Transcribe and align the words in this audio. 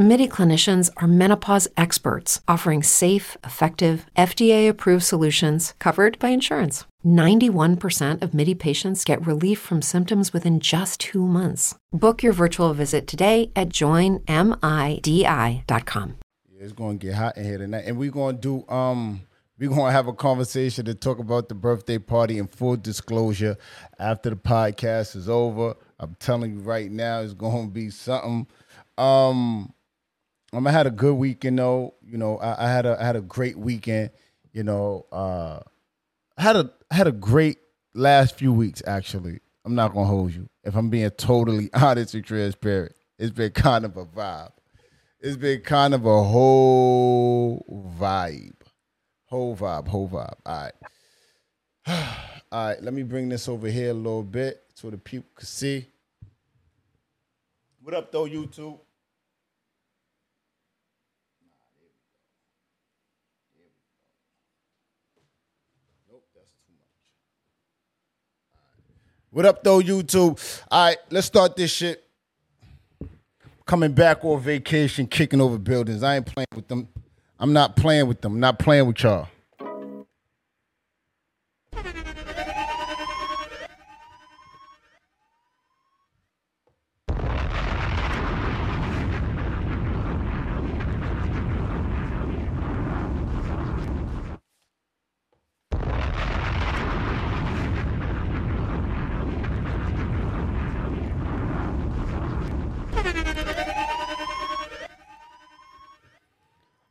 MIDI 0.00 0.26
clinicians 0.26 0.88
are 0.96 1.06
menopause 1.06 1.68
experts 1.76 2.40
offering 2.48 2.82
safe, 2.82 3.36
effective, 3.44 4.06
FDA 4.16 4.66
approved 4.66 5.04
solutions 5.04 5.74
covered 5.78 6.18
by 6.18 6.30
insurance. 6.30 6.86
91% 7.04 8.22
of 8.22 8.32
MIDI 8.32 8.54
patients 8.54 9.04
get 9.04 9.26
relief 9.26 9.60
from 9.60 9.82
symptoms 9.82 10.32
within 10.32 10.58
just 10.58 11.00
two 11.00 11.26
months. 11.26 11.74
Book 11.92 12.22
your 12.22 12.32
virtual 12.32 12.72
visit 12.72 13.06
today 13.06 13.52
at 13.54 13.68
joinmidi.com. 13.68 14.24
It's 16.58 16.72
gonna 16.72 16.94
get 16.94 17.14
hot 17.14 17.36
in 17.36 17.44
here 17.44 17.58
tonight, 17.58 17.84
and 17.86 17.98
we're 17.98 18.10
gonna 18.10 18.38
do 18.38 18.66
um 18.70 19.20
we're 19.58 19.68
gonna 19.68 19.92
have 19.92 20.08
a 20.08 20.14
conversation 20.14 20.86
to 20.86 20.94
talk 20.94 21.18
about 21.18 21.50
the 21.50 21.54
birthday 21.54 21.98
party 21.98 22.38
in 22.38 22.46
full 22.46 22.76
disclosure 22.78 23.58
after 23.98 24.30
the 24.30 24.36
podcast 24.36 25.14
is 25.14 25.28
over. 25.28 25.74
I'm 25.98 26.16
telling 26.20 26.54
you 26.54 26.60
right 26.60 26.90
now, 26.90 27.20
it's 27.20 27.34
gonna 27.34 27.68
be 27.68 27.90
something. 27.90 28.46
Um, 28.96 29.74
um 30.52 30.66
I 30.66 30.72
had 30.72 30.86
a 30.86 30.90
good 30.90 31.14
weekend 31.14 31.58
though. 31.58 31.94
You 32.04 32.18
know, 32.18 32.38
I, 32.38 32.66
I 32.66 32.70
had 32.70 32.86
a 32.86 33.00
I 33.00 33.04
had 33.04 33.16
a 33.16 33.20
great 33.20 33.56
weekend. 33.56 34.10
You 34.52 34.64
know, 34.64 35.06
uh, 35.12 35.60
I 36.36 36.42
had 36.42 36.56
a 36.56 36.70
I 36.90 36.94
had 36.94 37.06
a 37.06 37.12
great 37.12 37.58
last 37.94 38.36
few 38.36 38.52
weeks 38.52 38.82
actually. 38.86 39.40
I'm 39.64 39.74
not 39.74 39.92
gonna 39.92 40.06
hold 40.06 40.34
you. 40.34 40.48
If 40.64 40.74
I'm 40.74 40.90
being 40.90 41.10
totally 41.10 41.70
honest 41.74 42.14
and 42.14 42.24
transparent, 42.24 42.92
it's 43.18 43.32
been 43.32 43.52
kind 43.52 43.84
of 43.84 43.96
a 43.96 44.04
vibe. 44.04 44.52
It's 45.20 45.36
been 45.36 45.60
kind 45.60 45.94
of 45.94 46.06
a 46.06 46.22
whole 46.24 47.94
vibe. 48.00 48.54
Whole 49.26 49.54
vibe, 49.54 49.86
whole 49.86 50.08
vibe. 50.08 50.34
All 50.46 50.62
right. 50.62 50.72
All 52.52 52.66
right, 52.66 52.82
let 52.82 52.92
me 52.92 53.04
bring 53.04 53.28
this 53.28 53.48
over 53.48 53.68
here 53.68 53.90
a 53.90 53.94
little 53.94 54.24
bit 54.24 54.60
so 54.74 54.90
the 54.90 54.98
people 54.98 55.30
can 55.36 55.46
see. 55.46 55.86
What 57.82 57.94
up, 57.94 58.10
though, 58.10 58.26
YouTube? 58.26 58.80
What 69.32 69.46
up, 69.46 69.62
though, 69.62 69.78
YouTube? 69.78 70.64
All 70.72 70.86
right, 70.86 70.96
let's 71.10 71.28
start 71.28 71.54
this 71.54 71.70
shit. 71.70 72.02
Coming 73.64 73.92
back 73.92 74.24
on 74.24 74.40
vacation, 74.40 75.06
kicking 75.06 75.40
over 75.40 75.56
buildings. 75.56 76.02
I 76.02 76.16
ain't 76.16 76.26
playing 76.26 76.48
with 76.52 76.66
them. 76.66 76.88
I'm 77.38 77.52
not 77.52 77.76
playing 77.76 78.08
with 78.08 78.20
them. 78.20 78.34
I'm 78.34 78.40
not 78.40 78.58
playing 78.58 78.88
with 78.88 79.00
y'all. 79.04 79.28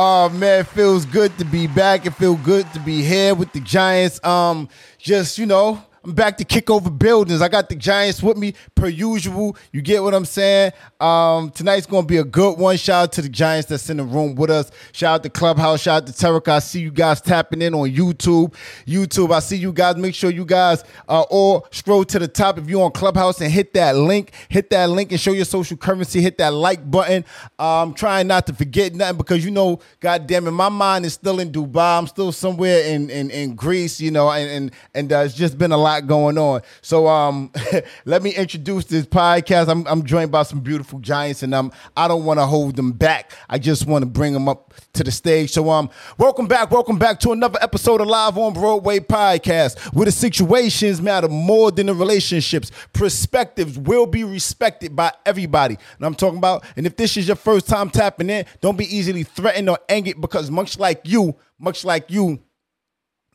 Oh 0.00 0.28
man, 0.28 0.60
it 0.60 0.68
feels 0.68 1.04
good 1.04 1.36
to 1.38 1.44
be 1.44 1.66
back. 1.66 2.06
It 2.06 2.12
feels 2.12 2.38
good 2.42 2.72
to 2.72 2.78
be 2.78 3.02
here 3.02 3.34
with 3.34 3.52
the 3.52 3.58
Giants. 3.58 4.24
Um, 4.24 4.68
just 4.96 5.38
you 5.38 5.44
know, 5.44 5.82
I'm 6.08 6.14
back 6.14 6.38
to 6.38 6.44
kick 6.44 6.70
over 6.70 6.88
buildings. 6.88 7.42
I 7.42 7.48
got 7.48 7.68
the 7.68 7.74
Giants 7.74 8.22
with 8.22 8.38
me 8.38 8.54
per 8.74 8.88
usual. 8.88 9.54
You 9.72 9.82
get 9.82 10.02
what 10.02 10.14
I'm 10.14 10.24
saying? 10.24 10.72
Um, 11.00 11.50
tonight's 11.50 11.84
gonna 11.84 12.06
be 12.06 12.16
a 12.16 12.24
good 12.24 12.56
one. 12.58 12.78
Shout 12.78 13.02
out 13.02 13.12
to 13.12 13.22
the 13.22 13.28
Giants 13.28 13.68
that's 13.68 13.90
in 13.90 13.98
the 13.98 14.04
room 14.04 14.34
with 14.34 14.48
us. 14.48 14.70
Shout 14.92 15.16
out 15.16 15.22
to 15.24 15.28
Clubhouse. 15.28 15.82
Shout 15.82 16.04
out 16.04 16.06
to 16.06 16.14
Tarek. 16.14 16.48
I 16.48 16.60
see 16.60 16.80
you 16.80 16.90
guys 16.90 17.20
tapping 17.20 17.60
in 17.60 17.74
on 17.74 17.90
YouTube. 17.90 18.54
YouTube, 18.86 19.34
I 19.34 19.40
see 19.40 19.58
you 19.58 19.70
guys. 19.70 19.96
Make 19.96 20.14
sure 20.14 20.30
you 20.30 20.46
guys 20.46 20.82
uh, 21.10 21.26
all 21.28 21.68
scroll 21.72 22.06
to 22.06 22.18
the 22.18 22.26
top 22.26 22.56
if 22.56 22.70
you're 22.70 22.84
on 22.84 22.92
Clubhouse 22.92 23.42
and 23.42 23.52
hit 23.52 23.74
that 23.74 23.94
link. 23.94 24.32
Hit 24.48 24.70
that 24.70 24.88
link 24.88 25.12
and 25.12 25.20
show 25.20 25.32
your 25.32 25.44
social 25.44 25.76
currency. 25.76 26.22
Hit 26.22 26.38
that 26.38 26.54
like 26.54 26.90
button. 26.90 27.22
I'm 27.58 27.88
um, 27.88 27.94
trying 27.94 28.28
not 28.28 28.46
to 28.46 28.54
forget 28.54 28.94
nothing 28.94 29.18
because 29.18 29.44
you 29.44 29.50
know, 29.50 29.80
God 30.00 30.26
damn 30.26 30.46
it, 30.46 30.52
my 30.52 30.70
mind 30.70 31.04
is 31.04 31.12
still 31.12 31.38
in 31.38 31.52
Dubai. 31.52 31.98
I'm 31.98 32.06
still 32.06 32.32
somewhere 32.32 32.80
in 32.84 33.10
in, 33.10 33.30
in 33.30 33.54
Greece, 33.54 34.00
you 34.00 34.10
know, 34.10 34.30
and 34.30 34.48
and, 34.50 34.70
and 34.94 35.12
uh, 35.12 35.18
it's 35.18 35.34
just 35.34 35.58
been 35.58 35.70
a 35.70 35.76
lot 35.76 35.97
going 36.06 36.38
on. 36.38 36.62
So 36.82 37.08
um, 37.08 37.52
let 38.04 38.22
me 38.22 38.34
introduce 38.34 38.84
this 38.84 39.06
podcast. 39.06 39.68
I'm, 39.68 39.86
I'm 39.86 40.04
joined 40.04 40.30
by 40.30 40.42
some 40.42 40.60
beautiful 40.60 40.98
giants, 40.98 41.42
and 41.42 41.54
um, 41.54 41.72
I 41.96 42.08
don't 42.08 42.24
want 42.24 42.38
to 42.40 42.46
hold 42.46 42.76
them 42.76 42.92
back. 42.92 43.32
I 43.48 43.58
just 43.58 43.86
want 43.86 44.02
to 44.02 44.06
bring 44.06 44.32
them 44.32 44.48
up 44.48 44.74
to 44.94 45.04
the 45.04 45.10
stage. 45.10 45.50
So 45.50 45.70
um, 45.70 45.90
welcome 46.18 46.46
back, 46.46 46.70
welcome 46.70 46.98
back 46.98 47.20
to 47.20 47.32
another 47.32 47.58
episode 47.62 48.00
of 48.00 48.06
Live 48.06 48.38
on 48.38 48.52
Broadway 48.52 49.00
podcast, 49.00 49.78
where 49.94 50.06
the 50.06 50.12
situations 50.12 51.00
matter 51.00 51.28
more 51.28 51.70
than 51.70 51.86
the 51.86 51.94
relationships. 51.94 52.70
Perspectives 52.92 53.78
will 53.78 54.06
be 54.06 54.24
respected 54.24 54.94
by 54.94 55.12
everybody. 55.24 55.76
And 55.96 56.06
I'm 56.06 56.14
talking 56.14 56.38
about. 56.38 56.64
And 56.76 56.86
if 56.86 56.96
this 56.96 57.16
is 57.16 57.26
your 57.26 57.36
first 57.36 57.68
time 57.68 57.90
tapping 57.90 58.30
in, 58.30 58.44
don't 58.60 58.78
be 58.78 58.84
easily 58.94 59.22
threatened 59.22 59.68
or 59.68 59.78
angered 59.88 60.20
because 60.20 60.50
much 60.50 60.78
like 60.78 61.00
you, 61.04 61.36
much 61.58 61.84
like 61.84 62.10
you 62.10 62.40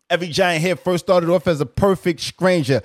Every 0.09 0.27
Giant 0.27 0.61
here 0.61 0.75
first 0.75 1.05
started 1.05 1.29
off 1.29 1.47
as 1.47 1.61
a 1.61 1.65
perfect 1.65 2.19
stranger. 2.19 2.81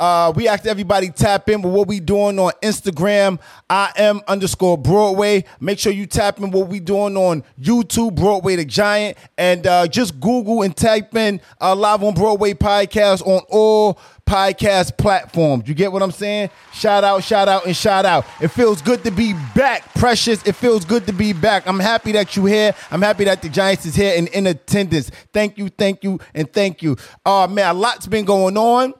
Uh, 0.00 0.32
we 0.36 0.46
asked 0.46 0.66
everybody 0.66 1.10
tap 1.10 1.48
in 1.48 1.60
with 1.60 1.72
what 1.72 1.88
we 1.88 1.98
doing 1.98 2.38
on 2.38 2.52
Instagram. 2.62 3.40
I 3.68 3.92
am 3.96 4.20
underscore 4.28 4.78
Broadway. 4.78 5.44
Make 5.60 5.80
sure 5.80 5.92
you 5.92 6.06
tap 6.06 6.38
in 6.38 6.50
what 6.52 6.68
we 6.68 6.78
doing 6.78 7.16
on 7.16 7.42
YouTube, 7.60 8.14
Broadway 8.14 8.56
the 8.56 8.64
Giant, 8.64 9.18
and 9.36 9.66
uh, 9.66 9.88
just 9.88 10.20
Google 10.20 10.62
and 10.62 10.76
type 10.76 11.16
in 11.16 11.40
uh, 11.60 11.74
Live 11.74 12.04
on 12.04 12.14
Broadway 12.14 12.54
podcast 12.54 13.26
on 13.26 13.42
all 13.48 13.98
podcast 14.24 14.96
platforms. 14.98 15.66
You 15.66 15.74
get 15.74 15.90
what 15.90 16.02
I'm 16.02 16.12
saying? 16.12 16.50
Shout 16.72 17.02
out, 17.02 17.24
shout 17.24 17.48
out, 17.48 17.66
and 17.66 17.76
shout 17.76 18.04
out. 18.04 18.24
It 18.40 18.48
feels 18.48 18.80
good 18.82 19.02
to 19.04 19.10
be 19.10 19.32
back, 19.54 19.92
Precious. 19.94 20.46
It 20.46 20.54
feels 20.54 20.84
good 20.84 21.06
to 21.06 21.12
be 21.12 21.32
back. 21.32 21.66
I'm 21.66 21.80
happy 21.80 22.12
that 22.12 22.36
you're 22.36 22.46
here. 22.46 22.74
I'm 22.92 23.02
happy 23.02 23.24
that 23.24 23.42
the 23.42 23.48
Giants 23.48 23.84
is 23.86 23.96
here 23.96 24.14
and 24.16 24.28
in 24.28 24.46
attendance. 24.46 25.10
Thank 25.32 25.58
you, 25.58 25.70
thank 25.70 26.04
you, 26.04 26.20
and 26.34 26.52
thank 26.52 26.82
you. 26.82 26.96
Oh, 27.26 27.48
man, 27.48 27.68
a 27.70 27.74
lot's 27.74 28.06
been 28.06 28.24
going 28.26 28.56
on 28.56 28.94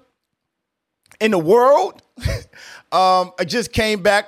in 1.20 1.30
the 1.32 1.38
world. 1.38 2.02
um, 2.92 3.32
I 3.38 3.44
just 3.46 3.72
came 3.72 4.02
back. 4.02 4.26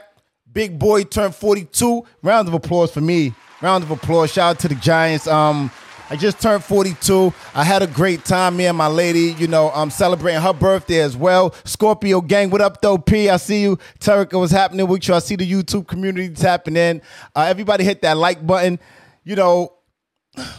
Big 0.53 0.79
boy 0.79 1.05
turned 1.05 1.35
42. 1.35 2.05
Round 2.23 2.49
of 2.49 2.55
applause 2.55 2.91
for 2.91 3.01
me. 3.01 3.35
Round 3.63 3.85
of 3.85 3.91
applause. 3.91 4.33
Shout 4.33 4.57
out 4.57 4.59
to 4.61 4.69
the 4.69 4.75
Giants. 4.75 5.27
Um, 5.27 5.71
I 6.13 6.17
just 6.17 6.41
turned 6.41 6.65
42. 6.65 7.33
I 7.55 7.63
had 7.63 7.83
a 7.83 7.87
great 7.87 8.25
time. 8.25 8.57
Me 8.57 8.67
and 8.67 8.77
my 8.77 8.89
lady, 8.89 9.33
you 9.39 9.47
know, 9.47 9.71
I'm 9.73 9.91
celebrating 9.91 10.41
her 10.41 10.53
birthday 10.53 11.01
as 11.03 11.17
well. 11.17 11.55
Scorpio 11.65 12.21
gang, 12.21 12.51
what 12.51 12.61
up 12.61 12.81
though, 12.81 12.99
P? 12.99 13.31
I 13.31 13.37
see 13.37 13.63
you. 13.63 13.79
Tarek, 14.01 14.37
what's 14.37 14.51
happening 14.51 14.89
with 14.89 15.07
you? 15.07 15.15
I 15.15 15.21
see 15.21 15.37
the 15.37 15.49
YouTube 15.49 15.87
community 15.87 16.29
tapping 16.31 16.77
in. 16.77 17.01
Uh, 17.37 17.43
everybody 17.43 17.85
hit 17.85 18.03
that 18.03 18.17
like 18.17 18.45
button. 18.45 18.81
You 19.23 19.37
know, 19.37 19.75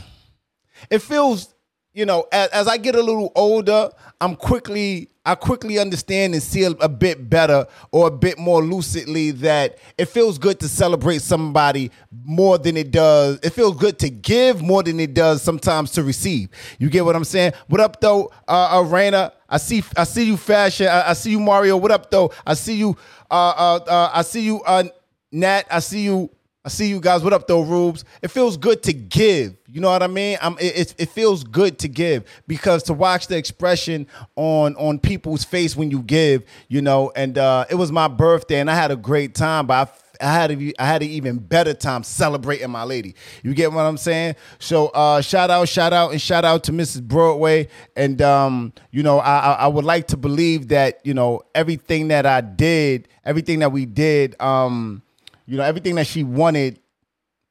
it 0.89 0.99
feels, 0.99 1.53
you 1.93 2.05
know, 2.05 2.27
as, 2.31 2.47
as 2.51 2.67
I 2.69 2.77
get 2.77 2.95
a 2.95 3.03
little 3.03 3.33
older, 3.35 3.89
I'm 4.21 4.37
quickly 4.37 5.09
I 5.23 5.35
quickly 5.35 5.77
understand 5.77 6.33
and 6.33 6.41
see 6.41 6.63
a, 6.63 6.71
a, 6.71 6.89
bit 6.89 7.29
better 7.29 7.67
or 7.91 8.07
a 8.07 8.11
bit 8.11 8.39
more 8.39 8.63
lucidly 8.63 9.29
that 9.31 9.77
it 9.95 10.05
feels 10.05 10.39
good 10.39 10.59
to 10.61 10.67
celebrate 10.67 11.21
somebody 11.21 11.91
more 12.23 12.57
than 12.57 12.75
it 12.75 12.89
does. 12.89 13.39
It 13.43 13.51
feels 13.51 13.75
good 13.75 13.99
to 13.99 14.09
give 14.09 14.63
more 14.63 14.81
than 14.81 14.99
it 14.99 15.13
does 15.13 15.43
sometimes 15.43 15.91
to 15.91 16.03
receive. 16.03 16.49
You 16.79 16.89
get 16.89 17.05
what 17.05 17.15
I'm 17.15 17.23
saying? 17.23 17.53
What 17.67 17.81
up 17.81 18.01
though, 18.01 18.31
uh, 18.47 18.83
Arena? 18.83 19.33
I 19.47 19.57
see, 19.57 19.83
I 19.95 20.05
see 20.05 20.23
you, 20.23 20.37
Fashion. 20.37 20.87
I, 20.87 21.11
I, 21.11 21.13
see 21.13 21.31
you, 21.31 21.39
Mario. 21.39 21.77
What 21.77 21.91
up 21.91 22.09
though? 22.09 22.33
I 22.45 22.55
see 22.55 22.77
you. 22.77 22.97
Uh, 23.29 23.53
uh, 23.55 23.79
uh 23.87 24.11
I 24.15 24.23
see 24.23 24.41
you, 24.41 24.63
uh, 24.63 24.85
Nat. 25.31 25.67
I 25.69 25.81
see 25.81 26.01
you. 26.01 26.31
I 26.63 26.69
see 26.69 26.89
you 26.89 26.99
guys. 26.99 27.23
What 27.23 27.33
up, 27.33 27.47
though, 27.47 27.61
Rubes? 27.61 28.05
It 28.21 28.27
feels 28.27 28.55
good 28.55 28.83
to 28.83 28.93
give. 28.93 29.57
You 29.67 29.81
know 29.81 29.89
what 29.89 30.03
I 30.03 30.07
mean? 30.07 30.37
I'm, 30.43 30.55
it, 30.59 30.93
it, 30.99 31.09
feels 31.09 31.43
good 31.43 31.79
to 31.79 31.87
give 31.87 32.23
because 32.45 32.83
to 32.83 32.93
watch 32.93 33.25
the 33.27 33.35
expression 33.35 34.05
on 34.35 34.75
on 34.75 34.99
people's 34.99 35.43
face 35.43 35.75
when 35.75 35.89
you 35.89 36.03
give, 36.03 36.43
you 36.67 36.83
know. 36.83 37.11
And 37.15 37.39
uh, 37.39 37.65
it 37.71 37.75
was 37.75 37.91
my 37.91 38.07
birthday, 38.07 38.59
and 38.59 38.69
I 38.69 38.75
had 38.75 38.91
a 38.91 38.95
great 38.95 39.33
time. 39.33 39.65
But 39.65 39.97
I, 40.21 40.27
I 40.27 40.33
had 40.33 40.51
a, 40.51 40.73
I 40.77 40.85
had 40.85 41.01
an 41.01 41.09
even 41.09 41.39
better 41.39 41.73
time 41.73 42.03
celebrating 42.03 42.69
my 42.69 42.83
lady. 42.83 43.15
You 43.41 43.55
get 43.55 43.73
what 43.73 43.81
I'm 43.81 43.97
saying? 43.97 44.35
So 44.59 44.89
uh, 44.89 45.21
shout 45.21 45.49
out, 45.49 45.67
shout 45.67 45.93
out, 45.93 46.11
and 46.11 46.21
shout 46.21 46.45
out 46.45 46.65
to 46.65 46.71
Mrs. 46.71 47.01
Broadway. 47.01 47.69
And 47.95 48.21
um, 48.21 48.73
you 48.91 49.01
know, 49.01 49.17
I, 49.17 49.53
I 49.53 49.67
would 49.67 49.85
like 49.85 50.09
to 50.09 50.17
believe 50.17 50.67
that 50.67 50.99
you 51.03 51.15
know 51.15 51.41
everything 51.55 52.09
that 52.09 52.27
I 52.27 52.41
did, 52.41 53.07
everything 53.25 53.59
that 53.59 53.71
we 53.71 53.87
did. 53.87 54.39
Um, 54.39 55.01
you 55.51 55.57
know, 55.57 55.63
everything 55.63 55.95
that 55.95 56.07
she 56.07 56.23
wanted, 56.23 56.79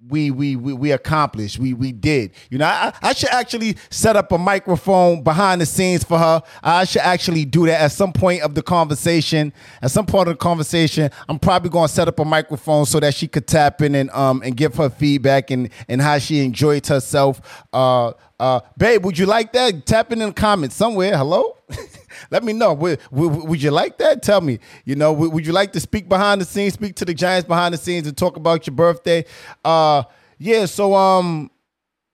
we 0.08 0.31
we 0.31 0.56
we, 0.56 0.73
we 0.73 0.93
accomplished. 0.93 1.58
We 1.58 1.75
we 1.75 1.93
did. 1.93 2.32
You 2.49 2.56
know, 2.56 2.64
I, 2.64 2.94
I 3.02 3.12
should 3.12 3.29
actually 3.29 3.76
set 3.91 4.17
up 4.17 4.32
a 4.32 4.38
microphone 4.38 5.23
behind 5.23 5.61
the 5.61 5.67
scenes 5.67 6.02
for 6.02 6.19
her. 6.19 6.43
I 6.62 6.85
should 6.87 7.02
actually 7.02 7.44
do 7.44 7.67
that 7.67 7.79
at 7.79 7.93
some 7.93 8.14
point 8.14 8.41
of 8.41 8.55
the 8.55 8.62
conversation. 8.62 9.52
At 9.82 9.91
some 9.91 10.06
part 10.06 10.29
of 10.29 10.32
the 10.32 10.38
conversation, 10.38 11.11
I'm 11.29 11.38
probably 11.38 11.69
going 11.69 11.88
to 11.88 11.93
set 11.93 12.08
up 12.08 12.19
a 12.19 12.25
microphone 12.25 12.87
so 12.87 13.00
that 13.00 13.14
she 13.14 13.29
could 13.29 13.47
tap 13.47 13.82
in 13.82 13.94
and 13.94 14.08
um 14.12 14.41
and 14.43 14.56
give 14.56 14.76
her 14.76 14.88
feedback 14.88 15.50
and 15.50 15.69
and 15.87 16.00
how 16.00 16.17
she 16.17 16.43
enjoyed 16.43 16.87
herself. 16.87 17.67
Uh 17.70 18.12
uh, 18.38 18.61
babe, 18.79 19.05
would 19.05 19.19
you 19.19 19.26
like 19.26 19.52
that? 19.52 19.85
Tap 19.85 20.11
in 20.12 20.20
the 20.20 20.32
comments 20.32 20.75
somewhere. 20.75 21.14
Hello. 21.19 21.58
Let 22.31 22.45
me 22.45 22.53
know. 22.53 22.73
Would, 22.75 23.01
would, 23.11 23.49
would, 23.49 23.63
you 23.63 23.71
like 23.71 23.99
that? 23.99 24.23
Tell 24.23 24.41
me. 24.41 24.59
You 24.85 24.97
know, 24.97 25.13
would, 25.13 25.33
would, 25.33 25.47
you 25.47 25.53
like 25.53 25.73
to 25.73 25.81
speak 25.81 26.09
behind 26.09 26.41
the 26.41 26.45
scenes, 26.45 26.75
speak 26.75 26.97
to 26.97 27.05
the 27.05 27.15
Giants 27.15 27.47
behind 27.47 27.75
the 27.75 27.79
scenes, 27.79 28.07
and 28.07 28.17
talk 28.17 28.37
about 28.37 28.67
your 28.67 28.75
birthday? 28.75 29.25
Uh, 29.65 30.05
yeah. 30.39 30.67
So 30.67 30.95
um, 30.95 31.51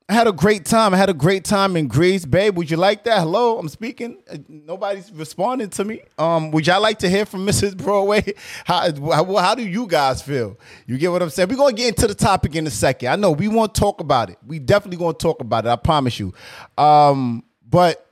I 0.08 0.14
had 0.14 0.28
a 0.28 0.32
great 0.32 0.64
time. 0.64 0.94
I 0.94 0.98
had 0.98 1.10
a 1.10 1.14
great 1.14 1.44
time 1.44 1.76
in 1.76 1.88
Greece, 1.88 2.24
babe. 2.24 2.56
Would 2.56 2.70
you 2.70 2.76
like 2.76 3.02
that? 3.04 3.18
Hello, 3.18 3.58
I'm 3.58 3.68
speaking. 3.68 4.22
Uh, 4.30 4.36
nobody's 4.48 5.10
responding 5.10 5.68
to 5.70 5.84
me. 5.84 6.02
Um, 6.16 6.52
would 6.52 6.64
y'all 6.64 6.80
like 6.80 7.00
to 7.00 7.08
hear 7.08 7.26
from 7.26 7.44
Mrs. 7.46 7.76
Broadway? 7.76 8.34
How, 8.64 8.88
how, 8.92 9.36
how 9.36 9.54
do 9.56 9.66
you 9.66 9.88
guys 9.88 10.22
feel? 10.22 10.60
You 10.86 10.96
get 10.96 11.10
what 11.10 11.22
I'm 11.22 11.30
saying? 11.30 11.48
We're 11.48 11.56
gonna 11.56 11.72
get 11.72 11.88
into 11.88 12.06
the 12.06 12.14
topic 12.14 12.54
in 12.54 12.68
a 12.68 12.70
second. 12.70 13.08
I 13.08 13.16
know 13.16 13.32
we 13.32 13.48
want 13.48 13.74
to 13.74 13.80
talk 13.80 14.00
about 14.00 14.30
it. 14.30 14.38
We 14.46 14.60
definitely 14.60 14.98
gonna 14.98 15.14
talk 15.14 15.40
about 15.40 15.66
it. 15.66 15.70
I 15.70 15.76
promise 15.76 16.20
you. 16.20 16.32
Um, 16.78 17.42
but 17.68 18.05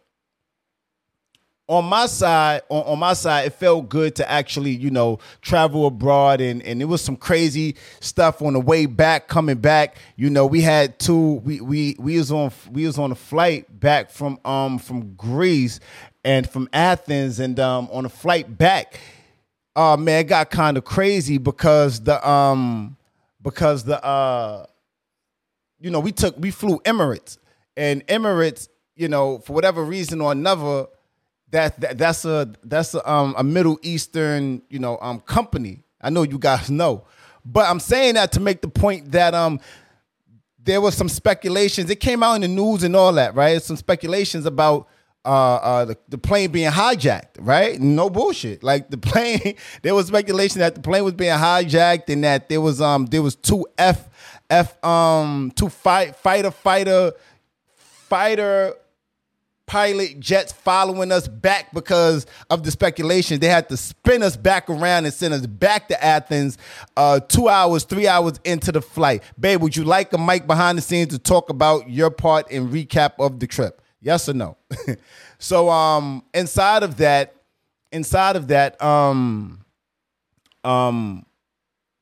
on 1.66 1.86
my 1.86 2.06
side, 2.06 2.62
on, 2.68 2.82
on, 2.82 2.98
my 2.98 3.14
side, 3.14 3.46
it 3.46 3.54
felt 3.54 3.88
good 3.88 4.16
to 4.16 4.30
actually, 4.30 4.72
you 4.72 4.90
know, 4.90 5.18
travel 5.40 5.86
abroad 5.86 6.40
and 6.40 6.62
and 6.62 6.82
it 6.82 6.84
was 6.84 7.00
some 7.00 7.16
crazy 7.16 7.76
stuff 8.00 8.42
on 8.42 8.52
the 8.52 8.60
way 8.60 8.84
back, 8.86 9.28
coming 9.28 9.56
back. 9.56 9.96
You 10.16 10.28
know, 10.28 10.46
we 10.46 10.60
had 10.60 10.98
two 10.98 11.34
we 11.44 11.60
we 11.60 11.96
we 11.98 12.18
was 12.18 12.30
on 12.30 12.52
we 12.70 12.86
was 12.86 12.98
on 12.98 13.12
a 13.12 13.14
flight 13.14 13.80
back 13.80 14.10
from 14.10 14.38
um 14.44 14.78
from 14.78 15.14
Greece 15.14 15.80
and 16.22 16.48
from 16.48 16.68
Athens 16.72 17.40
and 17.40 17.58
um 17.58 17.88
on 17.90 18.04
a 18.04 18.10
flight 18.10 18.58
back. 18.58 19.00
Uh 19.74 19.96
man, 19.96 20.20
it 20.20 20.24
got 20.24 20.50
kind 20.50 20.76
of 20.76 20.84
crazy 20.84 21.38
because 21.38 22.00
the 22.00 22.26
um 22.28 22.96
because 23.42 23.84
the 23.84 24.04
uh 24.04 24.66
you 25.80 25.90
know, 25.90 26.00
we 26.00 26.12
took 26.12 26.36
we 26.38 26.50
flew 26.50 26.78
Emirates 26.80 27.38
and 27.74 28.06
Emirates, 28.06 28.68
you 28.96 29.08
know, 29.08 29.38
for 29.38 29.54
whatever 29.54 29.82
reason 29.82 30.20
or 30.20 30.30
another 30.30 30.86
that, 31.54 31.80
that 31.80 31.98
that's 31.98 32.24
a 32.24 32.52
that's 32.64 32.94
a, 32.94 33.10
um, 33.10 33.34
a 33.38 33.44
Middle 33.44 33.78
Eastern 33.82 34.60
you 34.68 34.78
know 34.78 34.98
um 35.00 35.20
company. 35.20 35.82
I 36.00 36.10
know 36.10 36.22
you 36.22 36.38
guys 36.38 36.70
know, 36.70 37.04
but 37.44 37.68
I'm 37.68 37.80
saying 37.80 38.14
that 38.14 38.32
to 38.32 38.40
make 38.40 38.60
the 38.60 38.68
point 38.68 39.12
that 39.12 39.34
um 39.34 39.60
there 40.62 40.80
was 40.80 40.96
some 40.96 41.08
speculations. 41.08 41.90
It 41.90 42.00
came 42.00 42.22
out 42.22 42.34
in 42.34 42.40
the 42.40 42.48
news 42.48 42.82
and 42.82 42.96
all 42.96 43.12
that, 43.12 43.34
right? 43.34 43.62
Some 43.62 43.76
speculations 43.76 44.46
about 44.46 44.88
uh, 45.24 45.54
uh, 45.54 45.84
the, 45.84 45.98
the 46.08 46.18
plane 46.18 46.50
being 46.50 46.70
hijacked, 46.70 47.36
right? 47.38 47.80
No 47.80 48.10
bullshit. 48.10 48.62
Like 48.62 48.90
the 48.90 48.98
plane, 49.10 49.54
there 49.82 49.94
was 49.94 50.08
speculation 50.08 50.58
that 50.58 50.74
the 50.74 50.80
plane 50.80 51.04
was 51.04 51.14
being 51.14 51.36
hijacked 51.36 52.08
and 52.08 52.24
that 52.24 52.48
there 52.48 52.60
was 52.60 52.80
um 52.80 53.06
there 53.06 53.22
was 53.22 53.36
two 53.36 53.66
F 53.78 54.08
F 54.50 54.82
um 54.84 55.52
two 55.54 55.68
fight 55.68 56.16
fighter 56.16 56.50
fighter 56.50 57.12
fighter 57.76 58.74
pilot 59.74 60.20
jets 60.20 60.52
following 60.52 61.10
us 61.10 61.26
back 61.26 61.74
because 61.74 62.26
of 62.48 62.62
the 62.62 62.70
speculation. 62.70 63.40
They 63.40 63.48
had 63.48 63.68
to 63.70 63.76
spin 63.76 64.22
us 64.22 64.36
back 64.36 64.70
around 64.70 65.04
and 65.04 65.12
send 65.12 65.34
us 65.34 65.48
back 65.48 65.88
to 65.88 66.04
Athens 66.04 66.58
uh, 66.96 67.18
two 67.18 67.48
hours, 67.48 67.82
three 67.82 68.06
hours 68.06 68.38
into 68.44 68.70
the 68.70 68.80
flight. 68.80 69.24
Babe, 69.36 69.60
would 69.60 69.76
you 69.76 69.82
like 69.82 70.12
a 70.12 70.18
mic 70.18 70.46
behind 70.46 70.78
the 70.78 70.82
scenes 70.82 71.08
to 71.08 71.18
talk 71.18 71.50
about 71.50 71.90
your 71.90 72.08
part 72.10 72.52
and 72.52 72.70
recap 72.70 73.14
of 73.18 73.40
the 73.40 73.48
trip? 73.48 73.82
Yes 74.00 74.28
or 74.28 74.34
no? 74.34 74.56
so 75.38 75.68
um 75.70 76.22
inside 76.32 76.84
of 76.84 76.98
that, 76.98 77.34
inside 77.90 78.36
of 78.36 78.46
that, 78.46 78.80
um 78.80 79.64
um 80.62 81.26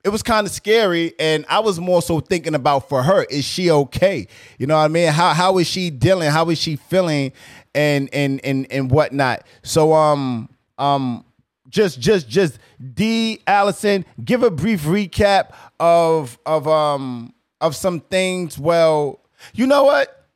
it 0.04 0.08
was 0.08 0.22
kind 0.22 0.46
of 0.46 0.52
scary 0.52 1.14
and 1.18 1.44
i 1.48 1.60
was 1.60 1.78
more 1.78 2.02
so 2.02 2.20
thinking 2.20 2.54
about 2.54 2.88
for 2.88 3.02
her 3.02 3.24
is 3.24 3.44
she 3.44 3.70
okay 3.70 4.26
you 4.58 4.66
know 4.66 4.76
what 4.76 4.84
i 4.84 4.88
mean 4.88 5.12
how 5.12 5.32
how 5.32 5.58
is 5.58 5.66
she 5.66 5.90
dealing 5.90 6.30
how 6.30 6.48
is 6.50 6.58
she 6.58 6.76
feeling 6.76 7.32
and 7.74 8.08
and 8.12 8.40
and 8.44 8.66
and 8.70 8.90
whatnot. 8.90 9.44
So 9.62 9.92
um 9.92 10.48
um 10.78 11.24
just 11.68 12.00
just 12.00 12.28
just 12.28 12.58
d 12.94 13.40
allison 13.46 14.04
give 14.24 14.42
a 14.42 14.50
brief 14.50 14.82
recap 14.82 15.52
of 15.80 16.38
of 16.46 16.68
um 16.68 17.34
of 17.60 17.74
some 17.76 18.00
things. 18.00 18.58
Well 18.58 19.20
you 19.54 19.66
know 19.66 19.84
what? 19.84 20.26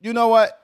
You 0.00 0.12
know 0.12 0.28
what? 0.28 0.58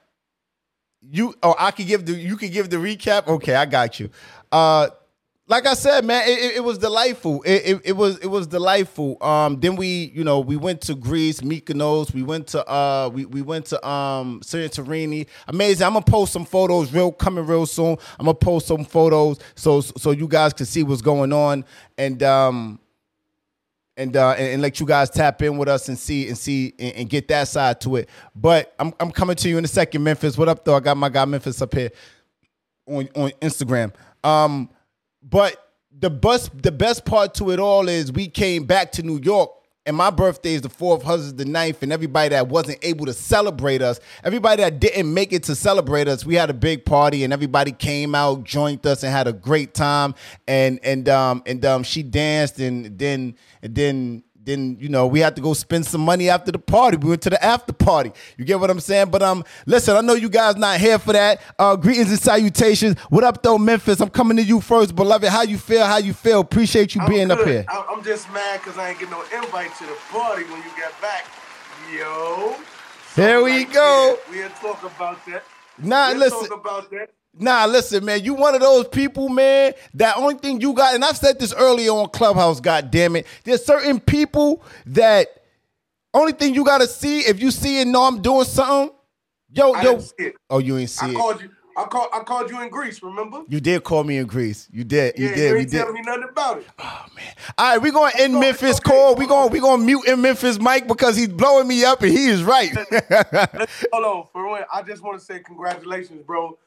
You 1.00 1.34
oh 1.42 1.54
i 1.58 1.70
could 1.70 1.86
give 1.86 2.04
the 2.06 2.12
you 2.12 2.36
could 2.36 2.52
give 2.52 2.70
the 2.70 2.76
recap? 2.76 3.26
Okay 3.28 3.54
i 3.54 3.64
got 3.64 3.98
you. 4.00 4.10
Uh 4.52 4.88
like 5.48 5.66
I 5.66 5.72
said, 5.72 6.04
man, 6.04 6.28
it, 6.28 6.56
it 6.56 6.64
was 6.64 6.76
delightful. 6.76 7.42
It, 7.42 7.62
it, 7.64 7.80
it, 7.86 7.92
was 7.92 8.18
it 8.18 8.26
was 8.26 8.46
delightful. 8.46 9.16
Um, 9.22 9.58
then 9.58 9.76
we, 9.76 10.12
you 10.14 10.22
know, 10.22 10.40
we 10.40 10.56
went 10.56 10.82
to 10.82 10.94
Greece, 10.94 11.40
Mykonos. 11.40 12.12
We 12.12 12.22
went 12.22 12.48
to 12.48 12.68
uh, 12.70 13.08
we, 13.12 13.24
we 13.24 13.40
went 13.40 13.64
to 13.66 13.88
um, 13.88 14.40
Santorini. 14.40 15.26
Amazing. 15.48 15.86
I'm 15.86 15.94
gonna 15.94 16.04
post 16.04 16.34
some 16.34 16.44
photos 16.44 16.92
real 16.92 17.10
coming 17.10 17.46
real 17.46 17.64
soon. 17.64 17.96
I'm 18.18 18.26
gonna 18.26 18.34
post 18.34 18.66
some 18.66 18.84
photos 18.84 19.38
so 19.54 19.80
so 19.80 20.10
you 20.10 20.28
guys 20.28 20.52
can 20.52 20.66
see 20.66 20.82
what's 20.82 21.00
going 21.00 21.32
on 21.32 21.64
and 21.96 22.22
um 22.22 22.78
and 23.96 24.16
uh 24.18 24.34
and, 24.36 24.48
and 24.48 24.62
let 24.62 24.80
you 24.80 24.86
guys 24.86 25.08
tap 25.08 25.40
in 25.40 25.56
with 25.56 25.68
us 25.68 25.88
and 25.88 25.98
see 25.98 26.28
and 26.28 26.36
see 26.36 26.74
and, 26.78 26.94
and, 26.94 27.08
get 27.08 27.26
that 27.28 27.48
side 27.48 27.80
to 27.80 27.96
it. 27.96 28.10
But 28.36 28.74
I'm 28.78 28.92
I'm 29.00 29.10
coming 29.10 29.36
to 29.36 29.48
you 29.48 29.56
in 29.56 29.64
a 29.64 29.68
second, 29.68 30.04
Memphis. 30.04 30.36
What 30.36 30.48
up 30.48 30.62
though? 30.66 30.76
I 30.76 30.80
got 30.80 30.98
my 30.98 31.08
guy 31.08 31.24
Memphis 31.24 31.62
up 31.62 31.72
here 31.72 31.90
on 32.86 33.08
on 33.16 33.30
Instagram. 33.40 33.94
Um 34.22 34.68
but 35.28 35.72
the 35.98 36.10
bus, 36.10 36.48
the 36.54 36.72
best 36.72 37.04
part 37.04 37.34
to 37.34 37.50
it 37.50 37.58
all 37.58 37.88
is 37.88 38.12
we 38.12 38.28
came 38.28 38.64
back 38.64 38.92
to 38.92 39.02
New 39.02 39.18
York 39.20 39.50
and 39.88 39.96
my 39.96 40.10
birthday 40.10 40.52
is 40.52 40.60
the 40.60 40.68
fourth, 40.68 41.02
hers 41.02 41.32
the 41.32 41.46
ninth, 41.46 41.82
and 41.82 41.94
everybody 41.94 42.28
that 42.28 42.48
wasn't 42.48 42.78
able 42.82 43.06
to 43.06 43.14
celebrate 43.14 43.80
us, 43.80 44.00
everybody 44.22 44.62
that 44.62 44.80
didn't 44.80 45.12
make 45.14 45.32
it 45.32 45.44
to 45.44 45.54
celebrate 45.54 46.08
us, 46.08 46.26
we 46.26 46.34
had 46.34 46.50
a 46.50 46.54
big 46.54 46.84
party, 46.84 47.24
and 47.24 47.32
everybody 47.32 47.72
came 47.72 48.14
out, 48.14 48.44
joined 48.44 48.86
us, 48.86 49.02
and 49.02 49.10
had 49.10 49.26
a 49.26 49.32
great 49.32 49.72
time. 49.72 50.14
And 50.46 50.78
and 50.82 51.08
um 51.08 51.42
and 51.46 51.64
um 51.64 51.84
she 51.84 52.02
danced, 52.02 52.58
and 52.58 52.98
then 52.98 53.34
and 53.62 53.74
then 53.74 54.24
then 54.48 54.76
you 54.80 54.88
know 54.88 55.06
we 55.06 55.20
had 55.20 55.36
to 55.36 55.42
go 55.42 55.52
spend 55.52 55.86
some 55.86 56.00
money 56.00 56.28
after 56.30 56.50
the 56.50 56.58
party. 56.58 56.96
We 56.96 57.10
went 57.10 57.22
to 57.22 57.30
the 57.30 57.44
after 57.44 57.72
party. 57.72 58.12
You 58.36 58.44
get 58.44 58.58
what 58.58 58.70
I'm 58.70 58.80
saying? 58.80 59.10
But 59.10 59.22
um, 59.22 59.44
listen, 59.66 59.94
I 59.94 60.00
know 60.00 60.14
you 60.14 60.28
guys 60.28 60.56
not 60.56 60.80
here 60.80 60.98
for 60.98 61.12
that. 61.12 61.40
Uh, 61.58 61.76
greetings 61.76 62.10
and 62.10 62.18
salutations. 62.18 62.98
What 63.10 63.24
up 63.24 63.42
though, 63.42 63.58
Memphis? 63.58 64.00
I'm 64.00 64.08
coming 64.08 64.36
to 64.38 64.42
you 64.42 64.60
first, 64.60 64.96
beloved. 64.96 65.28
How 65.28 65.42
you 65.42 65.58
feel? 65.58 65.84
How 65.84 65.98
you 65.98 66.14
feel? 66.14 66.40
Appreciate 66.40 66.94
you 66.94 67.02
I'm 67.02 67.08
being 67.08 67.28
good. 67.28 67.40
up 67.40 67.46
here. 67.46 67.64
I'm 67.68 68.02
just 68.02 68.30
mad 68.32 68.60
because 68.60 68.78
I 68.78 68.90
ain't 68.90 68.98
get 68.98 69.10
no 69.10 69.22
invite 69.22 69.74
to 69.76 69.84
the 69.84 69.96
party 70.10 70.44
when 70.44 70.56
you 70.56 70.70
get 70.76 70.98
back. 71.00 71.26
Yo. 71.94 72.56
Here 73.14 73.42
we 73.42 73.64
go. 73.64 74.18
We'll 74.30 74.48
talk 74.50 74.82
about 74.82 75.24
that. 75.26 75.44
Nah, 75.78 76.08
we'll 76.10 76.18
listen. 76.18 76.48
Talk 76.48 76.60
about 76.60 76.90
that. 76.90 77.10
Nah, 77.40 77.66
listen, 77.66 78.04
man. 78.04 78.24
You 78.24 78.34
one 78.34 78.54
of 78.54 78.60
those 78.60 78.88
people, 78.88 79.28
man. 79.28 79.74
That 79.94 80.16
only 80.16 80.34
thing 80.34 80.60
you 80.60 80.72
got, 80.72 80.94
and 80.94 81.04
I've 81.04 81.16
said 81.16 81.38
this 81.38 81.54
earlier 81.54 81.90
on 81.90 82.08
Clubhouse. 82.10 82.60
God 82.60 82.90
damn 82.90 83.16
it, 83.16 83.26
there's 83.44 83.64
certain 83.64 84.00
people 84.00 84.62
that 84.86 85.28
only 86.14 86.32
thing 86.32 86.54
you 86.54 86.64
gotta 86.64 86.86
see 86.86 87.20
if 87.20 87.40
you 87.40 87.50
see 87.50 87.80
and 87.80 87.92
know 87.92 88.04
I'm 88.04 88.20
doing 88.20 88.44
something. 88.44 88.94
Yo, 89.52 89.72
I 89.72 89.82
yo. 89.82 90.02
Oh, 90.50 90.58
you 90.58 90.76
ain't 90.78 90.90
see 90.90 91.06
I 91.06 91.10
it. 91.10 91.16
Called 91.16 91.40
you. 91.42 91.50
I 91.76 91.84
called. 91.84 92.08
I 92.12 92.20
called 92.20 92.50
you 92.50 92.60
in 92.60 92.70
Greece. 92.70 93.02
Remember? 93.02 93.42
You 93.46 93.60
did 93.60 93.84
call 93.84 94.02
me 94.02 94.18
in 94.18 94.26
Greece. 94.26 94.68
You 94.72 94.82
did. 94.82 95.16
You 95.16 95.28
yeah, 95.28 95.34
did. 95.34 95.48
You 95.48 95.54
we 95.54 95.60
ain't 95.60 95.70
did. 95.70 95.78
telling 95.78 95.94
me 95.94 96.00
nothing 96.00 96.24
about 96.24 96.58
it. 96.58 96.66
Oh 96.78 97.06
man. 97.14 97.34
All 97.56 97.72
right, 97.72 97.82
we're 97.82 97.92
gonna 97.92 98.12
end 98.18 98.34
on, 98.34 98.40
Memphis 98.40 98.76
okay, 98.78 98.90
call. 98.90 99.14
We're 99.14 99.28
gonna 99.28 99.46
we 99.46 99.60
gonna 99.60 99.84
mute 99.84 100.06
in 100.06 100.20
Memphis 100.20 100.58
Mike 100.58 100.88
because 100.88 101.16
he's 101.16 101.28
blowing 101.28 101.68
me 101.68 101.84
up 101.84 102.02
and 102.02 102.10
he 102.10 102.26
is 102.26 102.42
right. 102.42 102.74
Hold 103.92 104.04
on, 104.04 104.26
for 104.32 104.48
one, 104.48 104.64
I 104.72 104.82
just 104.82 105.02
want 105.02 105.18
to 105.18 105.24
say 105.24 105.38
congratulations, 105.38 106.22
bro 106.24 106.58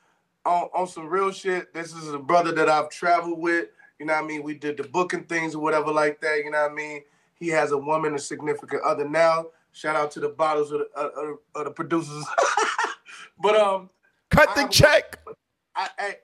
on, 0.45 0.69
on 0.73 0.87
some 0.87 1.07
real 1.07 1.31
shit. 1.31 1.73
This 1.73 1.93
is 1.93 2.13
a 2.13 2.19
brother 2.19 2.51
that 2.53 2.69
I've 2.69 2.89
traveled 2.89 3.39
with. 3.39 3.67
You 3.99 4.05
know 4.05 4.13
what 4.13 4.23
I 4.23 4.27
mean? 4.27 4.43
We 4.43 4.55
did 4.55 4.77
the 4.77 4.83
booking 4.83 5.25
things 5.25 5.55
or 5.55 5.61
whatever 5.61 5.91
like 5.91 6.21
that. 6.21 6.41
You 6.43 6.51
know 6.51 6.61
what 6.61 6.71
I 6.71 6.73
mean? 6.73 7.01
He 7.35 7.47
has 7.49 7.71
a 7.71 7.77
woman, 7.77 8.15
a 8.15 8.19
significant 8.19 8.81
other 8.83 9.07
now. 9.07 9.47
Shout 9.73 9.95
out 9.95 10.11
to 10.11 10.19
the 10.19 10.29
bottles 10.29 10.71
of 10.71 10.79
the, 10.79 10.89
uh, 10.99 11.59
of 11.59 11.65
the 11.65 11.71
producers. 11.71 12.25
but 13.41 13.55
um, 13.55 13.89
cut 14.29 14.53
the 14.55 14.67
check. 14.67 15.19
I, 15.75 15.89
I, 15.97 16.15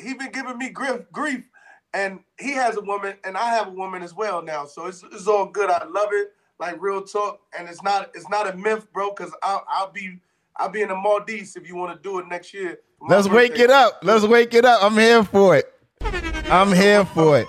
he 0.00 0.14
been 0.14 0.32
giving 0.32 0.58
me 0.58 0.70
grief, 0.70 1.02
grief, 1.12 1.44
and 1.92 2.20
he 2.38 2.52
has 2.52 2.76
a 2.76 2.80
woman, 2.80 3.14
and 3.24 3.36
I 3.36 3.50
have 3.50 3.68
a 3.68 3.72
woman 3.72 4.02
as 4.02 4.14
well 4.14 4.42
now. 4.42 4.66
So 4.66 4.86
it's 4.86 5.04
it's 5.12 5.28
all 5.28 5.46
good. 5.46 5.70
I 5.70 5.84
love 5.86 6.08
it, 6.12 6.32
like 6.58 6.80
real 6.80 7.02
talk, 7.02 7.40
and 7.56 7.68
it's 7.68 7.82
not 7.82 8.10
it's 8.14 8.28
not 8.28 8.52
a 8.52 8.56
myth, 8.56 8.92
bro. 8.92 9.12
Cause 9.12 9.32
I'll 9.42 9.64
I'll 9.68 9.92
be 9.92 10.18
I'll 10.56 10.70
be 10.70 10.82
in 10.82 10.88
the 10.88 10.96
Maldives 10.96 11.56
if 11.56 11.68
you 11.68 11.76
want 11.76 11.96
to 11.96 12.02
do 12.02 12.18
it 12.18 12.26
next 12.28 12.54
year. 12.54 12.78
Let's 13.06 13.28
birthday. 13.28 13.36
wake 13.36 13.58
it 13.58 13.70
up. 13.70 14.00
Let's 14.02 14.24
wake 14.24 14.54
it 14.54 14.64
up. 14.64 14.82
I'm 14.82 14.94
here 14.94 15.24
for 15.24 15.56
it. 15.56 15.72
I'm 16.50 16.72
here 16.72 17.04
for 17.04 17.38
it. 17.38 17.48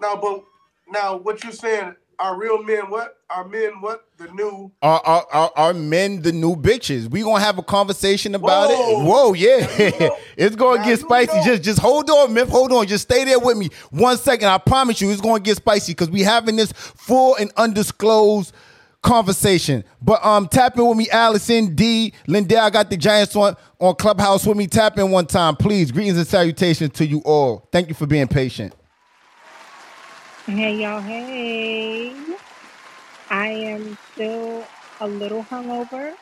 Now, 0.00 0.16
but 0.16 0.44
now 0.90 1.16
what 1.16 1.42
you're 1.42 1.52
saying 1.52 1.94
are 2.18 2.36
real 2.36 2.62
men 2.62 2.90
what? 2.90 3.16
Are 3.30 3.46
men 3.46 3.80
what? 3.80 4.06
The 4.16 4.28
new 4.32 4.72
are 4.82 5.00
are, 5.04 5.26
are, 5.32 5.52
are 5.56 5.74
men 5.74 6.22
the 6.22 6.32
new 6.32 6.56
bitches? 6.56 7.08
We 7.08 7.22
gonna 7.22 7.40
have 7.40 7.58
a 7.58 7.62
conversation 7.62 8.34
about 8.34 8.70
Whoa. 8.70 9.00
it. 9.00 9.04
Whoa, 9.04 9.32
yeah. 9.34 10.10
it's 10.36 10.56
gonna 10.56 10.80
now 10.80 10.84
get 10.84 11.00
spicy. 11.00 11.36
Know. 11.36 11.44
Just 11.44 11.62
just 11.62 11.78
hold 11.78 12.10
on, 12.10 12.34
Myth. 12.34 12.48
Hold 12.48 12.72
on. 12.72 12.86
Just 12.86 13.04
stay 13.04 13.24
there 13.24 13.38
with 13.38 13.56
me. 13.56 13.70
One 13.90 14.16
second. 14.18 14.48
I 14.48 14.58
promise 14.58 15.00
you 15.00 15.10
it's 15.10 15.20
gonna 15.20 15.40
get 15.40 15.56
spicy 15.56 15.92
because 15.92 16.10
we 16.10 16.22
having 16.22 16.56
this 16.56 16.72
full 16.72 17.36
and 17.36 17.52
undisclosed 17.56 18.52
conversation. 19.02 19.84
But 20.02 20.24
um 20.24 20.48
tap 20.48 20.78
in 20.78 20.86
with 20.86 20.98
me, 20.98 21.08
Allison 21.10 21.74
D. 21.74 22.14
Lindell. 22.26 22.60
I 22.64 22.70
got 22.70 22.90
the 22.90 22.96
Giants 22.96 23.36
on, 23.36 23.56
on 23.80 23.94
Clubhouse 23.96 24.46
with 24.46 24.56
me. 24.56 24.66
Tap 24.66 24.98
in 24.98 25.10
one 25.10 25.26
time, 25.26 25.56
please. 25.56 25.92
Greetings 25.92 26.18
and 26.18 26.26
salutations 26.26 26.92
to 26.94 27.06
you 27.06 27.20
all. 27.24 27.68
Thank 27.72 27.88
you 27.88 27.94
for 27.94 28.06
being 28.06 28.28
patient. 28.28 28.74
Hey 30.46 30.76
y'all, 30.76 31.00
hey. 31.02 32.14
I 33.30 33.48
am 33.48 33.98
still 34.12 34.64
a 35.00 35.08
little 35.08 35.44
hungover, 35.44 36.14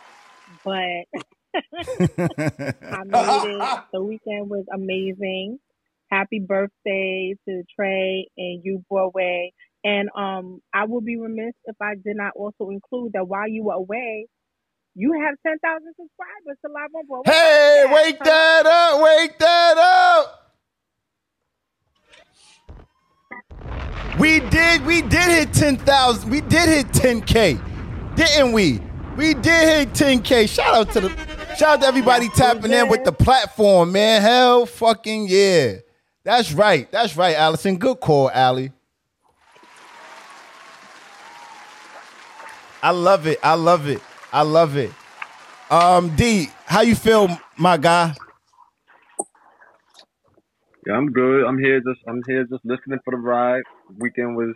but 0.65 1.07
I 2.93 3.05
made 3.05 3.45
it. 3.45 3.71
The 3.93 4.03
weekend 4.03 4.51
was 4.51 4.65
amazing. 4.73 5.59
Happy 6.11 6.41
birthday 6.41 7.37
to 7.49 7.63
Trey 7.77 8.29
and 8.39 8.63
you, 8.65 8.85
Broadway. 8.91 9.53
And 9.87 10.09
um, 10.17 10.61
I 10.75 10.85
would 10.85 11.05
be 11.05 11.17
remiss 11.17 11.55
if 11.67 11.77
I 11.81 11.95
did 11.95 12.17
not 12.17 12.33
also 12.35 12.71
include 12.71 13.13
that 13.13 13.29
while 13.29 13.49
you 13.49 13.63
were 13.63 13.75
away, 13.75 14.27
you 14.97 15.13
have 15.13 15.37
10,000 15.47 15.61
subscribers 15.95 16.59
to 16.65 16.73
Live 16.73 16.91
on 16.93 17.07
Broadway. 17.07 17.33
Hey, 17.33 17.85
wake 17.93 18.19
that 18.19 18.67
up, 18.67 19.01
wake 19.01 19.39
that 19.39 19.79
up. 19.79 20.43
We 24.19 24.41
did, 24.41 24.85
we 24.85 25.03
did 25.03 25.29
hit 25.29 25.53
10,000. 25.53 26.31
We 26.31 26.41
did 26.41 26.69
hit 26.69 26.89
10K, 26.89 28.17
didn't 28.17 28.53
we? 28.53 28.81
We 29.17 29.35
did 29.35 29.45
hit 29.45 29.93
10K. 29.93 30.49
Shout 30.49 30.75
out 30.75 30.91
to 30.95 31.01
the 31.03 31.09
shout 31.57 31.77
out 31.77 31.81
to 31.83 31.87
everybody 31.87 32.29
tapping 32.31 32.73
in 32.73 32.89
with 32.89 33.05
the 33.05 33.13
platform, 33.13 33.93
man. 33.93 34.21
Hell 34.21 34.67
fucking 34.67 35.27
yeah. 35.29 35.75
That's 36.25 36.53
right. 36.53 36.91
That's 36.91 37.17
right, 37.17 37.37
Allison. 37.37 37.77
Good 37.77 38.01
call, 38.01 38.33
Allie. 38.33 38.73
I 42.87 42.91
love 42.91 43.27
it. 43.27 43.41
I 43.43 43.55
love 43.55 43.89
it. 43.89 44.01
I 44.33 44.43
love 44.43 44.77
it. 44.77 44.93
Um, 45.73 46.15
D, 46.15 46.51
how 46.67 46.83
you 46.83 46.95
feel, 46.95 47.37
my 47.57 47.77
guy? 47.77 48.15
Yeah, 50.87 50.93
I'm 50.93 51.11
good. 51.11 51.47
I'm 51.47 51.59
here 51.59 51.81
just 51.81 51.99
I'm 52.07 52.23
here 52.29 52.45
just 52.45 52.65
listening 52.65 53.01
for 53.05 53.11
the 53.11 53.17
ride. 53.17 53.65
Weekend 53.99 54.37
was 54.37 54.55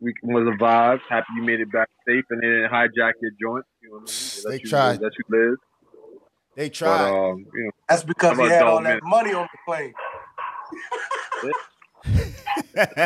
weekend 0.00 0.32
was 0.32 0.46
a 0.48 0.56
vibe. 0.56 1.00
Happy 1.10 1.26
you 1.36 1.42
made 1.42 1.60
it 1.60 1.70
back 1.70 1.90
safe 2.08 2.24
and 2.30 2.40
they 2.40 2.46
didn't 2.46 2.70
hijack 2.70 3.12
your 3.20 3.32
joint. 3.38 3.66
You 3.82 3.90
know 3.90 3.96
what 3.96 4.04
I 4.04 4.06
mean? 4.06 4.30
They, 4.48 4.58
tried. 4.66 5.00
That 5.00 5.12
you 5.18 5.24
live. 5.28 5.58
They 6.56 6.70
tried. 6.70 7.10
But, 7.10 7.30
um, 7.30 7.46
you 7.52 7.64
know, 7.64 7.70
That's 7.90 8.04
because 8.04 8.38
he 8.38 8.44
had 8.44 8.62
all 8.62 8.82
that 8.82 9.00
money 9.02 9.34
on 9.34 9.46
the 9.52 9.58
plane. 9.66 9.92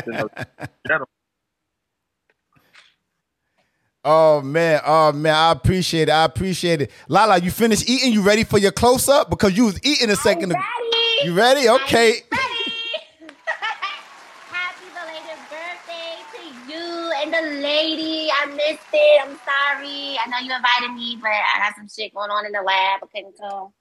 Oh 4.04 4.42
man, 4.42 4.80
oh 4.85 5.12
man, 5.12 5.32
I 5.32 5.52
appreciate 5.52 6.09
it. 6.09 6.12
I 6.12 6.25
appreciate 6.25 6.82
it. 6.82 6.90
Lala, 7.09 7.38
you 7.38 7.52
finished 7.52 7.88
eating? 7.88 8.12
You 8.12 8.23
ready 8.23 8.42
for 8.42 8.59
your 8.59 8.73
close 8.73 9.09
up? 9.09 9.30
Because 9.30 9.56
you 9.56 9.66
was 9.66 9.78
eating 9.85 10.11
a 10.11 10.14
2nd 10.14 10.50
ago. 10.50 10.59
You 11.23 11.35
ready? 11.35 11.68
Okay. 11.68 12.11
Ready. 12.11 12.23
Happy 14.50 14.87
belated 14.92 15.38
birthday 15.49 16.18
to 16.35 16.73
you 16.73 17.12
and 17.23 17.32
the 17.32 17.62
lady. 17.62 18.28
I 18.32 18.47
missed 18.47 18.82
it. 18.92 19.23
I'm 19.23 19.38
sorry. 19.47 20.18
I 20.18 20.26
know 20.28 20.38
you 20.38 20.52
invited 20.52 20.92
me, 20.97 21.18
but 21.23 21.30
I 21.30 21.59
got 21.59 21.76
some 21.76 21.88
shit 21.88 22.12
going 22.12 22.30
on 22.30 22.44
in 22.44 22.50
the 22.50 22.62
lab. 22.62 23.02
I 23.04 23.06
couldn't 23.14 23.38
come. 23.38 23.73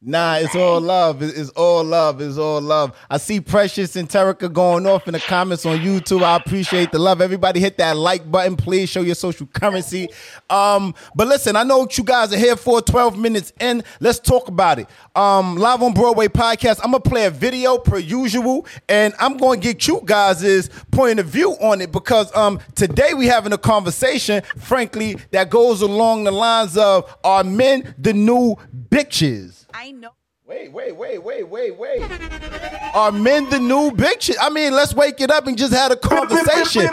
Nah, 0.00 0.36
it's 0.36 0.54
all 0.54 0.80
love. 0.80 1.22
It's 1.22 1.50
all 1.50 1.82
love. 1.82 2.20
It's 2.20 2.38
all 2.38 2.60
love. 2.60 2.96
I 3.10 3.16
see 3.16 3.40
Precious 3.40 3.96
and 3.96 4.08
Terica 4.08 4.52
going 4.52 4.86
off 4.86 5.08
in 5.08 5.12
the 5.12 5.18
comments 5.18 5.66
on 5.66 5.78
YouTube. 5.78 6.22
I 6.22 6.36
appreciate 6.36 6.92
the 6.92 7.00
love. 7.00 7.20
Everybody 7.20 7.58
hit 7.58 7.78
that 7.78 7.96
like 7.96 8.30
button. 8.30 8.54
Please 8.54 8.88
show 8.88 9.00
your 9.00 9.16
social 9.16 9.48
currency. 9.48 10.08
Um, 10.48 10.94
but 11.16 11.26
listen, 11.26 11.56
I 11.56 11.64
know 11.64 11.78
what 11.78 11.98
you 11.98 12.04
guys 12.04 12.32
are 12.32 12.38
here 12.38 12.54
for 12.54 12.80
12 12.80 13.18
minutes 13.18 13.52
in. 13.58 13.82
Let's 13.98 14.20
talk 14.20 14.46
about 14.46 14.78
it. 14.78 14.88
Um, 15.16 15.56
Live 15.56 15.82
on 15.82 15.94
Broadway 15.94 16.28
podcast. 16.28 16.78
I'm 16.84 16.92
gonna 16.92 17.00
play 17.00 17.26
a 17.26 17.30
video 17.30 17.78
per 17.78 17.98
usual, 17.98 18.66
and 18.88 19.14
I'm 19.18 19.36
gonna 19.36 19.60
get 19.60 19.88
you 19.88 20.00
guys' 20.04 20.70
point 20.92 21.18
of 21.18 21.26
view 21.26 21.54
on 21.60 21.80
it 21.80 21.90
because 21.90 22.34
um 22.36 22.60
today 22.76 23.14
we 23.14 23.26
having 23.26 23.52
a 23.52 23.58
conversation, 23.58 24.42
frankly, 24.58 25.16
that 25.32 25.50
goes 25.50 25.82
along 25.82 26.22
the 26.22 26.30
lines 26.30 26.76
of 26.76 27.16
are 27.24 27.42
men 27.42 27.96
the 27.98 28.12
new 28.12 28.54
bitches? 28.90 29.57
I 29.72 29.92
know. 29.92 30.10
Wait, 30.48 30.72
wait, 30.72 30.96
wait, 30.96 31.22
wait, 31.22 31.46
wait, 31.46 31.76
wait. 31.76 32.02
Are 32.94 33.12
men 33.12 33.50
the 33.50 33.58
new 33.58 33.90
bitches? 33.90 34.36
I 34.40 34.48
mean, 34.48 34.72
let's 34.72 34.94
wake 34.94 35.20
it 35.20 35.30
up 35.30 35.46
and 35.46 35.58
just 35.58 35.74
have 35.74 35.92
a 35.92 35.96
conversation. 35.96 36.88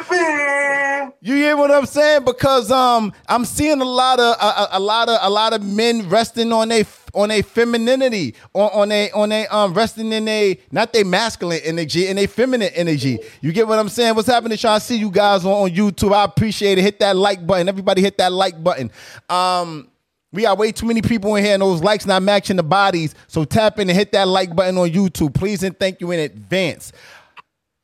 you 1.21 1.35
hear 1.35 1.55
what 1.55 1.71
I'm 1.71 1.85
saying? 1.85 2.25
Because 2.25 2.69
um, 2.69 3.13
I'm 3.29 3.45
seeing 3.45 3.79
a 3.79 3.85
lot 3.85 4.19
of 4.19 4.35
a, 4.41 4.67
a 4.73 4.79
lot 4.79 5.07
of 5.07 5.19
a 5.21 5.29
lot 5.29 5.53
of 5.53 5.63
men 5.63 6.09
resting 6.09 6.51
on 6.51 6.69
a 6.69 6.83
on 7.13 7.31
a 7.31 7.41
femininity, 7.41 8.35
on 8.53 8.69
on 8.73 8.91
a 8.91 9.09
on 9.11 9.31
a 9.31 9.47
um 9.47 9.73
resting 9.73 10.11
in 10.11 10.27
a 10.27 10.59
not 10.71 10.91
their 10.91 11.05
masculine 11.05 11.61
energy, 11.63 12.07
in 12.07 12.17
a 12.17 12.27
feminine 12.27 12.71
energy. 12.75 13.19
You 13.39 13.53
get 13.53 13.69
what 13.69 13.79
I'm 13.79 13.87
saying? 13.87 14.15
What's 14.15 14.27
happening? 14.27 14.57
Trying 14.57 14.81
to 14.81 14.85
see 14.85 14.97
you 14.97 15.09
guys 15.09 15.45
on, 15.45 15.53
on 15.53 15.69
YouTube. 15.69 16.13
I 16.13 16.25
appreciate 16.25 16.77
it. 16.77 16.81
Hit 16.81 16.99
that 16.99 17.15
like 17.15 17.47
button. 17.47 17.69
Everybody 17.69 18.01
hit 18.01 18.17
that 18.17 18.33
like 18.33 18.61
button. 18.61 18.91
Um. 19.29 19.91
We 20.35 20.43
got 20.43 20.57
way 20.57 20.71
too 20.71 20.85
many 20.85 21.01
people 21.01 21.35
in 21.35 21.43
here 21.43 21.53
and 21.53 21.61
those 21.61 21.81
likes 21.81 22.05
not 22.05 22.21
matching 22.21 22.57
the 22.57 22.63
bodies. 22.63 23.15
So 23.27 23.45
tap 23.45 23.79
in 23.79 23.89
and 23.89 23.97
hit 23.97 24.11
that 24.11 24.27
like 24.27 24.55
button 24.55 24.77
on 24.77 24.89
YouTube. 24.89 25.33
Please 25.33 25.63
and 25.63 25.77
thank 25.79 26.01
you 26.01 26.11
in 26.11 26.19
advance. 26.19 26.91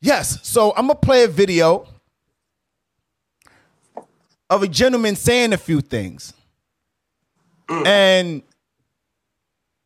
Yes, 0.02 0.38
so 0.46 0.72
I'm 0.76 0.88
gonna 0.88 0.96
play 0.96 1.24
a 1.24 1.28
video 1.28 1.86
of 4.50 4.62
a 4.62 4.68
gentleman 4.68 5.16
saying 5.16 5.52
a 5.52 5.56
few 5.56 5.80
things. 5.80 6.34
Mm. 7.68 7.86
And 7.86 8.42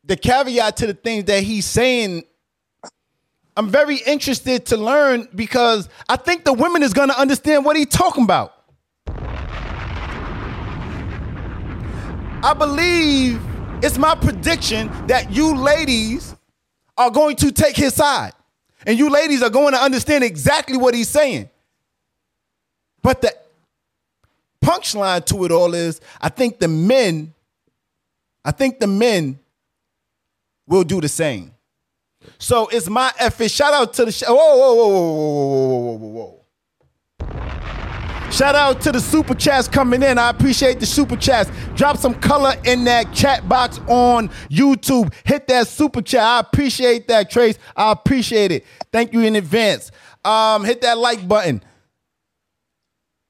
the 0.03 0.17
caveat 0.17 0.77
to 0.77 0.87
the 0.87 0.93
things 0.93 1.25
that 1.25 1.43
he's 1.43 1.65
saying, 1.65 2.23
I'm 3.55 3.69
very 3.69 3.97
interested 3.97 4.65
to 4.67 4.77
learn 4.77 5.27
because 5.33 5.87
I 6.09 6.17
think 6.17 6.43
the 6.43 6.53
women 6.53 6.83
is 6.83 6.93
gonna 6.93 7.13
understand 7.13 7.63
what 7.63 7.77
he's 7.77 7.87
talking 7.87 8.23
about. 8.23 8.56
I 12.43 12.53
believe 12.53 13.41
it's 13.83 13.97
my 13.97 14.15
prediction 14.15 14.89
that 15.07 15.31
you 15.31 15.55
ladies 15.55 16.35
are 16.97 17.09
going 17.11 17.35
to 17.37 17.51
take 17.51 17.75
his 17.75 17.93
side. 17.95 18.33
And 18.85 18.97
you 18.97 19.09
ladies 19.09 19.41
are 19.41 19.49
going 19.49 19.73
to 19.73 19.79
understand 19.79 20.23
exactly 20.23 20.77
what 20.77 20.93
he's 20.93 21.09
saying. 21.09 21.49
But 23.01 23.21
the 23.21 23.33
punchline 24.63 25.25
to 25.25 25.45
it 25.45 25.51
all 25.51 25.73
is 25.73 26.01
I 26.21 26.29
think 26.29 26.59
the 26.59 26.67
men, 26.67 27.33
I 28.43 28.51
think 28.51 28.79
the 28.79 28.87
men 28.87 29.39
will 30.67 30.83
do 30.83 31.01
the 31.01 31.09
same. 31.09 31.53
So 32.37 32.67
it's 32.67 32.89
my 32.89 33.11
effort. 33.19 33.49
Shout 33.49 33.73
out 33.73 33.93
to 33.95 34.05
the 34.05 34.11
show. 34.11 34.27
Whoa, 34.27 34.57
whoa, 34.57 34.73
whoa, 34.73 34.87
whoa, 34.87 34.99
whoa, 34.99 35.79
whoa, 35.79 35.97
whoa, 35.97 36.07
whoa. 36.09 36.36
Shout 38.31 38.55
out 38.55 38.81
to 38.81 38.91
the 38.91 38.99
super 38.99 39.33
chats 39.33 39.67
coming 39.67 40.03
in. 40.03 40.17
I 40.17 40.29
appreciate 40.29 40.79
the 40.79 40.85
super 40.85 41.15
chats. 41.15 41.49
Drop 41.75 41.97
some 41.97 42.13
color 42.13 42.53
in 42.65 42.83
that 42.83 43.13
chat 43.13 43.47
box 43.47 43.79
on 43.87 44.29
YouTube. 44.49 45.13
Hit 45.25 45.47
that 45.47 45.67
super 45.67 46.01
chat. 46.01 46.21
I 46.21 46.39
appreciate 46.41 47.07
that, 47.07 47.31
Trace. 47.31 47.57
I 47.75 47.91
appreciate 47.91 48.51
it. 48.51 48.65
Thank 48.91 49.13
you 49.13 49.21
in 49.21 49.35
advance. 49.35 49.91
Um, 50.23 50.65
hit 50.65 50.81
that 50.81 50.97
like 50.97 51.27
button. 51.27 51.63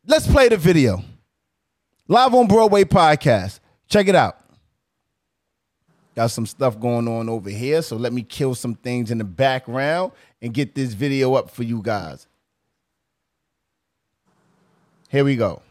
Let's 0.05 0.25
play 0.25 0.49
the 0.49 0.57
video. 0.57 1.03
Live 2.07 2.33
on 2.33 2.47
Broadway 2.47 2.83
podcast. 2.83 3.59
Check 3.87 4.07
it 4.07 4.15
out. 4.15 4.39
Got 6.15 6.31
some 6.31 6.47
stuff 6.47 6.79
going 6.79 7.07
on 7.07 7.29
over 7.29 7.49
here, 7.49 7.81
so 7.81 7.95
let 7.95 8.11
me 8.11 8.23
kill 8.23 8.55
some 8.55 8.73
things 8.73 9.11
in 9.11 9.19
the 9.19 9.23
background 9.23 10.13
and 10.41 10.53
get 10.53 10.73
this 10.73 10.93
video 10.93 11.35
up 11.35 11.51
for 11.51 11.63
you 11.63 11.81
guys. 11.81 12.25
Here 15.09 15.23
we 15.23 15.35
go. 15.37 15.61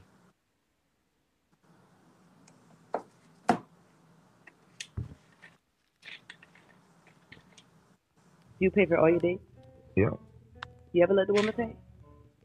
You 8.59 8.71
pay 8.71 8.87
for 8.87 8.99
all 8.99 9.11
your 9.11 9.21
dates? 9.21 9.43
Yeah. 9.95 10.11
You 10.93 11.03
ever 11.03 11.13
let 11.13 11.27
the 11.27 11.35
woman 11.35 11.53
pay? 11.53 11.77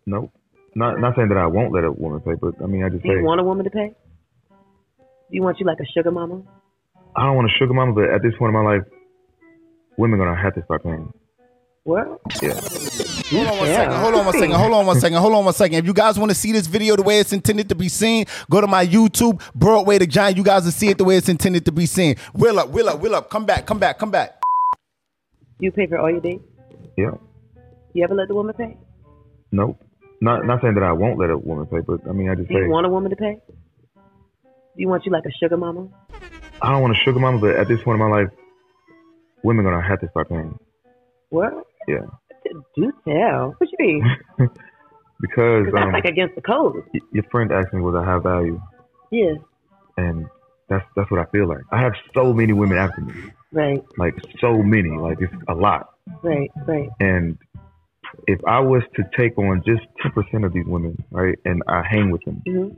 Nope. 0.05 0.31
Not 0.75 0.99
not 0.99 1.15
saying 1.15 1.29
that 1.29 1.37
I 1.37 1.47
won't 1.47 1.73
let 1.73 1.83
a 1.85 1.91
woman 1.91 2.19
pay, 2.19 2.33
but 2.39 2.55
I 2.61 2.67
mean 2.67 2.83
I 2.83 2.89
just 2.89 3.03
Do 3.03 3.09
you 3.09 3.19
say 3.19 3.23
want 3.23 3.39
a 3.39 3.43
woman 3.43 3.63
to 3.63 3.71
pay? 3.71 3.93
Do 4.49 4.55
you 5.31 5.41
want 5.41 5.59
you 5.59 5.65
like 5.65 5.79
a 5.79 5.87
sugar 5.95 6.11
mama? 6.11 6.43
I 7.15 7.25
don't 7.25 7.35
want 7.35 7.49
a 7.49 7.53
sugar 7.57 7.73
mama, 7.73 7.93
but 7.93 8.09
at 8.09 8.21
this 8.21 8.33
point 8.37 8.53
in 8.55 8.63
my 8.63 8.73
life, 8.75 8.83
women 9.97 10.19
gonna 10.19 10.35
have 10.35 10.55
to 10.55 10.63
start 10.65 10.83
paying. 10.83 11.13
What? 11.83 12.19
Yeah. 12.41 12.59
Hold 13.31 13.47
on 13.47 13.57
one 13.57 13.67
second. 13.67 13.93
Hold 13.93 14.13
on 14.13 14.25
one 14.25 14.33
second. 14.33 14.51
Hold 14.55 14.73
on 14.73 14.85
one 14.85 14.95
second. 14.99 15.17
Hold 15.17 15.33
on 15.33 15.45
one 15.45 15.53
second. 15.53 15.77
If 15.77 15.85
you 15.85 15.93
guys 15.93 16.19
want 16.19 16.31
to 16.31 16.35
see 16.35 16.51
this 16.51 16.67
video 16.67 16.97
the 16.97 17.03
way 17.03 17.19
it's 17.19 17.31
intended 17.31 17.69
to 17.69 17.75
be 17.75 17.87
seen, 17.87 18.25
go 18.49 18.59
to 18.59 18.67
my 18.67 18.85
YouTube, 18.85 19.41
Broadway 19.55 19.97
the 19.99 20.07
Giant. 20.07 20.35
You 20.35 20.43
guys 20.43 20.65
will 20.65 20.71
see 20.71 20.89
it 20.89 20.97
the 20.97 21.05
way 21.05 21.15
it's 21.15 21.29
intended 21.29 21.63
to 21.65 21.71
be 21.71 21.85
seen. 21.85 22.15
Will 22.33 22.59
up, 22.59 22.69
will 22.69 22.89
up, 22.89 22.99
will 22.99 23.15
up. 23.15 23.29
Come 23.29 23.45
back, 23.45 23.65
come 23.65 23.79
back, 23.79 23.97
come 23.99 24.11
back. 24.11 24.41
You 25.59 25.71
pay 25.71 25.87
for 25.87 25.97
all 25.97 26.09
your 26.09 26.19
dates? 26.19 26.43
Yeah. 26.97 27.11
You 27.93 28.03
ever 28.03 28.15
let 28.15 28.27
the 28.27 28.35
woman 28.35 28.53
pay? 28.53 28.77
Nope. 29.51 29.81
Not 30.19 30.45
not 30.45 30.61
saying 30.61 30.75
that 30.75 30.83
I 30.83 30.91
won't 30.91 31.17
let 31.17 31.29
a 31.29 31.37
woman 31.37 31.65
pay, 31.67 31.79
but 31.79 32.01
I 32.09 32.11
mean 32.11 32.29
I 32.29 32.35
just 32.35 32.49
Do 32.49 32.57
you 32.57 32.69
want 32.69 32.85
a 32.85 32.89
woman 32.89 33.11
to 33.11 33.15
pay? 33.15 33.37
Do 33.95 34.01
you 34.75 34.87
want 34.87 35.05
you 35.05 35.11
like 35.11 35.23
a 35.25 35.31
sugar 35.41 35.57
mama? 35.57 35.87
I 36.61 36.71
don't 36.71 36.81
want 36.81 36.95
a 36.95 36.99
sugar 36.99 37.19
mama, 37.19 37.39
but 37.39 37.55
at 37.55 37.67
this 37.67 37.81
point 37.81 37.99
in 37.99 38.07
my 38.09 38.15
life, 38.17 38.29
women 39.43 39.65
gonna 39.65 39.81
have 39.81 39.99
to 40.01 40.09
start 40.09 40.29
paying. 40.29 40.57
What? 41.29 41.53
Yeah. 41.87 42.05
Do 42.75 42.91
tell. 43.07 43.55
What 43.57 43.69
you 43.71 43.77
mean? 43.79 44.17
Because 45.21 45.67
that's 45.71 45.85
um, 45.85 45.91
like 45.91 46.05
against 46.05 46.33
the 46.33 46.41
code. 46.41 46.77
y- 46.95 46.99
your 47.13 47.23
friend 47.31 47.51
asked 47.51 47.71
me 47.73 47.81
was 47.81 47.93
I 47.95 48.03
have 48.09 48.23
value, 48.23 48.59
Yeah. 49.11 49.33
and 49.97 50.25
that's 50.67 50.83
that's 50.95 51.11
what 51.11 51.19
I 51.19 51.25
feel 51.31 51.47
like. 51.47 51.61
I 51.71 51.79
have 51.79 51.93
so 52.15 52.33
many 52.33 52.53
women 52.53 52.79
after 52.79 53.01
me, 53.01 53.13
Right. 53.53 53.83
like 53.99 54.15
so 54.39 54.63
many, 54.63 54.89
like 54.89 55.19
it's 55.21 55.31
a 55.47 55.53
lot. 55.53 55.89
Right. 56.23 56.49
Right. 56.67 56.89
And 56.99 57.37
if 58.25 58.39
I 58.47 58.59
was 58.61 58.81
to 58.95 59.03
take 59.15 59.37
on 59.37 59.61
just 59.63 59.83
ten 60.01 60.11
percent 60.11 60.43
of 60.43 60.53
these 60.53 60.65
women, 60.65 60.97
right, 61.11 61.37
and 61.45 61.61
I 61.67 61.83
hang 61.87 62.09
with 62.09 62.23
them, 62.25 62.41
hmm 62.47 62.69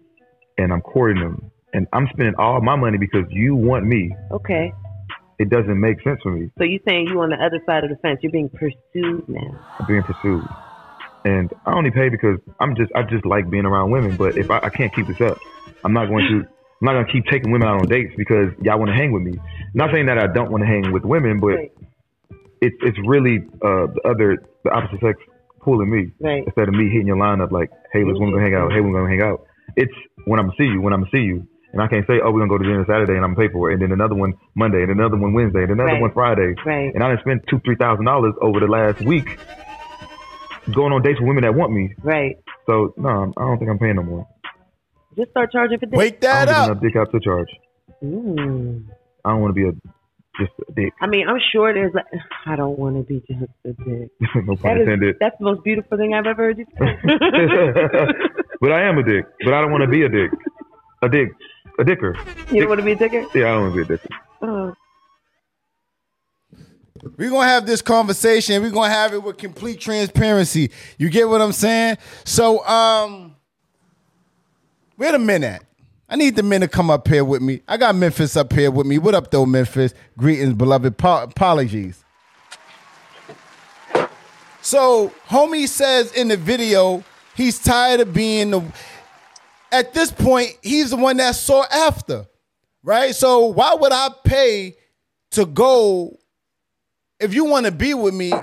and 0.57 0.73
I'm 0.73 0.81
courting 0.81 1.23
them, 1.23 1.49
and 1.73 1.87
I'm 1.93 2.07
spending 2.11 2.35
all 2.37 2.59
my 2.59 2.75
money 2.75 2.97
because 2.97 3.23
you 3.29 3.55
want 3.55 3.85
me, 3.85 4.13
Okay. 4.31 4.73
It 5.39 5.49
doesn't 5.49 5.79
make 5.79 6.01
sense 6.03 6.19
for 6.23 6.31
me. 6.31 6.49
So 6.57 6.63
you're 6.63 6.81
saying 6.87 7.07
you 7.07 7.19
on 7.21 7.29
the 7.29 7.37
other 7.37 7.59
side 7.65 7.83
of 7.83 7.89
the 7.89 7.97
fence? 7.97 8.19
You're 8.21 8.31
being 8.31 8.49
pursued 8.49 9.27
now. 9.27 9.59
I'm 9.79 9.85
being 9.85 10.03
pursued. 10.03 10.47
And 11.25 11.51
I 11.65 11.73
only 11.73 11.91
pay 11.91 12.09
because 12.09 12.37
I'm 12.59 12.75
just 12.75 12.91
I 12.95 13.03
just 13.03 13.25
like 13.25 13.49
being 13.49 13.65
around 13.65 13.91
women. 13.91 14.17
But 14.17 14.37
if 14.37 14.49
I, 14.51 14.57
I 14.67 14.69
can't 14.75 14.93
keep 14.95 15.07
this 15.07 15.21
up, 15.25 15.37
I'm 15.85 15.93
not 15.93 16.07
going 16.07 16.25
to 16.29 16.37
I'm 16.45 16.85
not 16.85 16.93
gonna 16.93 17.11
keep 17.13 17.25
taking 17.31 17.51
women 17.51 17.67
out 17.67 17.79
on 17.79 17.87
dates 17.87 18.13
because 18.17 18.51
y'all 18.61 18.77
want 18.79 18.89
to 18.91 18.95
hang 18.95 19.11
with 19.13 19.23
me. 19.23 19.33
Not 19.73 19.89
saying 19.93 20.07
that 20.07 20.17
I 20.17 20.27
don't 20.27 20.51
want 20.51 20.63
to 20.63 20.67
hang 20.67 20.91
with 20.91 21.03
women, 21.05 21.39
but 21.39 21.55
Right. 21.55 21.71
it's 22.61 22.75
it's 22.83 22.97
really 23.07 23.39
uh, 23.63 23.87
the 23.95 24.01
other 24.05 24.37
the 24.65 24.71
opposite 24.71 24.99
sex 25.01 25.19
pulling 25.61 25.89
me 25.89 26.11
Right. 26.19 26.43
instead 26.45 26.67
of 26.67 26.75
me 26.75 26.89
hitting 26.91 27.07
your 27.07 27.17
line 27.17 27.39
up 27.41 27.51
like, 27.51 27.69
hey, 27.93 28.03
let's 28.03 28.19
want 28.19 28.35
to 28.35 28.41
hang 28.41 28.53
out. 28.55 28.71
Hey, 28.73 28.81
we're 28.81 28.91
gonna 28.93 29.09
hang 29.09 29.23
out. 29.23 29.45
It's 29.77 29.93
when 30.25 30.39
I'm 30.39 30.47
gonna 30.47 30.57
see 30.59 30.65
you. 30.65 30.81
When 30.81 30.93
I'm 30.93 31.01
gonna 31.01 31.11
see 31.15 31.23
you. 31.23 31.47
And 31.73 31.81
I 31.81 31.87
can't 31.87 32.05
say, 32.05 32.21
oh, 32.23 32.31
we're 32.31 32.39
gonna 32.45 32.49
go 32.53 32.57
to 32.59 32.63
dinner 32.63 32.85
Saturday 32.87 33.13
and 33.17 33.25
I'm 33.25 33.33
gonna 33.33 33.47
pay 33.49 33.51
for 33.51 33.71
it, 33.71 33.73
and 33.73 33.81
then 33.81 33.91
another 33.91 34.13
one 34.15 34.33
Monday, 34.55 34.83
and 34.83 34.91
another 34.91 35.17
one 35.17 35.33
Wednesday, 35.33 35.63
and 35.63 35.71
another 35.71 35.93
Right. 35.93 36.01
one 36.01 36.13
Friday, 36.13 36.53
Right. 36.65 36.93
and 36.93 37.03
I 37.03 37.09
done 37.09 37.17
spent 37.21 37.41
two, 37.49 37.59
three 37.65 37.75
thousand 37.75 38.05
dollars 38.05 38.33
over 38.41 38.59
the 38.59 38.67
last 38.67 39.01
week 39.05 39.25
going 40.73 40.93
on 40.93 41.01
dates 41.01 41.19
with 41.19 41.27
women 41.27 41.43
that 41.43 41.55
want 41.55 41.73
me. 41.73 41.93
Right. 42.03 42.37
So 42.67 42.93
no, 42.97 43.33
I 43.35 43.41
don't 43.41 43.57
think 43.57 43.69
I'm 43.71 43.79
paying 43.79 43.95
no 43.95 44.03
more. 44.03 44.27
Just 45.17 45.31
start 45.31 45.51
charging 45.51 45.79
for 45.79 45.85
this. 45.87 45.97
Wake 45.97 46.17
I 46.23 46.45
that 46.45 46.45
don't 46.45 46.53
up. 46.55 46.61
give 46.65 46.71
enough 46.71 46.83
dick 46.83 46.95
out 46.95 47.11
to 47.11 47.19
charge. 47.19 47.49
Mm. 48.03 48.85
I 49.25 49.29
don't 49.31 49.41
want 49.41 49.55
to 49.55 49.61
be 49.61 49.67
a 49.67 49.71
just 50.39 50.51
a 50.67 50.71
dick. 50.73 50.93
I 51.01 51.07
mean, 51.07 51.27
I'm 51.27 51.39
sure 51.51 51.73
there's 51.73 51.93
like, 51.93 52.05
I 52.47 52.55
don't 52.55 52.77
want 52.79 52.97
to 52.97 53.03
be 53.03 53.19
just 53.27 53.43
a 53.65 53.73
dick. 53.73 54.09
no 54.45 54.55
That 54.55 54.61
pun 54.61 54.77
is, 54.77 54.81
intended. 54.81 55.15
that's 55.19 55.35
the 55.39 55.45
most 55.45 55.63
beautiful 55.63 55.97
thing 55.97 56.13
I've 56.13 56.25
ever 56.25 56.43
heard 56.45 56.57
you 56.57 56.65
say. 56.79 56.97
but 58.61 58.71
I 58.71 58.83
am 58.89 58.97
a 58.97 59.03
dick. 59.03 59.25
But 59.43 59.53
I 59.53 59.61
don't 59.61 59.71
want 59.71 59.83
to 59.83 59.89
be 59.89 60.03
a 60.03 60.09
dick. 60.09 60.31
A 61.03 61.09
dick. 61.09 61.29
A 61.79 61.83
dicker. 61.83 62.15
you 62.51 62.59
don't 62.59 62.69
want 62.69 62.79
to 62.79 62.85
be 62.85 62.91
a 62.91 62.95
dicker? 62.95 63.25
Yeah, 63.33 63.51
I 63.51 63.53
don't 63.53 63.61
want 63.61 63.75
to 63.75 63.85
be 63.85 63.93
a 63.93 63.97
dicker. 63.97 64.09
Oh. 64.41 64.73
We're 67.17 67.29
gonna 67.29 67.47
have 67.47 67.65
this 67.65 67.81
conversation. 67.81 68.61
We're 68.61 68.71
gonna 68.71 68.93
have 68.93 69.13
it 69.13 69.21
with 69.21 69.37
complete 69.37 69.79
transparency. 69.79 70.71
You 70.97 71.09
get 71.09 71.27
what 71.27 71.41
I'm 71.41 71.51
saying? 71.51 71.97
So, 72.23 72.65
um, 72.65 73.35
where 74.95 75.11
the 75.11 75.19
men 75.19 75.43
at? 75.43 75.63
I 76.09 76.15
need 76.15 76.35
the 76.35 76.43
men 76.43 76.61
to 76.61 76.67
come 76.67 76.89
up 76.89 77.07
here 77.07 77.25
with 77.25 77.41
me. 77.41 77.61
I 77.67 77.77
got 77.77 77.95
Memphis 77.95 78.37
up 78.37 78.53
here 78.53 78.69
with 78.71 78.85
me. 78.85 78.99
What 78.99 79.15
up, 79.15 79.31
though, 79.31 79.45
Memphis? 79.45 79.93
Greetings, 80.17 80.53
beloved. 80.53 80.97
Pa- 80.97 81.23
apologies. 81.23 82.03
So, 84.61 85.11
homie 85.27 85.67
says 85.67 86.13
in 86.13 86.29
the 86.29 86.37
video, 86.37 87.03
he's 87.35 87.59
tired 87.59 87.99
of 87.99 88.13
being 88.13 88.51
the. 88.51 88.63
At 89.73 89.93
this 89.93 90.11
point, 90.11 90.57
he's 90.61 90.91
the 90.91 90.97
one 90.97 91.17
that's 91.17 91.39
sought 91.39 91.71
after, 91.71 92.27
right? 92.83 93.13
So, 93.15 93.47
why 93.47 93.73
would 93.73 93.91
I 93.91 94.09
pay 94.23 94.77
to 95.31 95.45
go 95.45 96.17
if 97.19 97.33
you 97.33 97.45
want 97.45 97.65
to 97.65 97.71
be 97.71 97.93
with 97.93 98.13
me, 98.13 98.33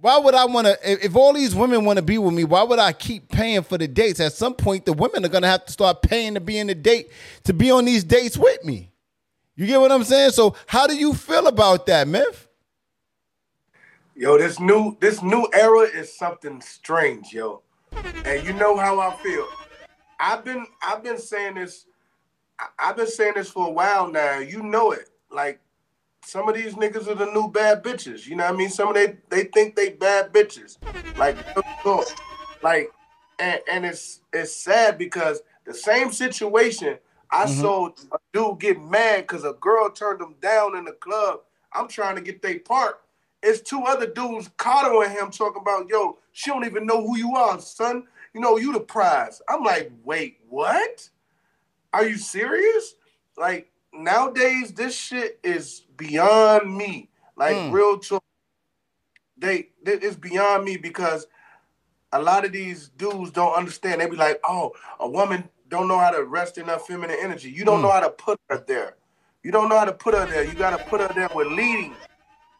why 0.00 0.18
would 0.18 0.34
I 0.34 0.46
want 0.46 0.66
to? 0.66 0.78
If, 0.82 1.14
all 1.14 1.34
these 1.34 1.54
women 1.54 1.84
want 1.84 1.98
to 1.98 2.02
be 2.02 2.16
with 2.16 2.32
me, 2.32 2.44
why 2.44 2.62
would 2.62 2.78
I 2.78 2.92
keep 2.92 3.28
paying 3.28 3.62
for 3.62 3.76
the 3.76 3.86
dates? 3.86 4.18
At 4.18 4.32
some 4.32 4.54
point, 4.54 4.86
the 4.86 4.94
women 4.94 5.24
are 5.24 5.28
gonna 5.28 5.46
have 5.46 5.66
to 5.66 5.72
start 5.72 6.00
paying 6.02 6.34
to 6.34 6.40
be 6.40 6.58
in 6.58 6.68
the 6.68 6.74
date 6.74 7.10
to 7.44 7.52
be 7.52 7.70
on 7.70 7.84
these 7.84 8.02
dates 8.02 8.36
with 8.38 8.64
me. 8.64 8.92
You 9.56 9.66
get 9.66 9.78
what 9.78 9.92
I'm 9.92 10.04
saying? 10.04 10.30
So, 10.30 10.56
how 10.66 10.86
do 10.86 10.96
you 10.96 11.12
feel 11.12 11.46
about 11.46 11.84
that, 11.86 12.08
Myth? 12.08 12.48
Yo, 14.16 14.38
this 14.38 14.58
new 14.58 14.96
this 15.00 15.22
new 15.22 15.46
era 15.52 15.80
is 15.80 16.16
something 16.16 16.62
strange, 16.62 17.32
yo. 17.32 17.62
And 18.24 18.46
you 18.46 18.54
know 18.54 18.76
how 18.76 18.98
I 19.00 19.14
feel. 19.16 19.46
I've 20.20 20.44
been 20.44 20.66
I've 20.82 21.02
been 21.02 21.18
saying 21.18 21.54
this 21.54 21.86
I've 22.78 22.96
been 22.96 23.06
saying 23.06 23.34
this 23.36 23.50
for 23.50 23.66
a 23.66 23.70
while 23.70 24.10
now. 24.10 24.38
You 24.38 24.62
know 24.62 24.92
it. 24.92 25.08
Like 25.30 25.60
some 26.24 26.48
of 26.48 26.54
these 26.54 26.74
niggas 26.74 27.08
are 27.08 27.14
the 27.14 27.32
new 27.32 27.50
bad 27.50 27.82
bitches. 27.82 28.26
You 28.26 28.36
know 28.36 28.44
what 28.44 28.54
I 28.54 28.56
mean? 28.56 28.70
Some 28.70 28.88
of 28.88 28.94
they 28.94 29.16
they 29.30 29.44
think 29.44 29.76
they 29.76 29.90
bad 29.90 30.32
bitches. 30.32 30.76
Like 31.16 31.36
like 32.62 32.90
and, 33.38 33.60
and 33.70 33.86
it's 33.86 34.20
it's 34.32 34.54
sad 34.54 34.98
because 34.98 35.40
the 35.64 35.74
same 35.74 36.12
situation 36.12 36.98
I 37.30 37.44
mm-hmm. 37.44 37.60
saw 37.60 37.88
a 38.12 38.18
dude 38.32 38.60
get 38.60 38.82
mad 38.82 39.22
because 39.22 39.44
a 39.44 39.52
girl 39.54 39.90
turned 39.90 40.20
him 40.20 40.34
down 40.40 40.76
in 40.76 40.84
the 40.84 40.92
club. 40.92 41.40
I'm 41.72 41.88
trying 41.88 42.16
to 42.16 42.20
get 42.22 42.42
they 42.42 42.58
part. 42.58 43.00
It's 43.42 43.60
two 43.60 43.84
other 43.84 44.06
dudes 44.06 44.50
coddling 44.58 45.10
him, 45.10 45.30
talking 45.30 45.62
about, 45.62 45.88
yo, 45.88 46.18
she 46.32 46.50
don't 46.50 46.66
even 46.66 46.86
know 46.86 47.06
who 47.06 47.16
you 47.16 47.34
are, 47.36 47.58
son. 47.60 48.04
You 48.34 48.40
know, 48.40 48.56
you 48.56 48.72
the 48.72 48.80
prize. 48.80 49.42
I'm 49.48 49.64
like, 49.64 49.92
wait, 50.04 50.38
what? 50.48 51.08
Are 51.92 52.06
you 52.06 52.16
serious? 52.16 52.94
Like 53.36 53.70
nowadays, 53.92 54.72
this 54.72 54.94
shit 54.96 55.40
is 55.42 55.82
beyond 55.96 56.76
me. 56.76 57.10
Like 57.36 57.56
Mm. 57.56 57.72
real 57.72 57.98
talk. 57.98 58.22
They, 59.36 59.70
they 59.82 59.94
it's 59.94 60.16
beyond 60.16 60.64
me 60.64 60.76
because 60.76 61.26
a 62.12 62.20
lot 62.20 62.44
of 62.44 62.52
these 62.52 62.88
dudes 62.90 63.30
don't 63.30 63.54
understand. 63.54 64.00
They 64.00 64.08
be 64.08 64.16
like, 64.16 64.40
oh, 64.44 64.72
a 64.98 65.08
woman 65.08 65.48
don't 65.68 65.88
know 65.88 65.98
how 65.98 66.10
to 66.10 66.24
rest 66.24 66.58
in 66.58 66.66
her 66.66 66.78
feminine 66.78 67.16
energy. 67.20 67.50
You 67.50 67.64
don't 67.64 67.80
know 67.82 67.90
how 67.90 68.00
to 68.00 68.10
put 68.10 68.38
her 68.50 68.62
there. 68.66 68.96
You 69.42 69.52
don't 69.52 69.68
know 69.68 69.78
how 69.78 69.84
to 69.86 69.92
put 69.92 70.14
her 70.14 70.26
there. 70.26 70.44
You 70.44 70.54
got 70.54 70.76
to 70.76 70.84
put 70.84 71.00
her 71.00 71.10
there 71.14 71.28
with 71.34 71.46
leading. 71.48 71.94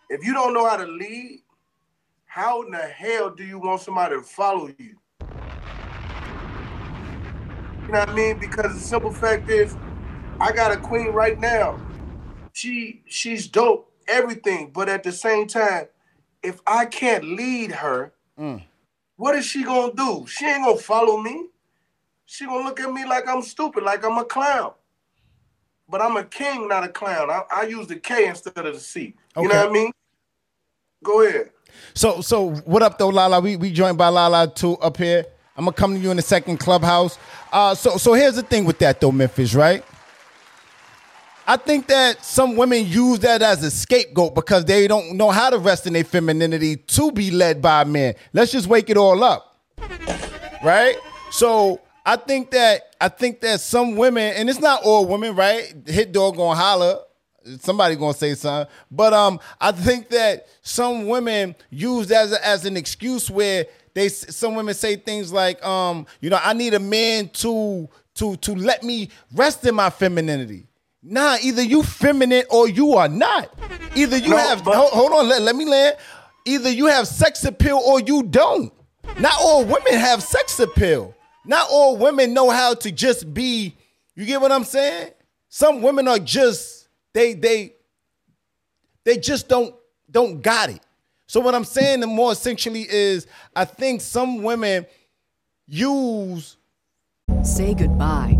If 0.09 0.25
you 0.25 0.33
don't 0.33 0.55
know 0.55 0.67
how 0.69 0.77
to 0.77 0.87
lead, 0.87 1.43
how 2.27 2.63
in 2.63 2.71
the 2.71 2.79
hell 2.79 3.31
do 3.31 3.45
you 3.45 3.59
want 3.59 3.81
somebody 3.83 4.15
to 4.15 4.23
follow 4.23 4.71
you? 4.79 4.97
You 7.91 7.95
know 7.95 8.01
what 8.03 8.11
I 8.11 8.15
mean? 8.15 8.39
Because 8.39 8.73
the 8.73 8.79
simple 8.79 9.11
fact 9.11 9.51
is, 9.51 9.75
I 10.39 10.53
got 10.53 10.71
a 10.71 10.77
queen 10.77 11.09
right 11.09 11.37
now. 11.41 11.77
She 12.53 13.03
she's 13.07 13.49
dope, 13.49 13.93
everything, 14.07 14.71
but 14.73 14.89
at 14.89 15.03
the 15.03 15.11
same 15.11 15.49
time, 15.49 15.87
if 16.41 16.61
I 16.69 16.87
can't 16.87 17.25
lead 17.25 17.73
her, 17.73 18.13
Mm. 18.39 18.63
what 19.17 19.35
is 19.35 19.45
she 19.45 19.65
gonna 19.65 19.93
do? 19.93 20.25
She 20.29 20.47
ain't 20.47 20.65
gonna 20.65 20.79
follow 20.79 21.17
me. 21.17 21.47
She 22.27 22.47
gonna 22.47 22.63
look 22.63 22.79
at 22.79 22.93
me 22.93 23.05
like 23.07 23.27
I'm 23.27 23.43
stupid, 23.43 23.83
like 23.83 24.05
I'm 24.05 24.19
a 24.19 24.25
clown. 24.25 24.75
But 25.89 26.01
I'm 26.01 26.17
a 26.17 26.23
king, 26.23 26.69
not 26.69 26.85
a 26.85 26.89
clown. 26.89 27.29
I, 27.29 27.43
I 27.53 27.63
use 27.65 27.89
the 27.89 27.97
K 27.97 28.29
instead 28.29 28.57
of 28.57 28.73
the 28.73 28.79
C. 28.79 29.17
You 29.37 29.49
know 29.49 29.57
what 29.57 29.69
I 29.69 29.73
mean? 29.73 29.91
Go 31.03 31.27
ahead. 31.27 31.51
So, 31.95 32.21
so 32.21 32.53
what 32.67 32.85
up, 32.85 32.99
though, 32.99 33.09
Lala? 33.09 33.41
We 33.41 33.57
we 33.57 33.73
joined 33.73 33.99
by 33.99 34.11
Lala 34.11 34.47
too 34.47 34.75
up 34.75 34.97
here. 34.97 35.27
I'm 35.61 35.67
gonna 35.67 35.77
come 35.77 35.93
to 35.93 36.01
you 36.01 36.11
in 36.11 36.17
the 36.17 36.23
second 36.23 36.57
clubhouse. 36.57 37.19
Uh, 37.53 37.75
so 37.75 37.99
so 37.99 38.15
here's 38.15 38.37
the 38.37 38.43
thing 38.43 38.65
with 38.65 38.79
that 38.79 38.99
though, 38.99 39.13
Memphis, 39.13 39.55
right? 39.55 39.85
I 41.47 41.59
think 41.59 41.87
that 41.89 42.25
some 42.25 42.57
women 42.57 42.87
use 42.87 43.19
that 43.19 43.43
as 43.43 43.63
a 43.63 43.71
scapegoat 43.71 44.35
because 44.35 44.65
they 44.65 44.89
don't 44.89 45.19
know 45.19 45.29
how 45.29 45.51
to 45.51 45.59
rest 45.59 45.87
in 45.87 45.93
their 45.93 46.05
femininity 46.05 46.77
to 46.77 47.13
be 47.13 47.31
led 47.31 47.61
by 47.61 47.85
men. 47.85 48.15
Let's 48.33 48.53
just 48.53 48.69
wake 48.69 48.89
it 48.89 48.97
all 48.97 49.23
up, 49.23 49.61
right? 50.65 50.97
So 51.31 51.83
I 52.07 52.17
think 52.17 52.53
that 52.53 52.95
I 52.99 53.11
think 53.11 53.43
that 53.43 53.61
some 53.61 53.97
women, 53.97 54.33
and 54.37 54.49
it's 54.49 54.61
not 54.61 54.83
all 54.83 55.05
women, 55.05 55.37
right? 55.37 55.75
Hit 55.85 56.13
dog 56.13 56.39
gonna 56.39 56.59
holler. 56.59 57.01
Somebody 57.59 57.97
gonna 57.97 58.15
say 58.15 58.35
something, 58.35 58.73
but 58.91 59.13
um, 59.13 59.41
I 59.61 59.73
think 59.73 60.09
that 60.09 60.47
some 60.63 61.07
women 61.07 61.55
use 61.69 62.11
as 62.11 62.33
a, 62.33 62.47
as 62.47 62.65
an 62.65 62.79
excuse 62.79 63.31
where 63.31 63.67
they 63.95 64.09
some 64.09 64.55
women 64.55 64.75
say 64.75 64.97
things 64.97 65.33
like, 65.33 65.65
um, 65.65 66.07
you 66.21 66.31
know, 66.31 66.39
I 66.43 66.53
need 66.53 66.75
a 66.75 66.79
man 66.81 67.29
to 67.35 67.89
to 68.15 68.37
to 68.37 68.55
let 68.55 68.83
me 68.83 69.11
rest 69.35 69.67
in 69.67 69.75
my 69.75 69.91
femininity. 69.91 70.67
Nah, 71.03 71.37
either 71.43 71.63
you 71.63 71.83
feminine 71.83 72.45
or 72.51 72.69
you 72.69 72.95
are 72.95 73.09
not. 73.09 73.59
Either 73.95 74.19
you 74.19 74.31
No, 74.31 74.37
have 74.37 74.63
but- 74.65 74.75
hold, 74.77 74.91
hold 74.93 75.13
on, 75.13 75.29
let, 75.29 75.41
let 75.43 75.57
me 75.57 75.65
land. 75.65 75.97
Either 76.47 76.71
you 76.71 76.87
have 76.87 77.07
sex 77.09 77.45
appeal 77.45 77.81
or 77.85 78.01
you 78.01 78.23
don't. 78.23 78.73
Not 79.19 79.33
all 79.41 79.65
women 79.65 79.95
have 79.95 80.23
sex 80.23 80.59
appeal. 80.61 81.15
Not 81.47 81.69
all 81.71 81.97
women 81.97 82.35
know 82.35 82.51
how 82.51 82.75
to 82.75 82.93
just 82.93 83.33
be. 83.33 83.75
You 84.15 84.27
get 84.27 84.41
what 84.41 84.53
I'm 84.53 84.65
saying? 84.65 85.13
Some 85.49 85.81
women 85.83 86.07
are 86.07 86.19
just 86.19 86.89
they 87.15 87.33
they 87.35 87.75
they 89.05 89.17
just 89.17 89.49
don't 89.49 89.75
don't 90.11 90.43
got 90.43 90.69
it. 90.71 90.81
So 91.31 91.39
what 91.39 91.55
I'm 91.55 91.63
saying 91.63 92.01
the 92.01 92.09
more 92.09 92.33
essentially 92.33 92.85
is 92.91 93.29
I 93.55 93.65
think 93.65 94.01
some 94.01 94.43
women 94.43 94.85
use 95.69 96.57
Say 97.45 97.73
goodbye 97.73 98.40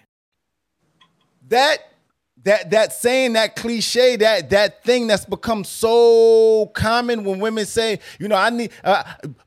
That 1.51 1.77
that 2.43 2.71
that 2.71 2.91
saying 2.91 3.33
that 3.33 3.55
cliche 3.55 4.15
that 4.15 4.49
that 4.49 4.83
thing 4.83 5.05
that's 5.05 5.25
become 5.25 5.63
so 5.63 6.71
common 6.73 7.23
when 7.23 7.39
women 7.39 7.65
say 7.65 7.99
you 8.19 8.27
know 8.27 8.35
i 8.35 8.49
need 8.49 8.71
uh, 8.83 9.03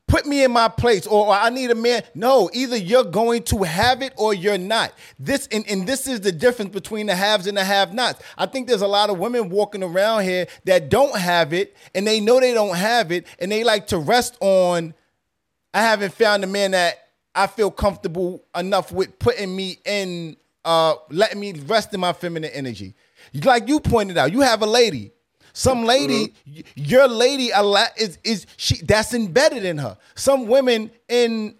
put 0.07 0.25
me 0.25 0.45
in 0.45 0.51
my 0.51 0.69
place 0.69 1.05
or, 1.05 1.27
or 1.27 1.33
i 1.33 1.49
need 1.49 1.71
a 1.71 1.75
man. 1.75 2.03
No 2.13 2.49
either 2.53 2.77
you're 2.77 3.03
going 3.03 3.43
to 3.43 3.63
have 3.63 4.01
it 4.01 4.13
or 4.15 4.33
you're 4.33 4.57
not. 4.57 4.93
This 5.19 5.47
and, 5.51 5.69
and 5.69 5.85
this 5.85 6.07
is 6.07 6.21
the 6.21 6.31
difference 6.31 6.71
between 6.71 7.07
the 7.07 7.15
haves 7.15 7.47
and 7.47 7.57
the 7.57 7.63
have 7.65 7.93
nots 7.93 8.23
i 8.37 8.45
think 8.45 8.67
there's 8.67 8.81
a 8.81 8.87
lot 8.87 9.09
of 9.09 9.19
women 9.19 9.49
walking 9.49 9.83
around 9.83 10.23
here 10.23 10.47
that 10.63 10.89
don't 10.89 11.17
have 11.17 11.51
it 11.51 11.75
and 11.93 12.07
they 12.07 12.21
know 12.21 12.39
they 12.39 12.53
don't 12.53 12.77
have 12.77 13.11
it 13.11 13.27
and 13.39 13.51
they 13.51 13.65
like 13.65 13.87
to 13.87 13.97
rest 13.97 14.37
on 14.39 14.93
I 15.75 15.81
haven't 15.81 16.13
found 16.13 16.41
a 16.45 16.47
man 16.47 16.71
that 16.71 17.09
I 17.35 17.47
feel 17.47 17.69
comfortable 17.69 18.45
enough 18.55 18.93
with 18.93 19.19
putting 19.19 19.53
me 19.53 19.77
in, 19.83 20.37
uh, 20.65 20.95
letting 21.09 21.39
me 21.39 21.53
rest 21.53 21.93
in 21.93 21.99
my 22.01 22.11
feminine 22.11 22.51
energy. 22.53 22.95
Like 23.43 23.67
you 23.69 23.79
pointed 23.79 24.17
out, 24.17 24.31
you 24.31 24.41
have 24.41 24.61
a 24.61 24.65
lady. 24.65 25.11
Some 25.53 25.85
lady, 25.85 26.33
y- 26.45 26.63
your 26.75 27.07
lady, 27.07 27.51
a 27.51 27.63
lot 27.63 27.91
is 27.97 28.17
is 28.25 28.45
she 28.57 28.81
that's 28.83 29.13
embedded 29.13 29.63
in 29.63 29.77
her. 29.77 29.97
Some 30.15 30.47
women 30.47 30.91
in 31.07 31.55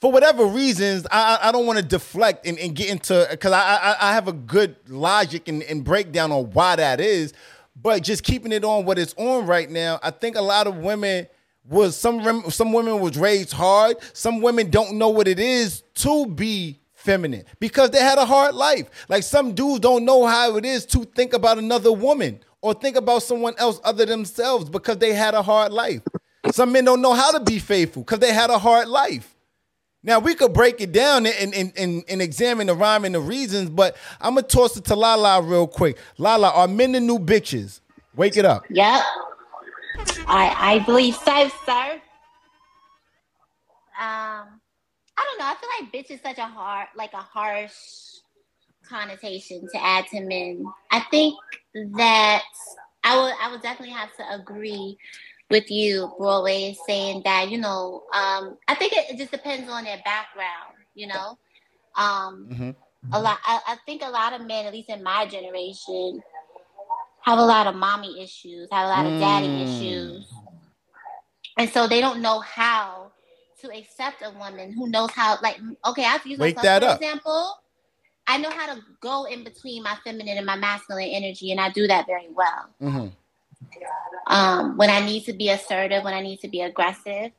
for 0.00 0.10
whatever 0.10 0.46
reasons, 0.46 1.06
I 1.10 1.36
I 1.42 1.48
I 1.48 1.52
don't 1.52 1.66
want 1.66 1.78
to 1.78 1.84
deflect 1.84 2.46
and, 2.46 2.58
and 2.58 2.74
get 2.74 2.88
into 2.88 3.26
because 3.30 3.52
I, 3.52 3.58
I 3.76 3.96
I 4.10 4.12
have 4.14 4.28
a 4.28 4.32
good 4.32 4.76
logic 4.88 5.48
and, 5.48 5.62
and 5.64 5.84
breakdown 5.84 6.32
on 6.32 6.50
why 6.52 6.76
that 6.76 7.00
is, 7.00 7.34
but 7.76 8.02
just 8.02 8.22
keeping 8.22 8.52
it 8.52 8.64
on 8.64 8.86
what 8.86 8.98
it's 8.98 9.14
on 9.18 9.46
right 9.46 9.68
now, 9.70 9.98
I 10.02 10.10
think 10.10 10.36
a 10.36 10.40
lot 10.40 10.66
of 10.66 10.78
women 10.78 11.26
was 11.68 11.96
some 11.98 12.50
some 12.50 12.72
women 12.72 12.98
was 13.00 13.18
raised 13.18 13.52
hard. 13.52 13.96
Some 14.14 14.40
women 14.40 14.70
don't 14.70 14.94
know 14.94 15.10
what 15.10 15.28
it 15.28 15.38
is 15.38 15.82
to 15.96 16.24
be 16.26 16.80
feminine 17.08 17.42
because 17.58 17.90
they 17.90 18.00
had 18.00 18.18
a 18.18 18.26
hard 18.26 18.54
life. 18.54 19.06
Like 19.08 19.22
some 19.22 19.54
dudes 19.54 19.80
don't 19.80 20.04
know 20.04 20.26
how 20.26 20.56
it 20.58 20.66
is 20.66 20.84
to 20.86 21.04
think 21.04 21.32
about 21.32 21.56
another 21.56 21.90
woman 21.90 22.40
or 22.60 22.74
think 22.74 22.96
about 22.96 23.22
someone 23.22 23.54
else 23.56 23.80
other 23.82 24.04
themselves 24.04 24.68
because 24.68 24.98
they 24.98 25.14
had 25.14 25.32
a 25.32 25.40
hard 25.40 25.72
life. 25.72 26.02
Some 26.52 26.72
men 26.72 26.84
don't 26.84 27.00
know 27.00 27.14
how 27.14 27.32
to 27.32 27.40
be 27.40 27.58
faithful 27.60 28.02
because 28.02 28.18
they 28.18 28.34
had 28.34 28.50
a 28.50 28.58
hard 28.58 28.88
life. 28.88 29.34
Now 30.02 30.18
we 30.18 30.34
could 30.34 30.52
break 30.52 30.82
it 30.82 30.92
down 30.92 31.24
and, 31.24 31.54
and, 31.54 31.72
and, 31.78 32.04
and 32.10 32.20
examine 32.20 32.66
the 32.66 32.74
rhyme 32.74 33.06
and 33.06 33.14
the 33.14 33.20
reasons, 33.20 33.70
but 33.70 33.96
I'm 34.20 34.34
gonna 34.34 34.46
toss 34.46 34.76
it 34.76 34.84
to 34.84 34.94
Lala 34.94 35.40
real 35.40 35.66
quick. 35.66 35.96
Lala, 36.18 36.50
are 36.50 36.68
men 36.68 36.92
the 36.92 37.00
new 37.00 37.18
bitches? 37.18 37.80
Wake 38.16 38.36
it 38.36 38.44
up. 38.44 38.64
Yep. 38.68 39.02
I 40.26 40.74
I 40.74 40.78
believe 40.80 41.14
so, 41.16 41.50
sir. 41.64 42.00
Um, 43.98 44.57
I 45.18 45.24
don't 45.26 45.40
know. 45.40 45.46
I 45.46 45.56
feel 45.56 45.70
like 45.80 45.92
bitch 45.92 46.12
is 46.14 46.22
such 46.22 46.38
a 46.38 46.46
hard, 46.46 46.88
like 46.96 47.14
a 47.14 47.18
harsh 47.18 47.72
connotation 48.88 49.68
to 49.72 49.84
add 49.84 50.06
to 50.08 50.20
men. 50.22 50.64
I 50.92 51.00
think 51.10 51.36
that 51.96 52.42
I 53.04 53.16
would 53.20 53.34
I 53.42 53.50
would 53.52 53.62
definitely 53.62 53.94
have 53.94 54.14
to 54.16 54.34
agree 54.34 54.98
with 55.50 55.70
you, 55.70 56.12
Broadway, 56.18 56.76
saying 56.86 57.22
that 57.24 57.50
you 57.50 57.58
know 57.58 58.04
um, 58.14 58.58
I 58.68 58.76
think 58.76 58.94
it, 58.94 59.10
it 59.10 59.18
just 59.18 59.32
depends 59.32 59.70
on 59.70 59.84
their 59.84 60.00
background. 60.04 60.76
You 60.94 61.08
know, 61.08 61.38
um, 61.96 62.50
a 63.12 63.20
lot. 63.20 63.38
I, 63.46 63.60
I 63.68 63.76
think 63.86 64.02
a 64.02 64.10
lot 64.10 64.34
of 64.38 64.46
men, 64.46 64.66
at 64.66 64.74
least 64.74 64.90
in 64.90 65.02
my 65.02 65.26
generation, 65.26 66.22
have 67.24 67.38
a 67.38 67.44
lot 67.44 67.66
of 67.66 67.76
mommy 67.76 68.22
issues, 68.22 68.68
have 68.72 68.86
a 68.86 68.90
lot 68.90 69.06
of 69.06 69.18
daddy 69.18 69.48
Mm. 69.48 69.62
issues, 69.64 70.28
and 71.58 71.70
so 71.70 71.88
they 71.88 72.00
don't 72.00 72.22
know 72.22 72.40
how 72.40 73.12
to 73.60 73.76
accept 73.76 74.22
a 74.22 74.30
woman 74.38 74.72
who 74.72 74.88
knows 74.88 75.10
how. 75.10 75.38
Like, 75.42 75.58
okay, 75.86 76.04
I've 76.04 76.26
used 76.26 76.40
Wake 76.40 76.56
myself 76.56 76.80
that 76.80 76.82
for 76.82 76.88
up. 76.88 77.00
example. 77.00 77.54
I 78.26 78.36
know 78.36 78.50
how 78.50 78.74
to 78.74 78.80
go 79.00 79.24
in 79.24 79.42
between 79.42 79.82
my 79.82 79.96
feminine 80.04 80.36
and 80.36 80.46
my 80.46 80.56
masculine 80.56 81.08
energy, 81.08 81.50
and 81.50 81.60
I 81.60 81.70
do 81.70 81.86
that 81.86 82.06
very 82.06 82.28
well. 82.30 82.68
Mm-hmm. 82.80 83.08
Um, 84.26 84.76
when 84.76 84.90
I 84.90 85.00
need 85.00 85.24
to 85.24 85.32
be 85.32 85.48
assertive, 85.48 86.04
when 86.04 86.14
I 86.14 86.20
need 86.20 86.40
to 86.40 86.48
be 86.48 86.60
aggressive, 86.60 87.32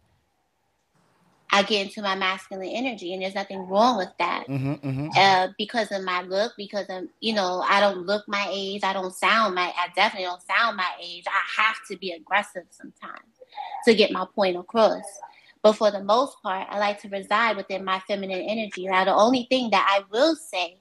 I 1.51 1.63
get 1.63 1.87
into 1.87 2.01
my 2.01 2.15
masculine 2.15 2.69
energy, 2.69 3.13
and 3.13 3.21
there's 3.21 3.35
nothing 3.35 3.67
wrong 3.67 3.97
with 3.97 4.09
that. 4.19 4.45
Mm-hmm, 4.47 4.87
mm-hmm. 4.87 5.07
Uh, 5.15 5.47
because 5.57 5.91
of 5.91 6.03
my 6.03 6.21
look, 6.21 6.53
because 6.57 6.85
of 6.89 7.05
you 7.19 7.33
know, 7.33 7.63
I 7.67 7.79
don't 7.79 8.05
look 8.05 8.27
my 8.27 8.47
age, 8.51 8.83
I 8.83 8.93
don't 8.93 9.13
sound 9.13 9.55
my, 9.55 9.71
I 9.75 9.87
definitely 9.95 10.25
don't 10.25 10.41
sound 10.41 10.77
my 10.77 10.89
age. 11.01 11.23
I 11.27 11.61
have 11.61 11.77
to 11.89 11.97
be 11.97 12.11
aggressive 12.11 12.65
sometimes 12.69 13.29
to 13.85 13.95
get 13.95 14.11
my 14.11 14.25
point 14.35 14.57
across. 14.57 15.03
But 15.61 15.73
for 15.73 15.91
the 15.91 16.03
most 16.03 16.41
part, 16.41 16.67
I 16.69 16.79
like 16.79 17.01
to 17.01 17.09
reside 17.09 17.57
within 17.57 17.83
my 17.83 17.99
feminine 18.07 18.41
energy. 18.41 18.87
Now, 18.87 19.05
the 19.05 19.13
only 19.13 19.45
thing 19.49 19.71
that 19.71 19.85
I 19.89 20.03
will 20.11 20.35
say 20.35 20.79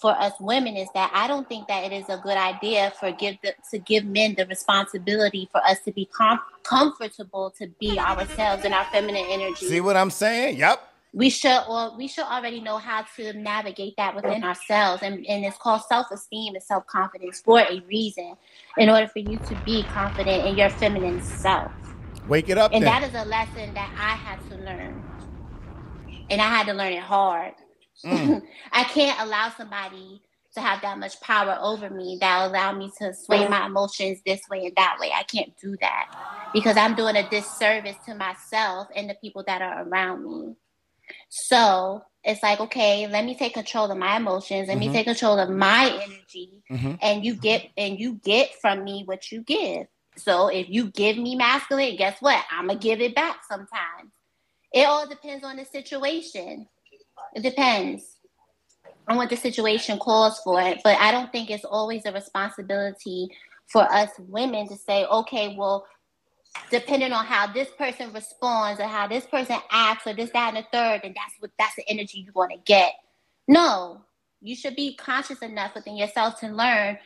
for 0.00 0.12
us 0.12 0.32
women 0.40 0.76
is 0.76 0.88
that 0.94 1.10
I 1.12 1.26
don't 1.26 1.48
think 1.48 1.66
that 1.68 1.84
it 1.84 1.92
is 1.92 2.08
a 2.08 2.18
good 2.18 2.36
idea 2.36 2.92
for 2.98 3.10
give 3.12 3.36
the, 3.42 3.54
to 3.72 3.78
give 3.78 4.04
men 4.04 4.34
the 4.36 4.46
responsibility 4.46 5.48
for 5.50 5.60
us 5.64 5.80
to 5.80 5.92
be 5.92 6.04
com- 6.06 6.40
comfortable 6.62 7.52
to 7.58 7.66
be 7.80 7.98
ourselves 7.98 8.64
in 8.64 8.72
our 8.72 8.84
feminine 8.86 9.26
energy. 9.28 9.66
See 9.66 9.80
what 9.80 9.96
I'm 9.96 10.10
saying? 10.10 10.56
Yep. 10.56 10.80
we 11.12 11.30
should 11.30 11.62
or 11.68 11.96
we 11.96 12.06
should 12.06 12.24
already 12.24 12.60
know 12.60 12.78
how 12.78 13.04
to 13.16 13.32
navigate 13.32 13.94
that 13.96 14.14
within 14.14 14.44
ourselves 14.44 15.02
and, 15.02 15.24
and 15.26 15.44
it's 15.44 15.56
called 15.56 15.82
self-esteem 15.88 16.54
and 16.54 16.62
self-confidence 16.62 17.40
for 17.40 17.60
a 17.60 17.80
reason 17.88 18.34
in 18.76 18.90
order 18.90 19.08
for 19.08 19.18
you 19.18 19.38
to 19.38 19.56
be 19.64 19.82
confident 19.84 20.46
in 20.46 20.56
your 20.56 20.70
feminine 20.70 21.20
self 21.22 21.72
Wake 22.28 22.48
it 22.48 22.58
up. 22.58 22.72
and 22.74 22.84
then. 22.84 22.92
that 23.02 23.08
is 23.08 23.14
a 23.14 23.24
lesson 23.24 23.74
that 23.74 23.90
i 23.98 24.14
had 24.14 24.38
to 24.48 24.56
learn 24.56 25.04
and 26.30 26.40
i 26.40 26.44
had 26.48 26.66
to 26.66 26.74
learn 26.74 26.92
it 26.92 27.02
hard 27.02 27.54
Mm. 28.04 28.42
i 28.72 28.84
can't 28.84 29.20
allow 29.20 29.50
somebody 29.50 30.22
to 30.54 30.60
have 30.60 30.82
that 30.82 30.98
much 30.98 31.20
power 31.20 31.58
over 31.60 31.90
me 31.90 32.18
that 32.20 32.48
allow 32.48 32.72
me 32.72 32.92
to 32.98 33.12
sway 33.14 33.48
my 33.48 33.66
emotions 33.66 34.20
this 34.24 34.40
way 34.50 34.66
and 34.66 34.76
that 34.76 34.98
way 35.00 35.10
i 35.14 35.24
can't 35.24 35.52
do 35.60 35.76
that 35.80 36.06
because 36.52 36.76
i'm 36.76 36.94
doing 36.94 37.16
a 37.16 37.28
disservice 37.28 37.96
to 38.06 38.14
myself 38.14 38.88
and 38.94 39.10
the 39.10 39.16
people 39.16 39.44
that 39.46 39.62
are 39.62 39.84
around 39.88 40.24
me 40.24 40.54
so 41.28 42.02
it's 42.24 42.42
like, 42.42 42.60
okay, 42.60 43.06
let 43.08 43.24
me 43.24 43.36
take 43.36 43.54
control 43.54 43.90
of 43.90 43.98
my 43.98 44.18
emotions. 44.18 44.68
Let 44.68 44.78
me 44.78 44.88
Mhm. 44.88 44.92
take 44.92 45.06
control 45.06 45.38
of 45.38 45.50
my 45.50 45.88
energy. 46.02 46.62
Mhm. 46.70 46.98
And 47.02 47.24
you 47.24 47.36
get 47.36 47.70
and 47.76 48.00
you 48.00 48.14
get 48.16 48.54
from 48.60 48.84
me 48.84 49.04
what 49.06 49.32
you 49.32 49.42
give. 49.42 49.88
So 50.18 50.48
if 50.48 50.68
you 50.68 50.90
give 50.90 51.16
me 51.16 51.36
masculine, 51.36 51.96
guess 51.96 52.16
what? 52.20 52.44
I'm 52.50 52.66
gonna 52.66 52.78
give 52.78 53.00
it 53.00 53.14
back 53.14 53.40
sometimes. 53.48 54.12
It 54.72 54.86
all 54.86 55.06
depends 55.06 55.44
on 55.44 55.56
the 55.56 55.64
situation. 55.64 56.68
It 57.34 57.42
depends 57.42 58.18
on 59.08 59.16
what 59.16 59.30
the 59.30 59.36
situation 59.36 59.98
calls 59.98 60.38
for 60.40 60.60
it. 60.60 60.80
But 60.84 60.98
I 60.98 61.10
don't 61.10 61.32
think 61.32 61.50
it's 61.50 61.64
always 61.64 62.04
a 62.04 62.12
responsibility 62.12 63.28
for 63.66 63.82
us 63.82 64.10
women 64.18 64.68
to 64.68 64.76
say, 64.76 65.04
okay, 65.06 65.54
well, 65.56 65.86
depending 66.70 67.12
on 67.12 67.24
how 67.24 67.46
this 67.46 67.68
person 67.78 68.12
responds 68.12 68.80
or 68.80 68.84
how 68.84 69.06
this 69.06 69.26
person 69.26 69.58
acts 69.70 70.06
or 70.06 70.14
this, 70.14 70.30
that, 70.30 70.54
and 70.54 70.64
the 70.64 70.68
third, 70.72 71.00
and 71.04 71.14
that's 71.14 71.34
what 71.38 71.50
that's 71.58 71.76
the 71.76 71.88
energy 71.88 72.20
you're 72.24 72.32
gonna 72.32 72.60
get. 72.64 72.94
No, 73.46 74.02
you 74.40 74.54
should 74.54 74.76
be 74.76 74.94
conscious 74.94 75.38
enough 75.40 75.74
within 75.74 75.96
yourself 75.96 76.40
to 76.40 76.48
learn 76.48 76.98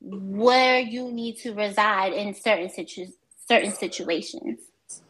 where 0.00 0.80
you 0.80 1.12
need 1.12 1.38
to 1.38 1.54
reside 1.54 2.12
in 2.12 2.34
certain 2.34 2.70
situ- 2.70 3.12
certain 3.48 3.72
situations. 3.72 4.60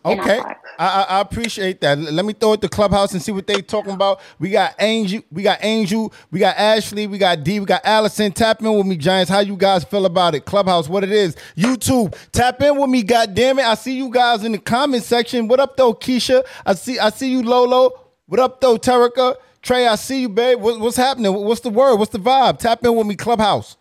Okay. 0.04 0.40
I, 0.78 1.02
I 1.10 1.20
appreciate 1.20 1.80
that. 1.82 1.98
Let 1.98 2.24
me 2.24 2.32
throw 2.32 2.54
it 2.54 2.62
to 2.62 2.68
clubhouse 2.68 3.12
and 3.12 3.22
see 3.22 3.32
what 3.32 3.46
they 3.46 3.62
talking 3.62 3.92
about. 3.92 4.20
We 4.38 4.50
got 4.50 4.74
Angel, 4.80 5.22
we 5.30 5.42
got 5.42 5.60
Angel, 5.62 6.12
we 6.30 6.40
got 6.40 6.56
Ashley, 6.56 7.06
we 7.06 7.18
got 7.18 7.44
D, 7.44 7.60
we 7.60 7.66
got 7.66 7.82
Allison. 7.84 8.32
Tap 8.32 8.62
in 8.62 8.72
with 8.76 8.86
me, 8.86 8.96
Giants. 8.96 9.30
How 9.30 9.40
you 9.40 9.56
guys 9.56 9.84
feel 9.84 10.06
about 10.06 10.34
it? 10.34 10.44
Clubhouse, 10.46 10.88
what 10.88 11.04
it 11.04 11.12
is? 11.12 11.36
YouTube, 11.56 12.16
tap 12.32 12.60
in 12.62 12.78
with 12.78 12.90
me. 12.90 13.02
God 13.04 13.34
damn 13.34 13.58
it! 13.60 13.66
I 13.66 13.74
see 13.74 13.96
you 13.96 14.10
guys 14.10 14.44
in 14.44 14.52
the 14.52 14.58
comment 14.58 15.04
section. 15.04 15.48
What 15.48 15.60
up 15.60 15.76
though, 15.76 15.94
Keisha? 15.94 16.46
I 16.66 16.74
see 16.74 16.98
I 16.98 17.10
see 17.10 17.30
you, 17.30 17.42
Lolo. 17.42 17.92
What 18.26 18.40
up 18.40 18.60
though, 18.60 18.78
Terica? 18.78 19.36
Trey, 19.62 19.86
I 19.86 19.96
see 19.96 20.22
you, 20.22 20.30
babe. 20.30 20.60
What, 20.60 20.80
what's 20.80 20.96
happening? 20.96 21.32
What's 21.34 21.60
the 21.60 21.70
word? 21.70 21.96
What's 21.96 22.12
the 22.12 22.18
vibe? 22.18 22.58
Tap 22.58 22.84
in 22.84 22.96
with 22.96 23.06
me, 23.06 23.16
Clubhouse. 23.16 23.76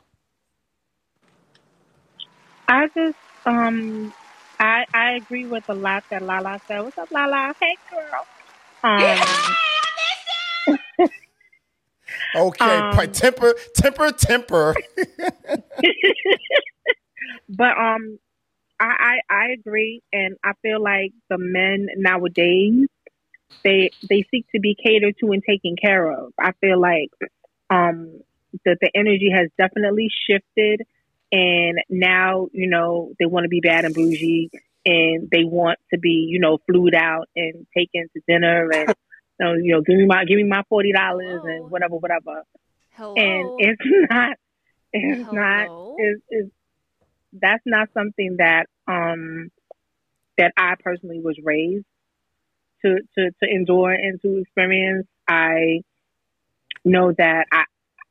I 2.67 2.88
just 2.95 3.17
um 3.45 4.13
I 4.60 4.86
I 4.93 5.12
agree 5.13 5.45
with 5.45 5.63
a 5.69 5.75
lot 5.75 6.04
that 6.12 6.21
Lala 6.21 6.60
said. 6.67 6.82
What's 6.82 6.97
up, 6.97 7.10
Lala? 7.12 7.54
Hey 7.60 7.78
girl. 7.91 8.28
Um 8.84 9.58
Okay, 12.36 12.80
Um, 12.82 12.91
pri- 12.91 13.08
temper, 13.08 13.56
temper, 13.75 14.12
temper. 14.12 14.75
but 17.49 17.78
um 17.78 18.17
I, 18.80 19.17
I 19.30 19.36
I 19.36 19.45
agree 19.60 20.01
and 20.12 20.36
I 20.43 20.51
feel 20.62 20.82
like 20.82 21.12
the 21.30 21.38
men 21.38 21.88
nowadays 21.97 22.88
they 23.63 23.91
they 24.10 24.23
seek 24.32 24.45
to 24.54 24.60
be 24.60 24.75
catered 24.75 25.15
to 25.21 25.32
and 25.32 25.43
taken 25.43 25.75
care 25.82 26.12
of. 26.12 26.34
I 26.39 26.51
feel 26.62 26.80
like 26.80 27.10
um 27.69 28.21
that 28.65 28.78
the 28.82 28.91
energy 28.95 29.30
has 29.34 29.49
definitely 29.58 30.10
shifted 30.30 30.82
and 31.31 31.79
now, 31.89 32.47
you 32.53 32.67
know, 32.67 33.13
they 33.19 33.25
want 33.25 33.43
to 33.45 33.49
be 33.49 33.61
bad 33.61 33.85
and 33.85 33.93
bougie 33.93 34.49
and 34.85 35.29
they 35.31 35.43
want 35.43 35.79
to 35.93 35.99
be, 35.99 36.27
you 36.29 36.39
know, 36.39 36.59
flued 36.67 36.93
out 36.93 37.27
and 37.35 37.65
taken 37.75 38.07
to 38.13 38.21
dinner 38.27 38.69
and 38.71 38.89
you 39.39 39.45
know, 39.45 39.53
you 39.53 39.73
know, 39.73 39.81
give 39.81 39.97
me 39.97 40.05
my 40.05 40.25
give 40.25 40.38
me 40.38 40.43
my 40.43 40.63
forty 40.69 40.91
dollars 40.93 41.41
and 41.43 41.69
whatever, 41.69 41.95
whatever. 41.95 42.43
And 43.15 43.51
it's 43.57 43.81
not 44.09 44.38
it's 44.93 45.31
not 45.31 45.67
it's, 45.97 46.21
it's 46.29 46.51
that's 47.33 47.63
not 47.65 47.89
something 47.93 48.38
that 48.38 48.67
um 48.88 49.49
that 50.38 50.53
I 50.57 50.75
personally 50.81 51.21
was 51.21 51.38
raised 51.43 51.85
to 52.83 52.97
to 53.17 53.31
to 53.43 53.49
endure 53.49 53.91
and 53.91 54.21
to 54.21 54.38
experience. 54.38 55.07
I 55.27 55.81
know 56.83 57.13
that 57.17 57.45
I 57.51 57.63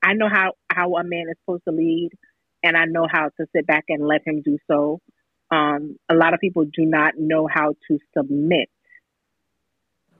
I 0.03 0.13
know 0.15 0.29
how 0.29 0.53
how 0.71 0.97
a 0.97 1.05
man 1.05 1.27
is 1.31 1.37
supposed 1.41 1.65
to 1.67 1.73
lead, 1.73 2.11
and 2.65 2.77
I 2.77 2.87
know 2.87 3.07
how 3.09 3.31
to 3.39 3.47
sit 3.55 3.67
back 3.67 3.85
and 3.89 4.05
let 4.05 4.27
him 4.27 4.43
do 4.43 4.59
so. 4.69 5.01
Um, 5.51 5.97
a 6.09 6.15
lot 6.15 6.35
of 6.35 6.41
people 6.41 6.65
do 6.65 6.85
not 6.85 7.13
know 7.17 7.47
how 7.47 7.75
to 7.89 7.99
submit, 8.17 8.71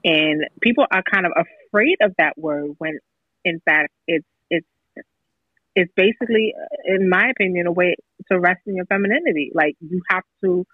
and 0.05 0.45
people 0.61 0.85
are 0.89 1.03
kind 1.11 1.25
of 1.25 1.33
afraid 1.35 1.97
of 2.01 2.13
that 2.19 2.37
word 2.37 2.75
when, 2.77 2.99
in 3.43 3.59
fact, 3.65 3.91
it's 4.07 4.27
it's 4.49 4.67
it's 5.75 5.91
basically, 5.95 6.53
in 6.85 7.09
my 7.09 7.31
opinion, 7.31 7.67
a 7.67 7.71
way 7.71 7.95
to 8.31 8.39
rest 8.39 8.61
in 8.67 8.75
your 8.75 8.85
femininity. 8.85 9.51
Like 9.53 9.75
you 9.81 10.01
have 10.09 10.23
to 10.43 10.65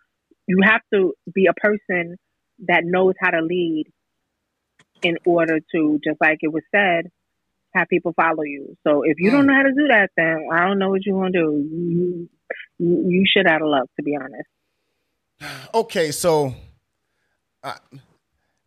you 0.47 0.59
have 0.63 0.81
to 0.93 1.13
be 1.33 1.47
a 1.47 1.53
person 1.53 2.17
that 2.67 2.83
knows 2.83 3.15
how 3.19 3.31
to 3.31 3.41
lead 3.41 3.85
in 5.01 5.17
order 5.25 5.59
to, 5.73 5.99
just 6.03 6.19
like 6.21 6.39
it 6.41 6.51
was 6.51 6.63
said, 6.75 7.09
have 7.73 7.87
people 7.87 8.13
follow 8.13 8.43
you. 8.43 8.75
So 8.85 9.03
if 9.03 9.17
you 9.19 9.31
don't 9.31 9.45
know 9.45 9.53
how 9.53 9.63
to 9.63 9.71
do 9.71 9.87
that, 9.89 10.09
then 10.17 10.47
I 10.51 10.67
don't 10.67 10.79
know 10.79 10.89
what 10.89 11.05
you 11.05 11.15
want 11.15 11.33
to 11.33 11.39
do. 11.39 11.67
You, 11.69 12.29
you, 12.79 13.05
you 13.07 13.23
should 13.25 13.47
out 13.47 13.61
of 13.61 13.67
luck, 13.67 13.89
to 13.97 14.03
be 14.03 14.15
honest. 14.15 14.47
Okay, 15.73 16.11
so 16.11 16.53
uh, 17.63 17.73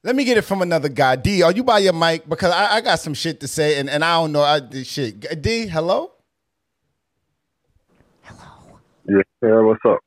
let 0.02 0.16
me 0.16 0.24
get 0.24 0.38
it 0.38 0.42
from 0.42 0.62
another 0.62 0.88
guy. 0.88 1.16
D, 1.16 1.42
are 1.42 1.52
you 1.52 1.62
by 1.62 1.78
your 1.78 1.92
mic? 1.92 2.28
Because 2.28 2.52
I, 2.52 2.76
I 2.76 2.80
got 2.80 2.98
some 2.98 3.14
shit 3.14 3.40
to 3.40 3.48
say, 3.48 3.78
and, 3.78 3.88
and 3.88 4.04
I 4.04 4.20
don't 4.20 4.32
know 4.32 4.42
I, 4.42 4.60
this 4.60 4.88
shit. 4.88 5.42
D, 5.42 5.66
hello. 5.66 6.12
Hello. 8.22 8.78
Yeah, 9.06 9.22
yeah, 9.42 9.60
what's 9.60 9.80
up? 9.86 10.00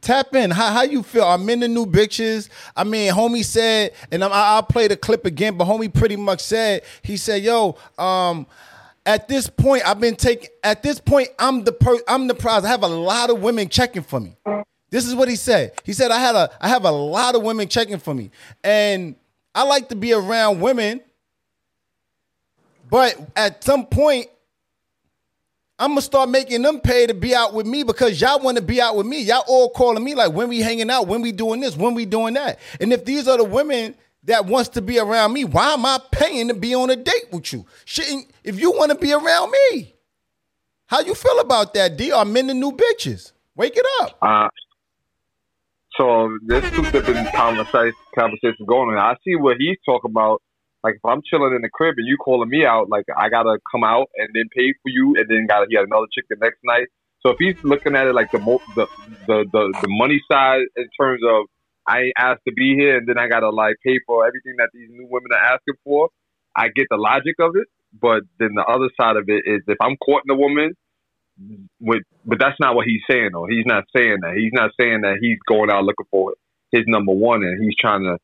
Tap 0.00 0.34
in. 0.34 0.50
How 0.50 0.72
how 0.72 0.82
you 0.82 1.02
feel? 1.02 1.24
I'm 1.24 1.48
in 1.48 1.60
the 1.60 1.68
new 1.68 1.86
bitches. 1.86 2.48
I 2.74 2.82
mean, 2.82 3.12
homie 3.12 3.44
said, 3.44 3.92
and 4.10 4.24
I'm, 4.24 4.30
I'll 4.32 4.62
play 4.62 4.88
the 4.88 4.96
clip 4.96 5.24
again. 5.24 5.56
But 5.56 5.68
homie 5.68 5.92
pretty 5.92 6.16
much 6.16 6.40
said 6.40 6.82
he 7.02 7.16
said, 7.16 7.42
"Yo, 7.42 7.76
um, 7.96 8.46
at 9.06 9.28
this 9.28 9.48
point, 9.48 9.88
I've 9.88 10.00
been 10.00 10.16
taking. 10.16 10.50
At 10.64 10.82
this 10.82 10.98
point, 10.98 11.28
I'm 11.38 11.62
the 11.62 11.72
per. 11.72 11.98
I'm 12.08 12.26
the 12.26 12.34
prize. 12.34 12.64
I 12.64 12.68
have 12.68 12.82
a 12.82 12.88
lot 12.88 13.30
of 13.30 13.40
women 13.40 13.68
checking 13.68 14.02
for 14.02 14.18
me. 14.18 14.36
This 14.90 15.06
is 15.06 15.14
what 15.14 15.28
he 15.28 15.36
said. 15.36 15.72
He 15.84 15.92
said 15.92 16.10
I 16.10 16.18
had 16.18 16.34
a. 16.34 16.50
I 16.60 16.68
have 16.68 16.84
a 16.84 16.90
lot 16.90 17.36
of 17.36 17.42
women 17.42 17.68
checking 17.68 17.98
for 17.98 18.12
me, 18.12 18.32
and 18.64 19.14
I 19.54 19.62
like 19.62 19.88
to 19.90 19.96
be 19.96 20.12
around 20.12 20.60
women. 20.60 21.00
But 22.90 23.16
at 23.36 23.62
some 23.62 23.86
point, 23.86 24.26
I'm 25.78 25.90
gonna 25.90 26.00
start 26.00 26.30
making 26.30 26.62
them 26.62 26.80
pay 26.80 27.06
to 27.06 27.12
be 27.12 27.34
out 27.34 27.52
with 27.52 27.66
me 27.66 27.82
because 27.82 28.18
y'all 28.20 28.40
want 28.40 28.56
to 28.56 28.62
be 28.62 28.80
out 28.80 28.96
with 28.96 29.06
me. 29.06 29.20
Y'all 29.20 29.44
all 29.46 29.68
calling 29.70 30.02
me 30.02 30.14
like 30.14 30.32
when 30.32 30.48
we 30.48 30.60
hanging 30.60 30.90
out, 30.90 31.06
when 31.06 31.20
we 31.20 31.32
doing 31.32 31.60
this, 31.60 31.76
when 31.76 31.94
we 31.94 32.06
doing 32.06 32.34
that. 32.34 32.58
And 32.80 32.92
if 32.92 33.04
these 33.04 33.28
are 33.28 33.36
the 33.36 33.44
women 33.44 33.94
that 34.24 34.46
wants 34.46 34.70
to 34.70 34.82
be 34.82 34.98
around 34.98 35.34
me, 35.34 35.44
why 35.44 35.74
am 35.74 35.84
I 35.84 36.00
paying 36.10 36.48
to 36.48 36.54
be 36.54 36.74
on 36.74 36.88
a 36.88 36.96
date 36.96 37.28
with 37.30 37.52
you? 37.52 37.66
Shouldn't 37.84 38.30
if 38.42 38.58
you 38.58 38.70
want 38.72 38.90
to 38.90 38.96
be 38.96 39.12
around 39.12 39.52
me? 39.70 39.94
How 40.86 41.00
you 41.00 41.14
feel 41.14 41.40
about 41.40 41.74
that, 41.74 41.98
D? 41.98 42.10
I'm 42.12 42.34
in 42.36 42.46
the 42.46 42.54
new 42.54 42.72
bitches. 42.72 43.32
Wake 43.54 43.76
it 43.76 43.86
up. 44.00 44.16
Uh, 44.22 44.48
so 45.98 46.30
there's 46.46 46.70
two 46.72 46.90
different 46.90 47.32
conversations 47.34 48.56
going 48.66 48.96
on. 48.96 48.98
I 48.98 49.14
see 49.24 49.34
what 49.34 49.56
he's 49.58 49.78
talking 49.84 50.10
about. 50.10 50.42
Like 50.86 50.96
if 51.02 51.06
I'm 51.06 51.22
chilling 51.26 51.54
in 51.56 51.62
the 51.62 51.70
crib 51.74 51.96
and 51.98 52.06
you 52.06 52.16
calling 52.18 52.50
me 52.50 52.64
out, 52.66 52.90
like 52.90 53.06
I 53.18 53.30
gotta 53.30 53.58
come 53.72 53.84
out 53.84 54.08
and 54.16 54.30
then 54.34 54.46
pay 54.56 54.72
for 54.82 54.90
you, 54.94 55.16
and 55.18 55.26
then 55.28 55.46
gotta 55.50 55.66
he 55.68 55.76
got 55.76 55.86
another 55.90 56.06
chick 56.14 56.26
the 56.30 56.38
next 56.40 56.60
night. 56.64 56.88
So 57.26 57.30
if 57.34 57.38
he's 57.40 57.56
looking 57.64 57.96
at 57.96 58.06
it 58.08 58.14
like 58.14 58.30
the 58.32 58.40
mo- 58.40 58.64
the, 58.76 58.86
the 59.26 59.46
the 59.52 59.64
the 59.82 59.90
money 59.90 60.22
side 60.30 60.62
in 60.78 60.88
terms 61.00 61.22
of 61.26 61.46
I 61.88 62.12
asked 62.18 62.46
to 62.48 62.54
be 62.54 62.76
here, 62.78 62.98
and 62.98 63.08
then 63.08 63.18
I 63.18 63.28
gotta 63.28 63.50
like 63.50 63.76
pay 63.84 63.98
for 64.06 64.26
everything 64.26 64.54
that 64.58 64.70
these 64.74 64.90
new 64.90 65.08
women 65.10 65.32
are 65.34 65.54
asking 65.58 65.76
for. 65.84 66.10
I 66.56 66.68
get 66.74 66.88
the 66.90 66.98
logic 66.98 67.36
of 67.40 67.56
it, 67.56 67.68
but 68.00 68.22
then 68.40 68.54
the 68.56 68.64
other 68.64 68.90
side 69.00 69.16
of 69.18 69.26
it 69.28 69.44
is 69.46 69.62
if 69.68 69.78
I'm 69.82 69.98
courting 69.98 70.30
a 70.32 70.36
woman 70.38 70.72
with, 71.80 72.02
but 72.24 72.38
that's 72.40 72.58
not 72.60 72.76
what 72.76 72.86
he's 72.86 73.02
saying 73.10 73.30
though. 73.34 73.46
He's 73.48 73.66
not 73.66 73.84
saying 73.96 74.18
that. 74.22 74.34
He's 74.36 74.52
not 74.54 74.72
saying 74.80 75.02
that 75.02 75.18
he's 75.20 75.38
going 75.48 75.70
out 75.70 75.84
looking 75.84 76.06
for 76.10 76.34
his 76.72 76.84
number 76.88 77.12
one 77.12 77.42
and 77.44 77.62
he's 77.62 77.76
trying 77.80 78.02
to, 78.04 78.18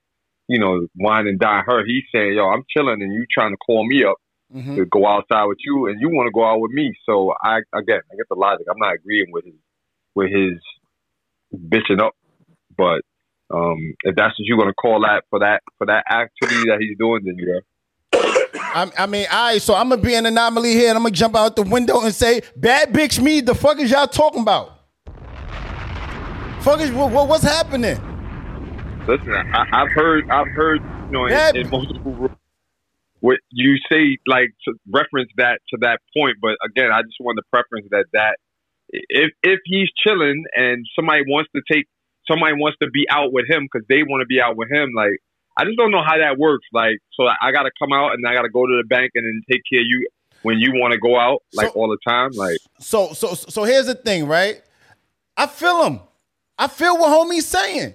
you 0.48 0.58
know, 0.58 0.86
wine 0.96 1.26
and 1.26 1.38
dine 1.38 1.64
her. 1.66 1.84
He's 1.86 2.04
saying, 2.14 2.34
yo, 2.34 2.46
I'm 2.48 2.62
chilling 2.76 3.02
and 3.02 3.12
you 3.12 3.24
trying 3.32 3.52
to 3.52 3.56
call 3.58 3.86
me 3.86 4.04
up 4.04 4.16
Mm-hmm. 4.54 4.76
to 4.76 4.84
go 4.84 5.06
outside 5.06 5.44
with 5.46 5.56
you 5.64 5.86
and 5.86 5.98
you 5.98 6.10
want 6.10 6.26
to 6.26 6.30
go 6.30 6.44
out 6.44 6.60
with 6.60 6.72
me. 6.72 6.92
So 7.08 7.32
I, 7.42 7.60
again, 7.74 8.00
I 8.12 8.16
get 8.16 8.28
the 8.28 8.34
logic. 8.34 8.66
I'm 8.70 8.76
not 8.78 8.92
agreeing 8.96 9.28
with 9.32 9.46
his, 9.46 9.54
with 10.14 10.30
his 10.30 10.58
bitching 11.70 12.02
up, 12.02 12.12
but 12.76 13.00
Um, 13.50 13.94
if 14.04 14.14
that's 14.14 14.38
what 14.38 14.44
you're 14.44 14.58
gonna 14.58 14.74
call 14.74 15.00
that 15.02 15.24
for 15.30 15.38
that 15.38 15.62
for 15.78 15.86
that 15.86 16.04
activity 16.10 16.64
that 16.68 16.80
he's 16.80 16.98
doing, 16.98 17.22
then 17.24 17.36
yeah. 17.38 17.60
I, 18.74 18.92
I 18.98 19.06
mean, 19.06 19.26
all 19.32 19.46
right, 19.46 19.62
so 19.62 19.74
I'm 19.74 19.88
gonna 19.88 20.02
be 20.02 20.14
an 20.14 20.26
anomaly 20.26 20.72
here, 20.72 20.88
and 20.90 20.98
I'm 20.98 21.02
gonna 21.02 21.14
jump 21.14 21.34
out 21.34 21.56
the 21.56 21.62
window 21.62 22.02
and 22.02 22.14
say, 22.14 22.42
"Bad 22.54 22.92
bitch, 22.92 23.22
me. 23.22 23.40
The 23.40 23.54
fuck 23.54 23.78
is 23.78 23.90
y'all 23.90 24.06
talking 24.06 24.42
about? 24.42 24.72
Fuck 26.60 26.80
is 26.80 26.90
what- 26.92 27.10
what's 27.28 27.42
happening? 27.42 27.98
Listen, 29.06 29.32
I, 29.32 29.66
I've 29.72 29.90
heard, 29.90 30.30
I've 30.30 30.48
heard, 30.48 30.80
you 31.06 31.12
know, 31.12 31.26
in, 31.26 31.56
in 31.56 31.70
multiple 31.70 32.12
rooms, 32.12 32.36
what 33.20 33.38
you 33.50 33.76
say, 33.90 34.18
like 34.26 34.50
to 34.64 34.74
reference 34.90 35.30
that 35.36 35.60
to 35.70 35.78
that 35.80 36.00
point. 36.16 36.36
But 36.40 36.56
again, 36.64 36.90
I 36.92 37.02
just 37.02 37.16
want 37.20 37.38
to 37.38 37.42
preference 37.50 37.86
that 37.90 38.06
that 38.12 38.36
if 38.88 39.30
if 39.42 39.60
he's 39.64 39.88
chilling 40.04 40.44
and 40.54 40.86
somebody 40.96 41.22
wants 41.26 41.50
to 41.54 41.62
take, 41.70 41.86
somebody 42.28 42.54
wants 42.54 42.78
to 42.82 42.90
be 42.90 43.06
out 43.10 43.32
with 43.32 43.48
him 43.48 43.68
because 43.70 43.86
they 43.88 44.02
want 44.02 44.22
to 44.22 44.26
be 44.26 44.40
out 44.40 44.56
with 44.56 44.70
him, 44.70 44.90
like 44.96 45.18
I 45.56 45.64
just 45.64 45.76
don't 45.76 45.90
know 45.90 46.02
how 46.04 46.18
that 46.18 46.38
works. 46.38 46.66
Like, 46.72 46.98
so 47.12 47.24
I, 47.26 47.52
got 47.52 47.64
to 47.64 47.70
come 47.78 47.92
out 47.92 48.14
and 48.14 48.26
I 48.26 48.34
got 48.34 48.42
to 48.42 48.48
go 48.48 48.66
to 48.66 48.80
the 48.82 48.86
bank 48.88 49.12
and 49.14 49.24
then 49.26 49.42
take 49.50 49.62
care 49.70 49.80
of 49.80 49.86
you 49.86 50.08
when 50.42 50.58
you 50.58 50.72
want 50.74 50.92
to 50.92 50.98
go 50.98 51.18
out, 51.18 51.42
like 51.54 51.76
all 51.76 51.88
the 51.88 51.98
time, 52.06 52.30
like. 52.32 52.56
So, 52.80 53.12
so, 53.12 53.34
so 53.34 53.64
here's 53.64 53.86
the 53.86 53.94
thing, 53.94 54.26
right? 54.26 54.62
I 55.36 55.46
feel 55.46 55.84
him. 55.84 56.00
I 56.58 56.68
feel 56.68 56.98
what 56.98 57.10
homie's 57.10 57.46
saying. 57.46 57.94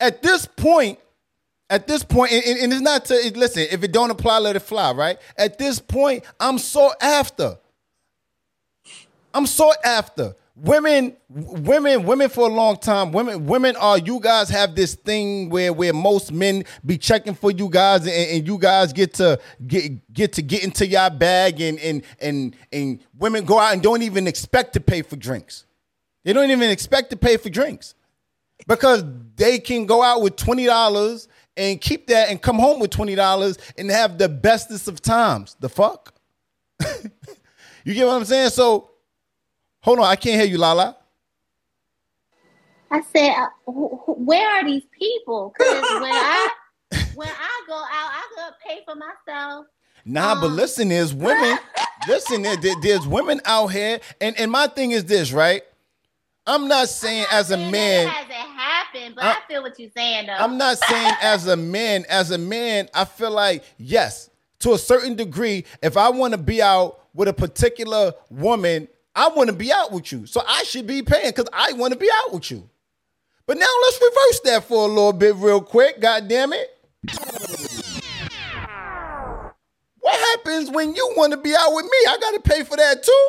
At 0.00 0.22
this 0.22 0.46
point, 0.46 0.98
at 1.70 1.86
this 1.86 2.02
point, 2.04 2.32
and, 2.32 2.44
and- 2.58 2.72
it's 2.72 2.82
not 2.82 3.04
to 3.06 3.32
listen. 3.34 3.66
If 3.70 3.82
it 3.82 3.92
don't 3.92 4.10
apply, 4.10 4.38
let 4.38 4.56
it 4.56 4.60
fly, 4.60 4.92
right? 4.92 5.18
At 5.36 5.58
this 5.58 5.78
point, 5.78 6.24
I'm 6.40 6.58
sought 6.58 6.96
after. 7.02 7.58
I'm 9.34 9.46
sought 9.46 9.76
after. 9.84 10.34
Women, 10.56 11.16
women, 11.28 12.02
women 12.04 12.28
for 12.28 12.48
a 12.48 12.52
long 12.52 12.78
time. 12.78 13.12
Women, 13.12 13.46
women 13.46 13.76
are 13.76 13.96
you 13.96 14.18
guys 14.18 14.48
have 14.48 14.74
this 14.74 14.96
thing 14.96 15.50
where 15.50 15.72
where 15.72 15.92
most 15.92 16.32
men 16.32 16.64
be 16.84 16.98
checking 16.98 17.34
for 17.34 17.52
you 17.52 17.68
guys, 17.68 18.00
and, 18.00 18.10
and 18.10 18.46
you 18.46 18.58
guys 18.58 18.92
get 18.92 19.14
to 19.14 19.38
get 19.64 20.12
get 20.12 20.32
to 20.32 20.42
get 20.42 20.64
into 20.64 20.84
your 20.84 21.10
bag, 21.10 21.60
and 21.60 21.78
and 21.78 22.02
and 22.20 22.56
and 22.72 22.98
women 23.16 23.44
go 23.44 23.60
out 23.60 23.72
and 23.72 23.82
don't 23.82 24.02
even 24.02 24.26
expect 24.26 24.72
to 24.72 24.80
pay 24.80 25.02
for 25.02 25.14
drinks. 25.14 25.64
They 26.24 26.32
don't 26.32 26.50
even 26.50 26.70
expect 26.70 27.10
to 27.10 27.16
pay 27.16 27.36
for 27.36 27.50
drinks 27.50 27.94
because 28.66 29.04
they 29.36 29.58
can 29.58 29.86
go 29.86 30.02
out 30.02 30.22
with 30.22 30.36
twenty 30.36 30.66
dollars 30.66 31.28
and 31.56 31.80
keep 31.80 32.06
that 32.08 32.30
and 32.30 32.40
come 32.40 32.58
home 32.58 32.80
with 32.80 32.90
twenty 32.90 33.14
dollars 33.14 33.58
and 33.76 33.90
have 33.90 34.18
the 34.18 34.28
bestest 34.28 34.88
of 34.88 35.00
times. 35.00 35.56
The 35.60 35.68
fuck? 35.68 36.14
you 37.84 37.94
get 37.94 38.06
what 38.06 38.14
I'm 38.14 38.24
saying? 38.24 38.50
So 38.50 38.90
hold 39.82 39.98
on, 40.00 40.04
I 40.06 40.16
can't 40.16 40.40
hear 40.40 40.50
you, 40.50 40.58
Lala. 40.58 40.96
I 42.90 43.02
said, 43.12 43.30
uh, 43.32 43.48
wh- 43.66 43.94
wh- 44.04 44.18
where 44.26 44.48
are 44.50 44.64
these 44.64 44.84
people? 44.98 45.54
Because 45.56 45.82
when 46.00 46.12
I 46.12 46.48
when 47.14 47.28
I 47.28 47.62
go 47.68 47.74
out, 47.76 47.86
I 47.92 48.22
go 48.36 48.48
pay 48.66 48.80
for 48.84 48.94
myself. 48.94 49.66
Nah, 50.04 50.40
but 50.40 50.50
listen, 50.52 50.88
there's 50.88 51.12
women. 51.14 51.58
listen, 52.08 52.42
there, 52.42 52.56
there- 52.56 52.80
there's 52.82 53.06
women 53.06 53.40
out 53.44 53.68
here, 53.68 54.00
and 54.20 54.38
and 54.38 54.50
my 54.50 54.68
thing 54.68 54.92
is 54.92 55.04
this, 55.04 55.32
right? 55.32 55.62
I'm 56.48 56.66
not 56.66 56.88
saying 56.88 57.26
as 57.30 57.50
a 57.50 57.58
man. 57.58 58.06
It 58.06 58.10
hasn't 58.10 58.32
happened, 58.32 59.14
but 59.14 59.24
Uh, 59.24 59.34
I 59.36 59.36
feel 59.46 59.62
what 59.62 59.78
you're 59.78 59.90
saying 59.94 60.26
though. 60.26 60.32
I'm 60.32 60.56
not 60.56 60.78
saying 60.78 61.14
as 61.20 61.46
a 61.46 61.56
man, 61.56 62.06
as 62.08 62.30
a 62.30 62.38
man, 62.38 62.88
I 62.94 63.04
feel 63.04 63.30
like, 63.30 63.62
yes, 63.76 64.30
to 64.60 64.72
a 64.72 64.78
certain 64.78 65.14
degree, 65.14 65.66
if 65.82 65.98
I 65.98 66.08
want 66.08 66.32
to 66.32 66.38
be 66.38 66.62
out 66.62 67.00
with 67.12 67.28
a 67.28 67.34
particular 67.34 68.14
woman, 68.30 68.88
I 69.14 69.28
want 69.28 69.50
to 69.50 69.54
be 69.54 69.70
out 69.70 69.92
with 69.92 70.10
you. 70.10 70.24
So 70.24 70.42
I 70.48 70.62
should 70.62 70.86
be 70.86 71.02
paying 71.02 71.26
because 71.28 71.48
I 71.52 71.72
want 71.74 71.92
to 71.92 71.98
be 71.98 72.08
out 72.24 72.32
with 72.32 72.50
you. 72.50 72.68
But 73.46 73.58
now 73.58 73.66
let's 73.82 74.00
reverse 74.00 74.40
that 74.44 74.64
for 74.64 74.84
a 74.84 74.88
little 74.88 75.12
bit, 75.12 75.34
real 75.36 75.60
quick. 75.60 76.00
God 76.00 76.28
damn 76.28 76.52
it. 76.54 76.68
What 80.00 80.14
happens 80.18 80.70
when 80.70 80.94
you 80.94 81.12
want 81.16 81.32
to 81.32 81.36
be 81.36 81.54
out 81.54 81.74
with 81.74 81.84
me? 81.84 81.90
I 82.08 82.16
got 82.18 82.34
to 82.34 82.40
pay 82.40 82.62
for 82.64 82.76
that 82.76 83.02
too. 83.02 83.28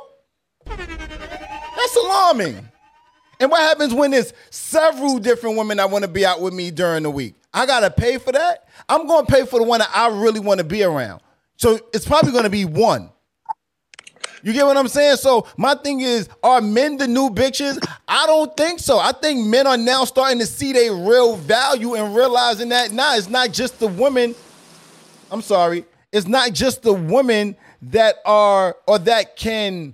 That's 0.67 1.95
alarming. 1.97 2.65
And 3.39 3.49
what 3.49 3.62
happens 3.62 3.93
when 3.93 4.12
there's 4.12 4.34
several 4.49 5.17
different 5.17 5.58
women 5.58 5.78
that 5.78 5.89
want 5.89 6.04
to 6.04 6.10
be 6.10 6.25
out 6.25 6.41
with 6.41 6.54
me 6.54 6.71
during 6.71 7.04
the 7.04 7.12
week? 7.12 7.36
I 7.54 7.65
gotta 7.65 7.89
pay 7.89 8.17
for 8.17 8.32
that. 8.32 8.67
I'm 8.88 9.08
gonna 9.08 9.25
pay 9.25 9.45
for 9.45 9.60
the 9.60 9.65
one 9.65 9.80
that 9.80 9.89
I 9.93 10.10
really 10.10 10.39
want 10.39 10.60
to 10.60 10.63
be 10.63 10.84
around. 10.84 11.21
So 11.56 11.80
it's 11.93 12.06
probably 12.06 12.32
gonna 12.32 12.49
be 12.49 12.65
one. 12.65 13.10
You 14.43 14.54
get 14.54 14.65
what 14.65 14.78
I'm 14.78 14.88
saying? 14.88 15.17
So 15.17 15.47
my 15.58 15.75
thing 15.75 16.02
is, 16.02 16.30
are 16.43 16.62
men 16.62 16.97
the 16.97 17.08
new 17.08 17.30
bitches? 17.30 17.78
I 18.08 18.25
don't 18.25 18.56
think 18.56 18.80
so. 18.80 18.97
I 18.97 19.12
think 19.12 19.45
men 19.45 19.67
are 19.67 19.78
now 19.78 20.06
starting 20.06 20.39
to 20.39 20.45
see 20.45 20.71
their 20.71 20.93
real 20.93 21.36
value 21.36 21.95
and 21.95 22.15
realizing 22.15 22.69
that 22.69 22.91
nah, 22.91 23.15
it's 23.15 23.30
not 23.30 23.52
just 23.52 23.80
the 23.80 23.88
women. 23.88 24.36
I'm 25.32 25.41
sorry, 25.41 25.86
it's 26.12 26.28
not 26.28 26.54
just 26.54 26.82
the 26.82 26.93
women 26.93 27.56
that 27.84 28.15
are 28.25 28.75
or 28.88 28.99
that 28.99 29.36
can 29.36 29.93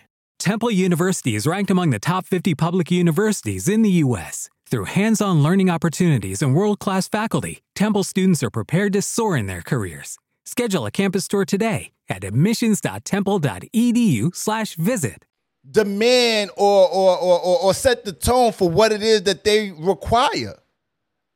Temple 0.41 0.71
University 0.71 1.35
is 1.35 1.45
ranked 1.45 1.69
among 1.69 1.91
the 1.91 1.99
top 1.99 2.25
50 2.25 2.55
public 2.55 2.89
universities 2.89 3.67
in 3.67 3.83
the 3.83 3.91
U.S. 4.05 4.49
Through 4.65 4.85
hands 4.85 5.21
on 5.21 5.43
learning 5.43 5.69
opportunities 5.69 6.41
and 6.41 6.55
world 6.55 6.79
class 6.79 7.07
faculty, 7.07 7.61
Temple 7.75 8.03
students 8.03 8.41
are 8.41 8.49
prepared 8.49 8.91
to 8.93 9.03
soar 9.03 9.37
in 9.37 9.45
their 9.45 9.61
careers. 9.61 10.17
Schedule 10.43 10.87
a 10.87 10.91
campus 10.91 11.27
tour 11.27 11.45
today 11.45 11.91
at 12.09 12.23
admissions.temple.edu/slash 12.23 14.75
visit. 14.77 15.25
demand 15.69 16.49
or 16.57 16.89
or, 16.89 17.17
or 17.19 17.39
or 17.39 17.59
or 17.59 17.73
set 17.75 18.03
the 18.03 18.11
tone 18.11 18.51
for 18.51 18.67
what 18.67 18.91
it 18.91 19.03
is 19.03 19.21
that 19.23 19.43
they 19.43 19.69
require. 19.77 20.55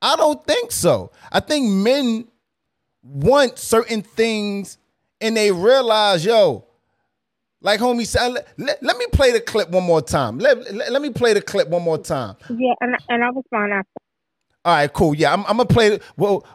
I 0.01 0.15
don't 0.15 0.43
think 0.47 0.71
so. 0.71 1.11
I 1.31 1.41
think 1.41 1.69
men 1.69 2.27
want 3.03 3.59
certain 3.59 4.01
things 4.01 4.79
and 5.21 5.37
they 5.37 5.51
realize, 5.51 6.25
yo, 6.25 6.64
like 7.65 7.79
homie 7.79 8.05
said, 8.05 8.27
let, 8.27 8.47
let, 8.57 8.83
let 8.83 8.97
me 8.97 9.07
play 9.11 9.31
the 9.31 9.41
clip 9.41 9.69
one 9.71 9.83
more 9.83 10.01
time. 10.01 10.37
Let, 10.37 10.71
let, 10.71 10.91
let 10.91 11.01
me 11.01 11.09
play 11.09 11.33
the 11.33 11.41
clip 11.41 11.67
one 11.67 11.81
more 11.81 11.97
time. 11.97 12.35
Yeah, 12.47 12.75
and 12.79 12.95
and 13.09 13.23
I 13.23 13.31
was 13.31 13.43
fine 13.49 13.71
after. 13.71 13.89
All 14.63 14.75
right, 14.75 14.93
cool. 14.93 15.15
Yeah, 15.15 15.33
I'm, 15.33 15.41
I'm 15.47 15.57
gonna 15.57 15.65
play. 15.65 15.99
Well, 16.15 16.45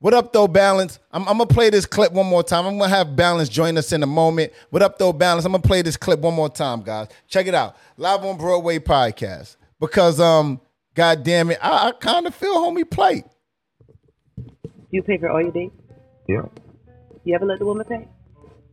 what 0.00 0.12
up 0.12 0.32
though, 0.32 0.48
Balance? 0.48 0.98
I'm, 1.12 1.22
I'm 1.28 1.38
gonna 1.38 1.46
play 1.46 1.70
this 1.70 1.86
clip 1.86 2.10
one 2.10 2.26
more 2.26 2.42
time. 2.42 2.66
I'm 2.66 2.76
gonna 2.76 2.90
have 2.90 3.14
Balance 3.14 3.48
join 3.48 3.78
us 3.78 3.92
in 3.92 4.02
a 4.02 4.06
moment. 4.06 4.52
What 4.70 4.82
up 4.82 4.98
though, 4.98 5.12
Balance? 5.12 5.44
I'm 5.44 5.52
gonna 5.52 5.62
play 5.62 5.80
this 5.80 5.96
clip 5.96 6.18
one 6.18 6.34
more 6.34 6.48
time, 6.48 6.82
guys. 6.82 7.06
Check 7.28 7.46
it 7.46 7.54
out. 7.54 7.76
Live 7.96 8.24
on 8.24 8.36
Broadway 8.36 8.80
podcast. 8.80 9.56
Because 9.78 10.18
um, 10.18 10.60
god 10.94 11.22
damn 11.22 11.52
it, 11.52 11.58
I, 11.62 11.88
I 11.88 11.92
kind 11.92 12.26
of 12.26 12.34
feel 12.34 12.56
homie 12.56 12.90
play. 12.90 13.22
You 14.90 15.04
pay 15.04 15.18
for 15.18 15.30
all 15.30 15.40
your 15.40 15.52
dates? 15.52 15.74
Yeah. 16.28 16.42
You 17.22 17.36
ever 17.36 17.46
let 17.46 17.60
the 17.60 17.64
woman 17.64 17.86
pay? 17.86 18.08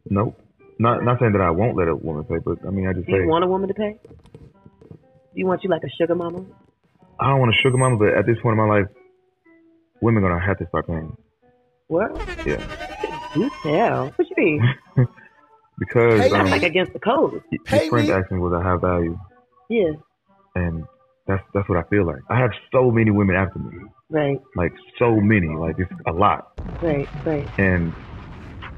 Nope. 0.10 0.42
Not 0.80 1.04
not 1.04 1.20
saying 1.20 1.32
that 1.34 1.42
I 1.42 1.50
won't 1.52 1.76
let 1.76 1.88
a 1.88 1.96
woman 1.96 2.24
pay, 2.26 2.38
but 2.44 2.60
I 2.66 2.70
mean 2.70 2.88
I 2.88 2.94
just 2.94 3.08
Do 3.08 3.12
you 3.14 3.24
say 3.24 3.26
want 3.26 3.44
a 3.44 3.48
woman 3.48 3.68
to 3.68 3.74
pay? 3.74 3.98
Do 4.44 5.36
you 5.36 5.46
want 5.46 5.64
you 5.64 5.70
like 5.70 5.84
a 5.84 5.90
sugar 6.00 6.16
mama? 6.16 6.46
I 7.20 7.30
don't 7.30 7.40
want 7.40 7.52
a 7.54 7.58
sugar 7.64 7.78
mama, 7.78 7.98
but 7.98 8.10
at 8.14 8.26
this 8.26 8.38
point 8.44 8.60
in 8.60 8.68
my 8.68 8.76
life, 8.76 8.86
women 10.02 10.22
gonna 10.22 10.40
have 10.40 10.58
to 10.60 10.68
start 10.68 10.88
paying. 10.88 11.16
What? 11.88 12.12
Yeah. 12.46 12.62
Do 13.34 13.50
tell. 13.64 14.08
What 14.16 14.28
you 14.30 14.36
mean? 14.38 14.76
Because 15.80 16.22
Pay 16.22 16.32
um. 16.32 16.50
Like 16.50 16.64
against 16.64 16.94
the 16.94 17.00
code. 17.00 17.42
y- 17.52 17.58
Pay 17.66 17.82
your 17.84 17.90
friend 17.92 18.08
me. 18.08 18.14
asked 18.14 18.32
me 18.32 18.40
was 18.40 18.52
I 18.54 18.68
have 18.68 18.82
value, 18.82 19.16
Yeah. 19.70 19.92
and 20.56 20.84
that's 21.28 21.44
that's 21.54 21.70
what 21.70 21.78
I 21.78 21.84
feel 21.90 22.04
like. 22.06 22.22
I 22.32 22.40
have 22.40 22.50
so 22.72 22.90
many 22.90 23.12
women 23.12 23.36
after 23.36 23.60
me, 23.60 23.70
Right, 24.10 24.42
Like 24.56 24.74
so 24.98 25.20
many. 25.22 25.48
Like 25.56 25.76
it's 25.78 25.92
a 26.08 26.12
lot. 26.14 26.48
right, 26.82 27.08
right. 27.28 27.48
And 27.60 27.94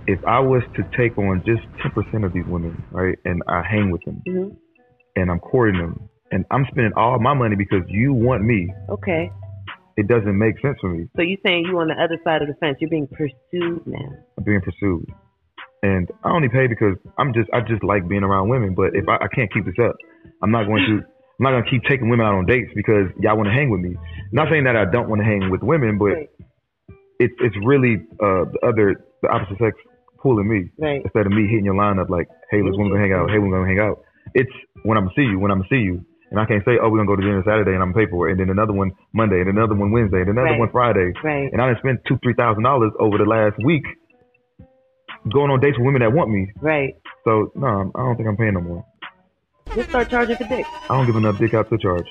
if 0.09 0.19
I 0.27 0.39
was 0.39 0.63
to 0.75 0.83
take 0.97 1.15
on 1.19 1.43
just 1.45 1.61
ten 1.81 1.91
percent 1.91 2.25
of 2.25 2.33
these 2.33 2.45
women, 2.47 2.73
right, 2.91 3.17
and 3.25 3.43
I 3.47 3.61
hang 3.61 3.91
with 3.91 4.01
them 4.05 4.21
hmm 4.25 4.49
and 5.15 5.29
I'm 5.29 5.39
courting 5.39 5.79
them 5.79 6.07
and 6.31 6.45
I'm 6.51 6.65
spending 6.71 6.93
all 6.95 7.19
my 7.19 7.33
money 7.33 7.55
because 7.55 7.83
you 7.89 8.13
want 8.13 8.43
me, 8.43 8.71
Okay. 8.89 9.29
it 9.97 10.07
doesn't 10.07 10.37
make 10.37 10.55
sense 10.61 10.77
for 10.79 10.89
me. 10.89 11.07
So 11.17 11.23
you're 11.23 11.41
saying 11.45 11.65
you 11.65 11.77
on 11.79 11.87
the 11.87 11.95
other 12.01 12.17
side 12.23 12.41
of 12.41 12.47
the 12.47 12.53
fence? 12.61 12.77
You're 12.79 12.89
being 12.89 13.07
pursued 13.07 13.85
now. 13.85 14.09
I'm 14.37 14.43
being 14.45 14.61
pursued. 14.61 15.05
And 15.83 16.07
I 16.23 16.29
only 16.31 16.49
pay 16.49 16.67
because 16.67 16.95
I'm 17.17 17.33
just 17.33 17.49
I 17.53 17.61
just 17.61 17.83
like 17.83 18.07
being 18.07 18.23
around 18.23 18.49
women. 18.49 18.75
But 18.75 18.93
if 18.93 19.05
I, 19.09 19.15
I 19.25 19.27
can't 19.33 19.51
keep 19.53 19.65
this 19.65 19.79
up, 19.83 19.95
I'm 20.43 20.51
not 20.51 20.65
going 20.65 20.83
to 20.87 20.95
I'm 21.01 21.43
not 21.43 21.51
gonna 21.51 21.69
keep 21.69 21.83
taking 21.89 22.09
women 22.09 22.25
out 22.25 22.35
on 22.35 22.45
dates 22.45 22.71
because 22.75 23.07
y'all 23.19 23.37
want 23.37 23.47
to 23.47 23.53
hang 23.53 23.69
with 23.69 23.81
me. 23.81 23.95
Not 24.31 24.47
saying 24.51 24.65
that 24.65 24.75
I 24.75 24.85
don't 24.85 25.09
want 25.09 25.19
to 25.21 25.25
hang 25.25 25.49
with 25.49 25.61
women, 25.63 25.97
but 25.97 26.13
Right. 26.15 26.29
it's 27.19 27.33
it's 27.39 27.55
really 27.65 27.95
uh, 28.21 28.45
the 28.53 28.59
other 28.63 28.95
the 29.21 29.29
opposite 29.29 29.57
sex 29.59 29.75
pulling 30.21 30.47
me 30.47 30.69
Right. 30.77 31.01
instead 31.03 31.25
of 31.25 31.31
me 31.31 31.47
hitting 31.47 31.65
your 31.65 31.75
line 31.75 31.99
up 31.99 32.09
like, 32.09 32.27
hey, 32.51 32.61
let's 32.61 32.77
wanna 32.77 32.91
go 32.91 32.97
hang 32.97 33.13
out. 33.13 33.29
Hey, 33.31 33.39
we're 33.39 33.51
gonna 33.51 33.67
hang 33.67 33.79
out. 33.79 33.99
It's 34.33 34.51
when 34.83 34.97
I'm 34.97 35.05
gonna 35.05 35.15
see 35.15 35.23
you, 35.23 35.39
when 35.39 35.51
I'm 35.51 35.59
gonna 35.59 35.69
see 35.69 35.83
you. 35.83 36.01
And 36.31 36.39
I 36.39 36.45
can't 36.45 36.63
say, 36.63 36.77
oh, 36.79 36.89
we're 36.89 36.99
gonna 37.01 37.07
go 37.09 37.15
to 37.15 37.21
dinner 37.25 37.41
Saturday 37.43 37.73
and 37.73 37.81
I'm 37.81 37.91
gonna 37.91 38.05
pay 38.05 38.09
for 38.11 38.29
it, 38.29 38.33
and 38.33 38.39
then 38.39 38.49
another 38.51 38.73
one 38.73 38.91
Monday, 39.13 39.41
and 39.41 39.49
another 39.49 39.73
one 39.73 39.91
Wednesday, 39.91 40.21
and 40.21 40.29
another 40.29 40.51
Right. 40.51 40.59
one 40.59 40.69
Friday. 40.69 41.11
Right. 41.23 41.49
And 41.51 41.59
I 41.61 41.67
done 41.67 41.77
spent 41.79 41.99
two, 42.07 42.17
three 42.21 42.35
thousand 42.37 42.63
dollars 42.63 42.91
over 42.99 43.17
the 43.17 43.25
last 43.25 43.57
week 43.63 43.83
going 45.33 45.51
on 45.51 45.59
dates 45.59 45.77
with 45.77 45.85
women 45.85 46.01
that 46.01 46.13
want 46.13 46.29
me. 46.29 46.47
Right. 46.61 46.93
So 47.25 47.51
no, 47.55 47.91
I 47.95 47.99
don't 47.99 48.15
think 48.15 48.29
I'm 48.29 48.37
paying 48.37 48.53
no 48.53 48.61
more. 48.61 48.85
Just 49.75 49.89
start 49.89 50.09
charging 50.09 50.35
for 50.37 50.45
dick. 50.45 50.65
I 50.89 50.95
don't 50.97 51.05
give 51.05 51.15
enough 51.15 51.39
dick 51.39 51.53
out 51.53 51.69
to 51.69 51.77
charge. 51.77 52.05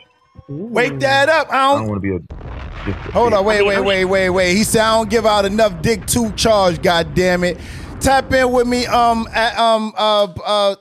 Wake 0.49 0.99
that 1.01 1.29
up. 1.29 1.49
I 1.51 1.57
I 1.57 1.73
don't. 1.73 1.79
don't 1.83 1.89
want 1.89 2.03
to 2.03 2.09
be 2.09 2.15
a. 2.15 2.19
A 2.19 3.13
Hold 3.13 3.35
on, 3.35 3.45
wait, 3.45 3.63
wait, 3.67 3.81
wait, 3.85 4.05
wait, 4.05 4.31
wait. 4.31 4.57
He 4.57 4.63
said 4.65 4.81
I 4.83 4.97
don't 4.97 5.11
give 5.11 5.27
out 5.27 5.45
enough 5.45 5.83
dick 5.83 6.07
to 6.07 6.31
charge. 6.33 6.81
God 6.81 7.15
damn 7.15 7.45
it! 7.45 7.59
Tap 8.01 8.33
in 8.33 8.53
with 8.53 8.67
me, 8.67 8.87
um, 8.87 9.27
a- 9.35 9.61
um, 9.61 9.93
uh, 9.97 10.25
uh, 10.25 10.77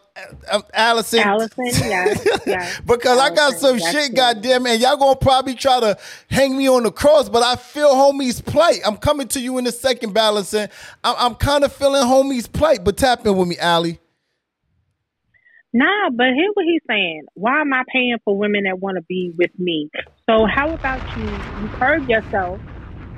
uh 0.52 0.62
Allison. 0.74 1.20
Allison, 1.20 1.66
yes. 1.66 2.82
because 2.86 3.18
I 3.20 3.34
got 3.34 3.54
some 3.56 3.80
shit, 3.80 4.12
it. 4.12 4.16
goddamn. 4.16 4.66
And 4.68 4.80
y'all 4.80 4.98
gonna 4.98 5.16
probably 5.16 5.56
try 5.56 5.80
to 5.80 5.98
hang 6.30 6.56
me 6.56 6.68
on 6.70 6.84
the 6.84 6.92
cross, 6.92 7.28
but 7.30 7.44
I 7.44 7.56
feel 7.56 7.94
homie's 7.94 8.42
plight. 8.42 8.82
I'm 8.86 8.98
coming 8.98 9.28
to 9.30 9.40
you 9.40 9.58
in 9.58 9.66
a 9.66 9.72
second, 9.72 10.14
balancing. 10.14 10.68
I'm, 11.04 11.16
I'm 11.18 11.36
kind 11.36 11.64
of 11.64 11.74
feeling 11.74 12.04
homie's 12.04 12.48
plight, 12.48 12.84
but 12.84 12.98
tap 12.98 13.26
in 13.26 13.36
with 13.36 13.48
me, 13.48 13.58
Allie. 13.58 14.00
Nah, 15.74 16.10
but 16.12 16.28
hear 16.28 16.50
what 16.54 16.66
he's 16.66 16.82
saying. 16.88 17.26
Why 17.34 17.62
am 17.62 17.74
I 17.74 17.84
paying 17.92 18.18
for 18.24 18.38
women 18.38 18.64
that 18.64 18.80
want 18.80 18.96
to 18.96 19.04
be 19.04 19.32
with 19.38 19.52
me? 19.58 19.90
So 20.30 20.46
how 20.46 20.74
about 20.74 21.02
you 21.16 21.46
you 21.56 21.70
curb 21.70 22.04
yourself 22.08 22.62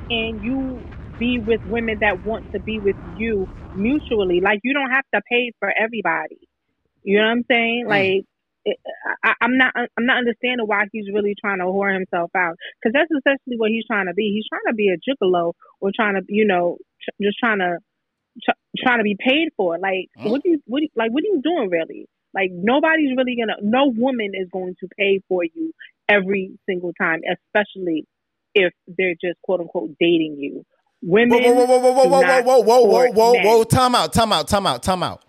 and 0.10 0.42
you 0.42 0.86
be 1.18 1.40
with 1.40 1.62
women 1.64 2.00
that 2.02 2.22
want 2.24 2.48
to 2.54 2.60
be 2.60 2.80
with 2.80 2.98
you 3.04 3.48
mutually? 3.74 4.42
Like 4.42 4.60
you 4.64 4.74
don't 4.74 4.92
have 4.92 5.06
to 5.14 5.22
pay 5.30 5.52
for 5.60 5.72
everybody. 5.72 6.40
You 7.04 7.18
know 7.18 7.26
what 7.26 7.32
I'm 7.32 7.46
saying? 7.50 7.84
Mm. 7.86 7.90
Like 7.90 8.26
it, 8.66 8.78
I, 9.24 9.34
I'm 9.42 9.58
not 9.58 9.74
I'm 9.76 10.06
not 10.06 10.18
understanding 10.18 10.68
why 10.68 10.86
he's 10.92 11.08
really 11.14 11.36
trying 11.40 11.60
to 11.60 11.66
whore 11.66 11.94
himself 11.94 12.32
out 12.36 12.58
because 12.82 12.94
that's 12.94 13.12
essentially 13.12 13.58
what 13.58 13.72
he's 13.72 13.86
trying 13.86 14.08
to 14.08 14.14
be. 14.14 14.32
He's 14.34 14.48
trying 14.50 14.72
to 14.72 14.76
be 14.76 14.90
a 14.90 14.98
gigolo 14.98 15.54
or 15.80 15.92
trying 15.96 16.16
to 16.16 16.22
you 16.28 16.46
know 16.46 16.78
tr- 17.02 17.24
just 17.24 17.38
trying 17.40 17.60
to 17.60 17.78
tr- 18.44 18.60
trying 18.78 19.00
to 19.00 19.04
be 19.04 19.18
paid 19.20 19.50
for. 19.56 19.78
Like 19.80 20.10
mm. 20.18 20.30
what 20.30 20.44
do 20.44 20.50
you 20.50 20.62
what 20.66 20.80
do 20.80 20.84
you, 20.84 20.90
like 20.96 21.12
what 21.12 21.24
are 21.24 21.32
you 21.34 21.42
doing 21.44 21.70
really? 21.70 22.08
Like 22.34 22.52
nobody's 22.52 23.16
really 23.16 23.36
gonna 23.40 23.58
no 23.62 23.92
woman 23.96 24.32
is 24.34 24.50
going 24.52 24.76
to 24.82 24.88
pay 24.98 25.22
for 25.28 25.44
you 25.44 25.74
every 26.08 26.52
single 26.68 26.94
time, 27.00 27.22
especially 27.24 28.06
if 28.54 28.74
they're 28.88 29.14
just 29.14 29.42
quote 29.44 29.62
unquote 29.62 29.96
dating 30.00 30.38
you. 30.38 30.66
Women 31.02 31.44
Whoa, 31.44 31.54
whoa, 31.54 31.66
whoa, 31.66 31.78
whoa, 31.78 31.92
whoa, 31.92 32.08
whoa, 32.08 32.42
whoa, 32.42 32.60
whoa, 32.62 32.82
whoa, 32.82 33.12
whoa, 33.12 33.34
men. 33.34 33.46
whoa, 33.46 33.64
time 33.64 33.96
out, 33.96 34.12
time 34.14 34.34
out, 34.34 34.48
time 34.48 34.68
out, 34.68 34.84
time 34.84 35.04
out. 35.04 35.24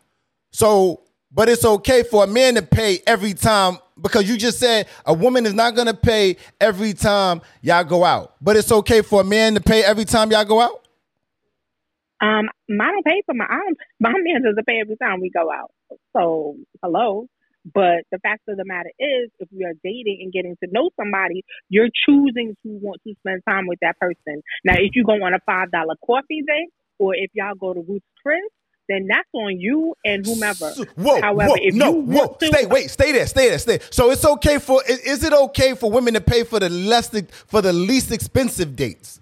So, 0.51 1.03
but 1.31 1.49
it's 1.49 1.65
okay 1.65 2.03
for 2.03 2.25
a 2.25 2.27
man 2.27 2.57
to 2.57 2.63
pay 2.63 3.01
every 3.07 3.35
time 3.35 3.79
because 4.01 4.29
you 4.29 4.37
just 4.37 4.59
said 4.59 4.89
a 5.07 5.15
woman 5.15 5.47
is 5.47 5.55
not 5.55 5.77
gonna 5.77 5.95
pay 5.95 6.37
every 6.61 6.93
time 6.93 7.41
y'all 7.63 7.85
go 7.85 8.05
out. 8.05 8.35
But 8.41 8.57
it's 8.57 8.73
okay 8.73 9.03
for 9.03 9.21
a 9.21 9.25
man 9.25 9.55
to 9.55 9.61
pay 9.61 9.85
every 9.85 10.05
time 10.05 10.33
y'all 10.33 10.45
go 10.45 10.61
out? 10.61 10.83
Um, 12.23 12.49
I 12.69 12.91
don't 12.91 13.05
pay 13.05 13.23
for 13.25 13.35
my 13.35 13.47
I 13.49 13.57
don't, 13.57 13.79
my 14.01 14.13
man 14.17 14.43
doesn't 14.43 14.67
pay 14.67 14.81
every 14.81 14.97
time 14.97 15.21
we 15.21 15.31
go 15.31 15.51
out. 15.53 15.71
So 16.13 16.57
hello. 16.83 17.29
But 17.65 18.05
the 18.11 18.19
fact 18.19 18.43
of 18.49 18.57
the 18.57 18.65
matter 18.65 18.91
is, 18.99 19.31
if 19.39 19.49
we 19.53 19.65
are 19.65 19.75
dating 19.85 20.21
and 20.23 20.33
getting 20.33 20.57
to 20.65 20.71
know 20.73 20.91
somebody, 20.97 21.45
you're 21.69 21.91
choosing 22.07 22.57
to 22.63 22.69
want 22.81 23.01
to 23.07 23.15
spend 23.21 23.43
time 23.49 23.67
with 23.67 23.79
that 23.83 23.99
person. 23.99 24.43
Now, 24.65 24.75
if 24.79 24.93
you 24.95 25.05
go 25.05 25.13
on 25.13 25.35
a 25.35 25.41
five 25.45 25.71
dollar 25.71 25.95
coffee 26.05 26.43
date, 26.47 26.73
or 26.99 27.15
if 27.15 27.31
y'all 27.35 27.55
go 27.55 27.75
to 27.75 27.81
Ruth's 27.81 28.05
Chris, 28.23 28.41
then 28.89 29.07
that's 29.09 29.29
on 29.33 29.59
you 29.59 29.95
and 30.05 30.27
whomever. 30.27 30.71
Whoa, 30.97 31.21
However, 31.21 31.51
whoa, 31.51 31.57
if 31.61 31.75
no, 31.75 31.95
you 31.95 32.01
whoa, 32.01 32.37
to, 32.41 32.47
stay, 32.47 32.67
wait, 32.67 32.91
stay 32.91 33.13
there, 33.13 33.27
stay 33.27 33.49
there, 33.49 33.59
stay. 33.59 33.79
So 33.91 34.11
it's 34.11 34.25
okay 34.25 34.59
for 34.59 34.83
is, 34.89 34.99
is 35.01 35.25
it 35.25 35.33
okay 35.33 35.75
for 35.75 35.91
women 35.91 36.15
to 36.15 36.21
pay 36.21 36.45
for 36.45 36.59
the 36.59 36.69
less 36.69 37.09
for 37.47 37.63
the 37.63 37.73
least 37.73 38.11
expensive 38.11 38.75
dates? 38.75 39.20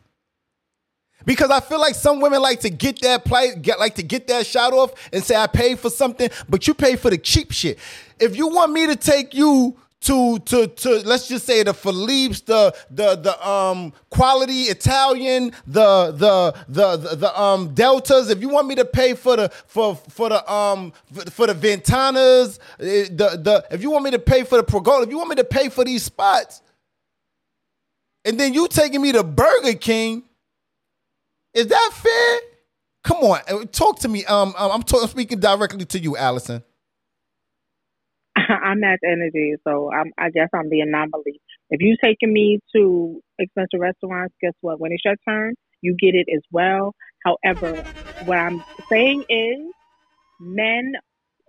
Because 1.24 1.50
I 1.50 1.60
feel 1.60 1.80
like 1.80 1.94
some 1.94 2.20
women 2.20 2.40
like 2.40 2.60
to 2.60 2.70
get 2.70 3.00
that 3.02 3.24
play, 3.24 3.54
get 3.54 3.78
like 3.78 3.94
to 3.96 4.02
get 4.02 4.26
that 4.28 4.46
shot 4.46 4.72
off 4.72 4.92
and 5.12 5.22
say 5.22 5.36
I 5.36 5.46
paid 5.46 5.78
for 5.78 5.90
something, 5.90 6.30
but 6.48 6.66
you 6.66 6.74
pay 6.74 6.96
for 6.96 7.10
the 7.10 7.18
cheap 7.18 7.52
shit. 7.52 7.78
If 8.18 8.36
you 8.36 8.48
want 8.48 8.72
me 8.72 8.86
to 8.86 8.96
take 8.96 9.34
you 9.34 9.76
to 10.00 10.38
to 10.38 10.68
to 10.68 10.90
let's 11.04 11.26
just 11.26 11.44
say 11.44 11.62
the 11.62 11.74
Philippe's, 11.74 12.40
the 12.42 12.74
the 12.90 13.16
the 13.16 13.48
um 13.48 13.92
quality 14.10 14.62
Italian, 14.64 15.52
the 15.66 16.12
the 16.12 16.54
the 16.68 16.96
the, 16.96 17.16
the 17.16 17.40
um 17.40 17.74
deltas. 17.74 18.30
If 18.30 18.40
you 18.40 18.48
want 18.48 18.68
me 18.68 18.76
to 18.76 18.84
pay 18.84 19.14
for 19.14 19.36
the 19.36 19.48
for 19.66 19.96
for 19.96 20.28
the 20.28 20.50
um 20.52 20.92
for 21.30 21.48
the 21.48 21.54
Ventanas, 21.54 22.58
eh, 22.78 23.08
the 23.10 23.40
the 23.42 23.66
if 23.72 23.82
you 23.82 23.90
want 23.90 24.04
me 24.04 24.12
to 24.12 24.18
pay 24.20 24.44
for 24.44 24.56
the 24.56 24.62
Pergola, 24.62 25.02
if 25.02 25.10
you 25.10 25.16
want 25.18 25.30
me 25.30 25.36
to 25.36 25.44
pay 25.44 25.68
for 25.68 25.84
these 25.84 26.04
spots, 26.04 26.62
and 28.24 28.38
then 28.38 28.54
you 28.54 28.68
taking 28.68 29.02
me 29.02 29.10
to 29.12 29.24
Burger 29.24 29.74
King, 29.74 30.22
is 31.58 31.66
that 31.66 31.90
fair? 31.92 32.38
Come 33.02 33.18
on, 33.18 33.40
eh, 33.48 33.64
talk 33.72 33.98
to 34.00 34.08
me. 34.08 34.24
Um, 34.26 34.54
um, 34.56 34.70
I'm 34.72 35.08
speaking 35.08 35.40
directly 35.40 35.84
to 35.84 35.98
you, 35.98 36.16
Allison. 36.16 36.62
I'm 38.36 38.84
at 38.84 39.00
energy, 39.04 39.54
so 39.66 39.90
I'm, 39.92 40.12
I 40.18 40.30
guess 40.30 40.48
I'm 40.54 40.70
the 40.70 40.80
anomaly. 40.80 41.40
If 41.70 41.80
you're 41.80 41.96
taking 42.02 42.32
me 42.32 42.60
to 42.76 43.20
expensive 43.38 43.80
restaurants, 43.80 44.34
guess 44.40 44.52
what? 44.60 44.80
When 44.80 44.92
it's 44.92 45.04
your 45.04 45.16
turn, 45.28 45.54
you 45.80 45.96
get 45.98 46.14
it 46.14 46.28
as 46.32 46.42
well. 46.52 46.94
However, 47.24 47.84
what 48.24 48.38
I'm 48.38 48.62
saying 48.90 49.24
is, 49.28 49.58
men 50.40 50.92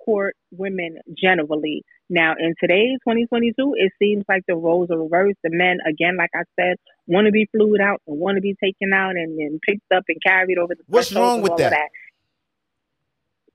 court 0.04 0.36
women 0.52 0.98
generally. 1.22 1.84
Now, 2.10 2.34
in 2.40 2.56
today's 2.60 2.98
2022, 3.08 3.76
it 3.78 3.92
seems 4.02 4.24
like 4.28 4.42
the 4.48 4.56
roles 4.56 4.90
are 4.90 4.98
reversed. 4.98 5.38
The 5.44 5.52
men, 5.52 5.78
again, 5.88 6.18
like 6.18 6.32
I 6.36 6.42
said, 6.60 6.78
want 7.06 7.26
to 7.26 7.32
be 7.32 7.48
flued 7.56 7.80
out 7.80 8.02
and 8.08 8.20
want 8.20 8.36
to 8.38 8.42
be 8.42 8.56
taken 8.64 8.92
out 8.94 9.12
and, 9.12 9.38
and 9.40 9.62
picked 9.62 9.92
up 9.96 10.06
and 10.08 10.18
carried 10.26 10.58
over 10.58 10.74
the 10.74 10.82
What's 10.88 11.14
wrong 11.14 11.42
with 11.42 11.52
of 11.52 11.58
that? 11.60 11.90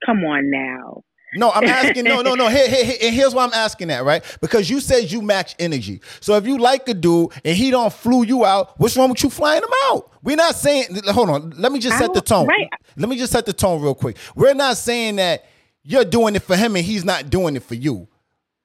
Come 0.06 0.24
on 0.24 0.50
now. 0.50 1.02
No, 1.36 1.50
I'm 1.50 1.64
asking. 1.68 2.04
No, 2.04 2.22
no, 2.22 2.34
no. 2.34 2.46
Here, 2.48 2.68
here, 2.68 2.84
here- 2.84 2.98
and 3.02 3.14
here's 3.14 3.34
why 3.34 3.44
I'm 3.44 3.52
asking 3.52 3.88
that, 3.88 4.04
right? 4.04 4.22
Because 4.40 4.70
you 4.70 4.78
said 4.78 5.10
you 5.10 5.20
match 5.20 5.56
energy. 5.58 6.00
So 6.20 6.36
if 6.36 6.46
you 6.46 6.58
like 6.58 6.88
a 6.88 6.94
dude 6.94 7.32
and 7.44 7.56
he 7.56 7.72
don't 7.72 7.92
flew 7.92 8.22
you 8.24 8.44
out, 8.44 8.78
what's 8.78 8.96
wrong 8.96 9.08
with 9.10 9.22
you 9.24 9.30
flying 9.30 9.62
him 9.62 9.68
out? 9.86 10.12
We're 10.22 10.36
not 10.36 10.54
saying. 10.54 10.96
Hold 11.06 11.30
on. 11.30 11.50
Let 11.56 11.72
me 11.72 11.80
just 11.80 11.98
set 11.98 12.14
the 12.14 12.20
tone. 12.20 12.46
right. 12.46 12.68
Let 12.96 13.08
me 13.08 13.16
just 13.18 13.32
set 13.32 13.46
the 13.46 13.52
tone 13.52 13.82
real 13.82 13.96
quick. 13.96 14.16
We're 14.36 14.54
not 14.54 14.76
saying 14.76 15.16
that 15.16 15.44
you're 15.82 16.04
doing 16.04 16.36
it 16.36 16.42
for 16.42 16.54
him 16.56 16.76
and 16.76 16.84
he's 16.84 17.04
not 17.04 17.30
doing 17.30 17.56
it 17.56 17.64
for 17.64 17.74
you. 17.74 18.06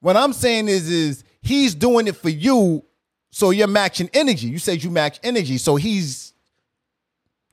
What 0.01 0.15
I'm 0.15 0.33
saying 0.33 0.67
is, 0.67 0.89
is 0.89 1.23
he's 1.41 1.75
doing 1.75 2.07
it 2.07 2.15
for 2.15 2.29
you, 2.29 2.85
so 3.31 3.49
you're 3.51 3.67
matching 3.67 4.09
energy. 4.13 4.47
You 4.47 4.59
said 4.59 4.83
you 4.83 4.89
match 4.89 5.19
energy, 5.23 5.57
so 5.57 5.75
he's 5.75 6.33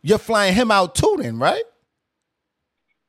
you're 0.02 0.18
flying 0.18 0.54
him 0.54 0.70
out 0.70 0.94
too, 0.94 1.16
then, 1.18 1.38
right? 1.38 1.64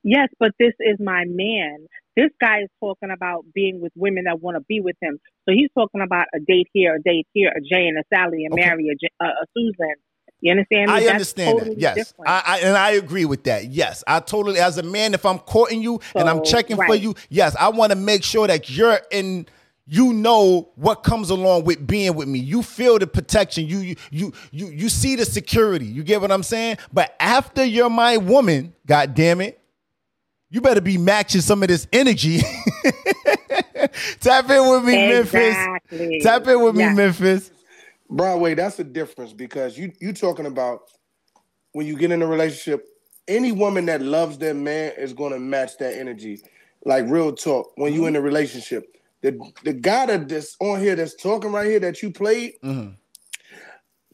Yes, 0.03 0.29
but 0.39 0.51
this 0.59 0.73
is 0.79 0.97
my 0.99 1.25
man. 1.27 1.87
This 2.15 2.31
guy 2.41 2.61
is 2.61 2.69
talking 2.79 3.11
about 3.11 3.45
being 3.53 3.79
with 3.81 3.91
women 3.95 4.23
that 4.23 4.41
want 4.41 4.55
to 4.55 4.61
be 4.67 4.79
with 4.79 4.95
him. 5.01 5.19
So 5.47 5.53
he's 5.53 5.69
talking 5.77 6.01
about 6.01 6.25
a 6.33 6.39
date 6.39 6.67
here, 6.73 6.95
a 6.95 7.01
date 7.01 7.27
here, 7.33 7.49
a 7.55 7.61
Jay 7.61 7.87
and 7.87 7.97
a 7.99 8.03
Sally, 8.11 8.45
and 8.45 8.53
Okay. 8.53 8.65
Mary, 8.65 8.87
a, 8.87 8.95
J- 8.95 9.13
a, 9.19 9.25
a 9.25 9.45
Susan. 9.55 9.93
You 10.41 10.51
understand? 10.51 10.87
me? 10.91 10.93
I 10.93 10.99
That's 10.99 11.09
understand 11.11 11.59
totally 11.59 11.75
that. 11.75 11.81
Yes, 11.81 11.95
different. 11.95 12.29
I, 12.29 12.43
I 12.45 12.59
and 12.59 12.77
I 12.77 12.91
agree 12.91 13.25
with 13.25 13.43
that. 13.45 13.65
Yes, 13.71 14.03
I 14.07 14.19
totally. 14.19 14.59
As 14.59 14.77
a 14.77 14.83
man, 14.83 15.13
if 15.13 15.25
I'm 15.25 15.39
courting 15.39 15.81
you 15.81 15.99
and 16.15 16.29
I'm 16.29 16.45
So, 16.45 16.51
checking 16.51 16.77
for 16.77 16.95
you, 16.95 17.15
yes, 17.29 17.55
I 17.59 17.69
want 17.69 17.91
to 17.91 17.95
make 17.97 18.23
sure 18.23 18.47
that 18.47 18.69
you're 18.69 18.99
in. 19.11 19.47
You 19.89 20.11
know 20.13 20.69
what 20.75 21.03
comes 21.03 21.29
along 21.29 21.63
with 21.63 21.87
being 21.87 22.13
with 22.15 22.27
me. 22.27 22.39
You 22.39 22.61
feel 22.61 22.99
the 22.99 23.07
protection. 23.07 23.65
You 23.67 23.79
you 23.79 23.95
you 24.11 24.33
you 24.51 24.67
you 24.67 24.89
see 24.89 25.15
the 25.15 25.23
security. 25.25 25.85
You 25.85 26.03
get 26.03 26.19
what 26.21 26.29
I'm 26.31 26.43
saying? 26.43 26.77
But 26.91 27.15
after 27.21 27.63
you're 27.63 27.89
my 27.89 28.17
woman, 28.17 28.73
god 28.85 29.15
damn 29.15 29.39
it, 29.39 29.57
you 30.49 30.59
better 30.61 30.81
be 30.81 30.97
matching 30.97 31.39
some 31.41 31.63
of 31.63 31.69
this 31.69 31.87
energy. 31.93 32.39
Tap 34.19 34.49
in 34.49 34.69
with 34.69 34.83
me, 34.83 35.11
Exactly. 35.19 35.97
Memphis. 35.99 36.23
Tap 36.23 36.47
in 36.47 36.61
with 36.63 36.75
me, 36.75 36.81
Yes. 36.83 36.95
Memphis. 36.97 37.51
Broadway, 38.09 38.53
that's 38.53 38.77
the 38.77 38.83
difference 38.83 39.33
because 39.33 39.77
you 39.77 39.91
you 39.99 40.13
talking 40.13 40.45
about 40.45 40.81
when 41.73 41.85
you 41.85 41.97
get 41.97 42.11
in 42.11 42.21
a 42.21 42.27
relationship, 42.27 42.87
any 43.27 43.51
woman 43.51 43.85
that 43.87 44.01
loves 44.01 44.37
their 44.37 44.53
man 44.53 44.93
is 44.97 45.13
gonna 45.13 45.39
match 45.39 45.77
that 45.79 45.95
energy. 45.95 46.41
Like 46.85 47.05
real 47.07 47.33
talk, 47.33 47.71
when 47.75 47.93
you 47.93 48.01
mm-hmm. 48.01 48.09
in 48.09 48.15
a 48.17 48.21
relationship, 48.21 48.85
the 49.21 49.39
the 49.63 49.73
guy 49.73 50.05
that 50.05 50.29
that's 50.29 50.55
on 50.59 50.79
here 50.79 50.95
that's 50.95 51.15
talking 51.15 51.51
right 51.51 51.67
here 51.67 51.79
that 51.81 52.01
you 52.01 52.11
played, 52.11 52.53
mm-hmm. 52.63 52.91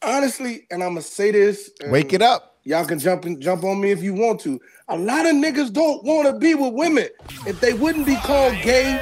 honestly, 0.02 0.66
and 0.72 0.84
I'm 0.84 0.92
gonna 0.92 1.02
say 1.02 1.32
this, 1.32 1.70
Wake 1.88 2.14
it 2.14 2.22
up. 2.22 2.58
Y'all 2.66 2.86
can 2.86 2.98
jump 2.98 3.26
and 3.26 3.42
jump 3.42 3.64
on 3.66 3.82
me 3.82 3.92
if 3.92 4.02
you 4.02 4.14
want 4.14 4.40
to. 4.42 4.60
A 4.88 4.98
lot 4.98 5.26
of 5.26 5.34
niggas 5.34 5.74
don't 5.74 6.02
want 6.06 6.28
to 6.28 6.40
be 6.40 6.56
with 6.56 6.74
women. 6.74 7.10
If 7.46 7.60
they 7.60 7.74
wouldn't 7.74 8.06
be 8.06 8.16
called 8.16 8.54
gay, 8.64 8.98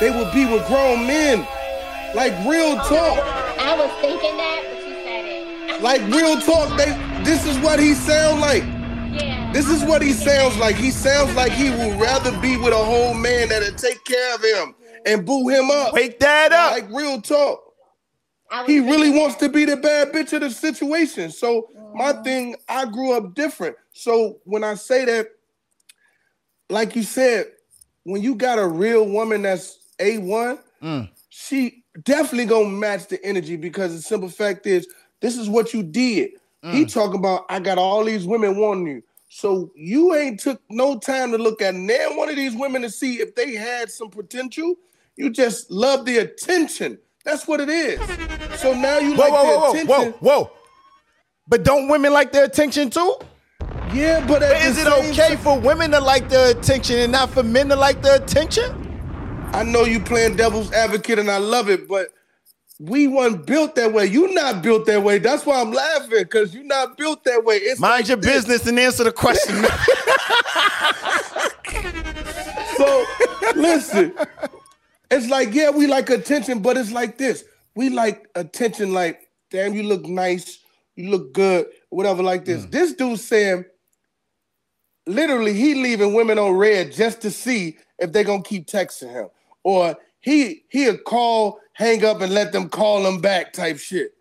they 0.00 0.10
would 0.10 0.32
be 0.32 0.46
with 0.46 0.66
grown 0.66 1.06
men. 1.06 1.46
Like 2.14 2.32
real 2.46 2.76
talk. 2.76 3.41
I 3.72 3.76
was 3.76 3.90
thinking 4.02 4.36
that, 4.36 4.64
but 4.68 4.86
you 4.86 4.94
said 5.02 5.24
it. 5.24 5.82
Like 5.82 6.02
real 6.14 6.38
talk. 6.40 6.76
They 6.76 6.92
this 7.24 7.46
is 7.46 7.58
what 7.60 7.80
he 7.80 7.94
sound 7.94 8.40
like. 8.42 8.62
Yeah. 8.64 9.50
This 9.54 9.66
is 9.68 9.82
what 9.82 10.02
he 10.02 10.12
sounds 10.12 10.58
like. 10.58 10.76
He 10.76 10.90
sounds 10.90 11.34
like 11.34 11.52
he 11.52 11.70
would 11.70 11.98
rather 11.98 12.38
be 12.42 12.58
with 12.58 12.74
a 12.74 12.84
whole 12.84 13.14
man 13.14 13.48
that'll 13.48 13.74
take 13.76 14.04
care 14.04 14.34
of 14.34 14.42
him 14.44 14.74
and 15.06 15.24
boo 15.24 15.48
him 15.48 15.70
up. 15.70 15.94
Wake 15.94 16.18
that 16.20 16.52
up. 16.52 16.72
Like 16.72 16.90
real 16.90 17.20
talk. 17.22 17.60
He 18.66 18.80
really 18.80 19.08
thinking 19.08 19.18
wants 19.18 19.36
to 19.36 19.48
be 19.48 19.64
the 19.64 19.78
bad 19.78 20.12
bitch 20.12 20.34
of 20.34 20.42
the 20.42 20.50
situation. 20.50 21.30
So 21.30 21.70
my 21.94 22.12
thing, 22.22 22.56
I 22.68 22.84
grew 22.84 23.12
up 23.12 23.32
different. 23.34 23.76
So 23.94 24.40
when 24.44 24.62
I 24.64 24.74
say 24.74 25.06
that, 25.06 25.28
like 26.68 26.94
you 26.94 27.04
said, 27.04 27.46
when 28.04 28.20
you 28.20 28.34
got 28.34 28.58
a 28.58 28.66
real 28.66 29.06
woman 29.08 29.40
that's 29.42 29.78
a 29.98 30.18
one, 30.18 30.58
Mm. 30.82 31.08
she 31.30 31.81
definitely 32.02 32.46
gonna 32.46 32.68
match 32.68 33.08
the 33.08 33.22
energy 33.24 33.56
because 33.56 33.94
the 33.94 34.02
simple 34.02 34.28
fact 34.28 34.66
is, 34.66 34.86
this 35.20 35.36
is 35.36 35.48
what 35.48 35.72
you 35.72 35.82
did. 35.82 36.30
He 36.62 36.84
mm. 36.84 36.92
talking 36.92 37.18
about, 37.18 37.44
I 37.48 37.58
got 37.58 37.78
all 37.78 38.04
these 38.04 38.24
women 38.24 38.56
wanting 38.56 38.86
you. 38.86 39.02
So 39.28 39.72
you 39.74 40.14
ain't 40.14 40.38
took 40.38 40.60
no 40.70 40.98
time 40.98 41.32
to 41.32 41.38
look 41.38 41.62
at 41.62 41.74
nan 41.74 42.16
one 42.16 42.28
of 42.28 42.36
these 42.36 42.54
women 42.54 42.82
to 42.82 42.90
see 42.90 43.14
if 43.14 43.34
they 43.34 43.54
had 43.54 43.90
some 43.90 44.10
potential. 44.10 44.76
You 45.16 45.30
just 45.30 45.70
love 45.70 46.04
the 46.04 46.18
attention. 46.18 46.98
That's 47.24 47.48
what 47.48 47.60
it 47.60 47.68
is. 47.68 48.00
So 48.60 48.74
now 48.74 48.98
you 48.98 49.14
Whoa, 49.14 49.22
like 49.22 49.32
whoa, 49.32 49.42
the 49.42 49.48
whoa, 49.48 49.58
whoa, 49.58 49.70
attention. 49.70 50.12
whoa, 50.20 50.42
whoa. 50.44 50.50
But 51.48 51.64
don't 51.64 51.88
women 51.88 52.12
like 52.12 52.32
their 52.32 52.44
attention 52.44 52.90
too? 52.90 53.16
Yeah, 53.92 54.24
but, 54.26 54.40
But 54.40 54.62
is 54.62 54.78
it 54.78 54.86
okay 54.86 55.30
ti- 55.30 55.36
for 55.36 55.58
women 55.58 55.90
to 55.90 56.00
like 56.00 56.28
the 56.28 56.50
attention 56.50 56.98
and 56.98 57.12
not 57.12 57.30
for 57.30 57.42
men 57.42 57.68
to 57.68 57.76
like 57.76 58.00
the 58.00 58.14
attention? 58.14 58.81
I 59.52 59.64
know 59.64 59.84
you 59.84 60.00
playing 60.00 60.36
devil's 60.36 60.72
advocate 60.72 61.18
and 61.18 61.30
I 61.30 61.38
love 61.38 61.70
it, 61.70 61.88
but 61.88 62.08
we 62.80 63.08
weren't 63.08 63.46
built 63.46 63.74
that 63.76 63.92
way. 63.92 64.06
You 64.06 64.32
not 64.34 64.62
built 64.62 64.86
that 64.86 65.02
way. 65.02 65.18
That's 65.18 65.46
why 65.46 65.60
I'm 65.60 65.72
laughing 65.72 66.10
because 66.24 66.54
you 66.54 66.64
not 66.64 66.96
built 66.96 67.24
that 67.24 67.44
way. 67.44 67.56
It's 67.56 67.80
Mind 67.80 68.02
like 68.02 68.08
your 68.08 68.16
this. 68.18 68.46
business 68.46 68.66
and 68.66 68.78
answer 68.78 69.04
the 69.04 69.12
question. 69.12 69.64
So 72.76 73.04
listen, 73.56 74.14
it's 75.10 75.28
like 75.28 75.54
yeah, 75.54 75.70
we 75.70 75.86
like 75.86 76.10
attention, 76.10 76.60
but 76.60 76.76
it's 76.76 76.92
like 76.92 77.18
this. 77.18 77.44
We 77.76 77.90
like 77.90 78.28
attention, 78.34 78.92
like 78.92 79.28
damn, 79.50 79.74
you 79.74 79.84
look 79.84 80.06
nice, 80.06 80.58
you 80.96 81.10
look 81.10 81.32
good, 81.34 81.66
whatever. 81.90 82.22
Like 82.22 82.44
this. 82.44 82.64
Hmm. 82.64 82.70
This 82.70 82.94
dude 82.94 83.20
saying, 83.20 83.66
literally, 85.06 85.54
he 85.54 85.74
leaving 85.74 86.14
women 86.14 86.38
on 86.38 86.52
red 86.54 86.92
just 86.92 87.22
to 87.22 87.30
see 87.30 87.78
if 87.98 88.12
they 88.12 88.24
gonna 88.24 88.42
keep 88.42 88.66
texting 88.66 89.12
him, 89.12 89.28
or 89.64 89.96
he 90.20 90.64
he'll 90.70 90.98
call, 90.98 91.58
hang 91.72 92.04
up, 92.04 92.20
and 92.20 92.32
let 92.32 92.52
them 92.52 92.68
call 92.68 93.06
him 93.06 93.20
back, 93.20 93.52
type 93.52 93.78
shit. 93.78 94.12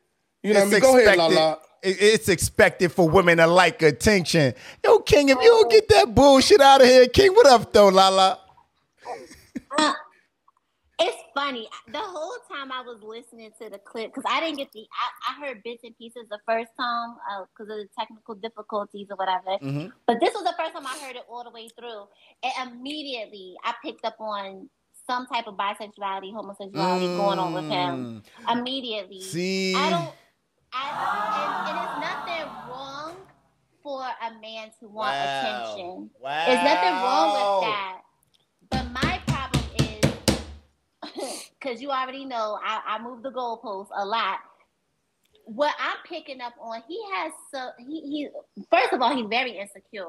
You 0.43 0.53
know 0.53 0.61
what 0.61 0.67
I 0.67 0.71
mean? 0.71 0.81
Go 0.81 0.97
ahead, 0.97 1.07
expected- 1.15 1.35
Lala. 1.35 1.59
It's 1.83 2.29
expected 2.29 2.91
for 2.91 3.09
women 3.09 3.37
to 3.39 3.47
like 3.47 3.81
attention. 3.81 4.53
Yo, 4.83 4.99
King, 4.99 5.29
if 5.29 5.37
you 5.41 5.49
don't 5.49 5.71
get 5.71 5.87
that 5.89 6.13
bullshit 6.13 6.61
out 6.61 6.79
of 6.81 6.87
here, 6.87 7.07
King, 7.07 7.31
what 7.33 7.47
up 7.47 7.73
though, 7.73 7.87
Lala? 7.87 8.39
Uh, 9.75 9.93
it's 10.99 11.17
funny. 11.33 11.67
The 11.91 11.97
whole 11.97 12.35
time 12.51 12.71
I 12.71 12.81
was 12.81 13.01
listening 13.01 13.49
to 13.59 13.67
the 13.71 13.79
clip, 13.79 14.13
because 14.13 14.29
I 14.31 14.41
didn't 14.41 14.57
get 14.57 14.71
the, 14.73 14.81
I, 14.81 15.31
I 15.31 15.47
heard 15.47 15.63
bits 15.63 15.83
and 15.83 15.97
pieces 15.97 16.25
the 16.29 16.37
first 16.47 16.69
time 16.79 17.15
because 17.57 17.71
of 17.71 17.77
the 17.77 17.87
technical 17.97 18.35
difficulties 18.35 19.07
or 19.09 19.15
whatever. 19.17 19.57
But 20.05 20.19
this 20.19 20.35
was 20.35 20.43
the 20.43 20.53
first 20.59 20.73
time 20.73 20.85
I 20.85 20.95
heard 21.03 21.15
it 21.15 21.23
all 21.27 21.43
the 21.43 21.49
way 21.49 21.67
through. 21.69 22.03
And 22.43 22.73
immediately 22.73 23.55
I 23.63 23.73
picked 23.83 24.05
up 24.05 24.17
on 24.19 24.69
some 25.07 25.25
type 25.27 25.47
of 25.47 25.55
bisexuality, 25.55 26.33
homosexuality 26.33 27.07
going 27.07 27.39
on 27.39 27.53
with 27.53 27.65
him. 27.69 28.23
Immediately. 28.49 29.17
Mm. 29.19 29.23
See? 29.23 29.75
I 29.75 29.89
don't, 29.89 30.13
I, 30.73 31.67
and, 31.67 31.69
and 31.69 31.85
it's 31.85 31.99
nothing 31.99 32.69
wrong 32.69 33.15
for 33.83 34.01
a 34.03 34.31
man 34.41 34.69
to 34.79 34.87
want 34.87 35.11
Wow. 35.15 35.39
attention. 35.73 36.09
Wow. 36.19 36.45
There's 36.45 36.63
nothing 36.63 36.93
wrong 37.03 37.31
with 37.33 37.69
that. 37.69 38.01
But 38.69 38.91
my 38.91 39.19
problem 39.27 39.63
is, 39.79 41.43
because 41.59 41.81
you 41.81 41.89
already 41.89 42.25
know, 42.25 42.57
I, 42.63 42.81
I 42.87 43.01
move 43.03 43.23
the 43.23 43.31
goalposts 43.31 43.89
a 43.95 44.05
lot. 44.05 44.39
What 45.45 45.73
I'm 45.79 45.97
picking 46.07 46.39
up 46.39 46.53
on, 46.61 46.81
he 46.87 47.01
has 47.13 47.33
so 47.53 47.69
he 47.79 48.01
he. 48.01 48.29
First 48.69 48.93
of 48.93 49.01
all, 49.01 49.13
he's 49.15 49.25
very 49.27 49.57
insecure. 49.57 50.05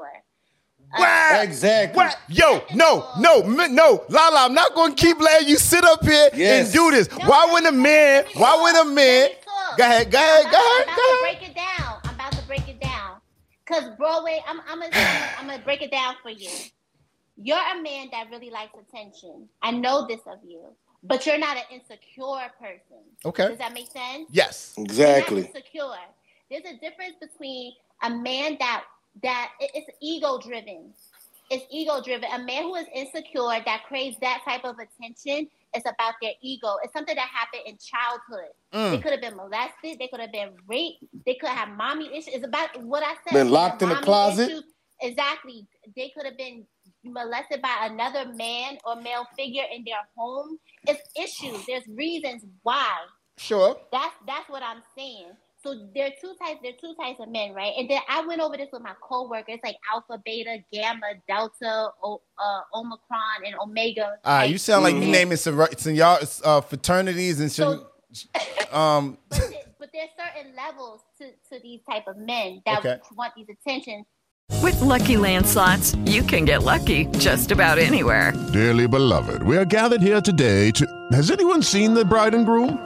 Wow. 0.97 1.39
Exactly. 1.41 1.97
What? 1.97 2.17
Yo, 2.29 2.61
no, 2.75 3.09
no, 3.19 3.41
no, 3.41 4.03
Lala, 4.09 4.45
I'm 4.45 4.53
not 4.53 4.75
gonna 4.75 4.93
keep 4.93 5.19
letting 5.19 5.47
you 5.47 5.57
sit 5.57 5.83
up 5.83 6.03
here 6.03 6.29
Yes. 6.33 6.65
and 6.65 6.73
do 6.73 6.91
this. 6.91 7.07
why 7.25 7.47
would 7.51 7.65
a 7.65 7.71
man? 7.71 8.25
Why 8.35 8.55
would 8.61 8.75
a 8.75 8.85
man? 8.85 9.29
Go 9.77 9.83
ahead, 9.83 10.11
go 10.11 10.17
ahead, 10.19 10.45
I'm 10.45 10.51
go 10.51 10.57
ahead, 10.57 10.87
I'm 10.87 10.95
go 10.95 11.01
about 11.01 11.17
to 11.17 11.21
break 11.21 11.49
it 11.49 11.55
down. 11.55 11.99
I'm 12.03 12.15
about 12.15 12.31
to 12.33 12.47
break 12.47 12.67
it 12.69 12.79
down. 12.79 13.17
Cause 13.65 13.89
Broadway, 13.97 14.39
I'm 14.47 14.59
I'm 14.67 14.79
gonna 14.81 14.91
I'm, 14.93 15.29
I'm 15.39 15.47
gonna 15.47 15.63
break 15.63 15.81
it 15.81 15.89
down 15.91 16.15
for 16.21 16.29
you. 16.29 16.49
You're 17.37 17.57
a 17.57 17.81
man 17.81 18.09
that 18.11 18.27
really 18.29 18.51
likes 18.51 18.73
attention. 18.77 19.49
I 19.63 19.71
know 19.71 20.05
this 20.07 20.19
of 20.27 20.37
you, 20.47 20.61
but 21.01 21.25
you're 21.25 21.39
not 21.39 21.57
an 21.57 21.63
insecure 21.71 22.51
person. 22.59 23.01
Okay. 23.25 23.47
Does 23.47 23.57
that 23.57 23.73
make 23.73 23.89
sense? 23.89 24.29
Yes. 24.31 24.75
Exactly. 24.77 25.37
You're 25.37 25.47
not 25.47 25.55
insecure. 25.55 25.89
There's 26.51 26.65
a 26.65 26.79
difference 26.79 27.15
between 27.19 27.73
a 28.03 28.09
man 28.11 28.57
that 28.59 28.83
that 29.21 29.51
it's 29.59 29.89
ego 30.01 30.39
driven. 30.39 30.93
It's 31.49 31.65
ego 31.69 32.01
driven. 32.01 32.29
A 32.31 32.39
man 32.39 32.63
who 32.63 32.75
is 32.75 32.87
insecure 32.93 33.43
that 33.65 33.83
craves 33.87 34.17
that 34.21 34.41
type 34.45 34.63
of 34.63 34.75
attention 34.79 35.47
is 35.75 35.83
about 35.85 36.13
their 36.21 36.31
ego. 36.41 36.77
It's 36.83 36.93
something 36.93 37.15
that 37.15 37.27
happened 37.27 37.63
in 37.67 37.77
childhood. 37.77 38.51
Mm. 38.73 38.91
They 38.91 38.97
could 39.01 39.11
have 39.11 39.21
been 39.21 39.35
molested. 39.35 39.99
They 39.99 40.07
could 40.07 40.19
have 40.19 40.31
been 40.31 40.51
raped. 40.67 41.03
They 41.25 41.35
could 41.35 41.49
have 41.49 41.69
mommy 41.69 42.07
issues. 42.07 42.35
It's 42.35 42.45
about 42.45 42.69
what 42.83 43.03
I 43.03 43.13
said. 43.23 43.33
Been 43.33 43.51
locked 43.51 43.81
in 43.81 43.91
a 43.91 44.01
closet? 44.01 44.49
issues. 44.49 44.63
Exactly. 45.01 45.67
They 45.95 46.11
could 46.15 46.25
have 46.25 46.37
been 46.37 46.65
molested 47.03 47.61
by 47.61 47.89
another 47.91 48.31
man 48.33 48.77
or 48.85 48.95
male 48.95 49.27
figure 49.35 49.63
in 49.75 49.83
their 49.83 49.95
home. 50.15 50.57
It's 50.87 51.01
issues. 51.19 51.65
There's 51.65 51.83
reasons 51.87 52.45
why. 52.61 52.89
Sure. 53.37 53.77
That's 53.91 54.13
that's 54.25 54.49
what 54.49 54.63
I'm 54.63 54.81
saying. 54.95 55.31
So 55.63 55.87
there 55.95 56.07
are 56.07 56.11
two 56.19 56.33
types. 56.41 56.59
There 56.61 56.71
are 56.73 56.75
two 56.79 56.93
types 57.01 57.19
of 57.21 57.29
men, 57.29 57.53
right? 57.53 57.71
And 57.77 57.89
then 57.89 58.01
I 58.09 58.25
went 58.25 58.41
over 58.41 58.57
this 58.57 58.67
with 58.73 58.81
my 58.81 58.93
coworkers, 59.01 59.59
like 59.63 59.77
alpha, 59.93 60.21
beta, 60.25 60.57
gamma, 60.73 61.05
delta, 61.27 61.89
o, 62.03 62.21
uh, 62.37 62.59
omicron, 62.77 63.45
and 63.45 63.55
omega. 63.63 64.11
All 64.25 64.37
right, 64.39 64.49
you 64.49 64.57
sound 64.57 64.83
like 64.83 64.95
you 64.95 65.01
Mm-hmm. 65.01 65.11
naming 65.11 65.37
some 65.37 65.65
some 65.77 65.95
y'all 65.95 66.19
uh, 66.43 66.59
fraternities 66.61 67.39
and 67.39 67.49
shit. 67.51 67.65
Um, 68.73 69.17
but, 69.29 69.39
there- 69.39 69.49
but 69.79 69.89
there's 69.93 70.09
certain 70.17 70.53
levels 70.55 71.01
to, 71.19 71.29
to 71.51 71.61
these 71.61 71.79
type 71.89 72.07
of 72.07 72.17
men 72.17 72.61
that 72.65 72.79
Okay. 72.79 72.97
want 73.15 73.33
these 73.35 73.47
attentions. 73.49 74.05
With 74.61 74.79
Lucky 74.81 75.15
Land 75.17 75.45
slots, 75.47 75.95
you 76.05 76.23
can 76.23 76.43
get 76.45 76.63
lucky 76.63 77.05
just 77.17 77.51
about 77.51 77.77
anywhere. 77.79 78.33
Dearly 78.51 78.87
beloved, 78.87 79.43
we 79.43 79.55
are 79.57 79.65
gathered 79.65 80.01
here 80.01 80.19
today 80.21 80.71
to. 80.71 81.07
Has 81.13 81.31
anyone 81.31 81.61
seen 81.63 81.93
the 81.93 82.03
bride 82.05 82.33
and 82.33 82.45
groom? 82.45 82.85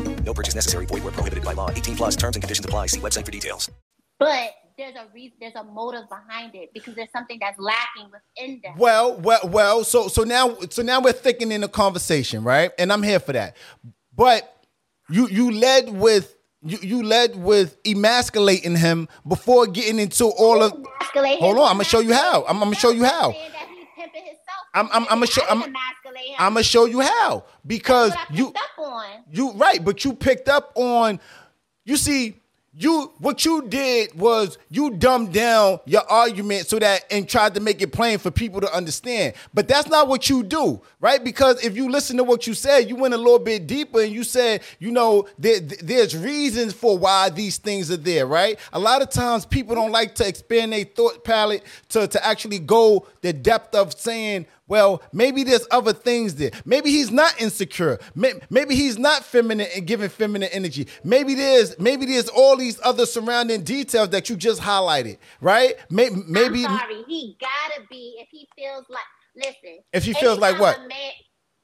No 0.23 0.33
purchase 0.33 0.55
necessary. 0.55 0.85
Void 0.85 1.03
where 1.03 1.11
prohibited 1.11 1.43
by 1.43 1.53
law. 1.53 1.69
18 1.69 1.95
plus 1.95 2.15
terms 2.15 2.35
and 2.35 2.43
conditions 2.43 2.65
apply. 2.65 2.87
See 2.87 2.99
website 2.99 3.25
for 3.25 3.31
details. 3.31 3.69
But 4.19 4.53
there's 4.77 4.95
a 4.95 5.07
reason, 5.13 5.37
there's 5.39 5.55
a 5.55 5.63
motive 5.63 6.07
behind 6.09 6.55
it 6.55 6.73
because 6.73 6.95
there's 6.95 7.11
something 7.11 7.37
that's 7.39 7.59
lacking 7.59 8.11
within 8.11 8.61
them. 8.63 8.73
Well, 8.77 9.17
well, 9.17 9.41
well. 9.43 9.83
So, 9.83 10.07
so 10.07 10.23
now, 10.23 10.57
so 10.69 10.81
now 10.81 11.01
we're 11.01 11.11
thickening 11.13 11.61
the 11.61 11.67
conversation, 11.67 12.43
right? 12.43 12.71
And 12.77 12.91
I'm 12.93 13.03
here 13.03 13.19
for 13.19 13.33
that. 13.33 13.57
But 14.15 14.65
you, 15.09 15.27
you 15.27 15.51
led 15.51 15.89
with. 15.89 16.35
You, 16.63 16.77
you 16.83 17.01
led 17.01 17.35
with 17.35 17.75
emasculating 17.87 18.75
him 18.75 19.07
before 19.27 19.65
getting 19.65 19.97
into 19.97 20.25
all 20.25 20.61
of. 20.61 20.71
Hold 20.71 21.57
on, 21.57 21.65
I'm 21.65 21.73
gonna 21.73 21.83
show 21.83 22.01
you 22.01 22.13
how. 22.13 22.43
I'm, 22.43 22.57
I'm 22.57 22.65
gonna 22.65 22.75
show 22.75 22.91
you 22.91 23.03
how. 23.03 23.33
Saying 24.73 24.89
that 24.89 25.01
he's 25.01 25.03
pimping 25.03 25.03
himself. 25.03 25.03
I'm, 25.03 25.03
I'm, 25.03 25.03
I'm 25.03 25.15
gonna 25.15 25.27
show. 25.27 25.41
I'm, 25.49 25.63
I'm 26.39 26.53
gonna 26.53 26.63
show 26.63 26.85
you 26.85 27.01
how 27.01 27.43
because 27.65 28.11
That's 28.11 28.29
what 28.29 28.33
I 28.33 28.37
you 28.37 28.47
up 28.49 28.79
on. 28.79 29.05
you 29.31 29.51
right, 29.53 29.83
but 29.83 30.05
you 30.05 30.13
picked 30.13 30.49
up 30.49 30.71
on. 30.75 31.19
You 31.83 31.97
see, 31.97 32.41
you 32.73 33.11
what 33.19 33.43
you 33.43 33.67
did 33.67 34.17
was 34.17 34.57
you 34.69 34.91
dumbed 34.91 35.33
down 35.33 35.79
your 35.85 36.09
argument 36.09 36.67
so 36.67 36.79
that 36.79 37.03
and 37.11 37.27
tried 37.27 37.53
to 37.55 37.59
make 37.59 37.81
it 37.81 37.91
plain 37.91 38.17
for 38.17 38.31
people 38.31 38.61
to 38.61 38.73
understand. 38.73 39.33
But 39.53 39.67
that's 39.67 39.89
not 39.89 40.07
what 40.07 40.29
you 40.29 40.41
do, 40.41 40.81
right? 41.01 41.21
Because 41.21 41.61
if 41.65 41.75
you 41.75 41.89
listen 41.91 42.15
to 42.17 42.23
what 42.23 42.47
you 42.47 42.53
said, 42.53 42.87
you 42.89 42.95
went 42.95 43.13
a 43.13 43.17
little 43.17 43.39
bit 43.39 43.67
deeper 43.67 43.99
and 44.01 44.11
you 44.13 44.23
said, 44.23 44.61
you 44.79 44.91
know, 44.91 45.27
there, 45.37 45.59
there's 45.59 46.15
reasons 46.15 46.71
for 46.71 46.97
why 46.97 47.29
these 47.29 47.57
things 47.57 47.91
are 47.91 47.97
there, 47.97 48.25
right? 48.25 48.57
A 48.71 48.79
lot 48.79 49.01
of 49.01 49.09
times 49.09 49.45
people 49.45 49.75
don't 49.75 49.91
like 49.91 50.15
to 50.15 50.27
expand 50.27 50.71
their 50.71 50.85
thought 50.85 51.25
palette 51.25 51.63
to, 51.89 52.07
to 52.07 52.25
actually 52.25 52.59
go 52.59 53.05
the 53.19 53.33
depth 53.33 53.75
of 53.75 53.93
saying, 53.99 54.45
well, 54.71 55.01
maybe 55.11 55.43
there's 55.43 55.67
other 55.69 55.91
things 55.91 56.35
there. 56.35 56.51
Maybe 56.63 56.91
he's 56.91 57.11
not 57.11 57.39
insecure. 57.41 57.99
Maybe 58.15 58.73
he's 58.73 58.97
not 58.97 59.25
feminine 59.25 59.67
and 59.75 59.85
giving 59.85 60.07
feminine 60.07 60.47
energy. 60.53 60.87
Maybe 61.03 61.35
there's 61.35 61.77
maybe 61.77 62.05
there's 62.05 62.29
all 62.29 62.55
these 62.55 62.79
other 62.81 63.05
surrounding 63.05 63.63
details 63.65 64.09
that 64.09 64.29
you 64.29 64.37
just 64.37 64.61
highlighted, 64.61 65.17
right? 65.41 65.75
May- 65.89 66.09
Maybe 66.09 66.65
I'm 66.65 66.77
sorry, 66.79 67.03
he 67.07 67.35
gotta 67.41 67.85
be 67.89 68.15
if 68.21 68.29
he 68.31 68.47
feels 68.57 68.85
like. 68.89 69.03
Listen. 69.35 69.79
If 69.93 70.05
he 70.05 70.13
feels 70.13 70.39
like 70.39 70.57
what? 70.59 70.77
a 70.77 70.81
man- 70.87 71.11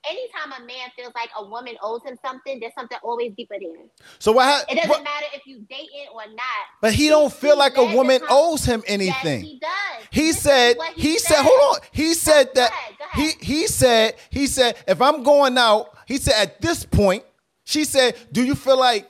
anytime 0.09 0.63
a 0.63 0.65
man 0.65 0.89
feels 0.95 1.11
like 1.15 1.29
a 1.37 1.45
woman 1.45 1.75
owes 1.83 2.01
him 2.05 2.17
something, 2.25 2.59
there's 2.61 2.73
something 2.73 2.97
always 3.03 3.33
deeper 3.35 3.55
there. 3.59 3.85
so 4.19 4.31
what? 4.31 4.45
ha- 4.45 4.63
It 4.69 4.75
doesn't 4.75 4.89
what- 4.89 5.03
matter 5.03 5.25
if 5.33 5.45
you 5.45 5.59
date 5.69 5.89
it 5.93 6.07
or 6.13 6.21
not. 6.33 6.63
But 6.81 6.93
he 6.93 7.09
don't 7.09 7.31
feel 7.33 7.57
like 7.57 7.75
a 7.77 7.83
woman 7.83 8.21
owes 8.29 8.63
him 8.63 8.83
anything. 8.87 9.41
Yes, 9.41 9.51
he 9.51 9.59
does. 9.59 10.07
He 10.11 10.27
to 10.31 10.37
said, 10.37 10.77
what 10.77 10.93
he 10.93 11.19
said, 11.19 11.37
hold 11.43 11.75
on. 11.75 11.81
He 11.91 12.13
said 12.13 12.53
that 12.55 12.71
he 13.17 13.31
he 13.41 13.67
said, 13.67 14.15
he 14.29 14.47
said, 14.47 14.75
if 14.87 15.01
I'm 15.01 15.23
going 15.23 15.57
out, 15.57 15.95
he 16.05 16.17
said 16.17 16.35
at 16.37 16.61
this 16.61 16.85
point, 16.85 17.23
she 17.63 17.83
said, 17.83 18.15
Do 18.31 18.43
you 18.43 18.55
feel 18.55 18.79
like 18.79 19.09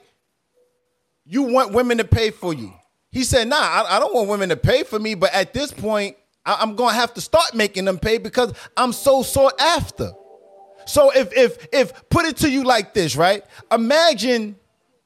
you 1.24 1.42
want 1.42 1.72
women 1.72 1.98
to 1.98 2.04
pay 2.04 2.30
for 2.30 2.52
you? 2.52 2.72
He 3.10 3.22
said, 3.24 3.48
Nah, 3.48 3.56
I, 3.56 3.96
I 3.96 4.00
don't 4.00 4.14
want 4.14 4.28
women 4.28 4.48
to 4.48 4.56
pay 4.56 4.82
for 4.82 4.98
me, 4.98 5.14
but 5.14 5.32
at 5.32 5.52
this 5.52 5.70
point, 5.70 6.16
I, 6.44 6.58
I'm 6.60 6.74
gonna 6.74 6.94
have 6.94 7.14
to 7.14 7.20
start 7.20 7.54
making 7.54 7.84
them 7.84 7.98
pay 7.98 8.18
because 8.18 8.52
I'm 8.76 8.92
so 8.92 9.22
sought 9.22 9.60
after. 9.60 10.12
So 10.86 11.10
if 11.14 11.32
if 11.36 11.68
if 11.72 12.08
put 12.08 12.24
it 12.24 12.38
to 12.38 12.50
you 12.50 12.64
like 12.64 12.94
this, 12.94 13.14
right? 13.14 13.44
Imagine, 13.70 14.56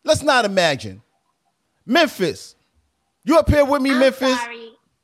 let's 0.05 0.23
not 0.23 0.45
imagine. 0.45 1.03
Memphis. 1.85 2.55
You 3.25 3.39
up 3.39 3.49
here 3.49 3.65
with 3.65 3.83
me, 3.83 3.91
Memphis? 3.91 4.41
Sorry. 4.41 4.62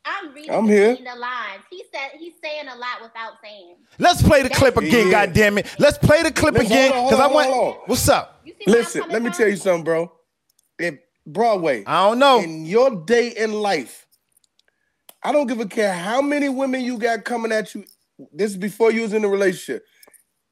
I'm 0.09 0.33
reading 0.35 0.51
I'm 0.51 0.67
here. 0.67 0.97
the 0.97 1.19
lines. 1.19 1.63
He 1.71 1.85
said 1.93 2.19
he's 2.19 2.35
saying 2.43 2.69
a 2.69 2.77
lot 2.77 3.03
without 3.03 3.33
saying. 3.43 3.77
Let's 3.99 4.23
play 4.23 4.43
the 4.43 4.51
clip 4.51 4.77
again, 4.77 5.09
Yeah. 5.09 5.27
goddammit. 5.27 5.79
Let's 5.79 5.99
play 5.99 6.23
the 6.23 6.33
clip 6.33 6.55
Listen, 6.55 6.67
again. 6.67 6.91
Because 7.05 7.21
I 7.21 7.27
want 7.27 7.49
on, 7.49 7.53
hold 7.53 7.75
on. 7.77 7.81
what's 7.87 8.09
up? 8.09 8.47
Listen, 8.67 9.05
let 9.09 9.23
me 9.23 9.31
tell 9.31 9.49
you 9.49 9.57
something, 9.57 9.85
bro. 9.85 10.13
In 10.79 10.99
Broadway, 11.27 11.85
I 11.87 12.09
don't 12.09 12.19
know. 12.19 12.41
In 12.41 12.65
your 12.65 13.05
day 13.05 13.29
in 13.37 13.53
life, 13.53 14.07
I 15.23 15.33
don't 15.33 15.47
give 15.47 15.61
a 15.61 15.67
care 15.67 15.93
how 15.93 16.23
many 16.23 16.49
women 16.49 16.83
you 16.83 16.99
got 16.99 17.25
coming 17.25 17.53
at 17.53 17.75
you. 17.75 17.85
This 18.33 18.53
is 18.53 18.57
before 18.57 18.93
you 18.93 19.03
was 19.03 19.13
in 19.13 19.25
a 19.25 19.29
relationship. 19.29 19.85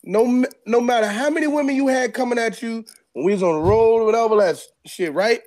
No, 0.04 0.44
no 0.66 0.80
matter 0.80 1.08
how 1.08 1.30
many 1.30 1.46
women 1.46 1.74
you 1.74 1.88
had 1.88 2.14
coming 2.14 2.38
at 2.38 2.62
you 2.62 2.84
when 3.12 3.24
we 3.24 3.32
was 3.32 3.42
on 3.42 3.54
the 3.54 3.60
road 3.60 4.02
or 4.02 4.04
whatever 4.04 4.36
that 4.36 4.60
shit, 4.86 5.12
right? 5.14 5.40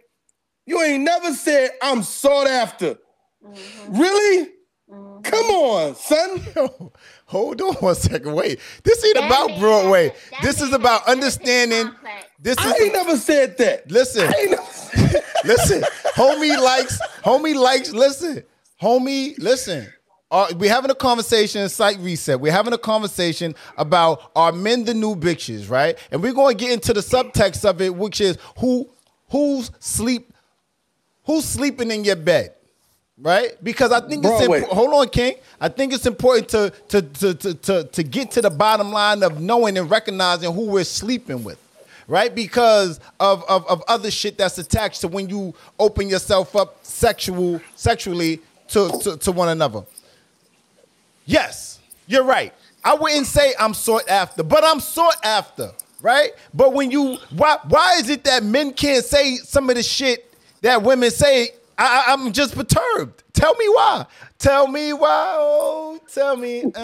You 0.66 0.82
ain't 0.82 1.04
never 1.04 1.34
said 1.34 1.72
I'm 1.82 2.04
sought 2.04 2.48
after. 2.48 2.98
Really? 3.90 4.50
Come 5.24 5.46
on, 5.52 5.96
son. 5.96 6.42
Hold 7.26 7.62
on 7.62 7.76
one 7.76 7.96
second. 7.96 8.34
Wait. 8.34 8.60
This 8.84 9.04
ain't 9.06 9.18
about 9.18 9.60
Broadway. 9.60 10.14
This 10.42 10.62
is 10.62 10.74
about 10.74 11.08
understanding. 11.08 11.94
This 12.40 12.58
is 12.58 12.66
I 12.66 12.76
ain't 12.84 12.94
never 12.94 13.18
said 13.18 13.58
that. 13.58 13.92
Listen. 13.92 14.28
listen. 15.44 15.82
Homie 16.16 16.60
likes, 16.60 17.00
homie 17.24 17.56
likes, 17.56 17.92
listen. 17.92 18.44
Homie, 18.82 19.38
listen. 19.38 19.88
Uh, 20.32 20.48
we're 20.58 20.72
having 20.72 20.92
a 20.92 20.96
conversation, 20.96 21.68
site 21.70 21.98
reset. 22.00 22.40
We're 22.40 22.52
having 22.52 22.74
a 22.74 22.78
conversation 22.78 23.56
about 23.78 24.32
are 24.36 24.52
men 24.52 24.86
the 24.86 24.94
new 24.94 25.16
bitches, 25.16 25.70
right? 25.70 25.98
And 26.12 26.22
we're 26.22 26.34
going 26.34 26.56
to 26.56 26.64
get 26.64 26.72
into 26.72 26.94
the 26.94 27.00
subtext 27.02 27.68
of 27.68 27.82
it, 27.82 27.94
which 27.96 28.22
is 28.22 28.38
who 28.60 28.90
who's 29.30 29.72
sleep 29.80 30.34
who's 31.24 31.46
sleeping 31.46 31.92
in 31.92 32.04
your 32.04 32.16
bed, 32.16 32.54
right? 33.22 33.52
Because 33.64 33.92
I 33.92 34.00
think 34.02 34.24
it's 34.24 34.28
Broadway. 34.28 34.60
important. 34.60 34.74
Hold 34.74 34.94
on, 34.94 35.10
King. 35.10 35.36
I 35.60 35.70
think 35.70 35.94
it's 35.94 36.06
important 36.06 36.50
to 36.50 36.74
to, 36.90 37.02
to 37.02 37.34
to 37.34 37.54
to 37.54 37.84
to 37.84 38.04
get 38.04 38.32
to 38.32 38.42
the 38.42 38.50
bottom 38.50 38.92
line 38.92 39.24
of 39.24 39.40
knowing 39.40 39.78
and 39.78 39.90
recognizing 39.90 40.54
who 40.54 40.66
we're 40.66 40.84
sleeping 40.84 41.44
with. 41.44 41.58
Right, 42.08 42.34
because 42.34 43.00
of, 43.20 43.44
of, 43.48 43.68
of 43.68 43.84
other 43.88 44.10
shit 44.10 44.36
that's 44.36 44.58
attached 44.58 45.02
to 45.02 45.08
when 45.08 45.30
you 45.30 45.54
open 45.78 46.10
yourself 46.10 46.56
up 46.56 46.84
sexual 46.84 47.62
sexually 47.76 48.40
to, 48.70 48.90
to, 49.04 49.18
to 49.18 49.32
one 49.32 49.50
another. 49.50 49.84
Yes, 51.28 51.78
you're 52.08 52.24
right. 52.24 52.52
I 52.84 52.96
wouldn't 52.96 53.28
say 53.28 53.54
I'm 53.60 53.76
sought 53.76 54.10
after, 54.10 54.42
but 54.42 54.64
I'm 54.64 54.80
sought 54.80 55.24
after, 55.24 55.72
right? 56.02 56.32
But 56.52 56.74
when 56.74 56.90
you 56.90 57.18
why 57.30 57.58
why 57.68 57.98
is 58.00 58.10
it 58.10 58.24
that 58.24 58.42
men 58.44 58.74
can't 58.74 59.06
say 59.06 59.36
some 59.36 59.70
of 59.70 59.76
the 59.76 59.84
shit 59.84 60.34
that 60.62 60.82
women 60.82 61.12
say? 61.12 61.52
I, 61.80 62.04
I- 62.08 62.14
I'm 62.14 62.32
just 62.34 62.56
perturbed. 62.56 63.24
Tell 63.34 63.56
me 63.56 63.68
why. 63.70 64.06
Tell 64.38 64.68
me 64.68 64.94
why. 64.94 65.36
Oh, 65.40 66.00
tell 66.14 66.36
me. 66.38 66.64
Uh, 66.76 66.80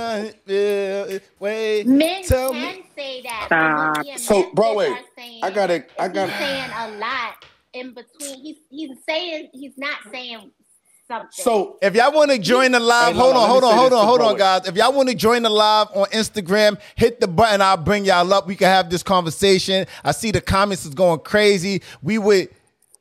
uh, 0.50 1.20
wait. 1.40 1.86
Men 1.86 2.24
tell 2.24 2.52
can 2.52 2.78
me. 2.78 2.86
say 2.96 3.22
that. 3.24 3.44
Stop. 3.48 3.96
but 3.96 3.98
Wiki 4.00 4.12
and 4.12 4.22
So, 4.22 4.42
bro, 4.44 4.52
Broadway, 4.54 4.88
are 4.90 5.00
saying- 5.18 5.40
I 5.44 5.50
gotta- 5.52 5.86
I 6.00 6.08
gotta- 6.08 6.32
saying 6.38 6.70
a 6.78 6.92
lot 6.98 7.46
in 7.74 7.94
between. 7.94 8.40
He's 8.42 8.58
he's 8.70 8.90
saying 9.08 9.50
he's 9.54 9.74
not 9.78 9.98
saying 10.12 10.52
something. 11.10 11.28
So 11.32 11.78
If 11.82 11.94
y'all 11.96 12.12
want 12.14 12.32
to 12.32 12.40
join 12.40 12.72
the 12.72 12.80
live, 12.80 13.14
Hey, 13.14 13.20
hold 13.20 13.36
on, 13.36 13.50
hold 13.50 13.64
on, 13.66 13.78
hold 13.78 13.94
on, 13.94 14.06
hold 14.08 14.22
on, 14.22 14.38
guys. 14.38 14.68
If 14.68 14.76
y'all 14.76 14.94
want 14.94 15.10
to 15.10 15.16
join 15.16 15.44
the 15.44 15.50
live 15.50 15.88
on 15.94 16.06
Instagram, 16.08 16.80
hit 16.96 17.20
the 17.20 17.28
button. 17.28 17.62
I'll 17.62 17.78
bring 17.78 18.06
y'all 18.06 18.34
up. 18.34 18.48
We 18.48 18.56
can 18.56 18.68
have 18.68 18.90
this 18.90 19.04
conversation. 19.04 19.86
I 20.06 20.12
see 20.14 20.32
the 20.32 20.42
comments 20.42 20.86
is 20.86 20.94
going 20.94 21.20
crazy. 21.20 21.82
We 22.02 22.18
would, 22.18 22.50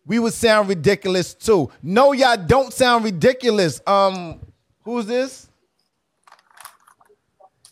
we 0.07 0.19
would 0.19 0.33
sound 0.35 0.69
ridiculous 0.69 1.35
too. 1.35 1.71
No, 1.83 2.13
y'all 2.13 2.37
don't 2.37 2.73
sound 2.73 3.05
ridiculous. 3.05 3.81
Um, 3.87 4.41
who's 4.85 5.07
this? 5.07 5.49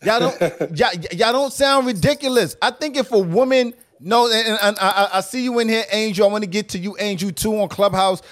Y'all 0.05 0.21
don't, 0.21 0.41
y'all, 0.79 0.93
y'all 1.13 1.33
don't 1.33 1.53
sound 1.53 1.87
ridiculous. 1.87 2.57
I 2.61 2.71
think 2.71 2.97
if 2.97 3.13
a 3.13 3.19
woman 3.19 3.75
knows, 4.01 4.33
and, 4.35 4.59
and 4.63 4.79
I, 4.81 4.89
I- 5.13 5.19
I 5.19 5.21
see 5.21 5.45
you 5.45 5.59
in 5.61 5.69
here, 5.69 5.85
Angel. 5.93 6.27
I 6.29 6.33
want 6.33 6.45
to 6.45 6.51
get 6.51 6.71
to 6.71 6.79
you, 6.79 6.97
Angel, 6.99 7.31
too, 7.31 7.61
on 7.61 7.69
Clubhouse. 7.69 8.23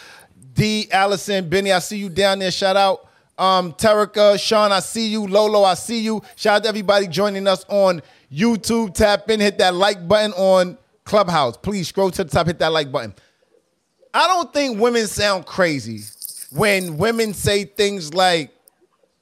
D, 0.53 0.89
Allison, 0.91 1.49
Benny, 1.49 1.73
I 1.73 1.79
see 1.79 1.99
you 1.99 2.09
down 2.09 2.41
there. 2.41 2.51
Shout 2.51 2.77
out. 2.77 3.07
Um, 3.39 3.73
Terica, 3.73 4.39
Sean, 4.39 4.73
I 4.73 4.81
see 4.81 5.09
you. 5.09 5.27
Lolo, 5.27 5.63
I 5.65 5.75
see 5.75 6.01
you. 6.01 6.23
Shout 6.37 6.57
out 6.57 6.63
to 6.65 6.69
everybody 6.69 7.07
joining 7.07 7.47
us 7.47 7.65
on 7.69 8.03
YouTube. 8.33 8.93
Tap 8.95 9.31
in, 9.31 9.41
hit 9.41 9.59
that 9.59 9.75
like 9.75 10.07
button 10.07 10.33
on 10.35 10.77
Clubhouse. 11.05 11.57
Please 11.57 11.89
scroll 11.89 12.11
to 12.11 12.25
the 12.25 12.31
top, 12.31 12.49
hit 12.49 12.59
that 12.59 12.73
like 12.73 12.93
button. 12.93 13.15
I 14.13 14.27
don't 14.27 14.53
think 14.53 14.79
women 14.81 15.07
sound 15.07 15.47
crazy 15.47 16.01
when 16.51 16.97
women 16.99 17.33
say 17.35 17.65
things 17.65 18.13
like, 18.15 18.51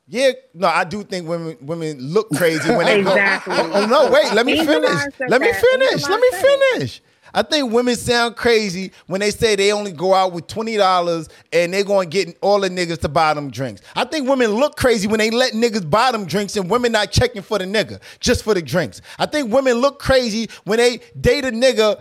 yeah, 0.07 0.31
no, 0.55 0.69
I 0.69 0.85
do 0.85 1.03
think 1.03 1.29
women 1.29 1.57
women 1.61 1.99
look 2.01 2.31
crazy 2.31 2.71
when 2.71 2.87
they 2.87 3.01
Exactly. 3.01 3.55
go. 3.55 3.71
Oh, 3.75 3.87
no, 3.87 4.11
wait, 4.11 4.33
let 4.33 4.47
me 4.47 4.57
finish. 4.65 4.91
Let 5.29 5.41
me 5.41 5.53
finish. 5.53 6.09
Let 6.09 6.21
me 6.21 6.31
Lon 6.33 6.41
said 6.41 6.45
it. 6.45 6.71
finish. 6.75 7.03
I 7.35 7.43
think 7.43 7.71
women 7.71 7.95
sound 7.95 8.37
crazy 8.37 8.91
when 9.07 9.21
they 9.21 9.31
say 9.31 9.55
they 9.55 9.71
only 9.71 9.93
go 9.93 10.15
out 10.15 10.33
with 10.33 10.47
twenty 10.47 10.79
dollars 10.79 11.29
and 11.53 11.75
they're 11.75 11.85
going 11.85 12.09
to 12.09 12.25
get 12.25 12.39
all 12.41 12.59
the 12.59 12.71
niggas 12.71 13.01
to 13.03 13.09
buy 13.11 13.35
them 13.35 13.51
drinks. 13.51 13.83
I 13.95 14.07
think 14.07 14.27
women 14.27 14.53
look 14.53 14.77
crazy 14.77 15.07
when 15.07 15.19
they 15.19 15.31
let 15.31 15.53
niggas 15.53 15.89
buy 15.91 16.11
them 16.11 16.25
drinks 16.25 16.57
and 16.57 16.71
women 16.71 16.93
not 16.93 17.13
checking 17.13 17.43
for 17.43 17.59
the 17.59 17.67
nigga 17.67 18.01
just 18.21 18.43
for 18.45 18.55
the 18.55 18.63
drinks. 18.63 19.03
I 19.19 19.27
think 19.27 19.53
women 19.53 19.75
look 19.75 19.99
crazy 19.99 20.49
when 20.65 20.79
they 20.79 21.01
date 21.21 21.45
a 21.45 21.51
nigga 21.51 22.01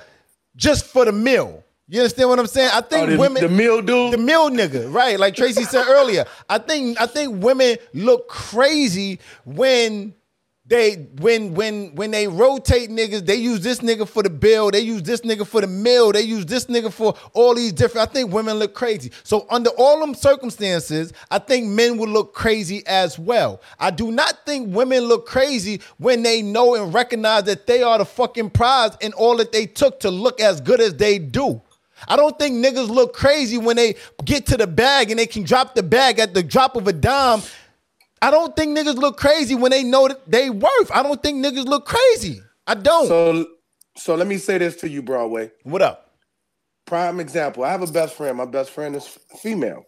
just 0.56 0.86
for 0.86 1.04
the 1.04 1.12
meal. 1.12 1.62
You 1.90 2.02
understand 2.02 2.28
what 2.30 2.38
I'm 2.40 2.48
saying? 2.48 2.70
I 2.74 2.82
think 2.82 3.08
Oh, 3.08 3.12
the- 3.12 3.18
women 3.18 3.42
the 3.44 3.50
mill 3.50 3.82
dude, 3.82 4.12
the 4.14 4.18
mill 4.18 4.50
nigga, 4.50 4.92
right? 4.94 5.18
Like 5.18 5.36
Tracy 5.36 5.64
said 5.64 5.86
earlier. 5.88 6.26
I 6.50 6.58
think 6.58 7.00
I 7.00 7.06
think 7.06 7.42
women 7.42 7.78
look 7.94 8.28
crazy 8.28 9.20
when 9.46 10.14
they 10.66 10.96
when 11.22 11.54
when 11.54 11.96
when 11.96 12.12
they 12.12 12.28
rotate 12.28 12.90
niggas. 12.90 13.26
They 13.26 13.36
use 13.38 13.62
this 13.62 13.80
nigga 13.80 14.06
for 14.06 14.22
the 14.22 14.30
bill. 14.30 14.70
They 14.70 14.82
use 14.82 15.02
this 15.04 15.22
nigga 15.22 15.48
for 15.48 15.62
the 15.62 15.68
mill. 15.68 16.12
They 16.12 16.24
use 16.24 16.46
this 16.46 16.66
nigga 16.66 16.92
for 16.92 17.16
all 17.32 17.56
these 17.56 17.72
different. 17.72 18.10
I 18.10 18.12
think 18.12 18.34
women 18.34 18.58
look 18.60 18.74
crazy. 18.74 19.14
So 19.24 19.48
under 19.50 19.70
all 19.78 20.02
them 20.02 20.14
circumstances, 20.14 21.14
I 21.32 21.40
think 21.40 21.68
men 21.68 21.98
will 21.98 22.10
look 22.10 22.34
crazy 22.34 22.84
as 22.86 23.18
well. 23.18 23.62
I 23.80 23.92
do 23.92 24.12
not 24.12 24.46
think 24.46 24.76
women 24.76 25.06
look 25.06 25.26
crazy 25.26 25.80
when 26.00 26.22
they 26.22 26.42
know 26.42 26.76
and 26.76 26.94
recognize 26.94 27.44
that 27.46 27.66
they 27.66 27.82
are 27.82 27.98
the 27.98 28.06
fucking 28.06 28.50
prize 28.50 28.92
and 29.02 29.14
all 29.14 29.38
that 29.38 29.54
they 29.54 29.68
took 29.68 30.02
to 30.02 30.12
look 30.12 30.42
as 30.42 30.60
good 30.60 30.82
as 30.82 30.94
they 30.96 31.18
do. 31.18 31.62
I 32.08 32.16
don't 32.16 32.38
think 32.38 32.64
niggas 32.64 32.90
look 32.90 33.14
crazy 33.14 33.58
when 33.58 33.76
they 33.76 33.96
get 34.26 34.46
to 34.48 34.58
the 34.58 34.68
bag 34.68 35.10
and 35.10 35.20
they 35.20 35.28
can 35.28 35.44
drop 35.44 35.76
the 35.76 35.84
bag 35.84 36.20
at 36.20 36.34
the 36.34 36.44
drop 36.44 36.76
of 36.76 36.88
a 36.88 36.94
dime. 36.94 37.42
I 38.22 38.32
don't 38.32 38.56
think 38.56 38.78
niggas 38.78 38.96
look 38.96 39.18
crazy 39.18 39.56
when 39.56 39.72
they 39.72 39.84
know 39.84 40.08
that 40.08 40.30
they 40.30 40.50
worth. 40.50 40.92
I 40.94 41.04
don't 41.04 41.22
think 41.22 41.44
niggas 41.44 41.66
look 41.66 41.86
crazy. 41.86 42.42
I 42.66 42.76
don't. 42.76 43.08
So, 43.08 43.46
so 43.96 44.16
let 44.16 44.28
me 44.28 44.38
say 44.38 44.58
this 44.58 44.76
to 44.78 44.90
you, 44.90 45.02
Broadway. 45.02 45.52
What 45.64 45.82
up? 45.82 46.16
Prime 46.86 47.20
example. 47.20 47.64
I 47.64 47.72
have 47.72 47.82
a 47.82 47.92
best 47.92 48.16
friend. 48.16 48.38
My 48.38 48.46
best 48.46 48.72
friend 48.72 48.96
is 48.96 49.06
female. 49.42 49.86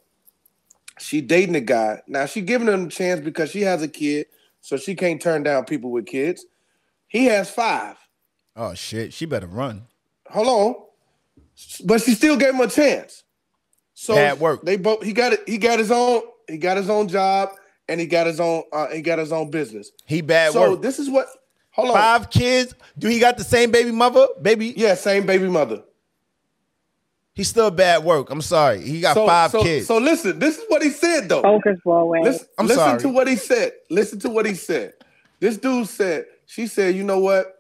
She 0.99 1.22
dating 1.22 1.55
a 1.55 1.62
guy. 1.62 2.01
Now 2.07 2.26
she 2.26 2.41
giving 2.41 2.68
him 2.68 2.86
a 2.86 2.89
chance 2.89 3.22
because 3.22 3.51
she 3.51 3.62
has 3.62 3.82
a 3.82 3.88
kid, 3.88 4.28
so 4.62 4.78
she 4.78 4.95
can't 4.95 5.22
turn 5.22 5.43
down 5.43 5.66
people 5.66 5.91
with 5.91 6.05
kids. 6.05 6.45
He 7.07 7.26
has 7.26 7.49
five. 7.49 7.95
Oh 8.55 8.74
shit, 8.74 9.14
she 9.14 9.26
better 9.26 9.47
run. 9.47 9.88
Hold 10.28 10.47
on, 10.47 10.76
but 11.84 12.01
she 12.01 12.14
still 12.14 12.38
gave 12.38 12.53
him 12.53 12.62
a 12.62 12.68
chance. 12.68 13.24
So 13.93 14.16
Bad 14.16 14.39
work. 14.39 14.62
They 14.64 14.78
both. 14.78 15.03
He 15.03 15.14
got 15.14 15.34
it. 15.34 15.41
He 15.47 15.57
got 15.57 15.80
his 15.80 15.91
own. 15.91 16.22
He 16.47 16.57
got 16.57 16.78
his 16.78 16.89
own 16.89 17.07
job, 17.07 17.49
and 17.88 17.99
he 17.99 18.07
got 18.07 18.28
his 18.28 18.39
own. 18.39 18.64
Uh, 18.72 18.88
he 18.88 19.01
got 19.01 19.20
his 19.20 19.32
own 19.32 19.49
business. 19.49 19.91
He 20.05 20.22
bad 20.22 20.53
work. 20.53 20.53
so 20.53 20.72
work. 20.72 20.82
this 20.82 20.99
is 20.99 21.10
what. 21.10 21.28
Hold 21.72 21.89
on. 21.89 21.95
Five 21.95 22.30
kids. 22.30 22.74
Do 22.97 23.07
he 23.07 23.20
got 23.20 23.38
the 23.38 23.43
same 23.43 23.72
baby 23.72 23.91
mother? 23.91 24.28
Baby? 24.41 24.74
Yeah, 24.76 24.95
same 24.95 25.26
baby 25.26 25.47
mother. 25.47 25.84
He's 27.34 27.47
still 27.47 27.72
bad 27.72 28.03
work. 28.03 28.30
I'm 28.32 28.41
sorry. 28.41 28.82
He 28.82 28.99
got 28.99 29.14
so, 29.14 29.26
five 29.26 29.51
so, 29.51 29.64
kids. 29.64 29.88
So 29.88 29.97
listen, 29.97 30.39
this 30.39 30.57
is 30.57 30.66
what 30.68 30.82
he 30.82 30.89
said 30.89 31.30
though. 31.30 31.41
Focus, 31.41 31.78
Broadway. 31.86 32.22
Listen, 32.24 32.47
I'm 32.57 32.68
listen 32.68 32.84
sorry. 32.84 32.99
to 32.99 33.10
what 33.10 33.28
he 33.28 33.38
said. 33.38 33.72
Listen 33.89 34.20
to 34.20 34.30
what 34.30 34.45
he 34.45 34.55
said. 34.55 34.93
This 35.39 35.55
dude 35.57 35.88
said, 35.88 36.26
she 36.45 36.68
said, 36.68 36.95
you 36.95 37.03
know 37.03 37.20
what? 37.20 37.59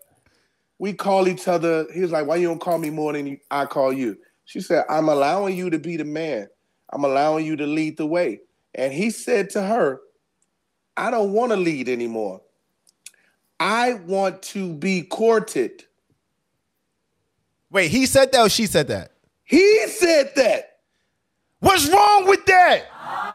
We 0.79 0.93
call 0.93 1.27
each 1.27 1.47
other. 1.47 1.85
He 1.93 1.99
was 1.99 2.11
like, 2.11 2.25
why 2.25 2.37
you 2.37 2.47
don't 2.47 2.61
call 2.61 2.77
me 2.77 2.89
more 2.89 3.13
than 3.13 3.27
you, 3.27 3.37
I 3.51 3.65
call 3.65 3.93
you? 3.93 4.17
She 4.45 4.61
said, 4.61 4.85
I'm 4.89 5.09
allowing 5.09 5.55
you 5.55 5.69
to 5.69 5.77
be 5.77 5.97
the 5.97 6.05
man. 6.05 6.47
I'm 6.91 7.03
allowing 7.03 7.45
you 7.45 7.55
to 7.57 7.67
lead 7.67 7.97
the 7.97 8.07
way. 8.07 8.41
And 8.73 8.91
he 8.91 9.11
said 9.11 9.51
to 9.51 9.61
her, 9.61 9.99
I 10.97 11.11
don't 11.11 11.33
want 11.33 11.51
to 11.51 11.57
lead 11.57 11.87
anymore. 11.87 12.41
I 13.59 13.93
want 13.93 14.41
to 14.43 14.73
be 14.73 15.03
courted. 15.03 15.83
Wait, 17.69 17.91
he 17.91 18.05
said 18.05 18.31
that 18.31 18.41
or 18.41 18.49
she 18.49 18.65
said 18.65 18.87
that? 18.87 19.11
He 19.43 19.87
said 19.87 20.31
that. 20.35 20.77
What's 21.59 21.87
wrong 21.89 22.27
with 22.27 22.45
that? 22.45 22.85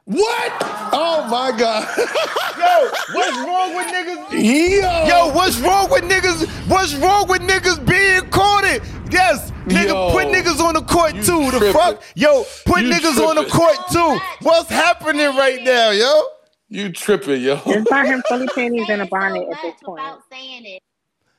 What? 0.04 0.52
Oh 0.92 1.26
my 1.30 1.56
God. 1.58 1.88
Yo, 2.58 2.90
what's 3.14 3.36
wrong 3.38 3.74
with 3.74 3.86
niggas? 3.88 4.32
Yo. 4.32 5.06
Yo, 5.06 5.32
what's 5.34 5.58
wrong 5.60 5.90
with 5.90 6.04
niggas? 6.04 6.46
What's 6.68 6.94
wrong 6.96 7.26
with 7.28 7.42
niggas 7.42 7.84
being 7.86 8.28
courted? 8.30 8.82
Yes, 9.10 9.50
nigga, 9.66 9.88
Yo. 9.88 10.12
put 10.12 10.26
niggas 10.28 10.60
on 10.60 10.74
the 10.74 10.82
court 10.82 11.12
too. 11.14 11.50
The 11.50 11.58
tripping. 11.58 11.72
fuck? 11.72 12.02
Yo, 12.14 12.44
put 12.66 12.82
You 12.82 12.90
niggas 12.90 13.26
on 13.26 13.36
the 13.36 13.44
court 13.50 13.76
too. 13.92 14.18
What's 14.42 14.68
happening 14.70 15.26
right 15.36 15.62
now, 15.62 15.90
yo? 15.90 16.22
You 16.68 16.90
tripping, 16.90 17.42
yo. 17.42 17.56
Just 17.66 17.88
buy 17.88 18.06
him 18.06 18.22
fully 18.28 18.48
panties 18.48 18.88
and 18.88 19.02
a 19.02 19.06
bonnet 19.06 19.48
at 19.50 19.58
this 19.62 19.74
point. 19.84 20.02
saying 20.30 20.64
it. 20.64 20.82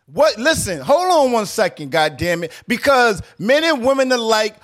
What? 0.08 0.38
Listen, 0.38 0.80
hold 0.82 1.12
on 1.12 1.32
one 1.32 1.46
second, 1.46 1.92
God 1.92 2.18
damn 2.18 2.44
it. 2.44 2.52
Because 2.68 3.22
men 3.40 3.64
and 3.64 3.84
women 3.84 4.12
alike, 4.12 4.56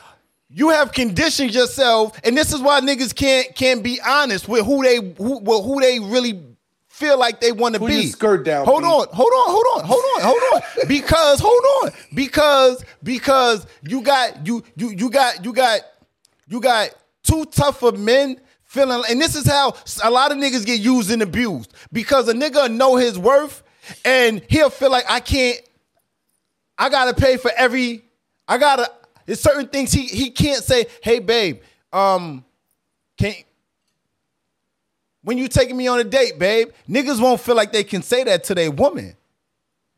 you 0.53 0.69
have 0.69 0.91
conditioned 0.91 1.53
yourself, 1.53 2.19
and 2.23 2.37
this 2.37 2.53
is 2.53 2.61
why 2.61 2.81
niggas 2.81 3.15
can't 3.15 3.55
can't 3.55 3.83
be 3.83 3.99
honest 4.05 4.47
with 4.47 4.65
who 4.65 4.83
they 4.83 4.97
who 4.97 5.39
with 5.39 5.63
who 5.63 5.79
they 5.79 5.99
really 5.99 6.41
feel 6.89 7.17
like 7.17 7.39
they 7.41 7.51
want 7.51 7.75
to 7.75 7.79
be. 7.83 8.07
skirt 8.07 8.43
down, 8.45 8.65
Hold 8.65 8.83
on, 8.83 9.07
hold 9.11 9.31
on, 9.31 9.49
hold 9.49 9.65
on, 9.75 9.85
hold 9.85 10.03
on, 10.15 10.21
hold 10.21 10.41
on. 10.53 10.61
Because 10.87 11.39
hold 11.39 11.63
on, 11.83 11.91
because 12.13 12.83
because 13.01 13.65
you 13.83 14.01
got 14.01 14.45
you 14.45 14.63
you 14.75 14.89
you 14.91 15.09
got 15.09 15.43
you 15.43 15.53
got 15.53 15.81
you 16.47 16.59
got 16.59 16.89
too 17.23 17.45
tough 17.45 17.81
of 17.83 17.97
men 17.99 18.39
feeling, 18.63 19.03
and 19.09 19.19
this 19.19 19.35
is 19.35 19.47
how 19.47 19.73
a 20.03 20.11
lot 20.11 20.31
of 20.31 20.37
niggas 20.37 20.65
get 20.65 20.79
used 20.79 21.11
and 21.11 21.21
abused 21.21 21.73
because 21.91 22.27
a 22.27 22.33
nigga 22.33 22.71
know 22.71 22.97
his 22.97 23.17
worth, 23.17 23.63
and 24.05 24.41
he'll 24.49 24.69
feel 24.69 24.91
like 24.91 25.05
I 25.09 25.21
can't. 25.21 25.59
I 26.77 26.89
gotta 26.89 27.13
pay 27.13 27.37
for 27.37 27.51
every. 27.55 28.03
I 28.47 28.57
gotta. 28.57 28.91
There's 29.31 29.39
certain 29.39 29.69
things 29.69 29.93
he 29.93 30.07
he 30.07 30.29
can't 30.29 30.61
say. 30.61 30.87
Hey, 31.01 31.19
babe, 31.19 31.61
um, 31.93 32.43
can 33.17 33.33
when 35.23 35.37
you 35.37 35.47
taking 35.47 35.77
me 35.77 35.87
on 35.87 36.01
a 36.01 36.03
date, 36.03 36.37
babe? 36.37 36.71
Niggas 36.89 37.21
won't 37.21 37.39
feel 37.39 37.55
like 37.55 37.71
they 37.71 37.85
can 37.85 38.01
say 38.01 38.25
that 38.25 38.43
to 38.43 38.55
their 38.55 38.69
woman. 38.69 39.15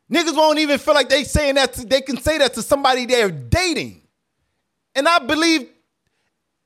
Niggas 0.08 0.38
won't 0.38 0.60
even 0.60 0.78
feel 0.78 0.94
like 0.94 1.10
they 1.10 1.24
saying 1.24 1.56
that. 1.56 1.74
To, 1.74 1.84
they 1.84 2.02
can 2.02 2.22
say 2.22 2.38
that 2.38 2.54
to 2.54 2.62
somebody 2.62 3.08
they're 3.08 3.32
dating. 3.32 4.04
And 4.94 5.08
I 5.08 5.18
believe 5.18 5.68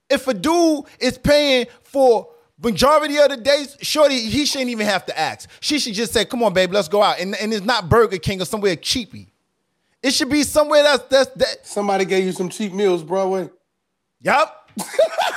if 0.09 0.27
a 0.27 0.33
dude 0.33 0.83
is 0.99 1.17
paying 1.17 1.67
for 1.83 2.27
majority 2.61 3.17
of 3.17 3.29
the 3.29 3.37
days, 3.37 3.77
shorty, 3.79 4.19
he 4.19 4.43
shouldn't 4.43 4.71
even 4.71 4.87
have 4.87 5.05
to 5.05 5.17
ask. 5.17 5.49
She 5.61 5.79
should 5.79 5.93
just 5.93 6.11
say, 6.11 6.25
"Come 6.25 6.43
on, 6.43 6.51
babe, 6.51 6.73
let's 6.73 6.89
go 6.89 7.01
out." 7.01 7.21
And, 7.21 7.33
and 7.37 7.53
it's 7.53 7.65
not 7.65 7.87
Burger 7.87 8.17
King 8.17 8.41
or 8.41 8.45
somewhere 8.45 8.75
cheapy. 8.75 9.31
It 10.03 10.13
should 10.13 10.29
be 10.29 10.43
somewhere 10.43 10.83
that's 10.83 11.03
that's 11.05 11.31
that. 11.35 11.65
Somebody 11.65 12.05
gave 12.05 12.23
you 12.23 12.31
some 12.31 12.49
cheap 12.49 12.73
meals, 12.73 13.03
Broadway. 13.03 13.49
Yup. 14.21 14.69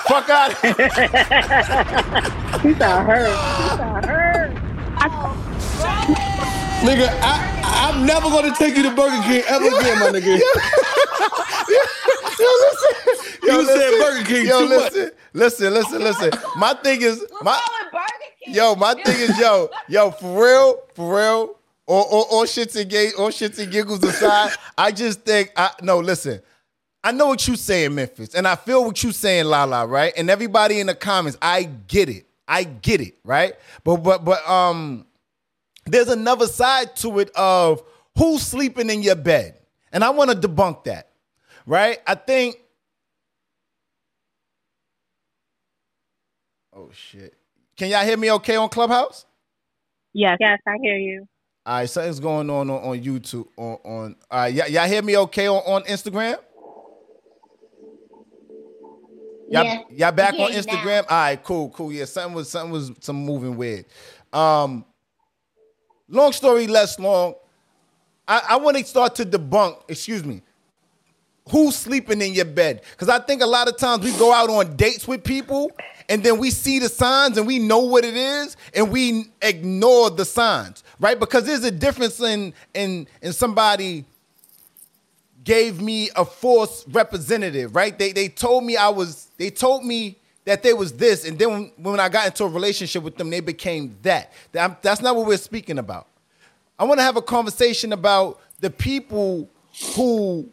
Fuck 0.07 0.29
out. 0.31 0.55
He 2.61 2.75
got 2.75 3.07
hurt. 3.07 3.29
He 3.31 3.77
got 3.79 4.05
hurt. 4.05 4.51
Nigga, 6.83 7.09
I, 7.23 7.91
I'm 7.93 8.05
never 8.05 8.29
gonna 8.29 8.55
take 8.55 8.77
you 8.77 8.83
to 8.83 8.91
Burger 8.95 9.23
King 9.23 9.43
ever 9.49 9.67
again, 9.67 9.99
my 9.99 10.11
nigga. 10.11 10.41
Yo, 12.41 12.47
listen. 12.47 12.95
you 13.45 13.65
said 13.67 13.91
Burger 14.01 14.25
King 14.27 14.47
Yo, 14.47 14.61
too 14.61 14.69
much. 14.69 14.93
listen, 14.93 15.11
listen, 15.33 15.73
listen, 15.75 16.03
listen. 16.03 16.31
My 16.57 16.75
thing 16.75 17.01
is 17.03 17.25
my 17.43 17.59
yo, 18.47 18.75
my 18.75 18.95
thing 18.95 19.19
is 19.21 19.39
yo, 19.39 19.71
yo, 19.89 20.11
for 20.11 20.43
real, 20.43 20.83
for 20.95 21.17
real. 21.17 21.57
Or, 21.91 22.05
or, 22.07 22.27
or 22.33 22.45
shits 22.45 22.81
and 22.81 22.91
gay, 22.91 23.13
or 23.19 23.31
shits 23.31 23.59
and 23.59 23.73
giggles 23.73 24.05
aside, 24.05 24.53
I 24.79 24.93
just 24.93 25.23
think 25.23 25.53
I 25.57 25.73
no. 25.83 26.01
Listen, 26.01 26.43
I 27.05 27.13
know 27.13 27.29
what 27.29 27.49
you 27.49 27.57
saying, 27.57 27.97
Memphis, 27.97 28.35
and 28.35 28.47
I 28.47 28.57
feel 28.57 28.85
what 28.85 29.03
you 29.03 29.13
saying, 29.13 29.47
Lala, 29.47 29.87
right? 29.87 30.13
And 30.17 30.31
everybody 30.31 30.81
in 30.81 30.89
the 30.89 30.95
comments, 30.95 31.39
I 31.43 31.65
get 31.65 32.11
it, 32.11 32.27
I 32.47 32.65
get 32.65 33.01
it, 33.01 33.17
right? 33.25 33.55
But 33.85 33.99
but 33.99 34.25
but 34.25 34.49
um, 34.49 35.07
there's 35.87 36.09
another 36.09 36.47
side 36.47 36.97
to 36.99 37.21
it 37.21 37.31
of 37.37 37.83
who's 38.19 38.43
sleeping 38.43 38.91
in 38.91 39.03
your 39.03 39.17
bed, 39.17 39.59
and 39.93 40.05
I 40.05 40.11
want 40.11 40.31
to 40.31 40.37
debunk 40.37 40.85
that, 40.85 41.11
right? 41.67 42.01
I 42.07 42.17
think. 42.17 42.59
Oh 46.75 46.91
shit! 46.93 47.35
Can 47.77 47.91
y'all 47.91 48.05
hear 48.05 48.17
me 48.19 48.33
okay 48.33 48.57
on 48.57 48.69
Clubhouse? 48.69 49.27
Yes, 50.15 50.39
yes, 50.41 50.59
I 50.69 50.77
hear 50.83 50.99
you. 50.99 51.27
All 51.67 51.75
right, 51.77 51.89
something's 51.91 52.21
going 52.21 52.49
on 52.49 52.71
on, 52.71 52.83
on 52.83 53.01
YouTube. 53.01 53.47
On 53.57 53.77
on, 53.85 54.17
all 54.31 54.41
right, 54.41 54.55
y'all, 54.55 54.89
hear 54.89 55.03
me 55.03 55.17
okay 55.19 55.47
on, 55.47 55.63
on 55.67 55.83
Instagram? 55.83 56.39
Y'all, 59.51 59.65
Yeah, 59.65 59.81
y'all 59.91 60.13
back 60.13 60.33
on 60.35 60.51
hear 60.53 60.61
you 60.61 60.67
now. 60.67 60.73
Instagram? 60.73 61.03
All 61.11 61.17
right, 61.19 61.43
cool, 61.43 61.71
cool. 61.71 61.93
Yeah, 61.93 62.07
something 62.07 62.35
was 62.35 62.49
something 62.51 62.73
was 62.73 62.93
some 63.01 63.17
moving 63.17 63.57
weird. 63.57 63.85
Um, 64.33 64.85
long 66.09 66.33
story 66.33 66.67
less 66.67 66.99
long. 66.99 67.35
I, 68.27 68.43
I 68.51 68.57
want 68.57 68.77
to 68.79 68.85
start 68.85 69.15
to 69.17 69.25
debunk. 69.27 69.83
Excuse 69.89 70.25
me. 70.25 70.43
Who's 71.51 71.75
sleeping 71.75 72.23
in 72.23 72.33
your 72.33 72.45
bed? 72.45 72.83
Because 72.93 73.09
I 73.09 73.19
think 73.19 73.43
a 73.43 73.47
lot 73.47 73.67
of 73.69 73.77
times 73.77 74.05
we 74.05 74.13
go 74.19 74.33
out 74.33 74.49
on 74.51 74.77
dates 74.77 75.09
with 75.09 75.25
people 75.25 75.73
and 76.09 76.23
then 76.23 76.39
we 76.39 76.51
see 76.51 76.79
the 76.79 76.89
signs 76.89 77.39
and 77.39 77.47
we 77.47 77.59
know 77.59 77.81
what 77.81 78.05
it 78.05 78.15
is 78.15 78.57
and 78.73 78.93
we 78.93 79.25
ignore 79.43 80.11
the 80.11 80.25
signs, 80.25 80.85
right? 81.01 81.19
Because 81.19 81.45
there's 81.45 81.65
a 81.65 81.71
difference 81.71 82.21
in 82.21 82.53
in 82.75 83.07
in 83.23 83.33
somebody 83.33 84.05
gave 85.43 85.81
me 85.81 86.11
a 86.17 86.25
false 86.25 86.87
representative, 86.89 87.75
right? 87.75 87.99
They 87.99 88.13
they 88.13 88.29
told 88.29 88.65
me 88.65 88.77
I 88.77 88.89
was 88.91 89.29
they 89.39 89.51
told 89.51 89.85
me 89.85 90.17
that 90.45 90.63
they 90.63 90.73
was 90.73 90.93
this, 90.95 91.27
and 91.27 91.39
then 91.39 91.51
when, 91.51 91.73
when 91.93 92.01
I 92.01 92.09
got 92.09 92.27
into 92.27 92.45
a 92.45 92.49
relationship 92.49 93.03
with 93.03 93.17
them, 93.17 93.29
they 93.31 93.41
became 93.41 93.97
that. 94.03 94.33
That- 94.53 94.83
That's 94.83 95.01
not 95.03 95.15
what 95.15 95.27
we're 95.27 95.37
speaking 95.37 95.79
about. 95.79 96.07
I 96.79 96.85
want 96.85 96.99
to 96.99 97.05
have 97.05 97.17
a 97.17 97.23
conversation 97.23 97.93
about 97.93 98.41
the 98.61 98.71
people 98.71 99.49
who 99.95 100.49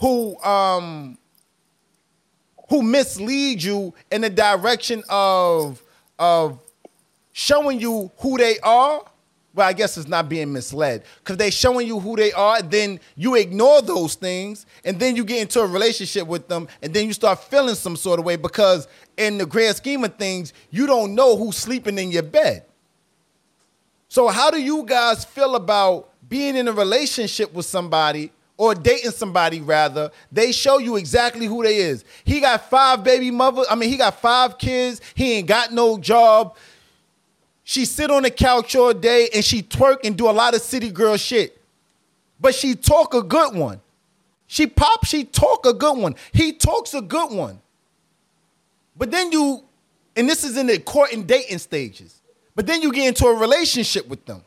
who 0.00 0.38
um 0.42 1.18
who 2.68 2.82
mislead 2.82 3.62
you 3.62 3.94
in 4.12 4.20
the 4.20 4.30
direction 4.30 5.02
of 5.08 5.82
of 6.18 6.58
showing 7.38 7.78
you 7.78 8.10
who 8.18 8.36
they 8.36 8.58
are. 8.64 9.00
Well, 9.54 9.68
I 9.68 9.72
guess 9.72 9.96
it's 9.96 10.08
not 10.08 10.28
being 10.28 10.52
misled 10.52 11.04
because 11.18 11.36
they 11.36 11.50
showing 11.50 11.86
you 11.86 12.00
who 12.00 12.16
they 12.16 12.32
are. 12.32 12.60
Then 12.60 12.98
you 13.14 13.36
ignore 13.36 13.80
those 13.80 14.16
things, 14.16 14.66
and 14.84 14.98
then 14.98 15.14
you 15.14 15.24
get 15.24 15.40
into 15.40 15.60
a 15.60 15.66
relationship 15.66 16.26
with 16.26 16.48
them, 16.48 16.66
and 16.82 16.92
then 16.92 17.06
you 17.06 17.12
start 17.12 17.38
feeling 17.44 17.76
some 17.76 17.94
sort 17.94 18.18
of 18.18 18.24
way 18.24 18.34
because, 18.34 18.88
in 19.16 19.38
the 19.38 19.46
grand 19.46 19.76
scheme 19.76 20.02
of 20.02 20.16
things, 20.16 20.52
you 20.70 20.88
don't 20.88 21.14
know 21.14 21.36
who's 21.36 21.56
sleeping 21.56 21.96
in 21.98 22.10
your 22.10 22.24
bed. 22.24 22.64
So, 24.08 24.26
how 24.28 24.50
do 24.50 24.60
you 24.60 24.82
guys 24.84 25.24
feel 25.24 25.54
about 25.54 26.10
being 26.28 26.56
in 26.56 26.66
a 26.66 26.72
relationship 26.72 27.52
with 27.54 27.66
somebody 27.66 28.32
or 28.56 28.74
dating 28.74 29.12
somebody 29.12 29.60
rather? 29.60 30.10
They 30.32 30.50
show 30.50 30.78
you 30.78 30.96
exactly 30.96 31.46
who 31.46 31.62
they 31.62 31.76
is. 31.76 32.04
He 32.24 32.40
got 32.40 32.68
five 32.68 33.04
baby 33.04 33.30
mother. 33.30 33.62
I 33.70 33.76
mean, 33.76 33.90
he 33.90 33.96
got 33.96 34.20
five 34.20 34.58
kids. 34.58 35.00
He 35.14 35.34
ain't 35.34 35.46
got 35.46 35.72
no 35.72 35.98
job. 35.98 36.56
She 37.68 37.84
sit 37.84 38.10
on 38.10 38.22
the 38.22 38.30
couch 38.30 38.74
all 38.76 38.94
day 38.94 39.28
and 39.34 39.44
she 39.44 39.60
twerk 39.60 39.98
and 40.02 40.16
do 40.16 40.30
a 40.30 40.32
lot 40.32 40.54
of 40.54 40.62
city 40.62 40.90
girl 40.90 41.18
shit. 41.18 41.60
But 42.40 42.54
she 42.54 42.74
talk 42.74 43.12
a 43.12 43.22
good 43.22 43.54
one. 43.54 43.82
She 44.46 44.66
pop, 44.66 45.04
she 45.04 45.24
talk 45.24 45.66
a 45.66 45.74
good 45.74 45.98
one. 45.98 46.14
He 46.32 46.54
talks 46.54 46.94
a 46.94 47.02
good 47.02 47.30
one. 47.30 47.60
But 48.96 49.10
then 49.10 49.30
you, 49.32 49.64
and 50.16 50.26
this 50.26 50.44
is 50.44 50.56
in 50.56 50.66
the 50.66 50.78
court 50.78 51.12
and 51.12 51.26
dating 51.26 51.58
stages. 51.58 52.22
But 52.54 52.66
then 52.66 52.80
you 52.80 52.90
get 52.90 53.06
into 53.06 53.26
a 53.26 53.38
relationship 53.38 54.08
with 54.08 54.24
them. 54.24 54.40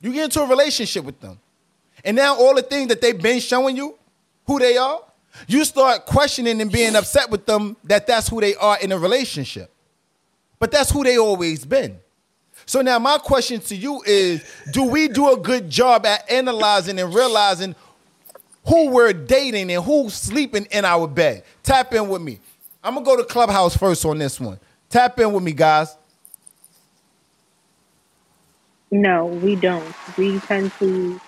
You 0.00 0.12
get 0.12 0.24
into 0.24 0.40
a 0.40 0.48
relationship 0.48 1.04
with 1.04 1.20
them. 1.20 1.38
And 2.04 2.16
now 2.16 2.34
all 2.34 2.56
the 2.56 2.62
things 2.62 2.88
that 2.88 3.00
they've 3.00 3.22
been 3.22 3.38
showing 3.38 3.76
you, 3.76 3.94
who 4.48 4.58
they 4.58 4.76
are, 4.76 5.00
you 5.46 5.64
start 5.64 6.06
questioning 6.06 6.60
and 6.60 6.72
being 6.72 6.96
upset 6.96 7.30
with 7.30 7.46
them 7.46 7.76
that 7.84 8.08
that's 8.08 8.28
who 8.28 8.40
they 8.40 8.56
are 8.56 8.80
in 8.80 8.90
a 8.90 8.98
relationship. 8.98 9.71
But 10.62 10.70
that's 10.70 10.92
who 10.92 11.02
they 11.02 11.18
always 11.18 11.64
been. 11.64 11.98
So 12.66 12.82
now 12.82 13.00
my 13.00 13.18
question 13.18 13.58
to 13.62 13.74
you 13.74 14.00
is, 14.06 14.44
do 14.70 14.84
we 14.84 15.08
do 15.08 15.32
a 15.32 15.36
good 15.36 15.68
job 15.68 16.06
at 16.06 16.30
analyzing 16.30 17.00
and 17.00 17.12
realizing 17.12 17.74
who 18.68 18.90
we're 18.90 19.12
dating 19.12 19.72
and 19.72 19.82
who's 19.82 20.14
sleeping 20.14 20.66
in 20.66 20.84
our 20.84 21.08
bed? 21.08 21.42
Tap 21.64 21.92
in 21.94 22.08
with 22.08 22.22
me. 22.22 22.38
I'm 22.84 22.94
gonna 22.94 23.04
go 23.04 23.16
to 23.16 23.24
Clubhouse 23.24 23.76
first 23.76 24.04
on 24.04 24.18
this 24.18 24.38
one. 24.38 24.60
Tap 24.88 25.18
in 25.18 25.32
with 25.32 25.42
me, 25.42 25.50
guys. 25.50 25.96
No, 28.92 29.26
we 29.26 29.56
don't. 29.56 29.96
We 30.16 30.38
tend 30.38 30.70
to 30.78 31.20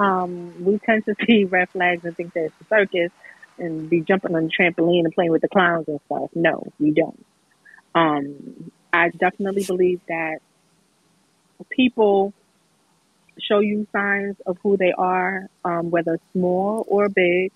um, 0.00 0.62
we 0.62 0.78
tend 0.80 1.06
to 1.06 1.14
see 1.26 1.44
red 1.44 1.70
flags 1.70 2.04
and 2.04 2.14
think 2.14 2.34
that 2.34 2.44
it's 2.44 2.54
a 2.60 2.64
circus 2.66 3.10
and 3.56 3.88
be 3.88 4.02
jumping 4.02 4.36
on 4.36 4.44
the 4.44 4.50
trampoline 4.50 5.04
and 5.04 5.14
playing 5.14 5.30
with 5.30 5.40
the 5.40 5.48
clowns 5.48 5.88
and 5.88 5.98
stuff. 6.04 6.28
No, 6.34 6.70
we 6.78 6.90
don't. 6.90 7.24
Um, 7.94 8.70
I 8.92 9.08
definitely 9.10 9.64
believe 9.64 10.00
that 10.08 10.38
people 11.70 12.32
show 13.38 13.60
you 13.60 13.86
signs 13.92 14.36
of 14.46 14.58
who 14.62 14.76
they 14.76 14.92
are, 14.92 15.48
um, 15.64 15.90
whether 15.90 16.18
small 16.32 16.84
or 16.86 17.08
big, 17.08 17.52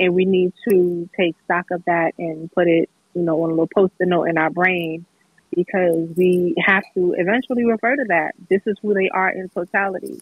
and 0.00 0.14
we 0.14 0.24
need 0.24 0.52
to 0.68 1.08
take 1.16 1.36
stock 1.44 1.66
of 1.70 1.84
that 1.84 2.12
and 2.18 2.50
put 2.52 2.66
it, 2.66 2.88
you 3.14 3.22
know, 3.22 3.42
on 3.42 3.50
a 3.50 3.52
little 3.52 3.68
post-it 3.72 4.08
note 4.08 4.24
in 4.24 4.38
our 4.38 4.50
brain 4.50 5.04
because 5.54 6.08
we 6.16 6.54
have 6.64 6.82
to 6.94 7.14
eventually 7.16 7.64
refer 7.64 7.94
to 7.94 8.04
that. 8.08 8.32
This 8.48 8.62
is 8.66 8.76
who 8.82 8.94
they 8.94 9.08
are 9.10 9.28
in 9.28 9.48
totality. 9.50 10.20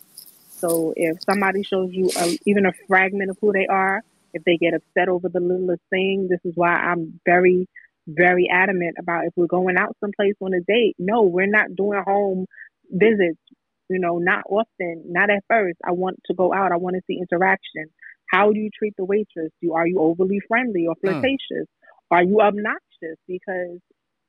So 0.51 0.93
if 0.97 1.23
somebody 1.23 1.63
shows 1.63 1.93
you 1.93 2.11
a, 2.19 2.39
even 2.45 2.67
a 2.67 2.73
fragment 2.87 3.31
of 3.31 3.39
who 3.41 3.53
they 3.53 3.67
are, 3.67 4.03
if 4.35 4.45
they 4.45 4.57
get 4.57 4.75
upset 4.75 5.09
over 5.09 5.29
the 5.29 5.41
littlest 5.41 5.83
thing, 5.91 6.29
this 6.29 6.41
is 6.45 6.57
why 6.57 6.75
I'm 6.75 7.21
very, 7.25 7.69
very 8.07 8.49
adamant 8.53 8.97
about 8.99 9.25
if 9.27 9.33
we're 9.37 9.47
going 9.47 9.77
out 9.77 9.97
someplace 10.01 10.35
on 10.41 10.55
a 10.55 10.61
date, 10.61 10.95
no, 10.99 11.23
we're 11.23 11.47
not 11.47 11.75
doing 11.77 12.03
home 12.05 12.47
visits. 12.91 13.41
You 13.89 13.99
know, 13.99 14.19
not 14.19 14.45
often, 14.49 15.05
not 15.07 15.29
at 15.29 15.45
first. 15.49 15.79
I 15.85 15.93
want 15.93 16.19
to 16.27 16.35
go 16.35 16.55
out. 16.55 16.73
I 16.73 16.77
want 16.77 16.97
to 16.97 17.03
see 17.07 17.19
interaction. 17.19 17.87
How 18.31 18.51
do 18.51 18.59
you 18.59 18.71
treat 18.77 18.95
the 18.97 19.05
waitress? 19.05 19.51
Do 19.61 19.75
are 19.75 19.87
you 19.87 19.99
overly 20.01 20.41
friendly 20.49 20.87
or 20.87 20.95
hmm. 20.95 21.09
flirtatious? 21.09 21.69
Are 22.11 22.23
you 22.23 22.41
obnoxious? 22.41 23.19
Because 23.29 23.81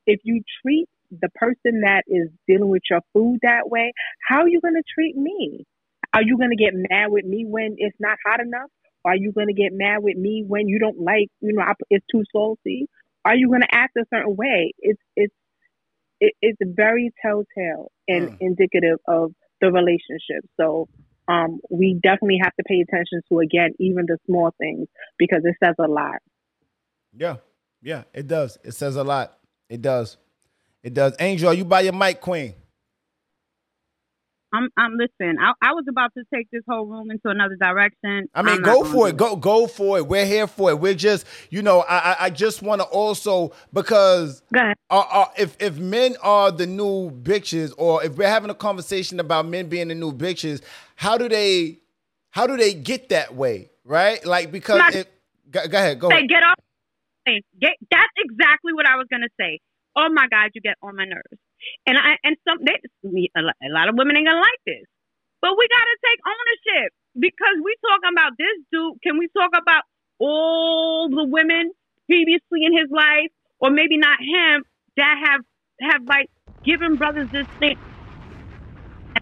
if 0.06 0.20
you 0.24 0.42
treat 0.62 0.90
the 1.12 1.30
person 1.36 1.82
that 1.82 2.04
is 2.08 2.30
dealing 2.48 2.70
with 2.70 2.82
your 2.90 3.02
food 3.14 3.40
that 3.44 3.70
way, 3.70 3.94
how 4.28 4.42
are 4.42 4.50
you 4.50 4.60
going 4.60 4.76
to 4.76 4.84
treat 4.94 5.16
me? 5.16 5.66
Are 6.14 6.24
you 6.24 6.38
going 6.38 6.50
to 6.50 6.56
get 6.56 6.74
mad 6.74 7.12
with 7.12 7.26
me 7.26 7.46
when 7.48 7.76
it's 7.78 7.98
not 8.00 8.18
hot 8.26 8.40
enough? 8.40 8.70
Are 9.06 9.16
you 9.16 9.32
going 9.32 9.48
to 9.48 9.54
get 9.54 9.74
mad 9.74 9.98
with 10.02 10.18
me 10.18 10.44
when 10.48 10.68
you 10.68 10.80
don't 10.80 11.00
like, 11.00 11.28
you 11.42 11.54
know, 11.54 11.62
I- 11.62 11.74
it's 11.90 12.06
too 12.12 12.24
salty? 12.32 12.88
Are 13.26 13.36
you 13.36 13.48
going 13.48 13.62
to 13.62 13.74
act 13.74 13.96
a 13.98 14.06
certain 14.14 14.36
way? 14.36 14.74
It's 14.80 15.02
it's 15.16 15.34
it, 16.20 16.34
it's 16.42 16.60
very 16.62 17.12
telltale 17.22 17.92
and 18.08 18.38
indicative 18.40 18.98
of 19.08 19.34
the 19.62 19.72
relationship. 19.72 20.48
So 20.60 20.88
um, 21.28 21.60
we 21.70 22.00
definitely 22.02 22.40
have 22.42 22.54
to 22.56 22.64
pay 22.68 22.82
attention 22.82 23.22
to 23.30 23.40
again 23.40 23.72
even 23.80 24.06
the 24.08 24.18
small 24.26 24.52
things 24.58 24.88
because 25.18 25.42
it 25.44 25.56
says 25.64 25.76
a 25.80 25.88
lot. 25.88 26.18
Yeah, 27.16 27.38
yeah, 27.82 28.04
it 28.14 28.28
does. 28.28 28.58
It 28.64 28.74
says 28.74 28.96
a 28.96 29.04
lot. 29.04 29.38
It 29.70 29.82
does. 29.82 30.18
It 30.82 30.94
does. 30.94 31.16
Angel, 31.20 31.50
are 31.50 31.54
you 31.54 31.66
by 31.66 31.82
your 31.82 31.94
mic, 31.94 32.20
Queen? 32.20 32.54
I'm 34.54 34.70
I'm 34.78 34.92
listening. 34.98 35.38
I, 35.42 35.54
I 35.62 35.74
was 35.74 35.86
about 35.90 36.14
to 36.16 36.24
take 36.34 36.50
this 36.52 36.62
whole 36.70 36.86
room 36.86 37.10
into 37.10 37.28
another 37.30 37.56
direction. 37.56 38.30
I 38.36 38.44
mean, 38.44 38.58
I'm 38.58 38.62
go 38.62 38.84
for 38.84 39.10
it. 39.10 39.18
Go 39.18 39.36
go 39.36 39.66
for 39.66 39.98
it. 39.98 40.08
We're 40.08 40.28
here 40.28 40.46
for 40.46 40.70
it. 40.70 40.76
We're 40.76 40.94
just, 40.94 41.26
you 41.50 41.64
know, 41.64 41.82
I 41.82 41.98
I, 41.98 42.16
I 42.26 42.30
just 42.30 42.62
want 42.62 42.82
to 42.82 42.88
also 42.88 43.52
because 43.74 44.44
are, 44.54 45.04
are, 45.06 45.32
if 45.38 45.58
if 45.60 45.78
men 45.78 46.16
are 46.22 46.52
the 46.52 46.68
new 46.68 47.10
bitches, 47.10 47.74
or 47.78 48.04
if 48.04 48.16
we're 48.16 48.28
having 48.30 48.52
a 48.52 48.56
conversation 48.56 49.20
about 49.20 49.48
men 49.48 49.70
being 49.70 49.88
the 49.88 49.96
new 49.96 50.14
bitches, 50.14 50.62
how 50.96 51.18
do 51.18 51.28
they 51.28 51.80
how 52.30 52.46
do 52.46 52.56
they 52.56 52.76
get 52.76 53.10
that 53.10 53.34
way, 53.34 53.72
right? 53.84 54.24
Like 54.24 54.52
because 54.52 54.78
Not- 54.78 54.94
if 54.94 55.08
go, 55.50 55.68
go 55.68 55.78
ahead, 55.80 56.00
go 56.00 56.10
say 56.10 56.18
ahead. 56.18 56.30
get 56.30 56.44
off. 56.44 56.56
Get 57.60 57.74
that's 57.90 58.14
exactly 58.18 58.74
what 58.74 58.86
I 58.86 58.98
was 58.98 59.08
gonna 59.10 59.30
say. 59.40 59.60
Oh 59.96 60.10
my 60.12 60.28
God, 60.30 60.52
you 60.54 60.62
get 60.62 60.76
on 60.84 60.96
my 60.96 61.06
nerves. 61.06 61.40
And 61.86 61.98
I 61.98 62.18
and 62.24 62.38
some 62.48 62.60
a 62.64 63.72
lot 63.72 63.90
of 63.90 63.96
women 63.96 64.18
ain't 64.18 64.28
gonna 64.28 64.40
like 64.40 64.64
this, 64.66 64.86
but 65.42 65.58
we 65.58 65.68
gotta 65.70 65.98
take 66.06 66.20
ownership 66.26 66.94
because 67.20 67.58
we 67.64 67.76
talking 67.82 68.14
about 68.14 68.34
this 68.38 68.58
dude. 68.72 69.02
Can 69.04 69.18
we 69.18 69.30
talk 69.36 69.52
about 69.56 69.84
all 70.20 71.10
the 71.10 71.26
women 71.26 71.72
previously 72.08 72.66
in 72.66 72.74
his 72.78 72.90
life, 72.92 73.32
or 73.60 73.72
maybe 73.72 73.98
not 73.98 74.20
him 74.20 74.64
that 74.98 75.16
have 75.26 75.42
have 75.82 76.02
like 76.08 76.28
given 76.66 76.98
brothers 76.98 77.30
this 77.32 77.48
thing? 77.60 77.76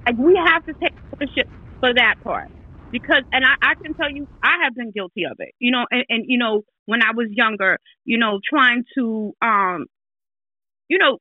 Like 0.05 0.17
we 0.17 0.35
have 0.35 0.63
to 0.65 0.73
take 0.81 0.93
ownership 1.19 1.47
for 1.79 1.93
that 1.93 2.15
part 2.23 2.49
because 2.91 3.23
and 3.31 3.43
I, 3.45 3.55
I 3.61 3.73
can 3.81 3.93
tell 3.95 4.11
you 4.11 4.27
I 4.43 4.63
have 4.63 4.75
been 4.75 4.91
guilty 4.91 5.25
of 5.25 5.37
it. 5.39 5.53
You 5.59 5.71
know, 5.71 5.85
and, 5.91 6.05
and 6.09 6.25
you 6.27 6.37
know, 6.37 6.63
when 6.85 7.01
I 7.03 7.11
was 7.15 7.27
younger, 7.31 7.79
you 8.05 8.17
know, 8.17 8.39
trying 8.47 8.83
to 8.97 9.33
um 9.41 9.85
you 10.87 10.97
know, 10.97 11.19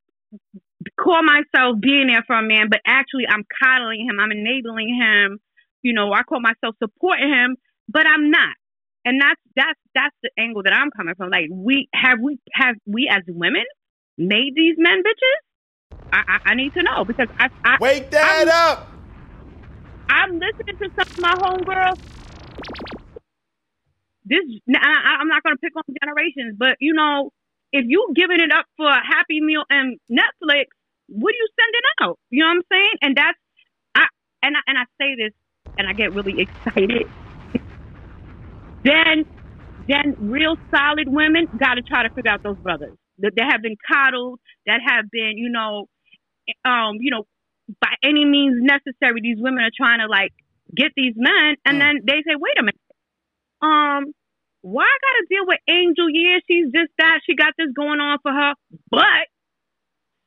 call 1.02 1.22
myself 1.24 1.80
being 1.80 2.08
there 2.08 2.24
for 2.26 2.36
a 2.36 2.42
man, 2.42 2.68
but 2.70 2.80
actually 2.86 3.26
I'm 3.28 3.44
coddling 3.62 4.06
him, 4.08 4.20
I'm 4.20 4.32
enabling 4.32 4.94
him, 5.00 5.40
you 5.82 5.94
know, 5.94 6.12
I 6.12 6.22
call 6.24 6.40
myself 6.40 6.76
supporting 6.82 7.30
him, 7.30 7.56
but 7.88 8.06
I'm 8.06 8.30
not. 8.30 8.56
And 9.06 9.20
that's 9.20 9.40
that's 9.56 9.80
that's 9.94 10.16
the 10.22 10.30
angle 10.38 10.62
that 10.64 10.74
I'm 10.74 10.90
coming 10.92 11.14
from. 11.16 11.30
Like 11.30 11.48
we 11.52 11.88
have 11.94 12.18
we 12.22 12.38
have 12.54 12.76
we 12.86 13.08
as 13.10 13.22
women 13.28 13.64
made 14.18 14.54
these 14.56 14.76
men 14.78 15.00
bitches? 15.02 15.40
I 16.12 16.22
I, 16.28 16.38
I 16.52 16.54
need 16.56 16.72
to 16.76 16.84
know 16.84 17.04
because 17.06 17.28
I, 17.38 17.48
I 17.64 17.78
wake 17.78 18.10
that 18.12 18.48
up. 18.48 18.80
I'm 20.10 20.30
listening 20.34 20.78
to 20.82 20.90
some 20.98 21.08
of 21.12 21.18
my 21.18 21.34
homegirls. 21.42 21.96
This 24.24 24.40
I, 24.76 24.78
I- 24.78 25.18
I'm 25.20 25.28
not 25.28 25.42
going 25.42 25.56
to 25.56 25.60
pick 25.60 25.74
on 25.76 25.84
generations, 26.02 26.56
but 26.58 26.76
you 26.80 26.94
know, 26.94 27.30
if 27.72 27.84
you 27.88 28.12
giving 28.16 28.40
it 28.40 28.52
up 28.52 28.66
for 28.76 28.88
a 28.88 29.00
Happy 29.06 29.40
Meal 29.40 29.64
and 29.70 29.98
Netflix, 30.10 30.66
what 31.10 31.30
are 31.30 31.38
you 31.38 31.48
sending 31.60 31.86
out? 32.02 32.20
You 32.30 32.44
know 32.44 32.50
what 32.50 32.56
I'm 32.58 32.68
saying? 32.72 32.96
And 33.02 33.16
that's 33.18 33.38
I 33.96 34.06
and 34.42 34.56
I, 34.56 34.60
and 34.68 34.78
I 34.78 34.84
say 35.00 35.16
this 35.16 35.34
and 35.78 35.88
I 35.88 35.94
get 35.94 36.12
really 36.14 36.36
excited. 36.38 37.06
then 38.84 39.24
then 39.88 40.14
real 40.18 40.56
solid 40.74 41.08
women 41.08 41.48
got 41.58 41.74
to 41.74 41.82
try 41.82 42.04
to 42.04 42.10
figure 42.10 42.30
out 42.32 42.40
those 42.44 42.58
brothers 42.58 42.96
that, 43.20 43.32
that 43.36 43.52
have 43.52 43.62
been 43.62 43.76
coddled, 43.90 44.40
that 44.66 44.80
have 44.86 45.06
been 45.10 45.34
you 45.36 45.50
know, 45.50 45.86
um, 46.64 46.96
you 47.00 47.10
know, 47.10 47.24
by 47.80 47.94
any 48.04 48.24
means 48.24 48.56
necessary. 48.62 49.20
These 49.22 49.38
women 49.40 49.64
are 49.64 49.74
trying 49.76 50.00
to 50.00 50.08
like 50.08 50.32
get 50.76 50.92
these 50.96 51.14
men, 51.16 51.56
and 51.66 51.80
then 51.80 52.00
they 52.06 52.22
say, 52.26 52.36
wait 52.38 52.58
a 52.58 52.62
minute, 52.62 52.80
um, 53.62 54.12
why 54.62 54.84
I 54.84 54.98
gotta 55.02 55.26
deal 55.30 55.46
with 55.46 55.60
Angel? 55.68 56.08
Yeah, 56.10 56.38
she's 56.48 56.66
just 56.72 56.92
that. 56.98 57.20
She 57.26 57.36
got 57.36 57.54
this 57.58 57.68
going 57.74 58.00
on 58.00 58.18
for 58.22 58.32
her, 58.32 58.54
but 58.90 59.26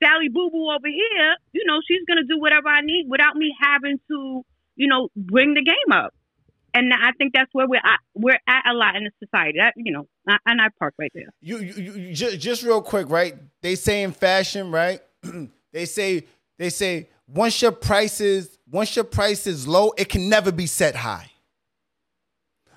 Sally 0.03 0.29
Boo 0.29 0.49
Boo 0.51 0.69
over 0.69 0.87
here, 0.87 1.35
you 1.53 1.63
know, 1.65 1.79
she's 1.87 2.01
gonna 2.07 2.23
do 2.27 2.39
whatever 2.39 2.67
I 2.67 2.81
need 2.81 3.05
without 3.09 3.35
me 3.35 3.53
having 3.61 3.99
to, 4.09 4.41
you 4.75 4.87
know, 4.87 5.07
bring 5.15 5.53
the 5.53 5.63
game 5.63 5.91
up. 5.91 6.13
and 6.75 6.91
I 6.91 7.11
think 7.19 7.33
that's 7.35 7.49
where 7.53 7.67
we're 7.67 7.77
at. 7.77 7.99
We're 8.15 8.39
at 8.47 8.63
a 8.67 8.73
lot 8.73 8.95
in 8.95 9.03
the 9.03 9.11
society. 9.23 9.59
That 9.59 9.73
you 9.77 9.91
know, 9.93 10.07
I- 10.27 10.39
and 10.47 10.59
I 10.59 10.69
park 10.79 10.95
right 10.97 11.11
there. 11.13 11.29
You, 11.39 11.59
you, 11.59 11.73
you, 11.93 12.13
just, 12.15 12.39
just 12.39 12.63
real 12.63 12.81
quick, 12.81 13.09
right? 13.09 13.35
They 13.61 13.75
say 13.75 14.01
in 14.01 14.11
fashion, 14.11 14.71
right? 14.71 14.99
they 15.71 15.85
say 15.85 16.25
they 16.57 16.69
say 16.71 17.09
once 17.27 17.61
your 17.61 17.71
price 17.73 18.19
is 18.19 18.57
once 18.71 18.95
your 18.95 19.05
price 19.05 19.45
is 19.45 19.67
low, 19.67 19.93
it 19.97 20.09
can 20.09 20.27
never 20.29 20.51
be 20.51 20.65
set 20.65 20.95
high. 20.95 21.29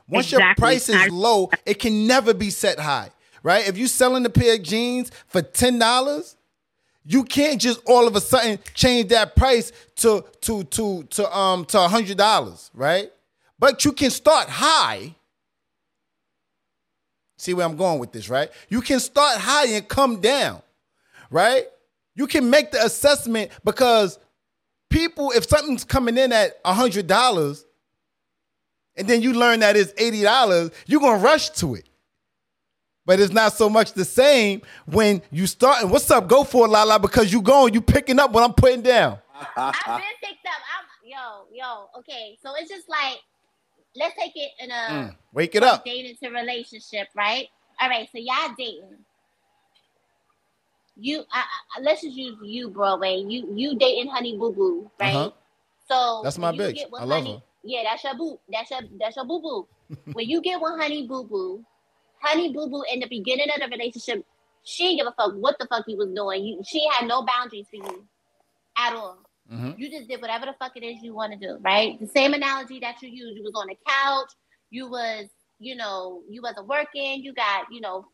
Once 0.09 0.31
your 0.31 0.41
price 0.57 0.89
is 0.89 1.11
low, 1.11 1.51
it 1.65 1.79
can 1.81 2.07
never 2.07 2.33
be 2.35 2.51
set 2.51 2.79
high, 2.79 3.11
right? 3.43 3.67
If 3.67 3.77
you're 3.79 3.89
selling 3.89 4.25
a 4.27 4.31
pair 4.31 4.55
of 4.55 4.63
jeans 4.63 5.11
for 5.27 5.43
ten 5.43 5.79
dollars, 5.79 6.36
you 7.07 7.23
can't 7.23 7.61
just 7.61 7.81
all 7.87 8.09
of 8.09 8.17
a 8.17 8.21
sudden 8.21 8.59
change 8.75 9.11
that 9.11 9.37
price 9.37 9.71
to 9.97 10.25
to 10.41 10.65
to 10.65 11.05
to 11.05 11.37
um 11.37 11.65
to 11.67 11.81
a 11.81 11.89
hundred 11.89 12.17
dollars, 12.17 12.71
right? 12.75 13.11
But 13.59 13.85
you 13.85 13.93
can 13.93 14.11
start 14.11 14.49
high. 14.49 15.15
See 17.39 17.55
where 17.55 17.65
I'm 17.65 17.77
going 17.77 17.99
with 18.01 18.13
this, 18.13 18.29
right? 18.29 18.51
You 18.69 18.81
can 18.81 18.99
start 18.99 19.39
high 19.39 19.69
and 19.69 19.87
come 19.87 20.21
down, 20.21 20.63
right? 21.31 21.67
You 22.15 22.27
can 22.27 22.51
make 22.51 22.73
the 22.73 22.85
assessment 22.85 23.51
because 23.63 24.19
people, 24.91 25.31
if 25.33 25.45
something's 25.45 25.85
coming 25.85 26.19
in 26.19 26.33
at 26.33 26.59
a 26.65 26.75
hundred 26.75 27.07
dollars, 27.07 27.65
and 28.97 29.07
then 29.07 29.23
you 29.23 29.33
learn 29.33 29.61
that 29.61 29.77
it's 29.77 29.93
eighty 29.97 30.23
dollars, 30.23 30.71
you're 30.87 31.01
gonna 31.01 31.23
rush 31.23 31.51
to 31.51 31.77
it. 31.77 31.89
But 33.07 33.21
it's 33.21 33.33
not 33.33 33.53
so 33.53 33.71
much 33.71 33.93
the 33.93 34.05
same 34.05 34.63
when 34.87 35.23
you 35.31 35.47
start. 35.47 35.83
And 35.83 35.91
what's 35.93 36.11
up? 36.11 36.27
Go 36.29 36.45
for 36.45 36.67
it, 36.67 36.71
Lala, 36.71 36.99
because 36.99 37.33
you 37.33 37.41
going, 37.41 37.73
you 37.73 37.81
picking 37.81 38.19
up 38.19 38.33
what 38.33 38.43
I'm 38.45 38.53
putting 38.53 38.83
down. 38.83 39.19
I've 39.57 39.75
been 39.87 40.05
picked 40.23 40.45
up. 40.47 40.61
I'm 40.79 40.87
yo, 41.09 41.47
yo, 41.53 41.89
okay. 42.01 42.37
So 42.43 42.55
it's 42.59 42.69
just 42.69 42.89
like 42.89 43.19
let's 43.97 44.15
take 44.17 44.33
it 44.35 44.51
in 44.61 44.71
a 44.71 44.75
Mm, 44.75 45.15
wake 45.33 45.55
it 45.55 45.63
up. 45.63 45.85
dating 45.85 46.17
to 46.23 46.31
relationship, 46.31 47.09
right? 47.15 47.47
All 47.81 47.89
right, 47.89 48.09
so 48.11 48.19
y'all 48.19 48.55
dating. 48.59 48.97
You, 50.99 51.25
I, 51.31 51.41
I, 51.77 51.81
let's 51.83 52.03
just 52.03 52.17
use 52.17 52.39
you, 52.43 52.71
Broadway. 52.71 53.17
You, 53.17 53.53
you 53.55 53.77
dating 53.79 54.11
Honey 54.11 54.37
Boo 54.39 54.53
Boo, 54.53 54.91
right? 54.99 55.15
Uh-huh. 55.15 55.31
So 55.89 56.21
That's 56.25 56.39
my 56.39 56.53
bitch. 56.53 56.81
I 56.99 57.05
love 57.05 57.11
honey, 57.11 57.35
her. 57.35 57.43
Yeah, 57.63 57.83
that's 57.85 58.03
your 58.03 58.17
boo. 58.17 58.39
That's 58.51 58.71
your 58.71 58.81
that's 58.99 59.17
your 59.17 59.27
boo 59.27 59.41
boo. 59.43 59.67
when 60.15 60.27
you 60.29 60.41
get 60.41 60.61
with 60.61 60.81
Honey 60.81 61.07
Boo 61.07 61.25
Boo, 61.25 61.65
Honey 62.21 62.53
Boo 62.53 62.69
Boo 62.69 62.83
in 62.93 63.01
the 63.01 63.07
beginning 63.09 63.49
of 63.55 63.61
the 63.61 63.69
relationship, 63.77 64.25
she 64.65 64.85
didn't 64.85 64.99
give 64.99 65.07
a 65.07 65.13
fuck 65.13 65.35
what 65.37 65.59
the 65.59 65.67
fuck 65.67 65.85
he 65.87 65.95
was 65.95 66.09
doing. 66.15 66.45
You, 66.45 66.63
she 66.67 66.87
had 66.93 67.07
no 67.07 67.25
boundaries 67.25 67.67
for 67.71 67.77
you 67.77 68.07
at 68.79 68.95
all. 68.95 69.19
Mm-hmm. 69.53 69.73
You 69.81 69.91
just 69.91 70.09
did 70.09 70.21
whatever 70.21 70.47
the 70.47 70.55
fuck 70.59 70.73
it 70.77 70.83
is 70.85 71.03
you 71.03 71.15
want 71.15 71.33
to 71.33 71.39
do, 71.39 71.59
right? 71.61 71.99
The 72.01 72.09
same 72.09 72.35
analogy 72.35 72.81
that 72.81 73.01
you 73.01 73.09
used. 73.09 73.37
You 73.37 73.45
was 73.45 73.53
on 73.55 73.69
the 73.69 73.77
couch. 73.87 74.31
You 74.71 74.89
was, 74.91 75.29
you 75.61 75.77
know, 75.77 76.23
you 76.29 76.43
wasn't 76.43 76.67
working. 76.67 77.23
You 77.23 77.33
got, 77.33 77.67
you 77.71 77.81
know, 77.81 78.07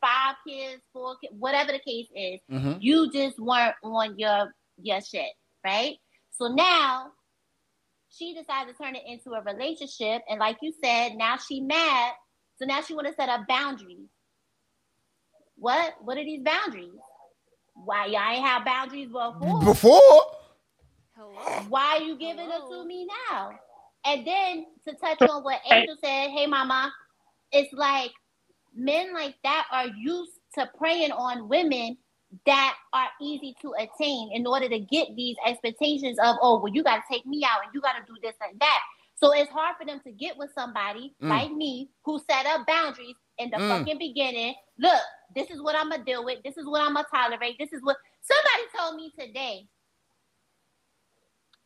five 0.00 0.36
kids, 0.46 0.80
four 0.92 1.16
kids, 1.16 1.34
whatever 1.36 1.72
the 1.72 1.80
case 1.80 2.06
is. 2.14 2.40
Mhm. 2.50 2.78
You 2.80 3.10
just 3.10 3.40
weren't 3.40 3.74
on 3.82 4.18
your 4.18 4.54
your 4.80 5.00
shit, 5.00 5.32
right? 5.64 5.96
So 6.30 6.46
now 6.48 7.10
she 8.10 8.34
decided 8.34 8.76
to 8.76 8.82
turn 8.82 8.94
it 8.94 9.02
into 9.06 9.32
a 9.32 9.42
relationship, 9.42 10.22
and 10.28 10.38
like 10.38 10.58
you 10.62 10.72
said, 10.82 11.14
now 11.16 11.38
she 11.38 11.60
mad. 11.60 12.12
So 12.62 12.66
now 12.66 12.80
she 12.80 12.94
want 12.94 13.08
to 13.08 13.14
set 13.14 13.28
up 13.28 13.48
boundaries. 13.48 14.06
What? 15.56 15.94
What 16.00 16.16
are 16.16 16.22
these 16.22 16.44
boundaries? 16.44 16.94
Why 17.74 18.06
y'all 18.06 18.30
ain't 18.30 18.46
have 18.46 18.64
boundaries 18.64 19.08
before? 19.08 19.64
Before 19.64 20.22
Why 21.68 21.96
are 21.96 22.02
you 22.02 22.16
giving 22.16 22.48
it 22.48 22.60
to 22.70 22.84
me 22.84 23.08
now? 23.28 23.58
And 24.04 24.24
then 24.24 24.66
to 24.86 24.94
touch 24.94 25.28
on 25.28 25.42
what 25.42 25.60
Angel 25.68 25.96
said, 26.00 26.28
hey 26.30 26.46
mama, 26.46 26.92
it's 27.50 27.72
like 27.72 28.12
men 28.76 29.12
like 29.12 29.34
that 29.42 29.66
are 29.72 29.88
used 29.88 30.38
to 30.54 30.70
preying 30.78 31.10
on 31.10 31.48
women 31.48 31.96
that 32.46 32.76
are 32.92 33.08
easy 33.20 33.56
to 33.62 33.74
attain 33.76 34.30
in 34.34 34.46
order 34.46 34.68
to 34.68 34.78
get 34.78 35.08
these 35.16 35.34
expectations 35.44 36.16
of, 36.22 36.36
oh, 36.40 36.60
well, 36.60 36.72
you 36.72 36.84
gotta 36.84 37.02
take 37.10 37.26
me 37.26 37.42
out 37.44 37.64
and 37.64 37.74
you 37.74 37.80
gotta 37.80 38.04
do 38.06 38.14
this 38.22 38.36
and 38.48 38.60
that. 38.60 38.80
So 39.22 39.32
it's 39.32 39.50
hard 39.52 39.76
for 39.78 39.86
them 39.86 40.00
to 40.04 40.10
get 40.12 40.36
with 40.36 40.50
somebody 40.52 41.14
Mm. 41.22 41.28
like 41.28 41.52
me 41.52 41.90
who 42.04 42.20
set 42.28 42.44
up 42.46 42.66
boundaries 42.66 43.14
in 43.38 43.50
the 43.50 43.56
Mm. 43.56 43.68
fucking 43.78 43.98
beginning. 43.98 44.56
Look, 44.78 45.00
this 45.34 45.48
is 45.50 45.62
what 45.62 45.76
I'm 45.76 45.90
gonna 45.90 46.04
deal 46.04 46.24
with. 46.24 46.42
This 46.42 46.56
is 46.56 46.66
what 46.66 46.82
I'm 46.82 46.94
gonna 46.94 47.06
tolerate. 47.08 47.56
This 47.58 47.72
is 47.72 47.80
what 47.82 47.96
somebody 48.20 48.64
told 48.76 48.96
me 48.96 49.12
today 49.16 49.68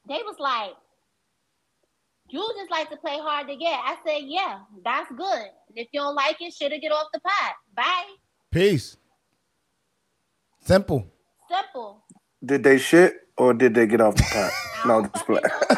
they 0.06 0.22
was 0.22 0.38
like, 0.38 0.76
you 2.28 2.40
just 2.58 2.70
like 2.70 2.90
to 2.90 2.96
play 2.98 3.18
hard 3.18 3.48
to 3.48 3.56
get. 3.56 3.80
I 3.82 3.96
said, 4.04 4.22
yeah, 4.24 4.60
that's 4.84 5.10
good. 5.12 5.48
If 5.74 5.88
you 5.92 6.00
don't 6.00 6.14
like 6.14 6.40
it, 6.40 6.52
should 6.52 6.72
have 6.72 6.80
get 6.80 6.92
off 6.92 7.08
the 7.12 7.20
pot. 7.20 7.54
Bye. 7.74 8.16
Peace. 8.50 8.96
Simple. 10.60 11.06
Simple. 11.48 12.04
Did 12.44 12.62
they 12.64 12.78
shit 12.78 13.14
or 13.38 13.54
did 13.54 13.74
they 13.74 13.86
get 13.86 14.00
off 14.00 14.14
the 14.16 14.24
pot? 14.24 14.52
no, 14.86 15.02
just 15.06 15.24
play. 15.26 15.40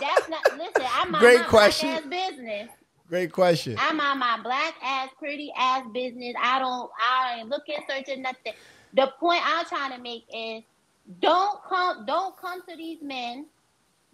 That's 0.00 0.28
not. 0.28 0.58
Listen, 0.58 0.86
I'm 0.92 1.07
my, 1.07 1.07
Great 1.18 1.46
question. 1.46 2.08
business. 2.08 2.68
Great 3.08 3.32
question. 3.32 3.76
I'm 3.78 4.00
on 4.00 4.18
my 4.18 4.38
black 4.42 4.74
ass, 4.82 5.08
pretty 5.18 5.50
ass 5.56 5.84
business. 5.92 6.34
I 6.40 6.58
don't. 6.58 6.90
I 7.00 7.38
ain't 7.38 7.48
looking, 7.48 7.76
searching 7.88 8.22
nothing. 8.22 8.52
The 8.94 9.12
point 9.18 9.40
I'm 9.44 9.64
trying 9.64 9.92
to 9.92 9.98
make 9.98 10.24
is, 10.32 10.62
don't 11.20 11.62
come. 11.68 12.04
Don't 12.06 12.36
come 12.36 12.60
to 12.68 12.76
these 12.76 13.00
men 13.02 13.46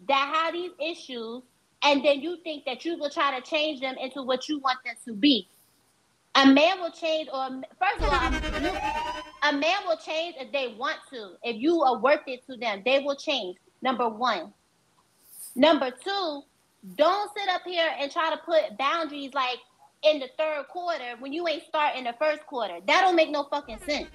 that 0.09 0.33
have 0.35 0.55
these 0.55 0.71
issues, 0.81 1.43
and 1.83 2.05
then 2.05 2.21
you 2.21 2.39
think 2.45 2.65
that 2.67 2.85
you 2.85 2.97
will 2.99 3.11
try 3.11 3.39
to 3.39 3.45
change 3.45 3.81
them 3.81 3.97
into 4.01 4.23
what 4.23 4.49
you 4.49 4.61
want 4.61 4.79
them 4.85 4.95
to 5.05 5.13
be. 5.13 5.49
A 6.37 6.47
man 6.47 6.81
will 6.81 6.91
change, 6.91 7.29
or 7.33 7.49
first 7.79 8.03
of 8.03 8.13
all, 8.13 8.61
you, 8.61 8.71
a 9.43 9.53
man 9.53 9.77
will 9.87 9.97
change 9.97 10.37
if 10.39 10.53
they 10.53 10.75
want 10.79 10.97
to. 11.13 11.33
If 11.43 11.57
you 11.61 11.83
are 11.83 11.99
worth 11.99 12.23
it 12.27 12.45
to 12.47 12.57
them, 12.57 12.83
they 12.85 13.01
will 13.01 13.17
change. 13.17 13.57
Number 13.83 14.09
one. 14.09 14.53
Number 15.57 15.91
two, 15.91 16.43
don't 16.97 17.31
sit 17.37 17.49
up 17.49 17.63
here 17.65 17.91
and 17.99 18.11
try 18.11 18.31
to 18.31 18.37
put 18.39 18.77
boundaries 18.79 19.33
like 19.35 19.59
in 20.03 20.19
the 20.21 20.29
third 20.39 20.67
quarter 20.69 21.17
when 21.19 21.33
you 21.33 21.49
ain't 21.49 21.65
start 21.65 21.97
in 21.97 22.05
the 22.05 22.15
first 22.19 22.45
quarter. 22.47 22.79
That 22.87 23.03
don't 23.03 23.17
make 23.17 23.31
no 23.31 23.45
fucking 23.45 23.79
sense. 23.87 24.09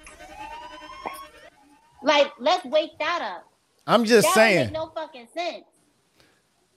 Like, 2.02 2.32
let's 2.38 2.64
wake 2.64 2.98
that 2.98 3.20
up. 3.22 3.46
I'm 3.86 4.04
just 4.04 4.26
that 4.28 4.34
saying. 4.34 4.56
Don't 4.56 4.66
make 4.66 4.94
no 4.96 5.02
fucking 5.02 5.28
sense. 5.36 5.64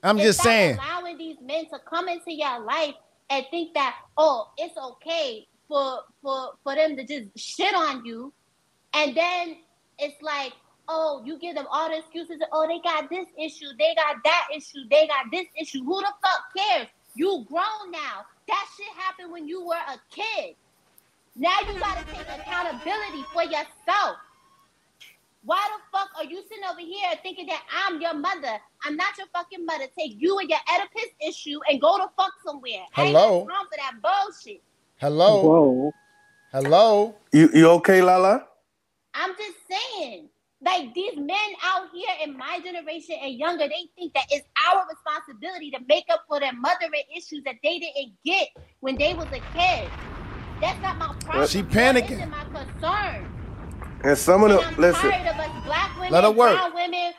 I'm 0.02 0.18
just 0.18 0.42
saying. 0.42 0.78
allowing 0.78 1.18
these 1.18 1.38
men 1.42 1.66
to 1.70 1.80
come 1.80 2.10
into 2.10 2.34
your 2.34 2.60
life 2.60 2.96
and 3.30 3.46
think 3.52 3.74
that 3.74 3.96
oh, 4.18 4.50
it's 4.58 4.78
okay 4.78 5.48
for 5.68 6.00
for 6.22 6.52
for 6.64 6.76
them 6.76 6.98
to 6.98 7.06
just 7.06 7.38
shit 7.38 7.74
on 7.74 8.04
you, 8.04 8.34
and 8.94 9.16
then 9.16 9.58
it's 10.00 10.22
like 10.22 10.54
oh, 10.88 11.22
you 11.26 11.40
give 11.40 11.56
them 11.56 11.68
all 11.72 11.90
the 11.90 12.00
excuses. 12.00 12.42
Oh, 12.52 12.68
they 12.68 12.80
got 12.80 13.10
this 13.10 13.28
issue, 13.40 13.68
they 13.78 13.96
got 13.96 14.18
that 14.24 14.48
issue, 14.56 14.80
they 14.90 15.08
got 15.08 15.26
this 15.32 15.48
issue. 15.60 15.84
Who 15.84 16.02
the 16.02 16.14
fuck 16.22 16.42
cares? 16.56 16.88
You 17.16 17.46
grown 17.48 17.92
now. 17.92 18.26
That 18.48 18.66
shit 18.76 18.88
happened 18.98 19.32
when 19.32 19.48
you 19.48 19.66
were 19.66 19.76
a 19.76 19.98
kid. 20.14 20.56
Now 21.36 21.56
you 21.68 21.80
gotta 21.80 22.06
take 22.06 22.28
accountability 22.28 23.24
for 23.34 23.44
yourself. 23.44 24.18
Why 25.46 25.60
the 25.76 25.98
fuck 25.98 26.10
are 26.18 26.24
you 26.24 26.42
sitting 26.48 26.64
over 26.70 26.80
here 26.80 27.12
thinking 27.22 27.48
that 27.48 27.64
I'm 27.86 28.00
your 28.00 28.14
mother? 28.14 28.58
I'm 28.86 28.96
not 28.96 29.18
your 29.18 29.28
fucking 29.34 29.66
mother. 29.66 29.86
Take 29.98 30.14
you 30.18 30.40
and 30.40 30.50
your 30.50 30.60
Oedipus 30.74 31.12
issue 31.28 31.60
and 31.70 31.82
go 31.82 31.98
to 31.98 32.08
fuck 32.16 32.32
somewhere. 32.46 32.86
I 32.96 33.02
ain't 33.04 33.18
Hello? 33.18 33.46
got 33.46 33.54
time 33.54 33.66
for 33.70 33.78
that 33.78 33.94
bullshit. 34.02 34.62
Hello. 34.98 35.92
Hello. 36.54 37.16
You 37.34 37.50
you 37.54 37.70
okay, 37.72 38.02
Lala? 38.02 38.48
I'm 39.16 39.32
just 39.38 39.58
saying, 39.70 40.30
like 40.64 40.94
these 40.94 41.16
men 41.18 41.38
out 41.64 41.88
here 41.94 42.16
in 42.24 42.38
my 42.38 42.60
generation 42.64 43.16
and 43.22 43.34
younger, 43.36 43.68
they 43.68 43.90
think 43.96 44.14
that 44.14 44.26
it's 44.30 44.48
our 44.70 44.86
responsibility 44.90 45.72
to 45.72 45.80
make 45.88 46.06
up 46.10 46.24
for 46.28 46.40
their 46.40 46.54
mothering 46.54 47.04
issues 47.16 47.44
that 47.46 47.56
they 47.64 47.80
didn't 47.80 48.14
get 48.26 48.50
when 48.80 48.98
they 48.98 49.14
was 49.14 49.28
a 49.28 49.42
kid. 49.58 49.90
That's 50.62 50.82
not 50.82 50.98
my 50.98 51.14
problem. 51.20 51.48
She 51.48 51.64
panicking. 51.64 52.12
isn't 52.12 52.30
my 52.30 52.46
concern. 52.46 53.30
And 54.04 54.18
some 54.18 54.44
of 54.44 54.50
them, 54.50 54.60
I'm 54.60 54.76
listen. 54.76 55.10
tired 55.10 55.28
of 55.28 55.40
us 55.40 55.66
black 55.66 55.96
women, 55.96 56.12
Let 56.12 56.24
her 56.24 56.32
work. 56.32 56.56
brown 56.56 56.74
women 56.74 57.14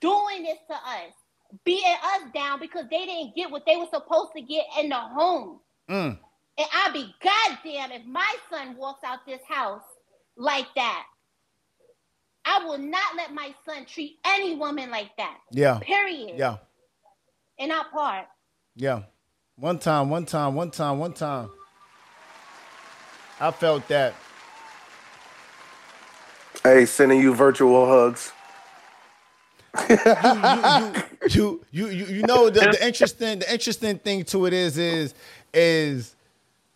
doing 0.00 0.42
this 0.42 0.58
to 0.68 0.74
us, 0.74 1.12
beating 1.64 1.96
us 2.04 2.22
down 2.34 2.60
because 2.60 2.84
they 2.90 3.06
didn't 3.06 3.34
get 3.34 3.50
what 3.50 3.64
they 3.66 3.76
were 3.76 3.88
supposed 3.92 4.32
to 4.36 4.42
get 4.42 4.64
in 4.78 4.88
the 4.90 4.96
home. 4.96 5.60
Mm. 5.90 6.18
And 6.58 6.66
I'd 6.72 6.92
be 6.92 7.14
goddamn 7.22 7.92
if 7.92 8.06
my 8.06 8.34
son 8.50 8.76
walks 8.76 9.04
out 9.04 9.20
this 9.26 9.40
house 9.48 9.82
like 10.36 10.66
that. 10.76 11.06
I 12.44 12.64
will 12.64 12.78
not 12.78 13.16
let 13.16 13.34
my 13.34 13.54
son 13.66 13.84
treat 13.84 14.18
any 14.24 14.56
woman 14.56 14.90
like 14.90 15.16
that. 15.16 15.38
Yeah. 15.50 15.78
Period. 15.80 16.38
Yeah. 16.38 16.56
And 17.58 17.68
not 17.68 17.90
part. 17.92 18.26
Yeah. 18.74 19.02
One 19.56 19.78
time, 19.78 20.08
one 20.08 20.24
time, 20.24 20.54
one 20.54 20.70
time, 20.70 20.98
one 20.98 21.12
time. 21.12 21.50
I 23.38 23.50
felt 23.50 23.86
that. 23.88 24.14
Hey, 26.62 26.86
sending 26.86 27.20
you 27.20 27.34
virtual 27.34 27.86
hugs. 27.86 28.32
you, 31.30 31.64
you, 31.70 31.88
you, 31.88 32.04
you 32.06 32.22
know 32.22 32.50
the, 32.50 32.60
the 32.60 32.84
interesting 32.84 33.38
the 33.38 33.52
interesting 33.52 33.98
thing 33.98 34.24
to 34.24 34.46
it 34.46 34.52
is 34.52 34.76
is 34.76 35.14
is, 35.54 36.16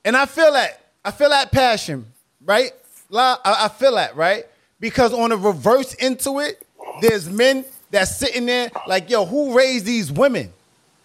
and 0.05 0.17
I 0.17 0.27
feel 0.27 0.53
that 0.53 0.81
I 1.05 1.11
feel 1.11 1.31
that 1.31 1.51
passion, 1.51 2.07
right? 2.45 2.71
I, 3.13 3.37
I 3.45 3.69
feel 3.69 3.97
that 3.97 4.15
right 4.15 4.47
because 4.85 5.15
on 5.15 5.31
the 5.31 5.37
reverse 5.39 5.95
into 5.95 6.41
it, 6.41 6.63
there's 7.01 7.27
men 7.27 7.65
that's 7.91 8.19
sitting 8.19 8.45
there 8.45 8.71
like, 8.87 9.09
yo, 9.09 9.25
who 9.25 9.57
raised 9.57 9.87
these 9.87 10.13
women? 10.13 10.53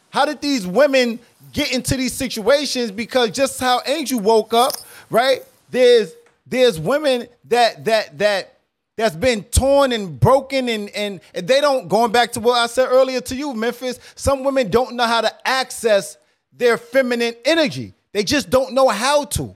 How 0.10 0.26
did 0.26 0.42
these 0.42 0.68
women 0.68 1.18
get 1.54 1.72
into 1.72 1.96
these 1.96 2.12
situations? 2.12 2.92
Because 2.92 3.32
just 3.32 3.58
how 3.58 3.82
Angel 3.86 4.20
woke 4.20 4.54
up, 4.54 4.74
right? 5.10 5.46
There's 5.72 6.12
there's 6.46 6.78
women 6.78 7.30
that 7.46 7.86
that 7.86 8.18
that 8.18 8.58
that's 8.98 9.16
been 9.16 9.46
torn 9.46 9.94
and 9.94 10.20
broken 10.20 10.68
and, 10.68 10.90
and 10.90 11.22
and 11.34 11.48
they 11.48 11.62
don't 11.62 11.88
going 11.88 12.12
back 12.12 12.34
to 12.34 12.42
what 12.42 12.58
I 12.58 12.68
said 12.68 12.90
earlier 12.90 13.22
to 13.22 13.34
you, 13.34 13.54
Memphis. 13.54 13.98
Some 14.16 14.44
women 14.44 14.70
don't 14.70 14.98
know 14.98 15.06
how 15.06 15.22
to 15.22 15.48
access 15.48 16.18
their 16.52 16.78
feminine 16.78 17.36
energy. 17.46 17.94
They 18.12 18.26
just 18.26 18.50
don't 18.50 18.74
know 18.74 18.90
how 18.90 19.24
to. 19.24 19.56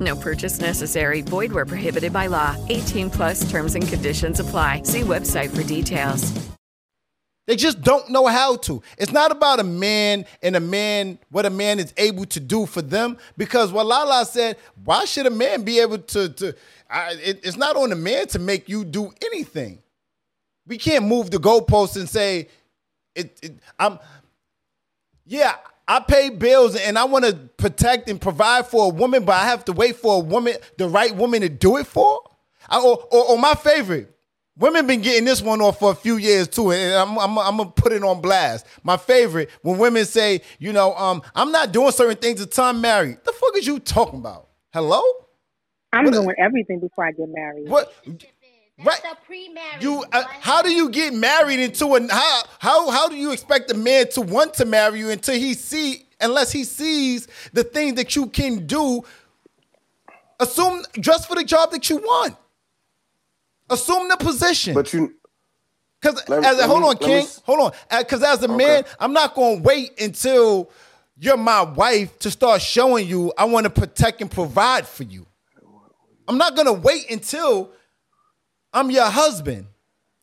No 0.00 0.16
purchase 0.16 0.60
necessary. 0.60 1.22
Void 1.22 1.52
where 1.52 1.66
prohibited 1.66 2.12
by 2.12 2.26
law. 2.26 2.56
18 2.68 3.10
plus 3.10 3.50
terms 3.50 3.74
and 3.74 3.86
conditions 3.86 4.40
apply. 4.40 4.82
See 4.82 5.00
website 5.00 5.54
for 5.54 5.62
details. 5.62 6.48
They 7.48 7.56
just 7.56 7.80
don't 7.80 8.10
know 8.10 8.26
how 8.26 8.56
to. 8.56 8.82
It's 8.98 9.10
not 9.10 9.32
about 9.32 9.58
a 9.58 9.64
man 9.64 10.26
and 10.42 10.54
a 10.54 10.60
man, 10.60 11.18
what 11.30 11.46
a 11.46 11.50
man 11.50 11.78
is 11.78 11.94
able 11.96 12.26
to 12.26 12.40
do 12.40 12.66
for 12.66 12.82
them. 12.82 13.16
Because 13.38 13.72
what 13.72 13.86
Lala 13.86 14.26
said, 14.26 14.58
why 14.84 15.06
should 15.06 15.24
a 15.24 15.30
man 15.30 15.62
be 15.62 15.80
able 15.80 15.96
to, 15.96 16.28
to 16.28 16.54
I, 16.90 17.12
it, 17.12 17.40
it's 17.44 17.56
not 17.56 17.74
on 17.74 17.88
the 17.88 17.96
man 17.96 18.26
to 18.28 18.38
make 18.38 18.68
you 18.68 18.84
do 18.84 19.14
anything. 19.24 19.78
We 20.66 20.76
can't 20.76 21.06
move 21.06 21.30
the 21.30 21.38
goalposts 21.38 21.96
and 21.96 22.06
say, 22.06 22.48
it, 23.14 23.38
it 23.42 23.58
I'm, 23.78 23.98
yeah, 25.24 25.56
I 25.88 26.00
pay 26.00 26.28
bills 26.28 26.76
and 26.76 26.98
I 26.98 27.04
want 27.04 27.24
to 27.24 27.34
protect 27.56 28.10
and 28.10 28.20
provide 28.20 28.66
for 28.66 28.84
a 28.86 28.88
woman, 28.90 29.24
but 29.24 29.32
I 29.36 29.46
have 29.46 29.64
to 29.64 29.72
wait 29.72 29.96
for 29.96 30.16
a 30.16 30.18
woman, 30.18 30.54
the 30.76 30.86
right 30.86 31.16
woman 31.16 31.40
to 31.40 31.48
do 31.48 31.78
it 31.78 31.86
for. 31.86 32.20
I, 32.68 32.78
or, 32.78 33.02
or, 33.10 33.30
or, 33.30 33.38
my 33.38 33.54
favorite, 33.54 34.14
women 34.58 34.86
been 34.86 35.00
getting 35.00 35.24
this 35.24 35.40
one 35.40 35.62
off 35.62 35.78
for 35.78 35.90
a 35.90 35.94
few 35.94 36.18
years 36.18 36.46
too, 36.46 36.72
and 36.72 36.92
I'm, 36.94 37.18
I'm, 37.18 37.38
I'm 37.38 37.56
gonna 37.56 37.70
put 37.70 37.92
it 37.94 38.04
on 38.04 38.20
blast. 38.20 38.66
My 38.82 38.98
favorite, 38.98 39.48
when 39.62 39.78
women 39.78 40.04
say, 40.04 40.42
you 40.58 40.74
know, 40.74 40.94
um, 40.94 41.22
I'm 41.34 41.50
not 41.50 41.72
doing 41.72 41.90
certain 41.92 42.18
things 42.18 42.42
until 42.42 42.64
I'm 42.64 42.82
married. 42.82 43.16
The 43.24 43.32
fuck 43.32 43.56
is 43.56 43.66
you 43.66 43.78
talking 43.78 44.18
about? 44.18 44.48
Hello? 44.74 45.00
I'm 45.94 46.04
What- 46.04 46.12
doing 46.12 46.34
everything 46.36 46.80
before 46.80 47.06
I 47.06 47.12
get 47.12 47.28
married. 47.30 47.70
What? 47.70 47.94
Right. 48.84 49.00
You 49.80 50.04
uh, 50.12 50.22
how 50.40 50.62
do 50.62 50.70
you 50.70 50.88
get 50.90 51.12
married 51.12 51.58
into 51.58 51.96
a 51.96 52.12
how 52.12 52.42
how 52.60 52.90
how 52.90 53.08
do 53.08 53.16
you 53.16 53.32
expect 53.32 53.70
a 53.72 53.74
man 53.74 54.08
to 54.10 54.20
want 54.20 54.54
to 54.54 54.64
marry 54.64 55.00
you 55.00 55.10
until 55.10 55.34
he 55.34 55.54
see 55.54 56.06
unless 56.20 56.52
he 56.52 56.62
sees 56.62 57.26
the 57.52 57.64
thing 57.64 57.96
that 57.96 58.14
you 58.14 58.26
can 58.28 58.66
do? 58.66 59.02
Assume 60.38 60.84
dress 60.92 61.26
for 61.26 61.34
the 61.34 61.42
job 61.42 61.72
that 61.72 61.90
you 61.90 61.96
want. 61.96 62.36
Assume 63.68 64.08
the 64.08 64.16
position. 64.16 64.74
But 64.74 64.92
you 64.92 65.12
because 66.00 66.28
me- 66.28 66.36
as 66.36 66.60
a, 66.60 66.66
hold 66.68 66.82
me- 66.82 66.88
on 66.88 66.96
let 67.00 67.00
me 67.00 67.06
king. 67.06 67.26
hold 67.44 67.60
on. 67.60 67.72
Because 67.98 68.22
as 68.22 68.44
a 68.44 68.48
man 68.48 68.84
i'm 69.00 69.12
not 69.12 69.34
going 69.34 69.56
to 69.56 69.62
wait 69.64 70.00
until 70.00 70.70
you're 71.18 71.36
my 71.36 71.62
wife 71.62 72.16
to 72.20 72.30
start 72.30 72.62
showing 72.62 73.08
you 73.08 73.32
i 73.36 73.44
want 73.44 73.64
to 73.64 73.70
protect 73.70 74.20
and 74.20 74.30
provide 74.30 74.86
for 74.86 75.02
you. 75.02 75.26
I'm 76.28 76.38
not 76.38 76.54
going 76.54 76.66
to 76.66 76.74
wait 76.74 77.10
until 77.10 77.72
I'm 78.72 78.90
your 78.90 79.06
husband. 79.06 79.66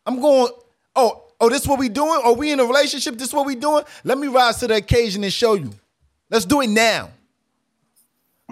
I'm 0.06 0.22
going, 0.22 0.52
oh, 0.96 1.24
oh, 1.39 1.50
this 1.50 1.68
what 1.68 1.80
we 1.80 1.89
doing? 1.89 2.22
Are 2.24 2.34
we 2.34 2.52
in 2.52 2.60
a 2.60 2.66
relationship? 2.66 3.18
This 3.18 3.34
what 3.34 3.46
we 3.46 3.56
doing? 3.56 3.84
Let 4.04 4.18
me 4.18 4.28
rise 4.28 4.58
to 4.58 4.68
the 4.68 4.76
occasion 4.76 5.24
and 5.24 5.34
show 5.34 5.56
you. 5.56 5.72
Let's 6.30 6.46
do 6.46 6.62
it 6.62 6.70
now. 6.70 7.10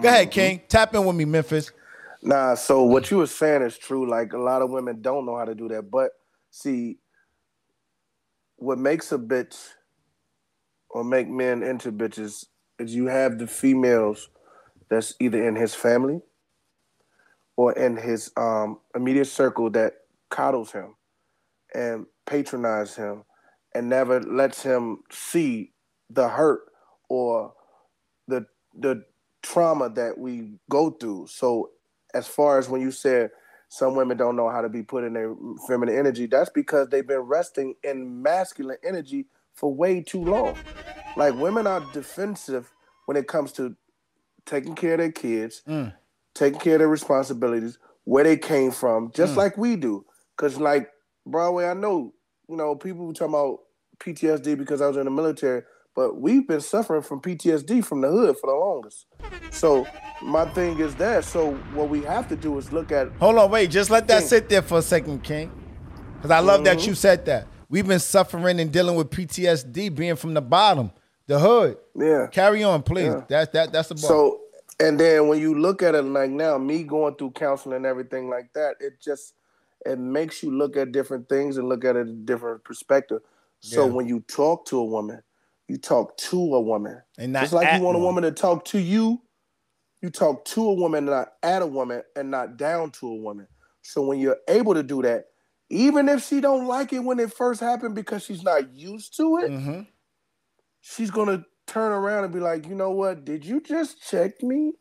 Go 0.00 0.08
ahead, 0.08 0.30
mm-hmm. 0.30 0.40
King. 0.40 0.62
Tap 0.68 0.94
in 0.94 1.04
with 1.04 1.16
me, 1.16 1.24
Memphis. 1.24 1.70
Nah, 2.22 2.54
so 2.54 2.82
what 2.82 3.10
you 3.10 3.18
were 3.18 3.26
saying 3.26 3.62
is 3.62 3.78
true. 3.78 4.08
Like 4.08 4.32
a 4.32 4.38
lot 4.38 4.62
of 4.62 4.70
women 4.70 5.02
don't 5.02 5.26
know 5.26 5.36
how 5.36 5.44
to 5.44 5.54
do 5.54 5.68
that. 5.68 5.90
But 5.90 6.10
see, 6.50 6.98
what 8.56 8.78
makes 8.78 9.12
a 9.12 9.18
bitch 9.18 9.56
or 10.90 11.04
make 11.04 11.28
men 11.28 11.62
into 11.62 11.92
bitches 11.92 12.46
is 12.78 12.94
you 12.94 13.06
have 13.06 13.38
the 13.38 13.46
females 13.46 14.28
that's 14.88 15.14
either 15.20 15.46
in 15.46 15.54
his 15.54 15.74
family 15.74 16.20
or 17.56 17.72
in 17.72 17.96
his 17.96 18.30
um, 18.36 18.78
immediate 18.94 19.26
circle 19.26 19.70
that 19.70 19.94
coddles 20.30 20.72
him 20.72 20.94
and 21.74 22.06
patronizes 22.26 22.96
him 22.96 23.24
and 23.74 23.88
never 23.88 24.20
lets 24.20 24.62
him 24.62 25.02
see 25.10 25.72
the 26.10 26.28
hurt 26.28 26.60
or 27.08 27.52
the 28.28 28.46
the 28.76 29.04
trauma 29.42 29.88
that 29.90 30.18
we 30.18 30.50
go 30.70 30.90
through. 30.90 31.26
So 31.28 31.70
as 32.14 32.26
far 32.26 32.58
as 32.58 32.68
when 32.68 32.80
you 32.80 32.90
said 32.90 33.30
some 33.68 33.94
women 33.96 34.16
don't 34.16 34.36
know 34.36 34.48
how 34.48 34.62
to 34.62 34.68
be 34.68 34.82
put 34.82 35.04
in 35.04 35.12
their 35.12 35.34
feminine 35.66 35.96
energy, 35.96 36.26
that's 36.26 36.50
because 36.50 36.88
they've 36.88 37.06
been 37.06 37.20
resting 37.20 37.74
in 37.82 38.22
masculine 38.22 38.78
energy 38.84 39.26
for 39.52 39.72
way 39.74 40.00
too 40.00 40.24
long. 40.24 40.56
Like 41.16 41.34
women 41.34 41.66
are 41.66 41.84
defensive 41.92 42.70
when 43.06 43.16
it 43.16 43.26
comes 43.28 43.52
to 43.52 43.76
taking 44.46 44.74
care 44.74 44.92
of 44.94 44.98
their 44.98 45.12
kids, 45.12 45.62
taking 46.34 46.58
care 46.60 46.74
of 46.74 46.78
their 46.80 46.88
responsibilities, 46.88 47.78
where 48.04 48.24
they 48.24 48.36
came 48.36 48.70
from, 48.70 49.10
just 49.14 49.34
Mm. 49.34 49.36
like 49.38 49.56
we 49.56 49.76
do. 49.76 50.04
Cause 50.36 50.58
like 50.58 50.90
Broadway, 51.26 51.66
I 51.66 51.74
know, 51.74 52.12
you 52.48 52.56
know, 52.56 52.74
people 52.74 53.12
talking 53.14 53.34
about 53.34 53.60
PTSD 54.00 54.56
because 54.58 54.80
I 54.82 54.88
was 54.88 54.96
in 54.96 55.04
the 55.04 55.10
military, 55.10 55.62
but 55.94 56.20
we've 56.20 56.46
been 56.46 56.60
suffering 56.60 57.02
from 57.02 57.20
PTSD 57.20 57.80
from 57.80 58.00
the 58.00 58.08
hood 58.10 58.36
for 58.38 58.48
the 58.50 58.56
longest. 58.56 59.06
So 59.52 59.86
my 60.20 60.44
thing 60.52 60.78
is 60.80 60.94
that. 60.96 61.24
So 61.24 61.52
what 61.72 61.88
we 61.88 62.02
have 62.02 62.28
to 62.28 62.36
do 62.36 62.58
is 62.58 62.72
look 62.72 62.90
at 62.92 63.08
Hold 63.20 63.38
on, 63.38 63.50
wait. 63.50 63.70
Just 63.70 63.90
let 63.90 64.08
that 64.08 64.20
King. 64.20 64.28
sit 64.28 64.48
there 64.48 64.62
for 64.62 64.78
a 64.78 64.82
second, 64.82 65.22
King. 65.22 65.50
Because 66.16 66.30
I 66.32 66.40
love 66.40 66.64
that 66.64 66.78
Mhm. 66.78 66.86
you 66.88 66.94
said 66.94 67.24
that. 67.26 67.46
We've 67.68 67.86
been 67.86 68.00
suffering 68.00 68.58
and 68.60 68.70
dealing 68.72 68.96
with 68.96 69.10
PTSD 69.10 69.88
being 69.88 70.16
from 70.16 70.34
the 70.34 70.42
bottom, 70.42 70.90
the 71.26 71.38
hood. 71.38 71.76
Yeah. 71.94 72.26
Carry 72.26 72.62
on, 72.64 72.82
please. 72.82 73.04
Yeah. 73.06 73.22
That's 73.28 73.52
that. 73.52 73.72
That's 73.72 73.88
the 73.88 73.94
bar. 73.94 74.02
So, 74.08 74.40
and 74.80 74.98
then 74.98 75.28
when 75.28 75.40
you 75.40 75.58
look 75.58 75.82
at 75.82 75.94
it 75.94 76.02
like 76.02 76.30
now, 76.30 76.58
me 76.58 76.82
going 76.84 77.14
through 77.16 77.32
counseling 77.32 77.76
and 77.76 77.86
everything 77.86 78.28
like 78.28 78.52
that, 78.54 78.76
it 78.80 79.00
just 79.00 79.34
it 79.86 79.98
makes 79.98 80.42
you 80.42 80.50
look 80.50 80.76
at 80.76 80.92
different 80.92 81.28
things 81.28 81.56
and 81.56 81.68
look 81.68 81.84
at 81.84 81.96
it 81.96 82.08
a 82.08 82.12
different 82.12 82.64
perspective. 82.64 83.20
So 83.60 83.86
Yeah. 83.86 83.92
when 83.92 84.08
you 84.08 84.20
talk 84.20 84.66
to 84.66 84.78
a 84.78 84.84
woman, 84.84 85.22
you 85.68 85.78
talk 85.78 86.16
to 86.18 86.54
a 86.54 86.60
woman, 86.60 87.02
And 87.18 87.32
not 87.32 87.40
just 87.42 87.52
like 87.52 87.72
you 87.72 87.80
want 87.80 87.96
a 87.96 88.00
woman 88.00 88.22
to 88.24 88.32
talk 88.32 88.64
to 88.66 88.78
you. 88.78 89.22
You 90.02 90.10
talk 90.10 90.44
to 90.46 90.68
a 90.68 90.74
woman, 90.74 91.06
not 91.06 91.32
at 91.42 91.62
a 91.62 91.66
woman, 91.66 92.02
and 92.14 92.30
not 92.30 92.56
down 92.58 92.90
to 92.92 93.08
a 93.08 93.16
woman. 93.16 93.48
So 93.82 94.02
when 94.04 94.18
you're 94.18 94.38
able 94.48 94.74
to 94.74 94.82
do 94.82 95.00
that, 95.02 95.26
even 95.70 96.08
if 96.08 96.22
she 96.24 96.40
don't 96.40 96.66
like 96.66 96.92
it 96.92 96.98
when 97.00 97.18
it 97.18 97.32
first 97.32 97.60
happened 97.60 97.94
because 97.94 98.22
she's 98.22 98.42
not 98.42 98.74
used 98.74 99.16
to 99.16 99.38
it, 99.38 99.50
Mm-hmm. 99.50 99.80
she's 100.80 101.10
gonna 101.10 101.44
turn 101.66 101.92
around 101.92 102.24
and 102.24 102.32
be 102.32 102.40
like, 102.40 102.66
you 102.66 102.74
know 102.74 102.90
what? 102.90 103.24
Did 103.24 103.44
you 103.44 103.60
just 103.60 104.08
check 104.08 104.42
me? 104.42 104.72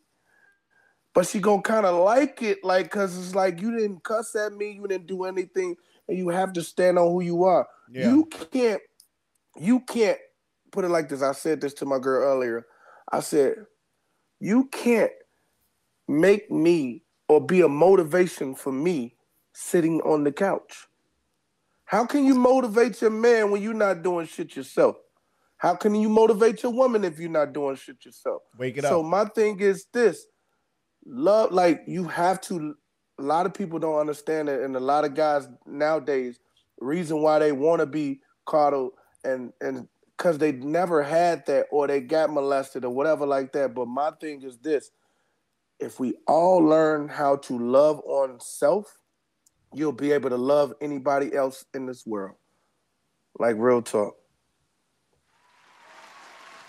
But 1.13 1.27
she 1.27 1.39
gonna 1.39 1.61
kind 1.61 1.85
of 1.85 2.03
like 2.03 2.41
it, 2.41 2.63
like, 2.63 2.89
cause 2.89 3.17
it's 3.17 3.35
like 3.35 3.61
you 3.61 3.77
didn't 3.77 4.03
cuss 4.03 4.35
at 4.35 4.53
me, 4.53 4.71
you 4.71 4.87
didn't 4.87 5.07
do 5.07 5.25
anything, 5.25 5.75
and 6.07 6.17
you 6.17 6.29
have 6.29 6.53
to 6.53 6.63
stand 6.63 6.97
on 6.97 7.11
who 7.11 7.21
you 7.21 7.43
are. 7.43 7.67
Yeah. 7.91 8.09
You 8.09 8.25
can't, 8.25 8.81
you 9.55 9.79
can't 9.81 10.17
put 10.71 10.85
it 10.85 10.89
like 10.89 11.09
this. 11.09 11.21
I 11.21 11.33
said 11.33 11.61
this 11.61 11.73
to 11.75 11.85
my 11.85 11.99
girl 11.99 12.23
earlier. 12.23 12.65
I 13.11 13.19
said, 13.19 13.65
You 14.39 14.65
can't 14.65 15.11
make 16.07 16.49
me 16.51 17.03
or 17.29 17.39
be 17.45 17.61
a 17.61 17.69
motivation 17.69 18.55
for 18.55 18.71
me 18.71 19.15
sitting 19.53 20.01
on 20.01 20.23
the 20.23 20.31
couch. 20.31 20.87
How 21.85 22.05
can 22.05 22.25
you 22.25 22.33
motivate 22.33 23.01
your 23.01 23.11
man 23.11 23.51
when 23.51 23.61
you're 23.61 23.73
not 23.73 24.01
doing 24.01 24.25
shit 24.25 24.55
yourself? 24.55 24.97
How 25.63 25.75
can 25.75 25.95
you 25.95 26.09
motivate 26.09 26.61
your 26.61 26.73
woman 26.73 27.05
if 27.05 27.17
you're 27.19 27.29
not 27.29 27.53
doing 27.53 27.77
shit 27.77 28.03
yourself? 28.03 28.41
Wake 28.57 28.77
it 28.77 28.81
so 28.81 28.87
up. 28.87 28.91
So 28.91 29.03
my 29.03 29.23
thing 29.23 29.61
is 29.61 29.85
this: 29.93 30.25
love. 31.05 31.53
Like 31.53 31.83
you 31.87 32.03
have 32.03 32.41
to. 32.41 32.75
A 33.17 33.21
lot 33.21 33.45
of 33.45 33.53
people 33.53 33.79
don't 33.79 33.97
understand 33.97 34.49
it, 34.49 34.61
and 34.61 34.75
a 34.75 34.79
lot 34.81 35.05
of 35.05 35.13
guys 35.13 35.47
nowadays, 35.65 36.37
reason 36.81 37.21
why 37.21 37.39
they 37.39 37.53
want 37.53 37.79
to 37.79 37.85
be 37.85 38.19
coddled 38.45 38.91
and 39.23 39.53
and 39.61 39.87
because 40.17 40.37
they 40.37 40.51
never 40.51 41.01
had 41.01 41.45
that 41.45 41.67
or 41.71 41.87
they 41.87 42.01
got 42.01 42.29
molested 42.29 42.83
or 42.83 42.93
whatever 42.93 43.25
like 43.25 43.53
that. 43.53 43.73
But 43.73 43.87
my 43.87 44.11
thing 44.19 44.43
is 44.43 44.57
this: 44.57 44.91
if 45.79 45.97
we 45.97 46.15
all 46.27 46.57
learn 46.57 47.07
how 47.07 47.37
to 47.37 47.57
love 47.57 48.01
on 48.05 48.37
self, 48.41 48.99
you'll 49.73 49.93
be 49.93 50.11
able 50.11 50.29
to 50.29 50.35
love 50.35 50.73
anybody 50.81 51.33
else 51.33 51.63
in 51.73 51.85
this 51.85 52.05
world. 52.05 52.35
Like 53.39 53.55
real 53.57 53.81
talk. 53.81 54.17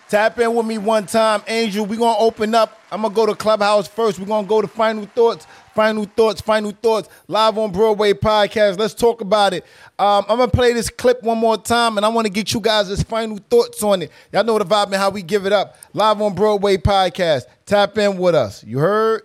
Tap 0.08 0.38
in 0.38 0.54
with 0.54 0.66
me 0.66 0.78
one 0.78 1.06
time, 1.06 1.42
Angel. 1.48 1.84
We're 1.84 1.98
gonna 1.98 2.18
open 2.18 2.54
up. 2.54 2.78
I'm 2.92 3.02
gonna 3.02 3.14
go 3.14 3.26
to 3.26 3.34
Clubhouse 3.34 3.88
first. 3.88 4.18
We're 4.18 4.26
gonna 4.26 4.46
go 4.46 4.60
to 4.60 4.68
Final 4.68 5.06
Thoughts, 5.06 5.46
Final 5.74 6.04
Thoughts, 6.04 6.40
Final 6.40 6.72
Thoughts, 6.72 7.08
live 7.26 7.56
on 7.58 7.72
Broadway 7.72 8.12
podcast. 8.12 8.78
Let's 8.78 8.94
talk 8.94 9.22
about 9.22 9.54
it. 9.54 9.64
Um, 9.98 10.24
I'm 10.28 10.38
gonna 10.38 10.48
play 10.48 10.72
this 10.74 10.90
clip 10.90 11.22
one 11.22 11.38
more 11.38 11.56
time, 11.56 11.96
and 11.96 12.04
I 12.04 12.10
want 12.10 12.26
to 12.26 12.32
get 12.32 12.52
you 12.52 12.60
guys' 12.60 13.02
final 13.02 13.38
thoughts 13.50 13.82
on 13.82 14.02
it. 14.02 14.12
Y'all 14.32 14.44
know 14.44 14.58
the 14.58 14.64
vibe 14.66 14.86
and 14.86 14.96
how 14.96 15.10
we 15.10 15.22
give 15.22 15.46
it 15.46 15.52
up. 15.52 15.76
Live 15.94 16.20
on 16.20 16.34
Broadway 16.34 16.76
podcast. 16.76 17.44
Tap 17.64 17.96
in 17.96 18.18
with 18.18 18.34
us. 18.34 18.62
You 18.62 18.78
heard? 18.78 19.22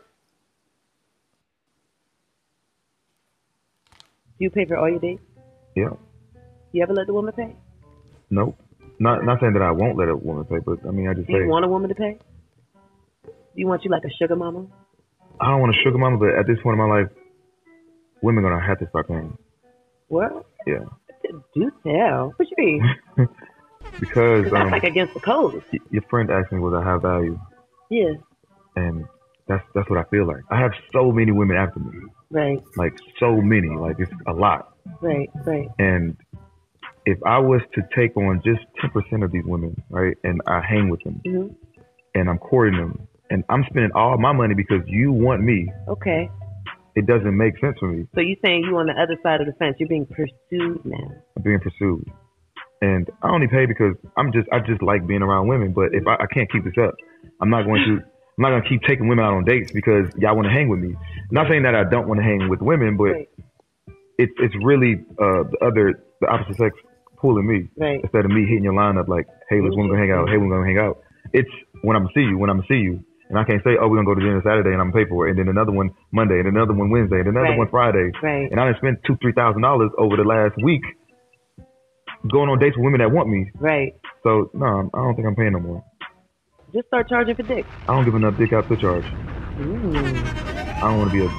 Do 4.39 4.45
you 4.45 4.49
pay 4.49 4.65
for 4.65 4.77
all 4.77 4.89
your 4.89 4.99
dates? 4.99 5.21
Yeah. 5.75 5.89
You 6.71 6.83
ever 6.83 6.93
let 6.93 7.07
the 7.07 7.13
woman 7.13 7.33
pay? 7.33 7.55
Nope. 8.29 8.57
Not 8.99 9.23
not 9.23 9.39
saying 9.39 9.53
that 9.53 9.61
I 9.61 9.71
won't 9.71 9.97
let 9.97 10.09
a 10.09 10.15
woman 10.15 10.45
pay, 10.45 10.57
but 10.65 10.79
I 10.87 10.91
mean 10.91 11.07
I 11.07 11.13
just 11.13 11.27
Do 11.27 11.33
say 11.33 11.39
you 11.39 11.47
want 11.47 11.65
a 11.65 11.67
woman 11.69 11.89
to 11.89 11.95
pay? 11.95 12.17
Do 13.25 13.31
you 13.55 13.67
want 13.67 13.83
you 13.85 13.91
like 13.91 14.03
a 14.05 14.09
sugar 14.21 14.35
mama? 14.35 14.67
I 15.39 15.49
don't 15.51 15.61
want 15.61 15.73
a 15.75 15.79
sugar 15.83 15.97
mama, 15.97 16.17
but 16.17 16.35
at 16.37 16.47
this 16.47 16.57
point 16.61 16.79
in 16.79 16.85
my 16.87 16.93
life, 17.01 17.07
women 18.21 18.43
gonna 18.43 18.59
have 18.65 18.79
to 18.79 18.89
start 18.89 19.07
paying. 19.07 19.37
What? 20.07 20.45
Yeah. 20.67 20.85
Do 21.53 21.71
tell. 21.83 22.33
What 22.37 22.47
you 22.49 22.55
mean? 22.57 22.95
Because 23.99 24.43
'Cause 24.43 24.51
that's 24.51 24.65
um, 24.65 24.71
like 24.71 24.83
against 24.83 25.13
the 25.13 25.19
code. 25.19 25.63
y- 25.73 25.79
your 25.89 26.03
friend 26.09 26.29
asked 26.29 26.51
me 26.51 26.59
was 26.59 26.73
I 26.73 26.83
have 26.87 27.01
value, 27.01 27.39
Yeah. 27.89 28.13
and 28.75 29.05
that's 29.47 29.63
that's 29.73 29.89
what 29.89 29.97
I 29.99 30.03
feel 30.09 30.27
like. 30.27 30.43
I 30.51 30.59
have 30.59 30.71
so 30.93 31.11
many 31.11 31.31
women 31.31 31.57
after 31.57 31.79
me, 31.79 31.91
Right. 32.29 32.61
like 32.77 32.93
so 33.19 33.41
many, 33.41 33.69
like 33.69 33.95
it's 33.99 34.11
a 34.27 34.31
lot. 34.33 34.73
Right. 35.01 35.29
Right. 35.45 35.67
And 35.79 36.17
if 37.09 37.17
I 37.25 37.39
was 37.39 37.61
to 37.73 37.81
take 37.97 38.15
on 38.15 38.41
just 38.45 38.61
ten 38.79 38.91
percent 38.91 39.23
of 39.23 39.31
these 39.31 39.43
women, 39.45 39.75
right, 39.89 40.15
and 40.23 40.41
I 40.45 40.61
hang 40.61 40.89
with 40.89 41.01
them, 41.03 41.21
hmm 41.25 41.47
and 42.15 42.27
I'm 42.29 42.39
courting 42.39 42.77
them, 42.79 43.07
and 43.29 43.43
I'm 43.49 43.63
spending 43.69 43.91
all 43.95 44.17
my 44.17 44.31
money 44.33 44.55
because 44.55 44.81
you 44.87 45.11
want 45.11 45.41
me, 45.41 45.71
Okay. 45.87 46.29
it 46.95 47.05
doesn't 47.05 47.37
make 47.37 47.53
sense 47.59 47.77
for 47.79 47.87
me. 47.87 48.07
So 48.15 48.21
you're 48.21 48.41
saying 48.43 48.63
you 48.63 48.77
on 48.77 48.87
the 48.87 48.93
other 48.93 49.15
side 49.21 49.41
of 49.41 49.47
the 49.47 49.53
fence? 49.53 49.75
You're 49.79 49.89
being 49.89 50.07
pursued 50.07 50.83
now. 50.85 51.07
I'm 51.37 51.43
being 51.43 51.59
pursued. 51.59 52.05
And 52.81 53.09
I 53.21 53.29
only 53.29 53.47
pay 53.47 53.65
because 53.65 53.95
I'm 54.17 54.31
just 54.31 54.47
I 54.51 54.59
just 54.59 54.81
like 54.81 55.05
being 55.05 55.21
around 55.21 55.47
women. 55.47 55.73
But 55.73 55.93
if 55.93 56.07
I, 56.07 56.15
I 56.23 56.27
can't 56.33 56.51
keep 56.51 56.63
this 56.63 56.77
up, 56.81 56.95
I'm 57.41 57.49
not 57.49 57.65
going 57.65 57.81
to 57.85 57.93
I'm 58.01 58.41
not 58.41 58.49
gonna 58.51 58.69
keep 58.69 58.81
taking 58.87 59.07
women 59.07 59.25
out 59.25 59.33
on 59.33 59.43
dates 59.45 59.71
because 59.71 60.05
y'all 60.17 60.35
want 60.35 60.47
to 60.47 60.53
hang 60.53 60.69
with 60.69 60.79
me. 60.79 60.95
Not 61.31 61.47
saying 61.49 61.63
that 61.63 61.75
I 61.75 61.83
don't 61.89 62.07
want 62.07 62.19
to 62.21 62.23
hang 62.23 62.49
with 62.49 62.61
women, 62.61 62.97
but 62.97 63.13
it's 64.17 64.33
it's 64.39 64.55
really 64.63 65.05
uh, 65.19 65.43
the 65.51 65.57
other 65.61 66.03
the 66.21 66.27
opposite 66.27 66.57
sex 66.57 66.75
pulling 67.21 67.47
me 67.47 67.69
Right. 67.77 67.99
instead 68.03 68.25
of 68.25 68.31
me 68.31 68.45
hitting 68.45 68.63
your 68.63 68.73
lineup 68.73 69.07
like, 69.07 69.27
hey, 69.49 69.61
let's 69.61 69.75
want 69.75 69.91
to 69.91 69.97
hang 69.97 70.11
out. 70.11 70.29
Hey, 70.29 70.37
we're 70.37 70.49
gonna 70.49 70.65
hang 70.65 70.77
out. 70.79 70.97
It's 71.33 71.49
when 71.83 71.95
I'm 71.95 72.03
gonna 72.03 72.13
see 72.15 72.21
you, 72.27 72.37
when 72.37 72.49
I'm 72.49 72.57
gonna 72.57 72.67
see 72.67 72.81
you. 72.81 72.99
And 73.29 73.37
I 73.37 73.43
can't 73.43 73.61
say, 73.63 73.77
oh, 73.79 73.87
we're 73.87 73.97
gonna 74.01 74.09
go 74.09 74.15
to 74.15 74.21
dinner 74.21 74.41
Saturday 74.43 74.71
and 74.73 74.81
I'm 74.81 74.89
gonna 74.91 75.05
pay 75.05 75.09
for 75.09 75.27
it, 75.27 75.31
and 75.31 75.39
then 75.39 75.47
another 75.49 75.71
one 75.71 75.91
Monday, 76.11 76.39
and 76.39 76.47
another 76.47 76.73
one 76.73 76.89
Wednesday, 76.89 77.19
and 77.19 77.27
another 77.27 77.49
Right. 77.53 77.57
one 77.59 77.69
Friday. 77.69 78.11
Right. 78.23 78.49
And 78.49 78.59
I 78.59 78.65
done 78.65 78.75
spent 78.77 78.97
two, 79.05 79.15
three 79.21 79.33
thousand 79.33 79.61
dollars 79.61 79.91
over 79.99 80.15
the 80.17 80.23
last 80.23 80.55
week 80.63 80.81
going 82.31 82.49
on 82.49 82.57
dates 82.59 82.75
with 82.75 82.83
women 82.85 82.99
that 82.99 83.11
want 83.11 83.29
me. 83.29 83.51
Right. 83.59 83.93
So 84.23 84.49
no, 84.53 84.89
I 84.93 84.97
don't 84.97 85.15
think 85.15 85.27
I'm 85.27 85.35
paying 85.35 85.53
no 85.53 85.59
more. 85.59 85.83
Just 86.73 86.87
start 86.87 87.07
charging 87.09 87.35
for 87.35 87.43
dick. 87.43 87.65
I 87.87 87.93
don't 87.95 88.05
give 88.05 88.15
enough 88.15 88.37
dick 88.37 88.53
out 88.53 88.67
to 88.69 88.77
charge. 88.77 89.05
Ooh. 89.61 89.93
I 89.95 90.81
don't 90.81 90.97
want 90.99 91.11
to 91.11 91.17
be 91.17 91.25
a. 91.25 91.29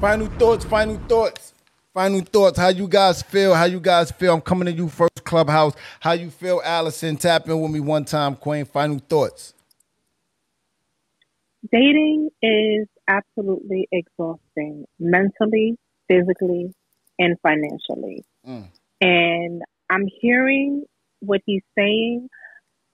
Final 0.00 0.26
thoughts, 0.38 0.64
final 0.64 0.96
thoughts. 1.08 1.52
Final 1.96 2.20
thoughts. 2.20 2.58
How 2.58 2.68
you 2.68 2.86
guys 2.86 3.22
feel? 3.22 3.54
How 3.54 3.64
you 3.64 3.80
guys 3.80 4.10
feel? 4.10 4.34
I'm 4.34 4.42
coming 4.42 4.66
to 4.66 4.72
you 4.72 4.86
first, 4.86 5.24
Clubhouse. 5.24 5.72
How 5.98 6.12
you 6.12 6.28
feel, 6.28 6.60
Allison? 6.62 7.16
Tap 7.16 7.48
in 7.48 7.58
with 7.58 7.70
me 7.70 7.80
one 7.80 8.04
time, 8.04 8.36
Queen. 8.36 8.66
Final 8.66 8.98
thoughts. 8.98 9.54
Dating 11.72 12.28
is 12.42 12.86
absolutely 13.08 13.88
exhausting 13.90 14.84
mentally, 15.00 15.78
physically, 16.06 16.70
and 17.18 17.38
financially. 17.42 18.26
Mm. 18.46 18.68
And 19.00 19.62
I'm 19.88 20.04
hearing 20.20 20.84
what 21.20 21.40
he's 21.46 21.62
saying. 21.78 22.28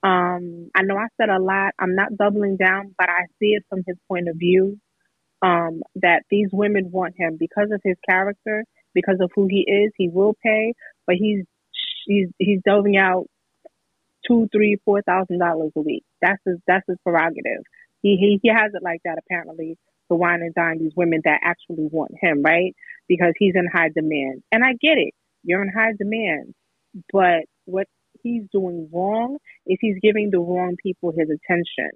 Um, 0.04 0.70
I 0.76 0.82
know 0.82 0.96
I 0.96 1.08
said 1.20 1.28
a 1.28 1.42
lot. 1.42 1.72
I'm 1.76 1.96
not 1.96 2.16
doubling 2.16 2.56
down, 2.56 2.94
but 2.96 3.08
I 3.08 3.24
see 3.40 3.54
it 3.54 3.64
from 3.68 3.82
his 3.84 3.96
point 4.06 4.28
of 4.28 4.36
view. 4.36 4.78
Um, 5.44 5.82
that 5.96 6.22
these 6.30 6.50
women 6.52 6.92
want 6.92 7.14
him 7.18 7.36
because 7.36 7.72
of 7.72 7.80
his 7.82 7.96
character, 8.08 8.64
because 8.94 9.18
of 9.20 9.30
who 9.34 9.46
he 9.48 9.64
is. 9.66 9.92
He 9.96 10.08
will 10.08 10.34
pay, 10.42 10.74
but 11.06 11.16
he's 11.16 11.44
he's 12.06 12.28
he's 12.38 12.60
delving 12.64 12.96
out 12.96 13.26
two, 14.26 14.48
three, 14.52 14.78
four 14.84 15.02
thousand 15.02 15.38
dollars 15.38 15.72
a 15.76 15.80
week. 15.80 16.04
That's 16.20 16.40
his 16.46 16.58
that's 16.66 16.84
his 16.88 16.98
prerogative. 17.04 17.62
He 18.02 18.16
he 18.16 18.40
he 18.42 18.48
has 18.48 18.72
it 18.74 18.82
like 18.82 19.00
that 19.04 19.18
apparently 19.18 19.76
to 20.10 20.16
wine 20.16 20.40
and 20.42 20.54
dine 20.54 20.78
these 20.78 20.92
women 20.96 21.20
that 21.24 21.40
actually 21.42 21.88
want 21.90 22.12
him, 22.20 22.42
right? 22.42 22.74
Because 23.08 23.32
he's 23.38 23.54
in 23.54 23.66
high 23.72 23.90
demand. 23.94 24.42
And 24.50 24.64
I 24.64 24.72
get 24.72 24.98
it. 24.98 25.14
You're 25.42 25.62
in 25.62 25.72
high 25.72 25.92
demand. 25.98 26.54
But 27.12 27.44
what 27.64 27.86
he's 28.22 28.44
doing 28.52 28.88
wrong 28.92 29.38
is 29.66 29.78
he's 29.80 29.96
giving 30.02 30.30
the 30.30 30.40
wrong 30.40 30.76
people 30.82 31.12
his 31.12 31.28
attention. 31.28 31.90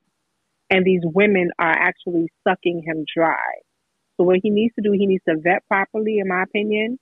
And 0.70 0.84
these 0.84 1.02
women 1.04 1.50
are 1.58 1.70
actually 1.70 2.28
sucking 2.46 2.82
him 2.84 3.04
dry. 3.16 3.36
So 4.16 4.24
what 4.24 4.38
he 4.42 4.50
needs 4.50 4.74
to 4.76 4.82
do, 4.82 4.92
he 4.92 5.06
needs 5.06 5.24
to 5.28 5.36
vet 5.36 5.66
properly, 5.68 6.18
in 6.18 6.28
my 6.28 6.42
opinion. 6.42 6.98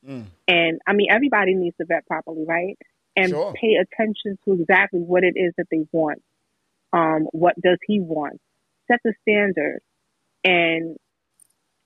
And 0.48 0.80
I 0.86 0.92
mean, 0.92 1.08
everybody 1.10 1.54
needs 1.54 1.76
to 1.78 1.86
vet 1.86 2.06
properly, 2.06 2.44
right? 2.46 2.76
And 3.16 3.30
Sure. 3.30 3.52
pay 3.54 3.76
attention 3.76 4.38
to 4.44 4.52
exactly 4.52 5.00
what 5.00 5.22
it 5.22 5.34
is 5.36 5.52
that 5.56 5.66
they 5.70 5.86
want. 5.92 6.22
Um, 6.92 7.26
what 7.32 7.54
does 7.60 7.78
he 7.86 8.00
want? 8.00 8.40
Set 8.88 9.00
the 9.04 9.14
standard 9.22 9.80
and 10.42 10.96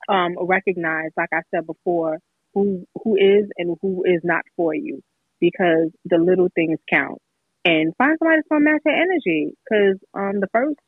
um, 0.07 0.35
recognize, 0.41 1.11
like 1.15 1.29
I 1.33 1.41
said 1.51 1.65
before, 1.65 2.19
who 2.53 2.85
who 3.03 3.15
is 3.15 3.49
and 3.57 3.77
who 3.81 4.03
is 4.05 4.21
not 4.23 4.43
for 4.55 4.73
you, 4.73 5.03
because 5.39 5.91
the 6.05 6.17
little 6.17 6.49
things 6.55 6.79
count. 6.89 7.21
And 7.63 7.95
find 7.97 8.17
somebody 8.17 8.37
that's 8.39 8.47
gonna 8.49 8.65
match 8.65 8.81
your 8.85 8.95
energy. 8.95 9.51
Because 9.63 9.99
um, 10.13 10.39
the 10.39 10.47
first, 10.51 10.79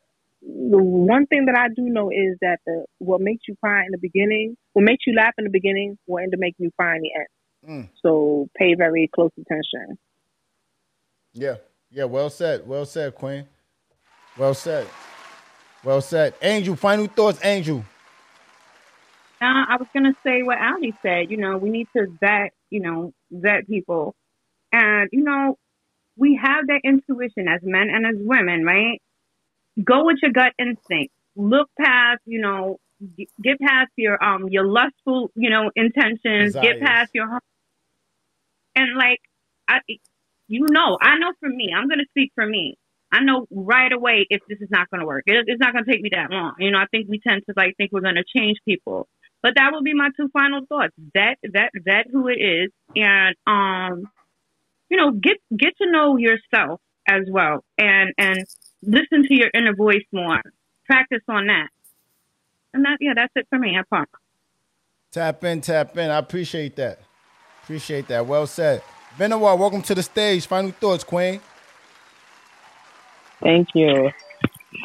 one 0.44 1.26
thing 1.26 1.46
that 1.46 1.56
I 1.56 1.68
do 1.68 1.82
know 1.82 2.10
is 2.10 2.36
that 2.40 2.58
the 2.66 2.84
what 2.98 3.20
makes 3.20 3.42
you 3.46 3.54
cry 3.62 3.84
in 3.84 3.92
the 3.92 3.98
beginning, 3.98 4.56
what 4.72 4.82
makes 4.82 5.06
you 5.06 5.14
laugh 5.14 5.34
in 5.38 5.44
the 5.44 5.50
beginning, 5.50 5.98
will 6.06 6.18
end 6.18 6.34
up 6.34 6.40
making 6.40 6.64
you 6.64 6.70
cry 6.78 6.96
in 6.96 7.02
the 7.02 7.10
end. 7.16 7.28
Mm. 7.68 7.88
So 8.02 8.48
pay 8.56 8.74
very 8.74 9.08
close 9.14 9.30
attention. 9.40 9.98
Yeah, 11.32 11.56
yeah. 11.90 12.04
Well 12.04 12.28
said. 12.28 12.66
Well 12.66 12.84
said, 12.84 13.14
Queen. 13.14 13.46
Well 14.36 14.54
said. 14.54 14.88
Well 15.84 16.00
said. 16.00 16.34
Angel, 16.42 16.74
final 16.76 17.06
thoughts, 17.06 17.38
Angel. 17.44 17.84
Uh, 19.40 19.64
I 19.68 19.76
was 19.78 19.88
gonna 19.94 20.14
say 20.24 20.42
what 20.42 20.58
Ali 20.58 20.92
said. 21.02 21.30
You 21.30 21.36
know, 21.36 21.56
we 21.56 21.70
need 21.70 21.86
to 21.96 22.06
vet. 22.20 22.52
You 22.70 22.80
know, 22.80 23.12
vet 23.30 23.68
people, 23.68 24.14
and 24.72 25.08
you 25.12 25.22
know, 25.22 25.56
we 26.16 26.38
have 26.42 26.66
that 26.66 26.80
intuition 26.84 27.46
as 27.48 27.60
men 27.62 27.88
and 27.90 28.06
as 28.06 28.16
women, 28.18 28.64
right? 28.64 29.00
Go 29.82 30.04
with 30.04 30.18
your 30.22 30.32
gut 30.32 30.52
instinct. 30.58 31.12
Look 31.36 31.68
past, 31.80 32.20
you 32.26 32.40
know, 32.40 32.78
get 33.42 33.58
past 33.60 33.90
your 33.96 34.22
um 34.22 34.48
your 34.48 34.66
lustful, 34.66 35.30
you 35.34 35.50
know, 35.50 35.70
intentions. 35.74 36.54
Get 36.56 36.80
past 36.80 37.10
your 37.14 37.40
and 38.76 38.96
like 38.96 39.20
I, 39.68 39.78
you 40.48 40.66
know, 40.70 40.98
I 41.00 41.18
know 41.18 41.32
for 41.40 41.48
me, 41.48 41.72
I'm 41.76 41.88
gonna 41.88 42.04
speak 42.10 42.32
for 42.34 42.46
me. 42.46 42.76
I 43.10 43.20
know 43.22 43.46
right 43.50 43.92
away 43.92 44.26
if 44.30 44.40
this 44.48 44.60
is 44.60 44.68
not 44.70 44.88
gonna 44.90 45.06
work. 45.06 45.24
It, 45.26 45.44
it's 45.46 45.60
not 45.60 45.72
gonna 45.72 45.86
take 45.90 46.02
me 46.02 46.10
that 46.12 46.30
long. 46.30 46.54
You 46.58 46.70
know, 46.70 46.78
I 46.78 46.86
think 46.90 47.08
we 47.08 47.20
tend 47.20 47.42
to 47.48 47.54
like 47.56 47.76
think 47.76 47.92
we're 47.92 48.00
gonna 48.00 48.24
change 48.36 48.58
people. 48.66 49.08
But 49.42 49.54
that 49.56 49.72
will 49.72 49.82
be 49.82 49.94
my 49.94 50.10
two 50.16 50.28
final 50.32 50.60
thoughts. 50.68 50.94
That 51.14 51.36
that 51.52 51.70
that 51.86 52.06
who 52.12 52.28
it 52.28 52.40
is, 52.40 52.70
and 52.96 53.34
um, 53.46 54.08
you 54.90 54.96
know, 54.96 55.12
get 55.12 55.38
get 55.56 55.76
to 55.82 55.90
know 55.90 56.16
yourself 56.16 56.80
as 57.08 57.22
well, 57.30 57.64
and 57.78 58.12
and 58.18 58.44
listen 58.82 59.26
to 59.26 59.34
your 59.34 59.50
inner 59.54 59.74
voice 59.74 60.04
more. 60.12 60.40
practice 60.86 61.22
on 61.28 61.46
that. 61.46 61.68
And 62.74 62.84
that, 62.84 62.98
yeah, 63.00 63.12
that's 63.14 63.32
it 63.36 63.46
for 63.50 63.58
me. 63.58 63.76
I 63.78 63.82
park. 63.88 64.08
Tap 65.10 65.44
in, 65.44 65.60
tap 65.60 65.96
in. 65.96 66.10
I 66.10 66.18
appreciate 66.18 66.76
that. 66.76 67.00
Appreciate 67.62 68.08
that. 68.08 68.26
Well 68.26 68.46
said. 68.46 68.82
Benoit, 69.18 69.58
welcome 69.58 69.82
to 69.82 69.94
the 69.94 70.02
stage. 70.02 70.46
Final 70.46 70.70
thoughts, 70.72 71.04
Queen. 71.04 71.40
Thank 73.40 73.68
you. 73.74 74.10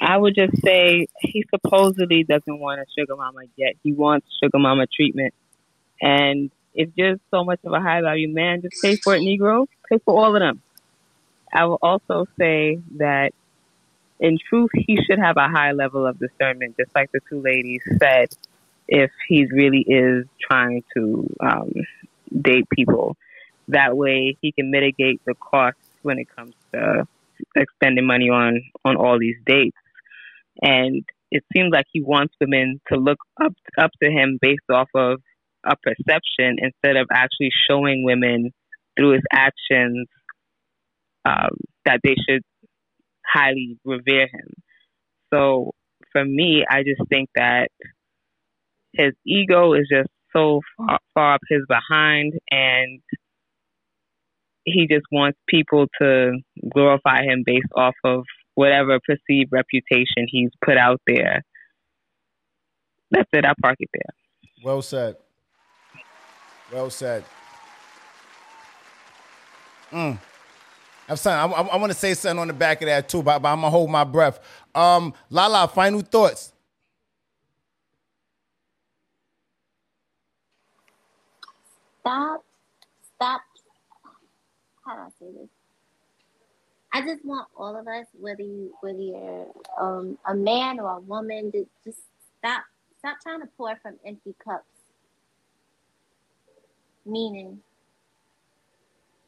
I 0.01 0.17
would 0.17 0.35
just 0.35 0.61
say 0.61 1.07
he 1.21 1.45
supposedly 1.49 2.23
doesn't 2.23 2.59
want 2.59 2.81
a 2.81 2.85
sugar 2.97 3.15
mama 3.15 3.41
yet. 3.55 3.75
He 3.83 3.93
wants 3.93 4.27
sugar 4.43 4.59
mama 4.59 4.85
treatment. 4.93 5.33
And 6.01 6.51
it's 6.73 6.91
just 6.97 7.21
so 7.31 7.43
much 7.45 7.59
of 7.63 7.71
a 7.71 7.79
high 7.79 8.01
value 8.01 8.31
man. 8.31 8.61
Just 8.61 8.81
pay 8.83 8.97
for 8.97 9.15
it, 9.15 9.21
Negro. 9.21 9.67
Pay 9.89 9.99
for 10.03 10.13
all 10.13 10.35
of 10.35 10.39
them. 10.39 10.61
I 11.53 11.65
will 11.65 11.79
also 11.81 12.27
say 12.37 12.79
that 12.97 13.31
in 14.19 14.37
truth, 14.49 14.71
he 14.73 14.97
should 14.97 15.19
have 15.19 15.37
a 15.37 15.47
high 15.47 15.71
level 15.71 16.05
of 16.05 16.19
discernment, 16.19 16.75
just 16.77 16.93
like 16.95 17.11
the 17.11 17.19
two 17.29 17.41
ladies 17.41 17.81
said, 17.99 18.29
if 18.87 19.11
he 19.27 19.45
really 19.51 19.85
is 19.87 20.25
trying 20.39 20.83
to 20.95 21.29
um, 21.39 21.71
date 22.41 22.65
people. 22.73 23.15
That 23.67 23.97
way 23.97 24.37
he 24.41 24.51
can 24.51 24.71
mitigate 24.71 25.21
the 25.25 25.35
costs 25.35 25.81
when 26.01 26.19
it 26.19 26.27
comes 26.35 26.53
to 26.73 27.07
expending 27.55 28.07
money 28.07 28.29
on, 28.29 28.61
on 28.85 28.95
all 28.95 29.19
these 29.19 29.35
dates. 29.45 29.77
And 30.61 31.03
it 31.29 31.43
seems 31.53 31.71
like 31.71 31.85
he 31.91 32.01
wants 32.01 32.33
women 32.39 32.79
to 32.91 32.97
look 32.97 33.19
up, 33.41 33.53
up 33.77 33.91
to 34.01 34.09
him 34.09 34.39
based 34.41 34.69
off 34.71 34.87
of 34.95 35.21
a 35.65 35.75
perception 35.75 36.57
instead 36.59 36.95
of 36.95 37.07
actually 37.11 37.49
showing 37.69 38.03
women 38.03 38.51
through 38.97 39.11
his 39.11 39.23
actions 39.31 40.07
um, 41.25 41.57
that 41.85 41.99
they 42.03 42.15
should 42.27 42.41
highly 43.31 43.77
revere 43.85 44.27
him. 44.27 44.53
So 45.33 45.71
for 46.11 46.23
me, 46.23 46.65
I 46.69 46.83
just 46.83 47.01
think 47.09 47.29
that 47.35 47.69
his 48.93 49.13
ego 49.25 49.73
is 49.73 49.87
just 49.91 50.09
so 50.35 50.61
far, 50.77 50.99
far 51.13 51.33
up 51.35 51.41
his 51.49 51.61
behind, 51.67 52.33
and 52.49 52.99
he 54.63 54.87
just 54.89 55.05
wants 55.11 55.37
people 55.47 55.87
to 56.01 56.37
glorify 56.73 57.23
him 57.23 57.43
based 57.45 57.67
off 57.75 57.95
of 58.03 58.23
whatever 58.55 58.99
perceived 59.05 59.51
reputation 59.51 60.27
he's 60.27 60.49
put 60.63 60.77
out 60.77 60.99
there. 61.07 61.41
That's 63.11 63.29
it. 63.31 63.45
I'll 63.45 63.53
park 63.61 63.77
it 63.79 63.89
there. 63.93 64.13
Well 64.63 64.81
said. 64.81 65.15
Well 66.73 66.89
said. 66.89 67.23
Mm. 69.91 70.19
I'm 71.09 71.15
saying 71.17 71.37
I, 71.37 71.45
I, 71.45 71.77
want 71.77 71.91
to 71.91 71.97
say 71.97 72.13
something 72.13 72.39
on 72.39 72.47
the 72.47 72.53
back 72.53 72.81
of 72.81 72.87
that 72.87 73.07
too, 73.07 73.23
but, 73.23 73.39
but 73.39 73.49
I'm 73.49 73.61
gonna 73.61 73.69
hold 73.69 73.89
my 73.89 74.03
breath. 74.03 74.39
Um, 74.75 75.13
Lala, 75.29 75.67
final 75.67 76.01
thoughts. 76.01 76.51
Stop, 82.01 82.43
stop. 83.15 83.41
How 84.85 84.95
do 84.95 85.01
I 85.01 85.09
say 85.19 85.31
this? 85.39 85.49
I 86.93 87.01
just 87.01 87.23
want 87.25 87.47
all 87.55 87.77
of 87.77 87.87
us, 87.87 88.05
whether 88.19 88.41
you 88.41 88.73
whether 88.81 88.99
you're 88.99 89.47
um, 89.79 90.17
a 90.25 90.33
man 90.33 90.79
or 90.79 90.97
a 90.97 90.99
woman, 90.99 91.51
to 91.51 91.65
just 91.83 91.99
stop 92.39 92.63
stop 92.99 93.17
trying 93.21 93.41
to 93.41 93.47
pour 93.57 93.75
from 93.81 93.95
empty 94.05 94.35
cups. 94.43 94.63
Meaning, 97.05 97.59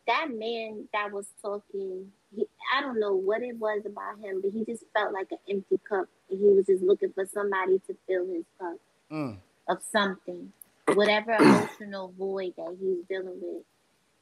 that 0.10 0.30
man 0.34 0.88
that 0.94 1.12
was 1.12 1.28
talking, 1.42 2.12
he, 2.36 2.46
I 2.76 2.82
don't 2.82 3.00
know 3.00 3.14
what 3.14 3.44
it 3.44 3.58
was 3.58 3.84
about 3.86 4.20
him, 4.20 4.42
but 4.42 4.52
he 4.52 4.66
just 4.66 4.84
felt 4.94 5.14
like 5.14 5.28
an 5.32 5.38
empty 5.50 5.80
cup. 5.88 6.08
He 6.30 6.38
was 6.38 6.66
just 6.66 6.84
looking 6.84 7.14
for 7.14 7.26
somebody 7.28 7.80
to 7.88 7.96
fill 8.08 8.28
his 8.28 8.46
cup 8.60 8.78
Mm. 9.12 9.38
of 9.68 9.80
something, 9.92 10.52
whatever 10.94 11.32
emotional 11.34 12.14
void 12.18 12.54
that 12.58 12.78
he's 12.80 13.06
dealing 13.10 13.40
with. 13.42 13.64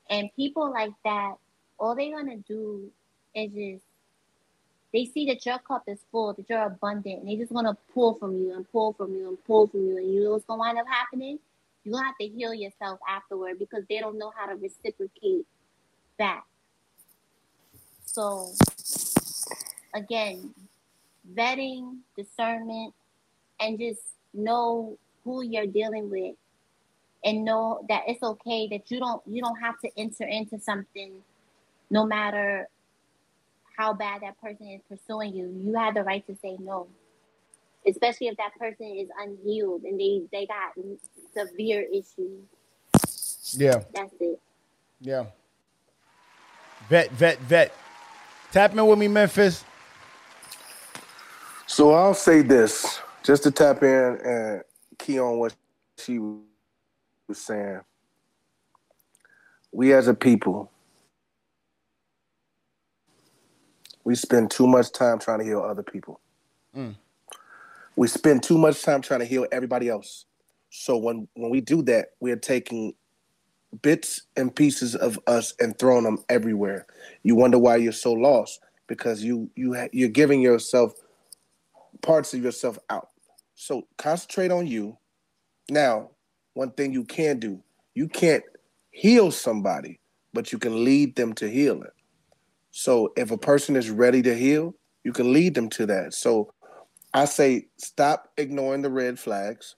And 0.10 0.30
people 0.36 0.72
like 0.72 0.94
that, 1.06 1.36
all 1.80 1.96
they're 1.96 2.16
gonna 2.16 2.38
do 2.38 2.90
is 3.36 3.52
just 3.52 3.84
they 4.94 5.06
see 5.06 5.26
that 5.28 5.46
your 5.46 5.60
cup 5.60 5.84
is 5.88 6.00
full, 6.12 6.34
that 6.34 6.50
you're 6.50 6.64
abundant, 6.64 7.20
and 7.22 7.28
they 7.30 7.36
just 7.36 7.54
gonna 7.54 7.78
pull 7.94 8.16
from 8.16 8.38
you 8.38 8.54
and 8.56 8.70
pull 8.72 8.94
from 8.94 9.14
you 9.14 9.28
and 9.30 9.44
pull 9.46 9.68
from 9.68 9.82
you. 9.88 9.98
And 9.98 10.14
you 10.14 10.24
know 10.24 10.32
what's 10.32 10.46
gonna 10.46 10.60
wind 10.60 10.78
up 10.80 10.88
happening? 10.88 11.40
You're 11.84 11.94
gonna 11.94 12.06
have 12.08 12.18
to 12.22 12.28
heal 12.28 12.54
yourself 12.54 13.00
afterward 13.08 13.60
because 13.60 13.84
they 13.90 14.00
don't 14.00 14.18
know 14.18 14.32
how 14.36 14.46
to 14.48 14.56
reciprocate 14.56 15.46
back. 16.18 16.45
So 18.06 18.52
again, 19.95 20.53
vetting, 21.35 21.98
discernment, 22.18 22.94
and 23.60 23.80
just 23.80 24.02
know 24.34 24.98
who 25.23 25.44
you're 25.44 25.68
dealing 25.68 26.10
with 26.10 26.35
and 27.23 27.44
know 27.44 27.85
that 27.89 28.03
it's 28.07 28.23
okay 28.23 28.68
that 28.69 28.89
you 28.91 28.99
don't 28.99 29.22
you 29.26 29.41
don't 29.41 29.60
have 29.60 29.80
to 29.80 29.89
enter 29.98 30.23
into 30.23 30.60
something 30.60 31.14
no 31.89 32.06
matter 32.06 32.68
how 33.77 33.94
bad 33.94 34.22
that 34.22 34.39
person 34.41 34.68
is 34.68 34.81
pursuing 34.89 35.35
you. 35.35 35.53
You 35.64 35.76
have 35.76 35.94
the 35.94 36.03
right 36.03 36.26
to 36.27 36.35
say 36.41 36.57
no. 36.60 36.88
Especially 37.88 38.27
if 38.27 38.38
that 38.38 38.57
person 38.60 38.88
is 38.88 39.07
unhealed 39.22 39.84
and 39.84 39.99
they, 39.99 40.23
they 40.31 40.45
got 40.48 40.73
severe 41.34 41.85
issues. 41.94 42.44
Yeah. 43.52 43.84
That's 43.94 44.14
it. 44.19 44.39
Yeah. 44.99 45.26
Vet, 46.90 47.12
vet, 47.12 47.40
vet. 47.40 47.74
Tap 48.52 48.72
in 48.72 48.86
with 48.86 48.98
me, 48.98 49.08
Memphis. 49.08 49.64
So 51.66 51.94
I'll 51.94 52.14
say 52.14 52.42
this, 52.42 53.02
just 53.24 53.44
to 53.44 53.52
tap 53.52 53.84
in 53.84 54.18
and 54.24 54.62
key 54.98 55.20
on 55.20 55.38
what 55.38 55.54
she 55.98 56.18
was 56.18 57.38
saying. 57.38 57.82
We 59.74 59.94
as 59.94 60.08
a 60.08 60.14
people, 60.14 60.72
we 64.06 64.16
spend 64.16 64.50
too 64.50 64.66
much 64.66 64.94
time 64.94 65.20
trying 65.20 65.40
to 65.40 65.46
heal 65.46 65.60
other 65.60 65.84
people. 65.84 66.22
Mm. 66.76 66.96
We 67.98 68.08
spend 68.08 68.44
too 68.44 68.58
much 68.58 68.82
time 68.82 69.02
trying 69.02 69.20
to 69.20 69.26
heal 69.26 69.46
everybody 69.52 69.90
else. 69.90 70.26
So 70.70 70.96
when 70.96 71.28
when 71.34 71.52
we 71.52 71.60
do 71.60 71.82
that, 71.84 72.12
we 72.22 72.32
are 72.32 72.38
taking 72.38 72.94
bits 73.82 74.24
and 74.36 74.56
pieces 74.56 74.95
of 74.95 75.20
us 75.28 75.54
and 75.60 75.78
throwing 75.78 76.04
them 76.04 76.24
everywhere. 76.30 76.86
You 77.24 77.36
wonder 77.36 77.58
why 77.58 77.78
you're 77.78 77.91
so 77.91 78.14
lost 78.14 78.60
because 78.88 79.24
you 79.24 79.49
you 79.56 79.74
ha- 79.74 79.90
you're 79.91 80.10
giving 80.10 80.41
yourself 80.41 80.94
parts 82.02 82.34
of 82.34 82.44
yourself 82.44 82.78
out. 82.90 83.10
So 83.56 83.88
concentrate 83.98 84.52
on 84.52 84.68
you. 84.68 84.98
Now, 85.70 86.12
one 86.54 86.72
thing 86.72 86.94
you 86.94 87.04
can 87.04 87.40
do, 87.40 87.62
you 87.94 88.08
can't 88.08 88.44
heal 88.91 89.32
somebody, 89.32 89.99
but 90.34 90.52
you 90.52 90.60
can 90.60 90.84
lead 90.84 91.16
them 91.16 91.34
to 91.34 91.49
healing. 91.49 91.90
So 92.72 93.12
if 93.18 93.32
a 93.32 93.38
person 93.38 93.76
is 93.76 93.90
ready 93.90 94.22
to 94.22 94.36
heal, 94.36 94.76
you 95.04 95.12
can 95.12 95.34
lead 95.34 95.56
them 95.56 95.70
to 95.72 95.86
that. 95.88 96.14
So 96.14 96.54
I 97.14 97.26
say 97.26 97.68
stop 97.78 98.32
ignoring 98.38 98.82
the 98.82 98.90
red 98.90 99.20
flags 99.20 99.76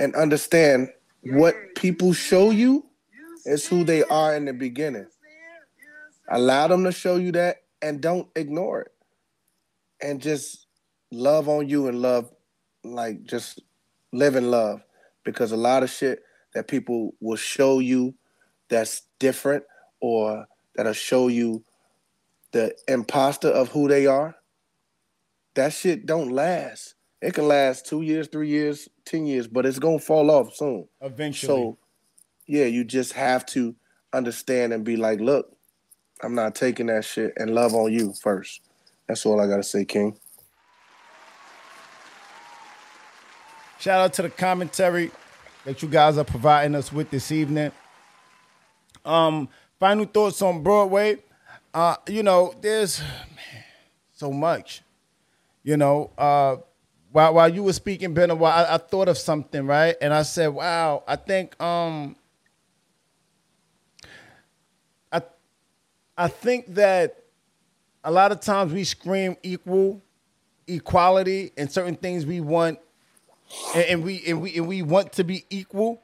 and 0.00 0.14
understand 0.16 0.88
what 1.22 1.54
people 1.76 2.12
show 2.12 2.50
you 2.50 2.86
is 3.44 3.66
who 3.66 3.84
they 3.84 4.02
are 4.04 4.34
in 4.34 4.46
the 4.46 4.52
beginning. 4.52 5.06
Allow 6.28 6.68
them 6.68 6.84
to 6.84 6.92
show 6.92 7.16
you 7.16 7.32
that 7.32 7.58
and 7.82 8.00
don't 8.00 8.28
ignore 8.34 8.82
it. 8.82 8.92
And 10.02 10.20
just 10.20 10.66
love 11.10 11.48
on 11.48 11.68
you 11.68 11.88
and 11.88 12.00
love, 12.00 12.32
like, 12.82 13.24
just 13.24 13.60
live 14.12 14.36
in 14.36 14.50
love. 14.50 14.82
Because 15.24 15.52
a 15.52 15.56
lot 15.56 15.82
of 15.82 15.90
shit 15.90 16.22
that 16.54 16.66
people 16.66 17.14
will 17.20 17.36
show 17.36 17.78
you 17.78 18.14
that's 18.68 19.02
different 19.18 19.64
or 20.00 20.46
that'll 20.74 20.92
show 20.92 21.28
you 21.28 21.62
the 22.52 22.74
imposter 22.88 23.48
of 23.48 23.68
who 23.68 23.88
they 23.88 24.06
are, 24.06 24.34
that 25.54 25.72
shit 25.72 26.06
don't 26.06 26.30
last. 26.30 26.94
It 27.22 27.34
can 27.34 27.48
last 27.48 27.86
two 27.86 28.02
years, 28.02 28.28
three 28.28 28.48
years, 28.48 28.88
ten 29.04 29.26
years, 29.26 29.46
but 29.46 29.66
it's 29.66 29.78
gonna 29.78 29.98
fall 29.98 30.30
off 30.30 30.54
soon. 30.54 30.88
Eventually. 31.00 31.48
So, 31.48 31.78
yeah, 32.46 32.64
you 32.64 32.84
just 32.84 33.12
have 33.12 33.44
to 33.46 33.74
understand 34.12 34.72
and 34.72 34.84
be 34.84 34.96
like, 34.96 35.20
look, 35.20 35.54
I'm 36.22 36.34
not 36.34 36.54
taking 36.54 36.86
that 36.86 37.04
shit 37.04 37.32
and 37.36 37.54
love 37.54 37.74
on 37.74 37.92
you 37.92 38.14
first. 38.22 38.62
That's 39.06 39.26
all 39.26 39.40
I 39.40 39.46
gotta 39.46 39.62
say, 39.62 39.84
King. 39.84 40.18
Shout 43.78 44.00
out 44.00 44.12
to 44.14 44.22
the 44.22 44.30
commentary 44.30 45.10
that 45.64 45.82
you 45.82 45.88
guys 45.88 46.18
are 46.18 46.24
providing 46.24 46.74
us 46.74 46.92
with 46.92 47.10
this 47.10 47.32
evening. 47.32 47.72
Um, 49.04 49.48
final 49.78 50.04
thoughts 50.04 50.42
on 50.42 50.62
Broadway. 50.62 51.18
Uh, 51.72 51.96
you 52.08 52.22
know, 52.22 52.54
there's 52.60 53.00
man, 53.00 53.64
so 54.12 54.32
much. 54.32 54.82
You 55.62 55.76
know, 55.76 56.10
uh, 56.18 56.56
while 57.12 57.34
while 57.34 57.48
you 57.48 57.62
were 57.62 57.72
speaking, 57.72 58.14
Ben, 58.14 58.36
while 58.38 58.66
I, 58.66 58.74
I 58.74 58.78
thought 58.78 59.08
of 59.08 59.18
something, 59.18 59.66
right? 59.66 59.96
And 60.00 60.14
I 60.14 60.22
said, 60.22 60.48
"Wow, 60.48 61.02
I 61.06 61.16
think 61.16 61.60
um, 61.60 62.16
I 65.10 65.22
I 66.16 66.28
think 66.28 66.74
that 66.74 67.24
a 68.04 68.10
lot 68.10 68.32
of 68.32 68.40
times 68.40 68.72
we 68.72 68.84
scream 68.84 69.36
equal, 69.42 70.02
equality, 70.66 71.52
and 71.56 71.70
certain 71.70 71.96
things 71.96 72.24
we 72.24 72.40
want, 72.40 72.78
and, 73.74 73.84
and 73.84 74.04
we 74.04 74.22
and 74.26 74.40
we 74.40 74.56
and 74.56 74.68
we 74.68 74.82
want 74.82 75.12
to 75.14 75.24
be 75.24 75.44
equal, 75.50 76.02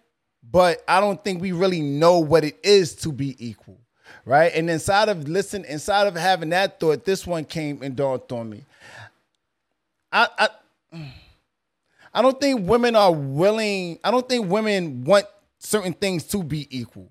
but 0.51 0.83
I 0.89 1.01
don't 1.01 1.23
think 1.23 1.41
we 1.41 1.53
really 1.53 1.83
know 1.83 2.19
what 2.19 2.43
it 2.43 2.59
is 2.65 2.97
to 2.97 3.13
be 3.13 3.37
equal, 3.39 3.79
right? 4.25 4.51
And 4.53 4.69
inside 4.69 5.09
of 5.09 5.29
listen, 5.29 5.65
inside 5.65 6.09
of 6.09 6.17
having 6.17 6.51
that 6.51 6.81
thought, 6.81 7.05
this 7.05 7.27
one 7.29 7.45
came 7.45 7.81
and 7.83 7.95
dawned 7.95 8.23
on 8.33 8.51
me. 8.51 8.65
I 10.11 10.29
I 10.37 10.49
I 12.13 12.23
don't 12.23 12.41
think 12.41 12.69
women 12.69 12.97
are 12.97 13.13
willing. 13.13 13.99
I 14.03 14.11
don't 14.11 14.29
think 14.29 14.49
women 14.49 15.05
want 15.05 15.27
certain 15.59 15.93
things 15.93 16.25
to 16.25 16.43
be 16.43 16.67
equal, 16.77 17.11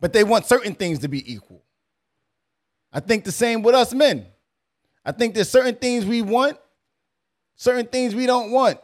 but 0.00 0.12
they 0.12 0.24
want 0.24 0.46
certain 0.46 0.74
things 0.74 1.00
to 1.00 1.08
be 1.08 1.32
equal. 1.32 1.62
I 2.92 3.00
think 3.00 3.24
the 3.24 3.32
same 3.32 3.62
with 3.62 3.74
us 3.74 3.94
men. 3.94 4.26
I 5.04 5.12
think 5.12 5.34
there's 5.34 5.48
certain 5.48 5.74
things 5.74 6.04
we 6.04 6.22
want, 6.22 6.58
certain 7.56 7.86
things 7.86 8.14
we 8.14 8.26
don't 8.26 8.50
want. 8.50 8.78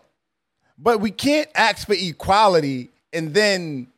But 0.78 1.00
we 1.00 1.10
can't 1.10 1.48
ask 1.54 1.86
for 1.86 1.94
equality 1.94 2.90
and 3.12 3.34
then 3.34 3.88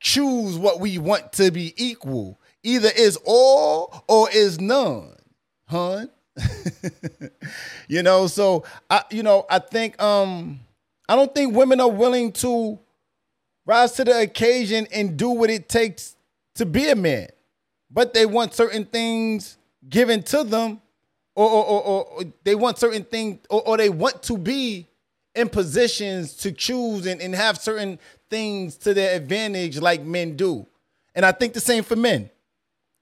choose 0.00 0.56
what 0.56 0.80
we 0.80 0.98
want 0.98 1.32
to 1.34 1.50
be 1.50 1.74
equal. 1.76 2.40
Either 2.62 2.90
is 2.96 3.18
all 3.24 4.04
or 4.08 4.30
is 4.30 4.60
none, 4.60 5.14
hun. 5.68 6.10
you 7.88 8.02
know, 8.02 8.26
so 8.26 8.64
I 8.90 9.02
you 9.10 9.22
know, 9.22 9.46
I 9.48 9.58
think 9.58 10.00
um 10.02 10.60
I 11.08 11.16
don't 11.16 11.34
think 11.34 11.54
women 11.54 11.80
are 11.80 11.90
willing 11.90 12.32
to 12.32 12.78
rise 13.64 13.92
to 13.92 14.04
the 14.04 14.20
occasion 14.20 14.86
and 14.92 15.16
do 15.16 15.30
what 15.30 15.50
it 15.50 15.68
takes 15.68 16.16
to 16.54 16.66
be 16.66 16.88
a 16.88 16.96
man 16.96 17.28
but 17.90 18.12
they 18.12 18.26
want 18.26 18.54
certain 18.54 18.84
things 18.84 19.56
given 19.88 20.22
to 20.24 20.44
them, 20.44 20.80
or 21.34 21.48
or, 21.48 21.64
or, 21.64 22.04
or 22.04 22.24
they 22.44 22.54
want 22.54 22.78
certain 22.78 23.04
things, 23.04 23.38
or, 23.48 23.66
or, 23.66 23.76
they 23.76 23.88
want 23.88 24.22
to 24.24 24.36
be 24.36 24.86
in 25.34 25.48
positions 25.48 26.34
to 26.34 26.52
choose 26.52 27.06
and, 27.06 27.20
and 27.20 27.34
have 27.34 27.58
certain 27.58 27.98
things 28.28 28.76
to 28.76 28.94
their 28.94 29.16
advantage, 29.16 29.78
like 29.78 30.02
men 30.02 30.36
do. 30.36 30.66
And 31.14 31.24
I 31.24 31.32
think 31.32 31.54
the 31.54 31.60
same 31.60 31.84
for 31.84 31.96
men. 31.96 32.30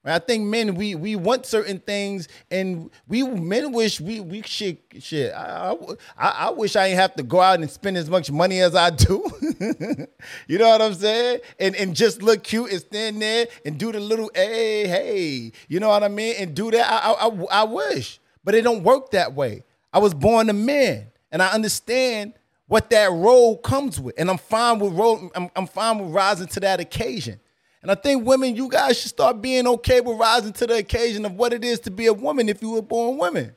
I 0.07 0.19
think 0.19 0.45
men 0.45 0.75
we 0.75 0.95
we 0.95 1.17
want 1.17 1.47
certain 1.47 1.79
things, 1.79 2.29
and 2.51 2.91
we 3.09 3.23
men 3.23 3.73
wish 3.73 4.01
we 4.01 4.21
we 4.21 4.43
should 4.43 4.77
shit. 5.01 5.33
I, 5.33 5.75
I, 6.19 6.29
I 6.29 6.51
wish 6.51 6.77
I 6.77 6.89
didn't 6.89 7.01
have 7.01 7.15
to 7.15 7.23
go 7.23 7.41
out 7.41 7.61
and 7.61 7.71
spend 7.71 7.97
as 7.97 8.11
much 8.11 8.31
money 8.31 8.61
as 8.61 8.75
I 8.75 8.91
do. 8.91 9.25
you 10.47 10.59
know 10.59 10.69
what 10.69 10.83
I'm 10.83 10.95
saying? 10.95 11.41
And 11.59 11.75
and 11.77 11.97
just 11.97 12.23
look 12.23 12.45
cute 12.45 12.71
and 12.71 12.81
stand 12.81 13.23
there 13.23 13.47
and 13.65 13.79
do 13.79 13.93
the 13.93 14.01
little 14.01 14.31
hey 14.35 14.87
hey. 14.87 15.53
You 15.69 15.81
know 15.81 15.89
what 15.89 16.03
I 16.03 16.09
mean? 16.09 16.35
And 16.39 16.55
do 16.55 16.71
that. 16.71 16.87
I 16.87 17.13
I, 17.13 17.63
I 17.63 17.65
wish, 17.65 18.21
but 18.45 18.55
it 18.55 18.63
don't 18.63 18.83
work 18.83 19.11
that 19.13 19.33
way. 19.33 19.65
I 19.91 19.99
was 20.01 20.13
born 20.13 20.51
a 20.51 20.55
man, 20.55 21.07
and 21.33 21.43
I 21.43 21.49
understand 21.53 22.35
what 22.67 22.91
that 22.91 23.11
role 23.11 23.57
comes 23.57 23.99
with, 23.99 24.15
and 24.19 24.29
I'm 24.29 24.39
fine 24.39 24.81
with 24.81 24.93
role. 24.93 25.31
I'm, 25.35 25.51
I'm 25.57 25.67
fine 25.67 25.99
with 25.99 26.11
rising 26.11 26.49
to 26.49 26.61
that 26.61 26.81
occasion. 26.81 27.41
And 27.85 27.91
I 27.91 27.97
think 27.97 28.27
women, 28.27 28.57
you 28.57 28.71
guys 28.71 28.99
should 28.99 29.11
start 29.11 29.43
being 29.43 29.67
okay 29.67 30.01
with 30.01 30.19
rising 30.19 30.55
to 30.55 30.67
the 30.67 30.77
occasion 30.77 31.27
of 31.27 31.35
what 31.35 31.53
it 31.53 31.63
is 31.63 31.81
to 31.81 31.91
be 31.91 32.07
a 32.07 32.15
woman 32.15 32.49
if 32.49 32.63
you 32.63 32.71
were 32.71 32.81
born 32.81 33.19
women. 33.19 33.55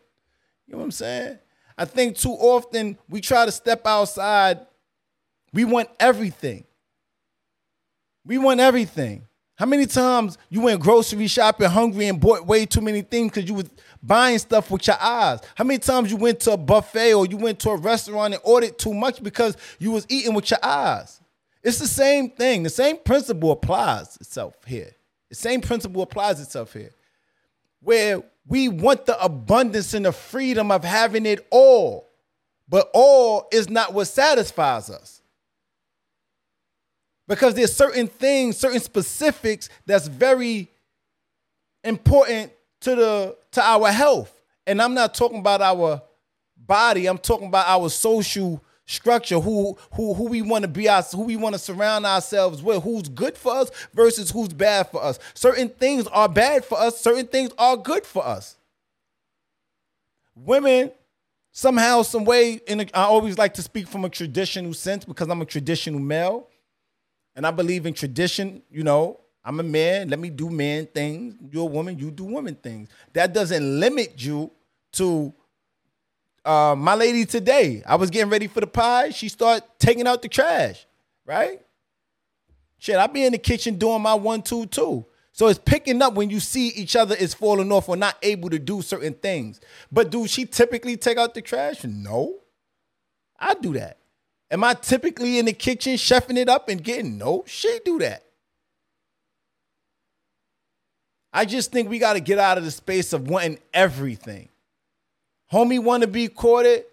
You 0.65 0.73
know 0.73 0.79
what 0.79 0.83
I'm 0.83 0.91
saying? 0.91 1.39
I 1.77 1.85
think 1.85 2.17
too 2.17 2.33
often 2.33 2.97
we 3.07 3.21
try 3.21 3.45
to 3.45 3.53
step 3.53 3.87
outside. 3.87 4.59
We 5.53 5.63
want 5.63 5.87
everything. 5.97 6.65
We 8.25 8.37
want 8.37 8.59
everything. 8.59 9.25
How 9.55 9.65
many 9.65 9.85
times 9.85 10.37
you 10.49 10.59
went 10.59 10.81
grocery 10.81 11.27
shopping 11.27 11.69
hungry 11.69 12.09
and 12.09 12.19
bought 12.19 12.45
way 12.45 12.65
too 12.65 12.81
many 12.81 13.03
things 13.03 13.31
because 13.31 13.47
you 13.47 13.55
was 13.55 13.69
buying 14.03 14.39
stuff 14.39 14.69
with 14.69 14.87
your 14.87 15.01
eyes? 15.01 15.39
How 15.55 15.63
many 15.63 15.79
times 15.79 16.11
you 16.11 16.17
went 16.17 16.41
to 16.41 16.51
a 16.51 16.57
buffet 16.57 17.13
or 17.13 17.25
you 17.27 17.37
went 17.37 17.59
to 17.59 17.69
a 17.69 17.77
restaurant 17.77 18.33
and 18.33 18.43
ordered 18.43 18.77
too 18.77 18.93
much 18.93 19.23
because 19.23 19.55
you 19.79 19.91
was 19.91 20.05
eating 20.09 20.33
with 20.33 20.51
your 20.51 20.59
eyes? 20.61 21.21
It's 21.63 21.79
the 21.79 21.87
same 21.87 22.29
thing. 22.31 22.63
The 22.63 22.69
same 22.69 22.97
principle 22.97 23.51
applies 23.51 24.15
itself 24.17 24.55
here. 24.65 24.95
The 25.29 25.35
same 25.35 25.61
principle 25.61 26.01
applies 26.01 26.39
itself 26.39 26.73
here. 26.73 26.91
Where 27.81 28.23
we 28.47 28.69
want 28.69 29.05
the 29.05 29.21
abundance 29.21 29.93
and 29.93 30.05
the 30.05 30.11
freedom 30.11 30.71
of 30.71 30.83
having 30.83 31.25
it 31.25 31.45
all, 31.51 32.09
but 32.69 32.89
all 32.93 33.47
is 33.51 33.69
not 33.69 33.93
what 33.93 34.05
satisfies 34.05 34.89
us. 34.89 35.21
Because 37.27 37.55
there's 37.55 37.73
certain 37.73 38.07
things, 38.07 38.57
certain 38.57 38.79
specifics 38.79 39.67
that's 39.85 40.07
very 40.07 40.69
important 41.83 42.51
to 42.81 42.95
the 42.95 43.37
to 43.51 43.61
our 43.61 43.91
health. 43.91 44.33
And 44.65 44.81
I'm 44.81 44.93
not 44.93 45.13
talking 45.13 45.39
about 45.39 45.61
our 45.61 46.01
body, 46.55 47.07
I'm 47.07 47.17
talking 47.17 47.47
about 47.47 47.67
our 47.67 47.89
social 47.89 48.63
structure, 48.87 49.39
who 49.39 49.77
who 49.93 50.15
who 50.15 50.23
we 50.23 50.41
want 50.41 50.63
to 50.63 50.67
be 50.67 50.89
us, 50.89 51.11
who 51.11 51.23
we 51.23 51.35
want 51.35 51.53
to 51.53 51.59
surround 51.59 52.05
ourselves 52.05 52.63
with, 52.63 52.81
who's 52.81 53.07
good 53.09 53.37
for 53.37 53.53
us 53.53 53.69
versus 53.93 54.31
who's 54.31 54.49
bad 54.49 54.89
for 54.89 55.03
us. 55.03 55.19
Certain 55.35 55.69
things 55.69 56.07
are 56.07 56.27
bad 56.27 56.65
for 56.65 56.79
us, 56.79 56.99
certain 56.99 57.27
things 57.27 57.51
are 57.59 57.77
good 57.77 58.05
for 58.05 58.25
us. 58.25 58.55
Women, 60.35 60.91
somehow, 61.51 62.01
some 62.01 62.25
way, 62.25 62.61
in 62.67 62.79
a, 62.79 62.85
I 62.93 63.03
always 63.03 63.37
like 63.37 63.53
to 63.55 63.61
speak 63.61 63.87
from 63.87 64.05
a 64.05 64.09
traditional 64.09 64.73
sense 64.73 65.05
because 65.05 65.29
I'm 65.29 65.41
a 65.41 65.45
traditional 65.45 65.99
male, 65.99 66.47
and 67.35 67.45
I 67.45 67.51
believe 67.51 67.85
in 67.85 67.93
tradition. 67.93 68.63
You 68.71 68.83
know, 68.83 69.19
I'm 69.43 69.59
a 69.59 69.63
man. 69.63 70.09
Let 70.09 70.19
me 70.19 70.29
do 70.29 70.49
man 70.49 70.87
things. 70.87 71.35
You're 71.51 71.63
a 71.63 71.65
woman. 71.65 71.99
You 71.99 72.09
do 72.11 72.23
woman 72.23 72.55
things. 72.55 72.89
That 73.13 73.33
doesn't 73.33 73.79
limit 73.79 74.13
you 74.17 74.51
to 74.93 75.33
uh, 76.47 76.75
my 76.75 76.95
lady 76.95 77.25
today, 77.25 77.83
I 77.85 77.95
was 77.95 78.09
getting 78.09 78.31
ready 78.31 78.47
for 78.47 78.61
the 78.61 78.67
pie. 78.67 79.09
She 79.09 79.27
started 79.27 79.67
taking 79.79 80.07
out 80.07 80.21
the 80.21 80.29
trash, 80.29 80.87
right? 81.25 81.61
Shit, 82.77 82.95
I 82.95 83.07
be 83.07 83.25
in 83.25 83.33
the 83.33 83.37
kitchen 83.37 83.75
doing 83.75 84.01
my 84.01 84.13
one, 84.13 84.41
two, 84.41 84.65
two. 84.67 85.05
So 85.33 85.47
it's 85.47 85.59
picking 85.59 86.01
up 86.01 86.13
when 86.13 86.29
you 86.29 86.39
see 86.39 86.69
each 86.69 86.95
other 86.95 87.15
is 87.15 87.33
falling 87.33 87.71
off 87.71 87.89
or 87.89 87.95
not 87.95 88.17
able 88.23 88.49
to 88.49 88.57
do 88.57 88.81
certain 88.81 89.13
things. 89.13 89.59
But 89.91 90.09
do 90.09 90.25
she 90.25 90.45
typically 90.45 90.97
take 90.97 91.17
out 91.17 91.33
the 91.33 91.41
trash? 91.41 91.83
No. 91.83 92.39
I 93.39 93.53
do 93.53 93.73
that. 93.73 93.99
Am 94.49 94.63
I 94.63 94.73
typically 94.73 95.37
in 95.37 95.45
the 95.45 95.53
kitchen 95.53 95.93
chefing 95.93 96.37
it 96.37 96.49
up 96.49 96.69
and 96.69 96.83
getting 96.83 97.17
no? 97.17 97.43
She 97.45 97.79
do 97.83 97.99
that. 97.99 98.23
I 101.33 101.45
just 101.45 101.71
think 101.71 101.89
we 101.89 101.99
got 101.99 102.13
to 102.13 102.19
get 102.19 102.39
out 102.39 102.57
of 102.57 102.63
the 102.63 102.71
space 102.71 103.13
of 103.13 103.27
wanting 103.27 103.59
everything. 103.73 104.49
Homie 105.51 105.79
want 105.79 106.01
to 106.01 106.07
be 106.07 106.27
courted. 106.27 106.85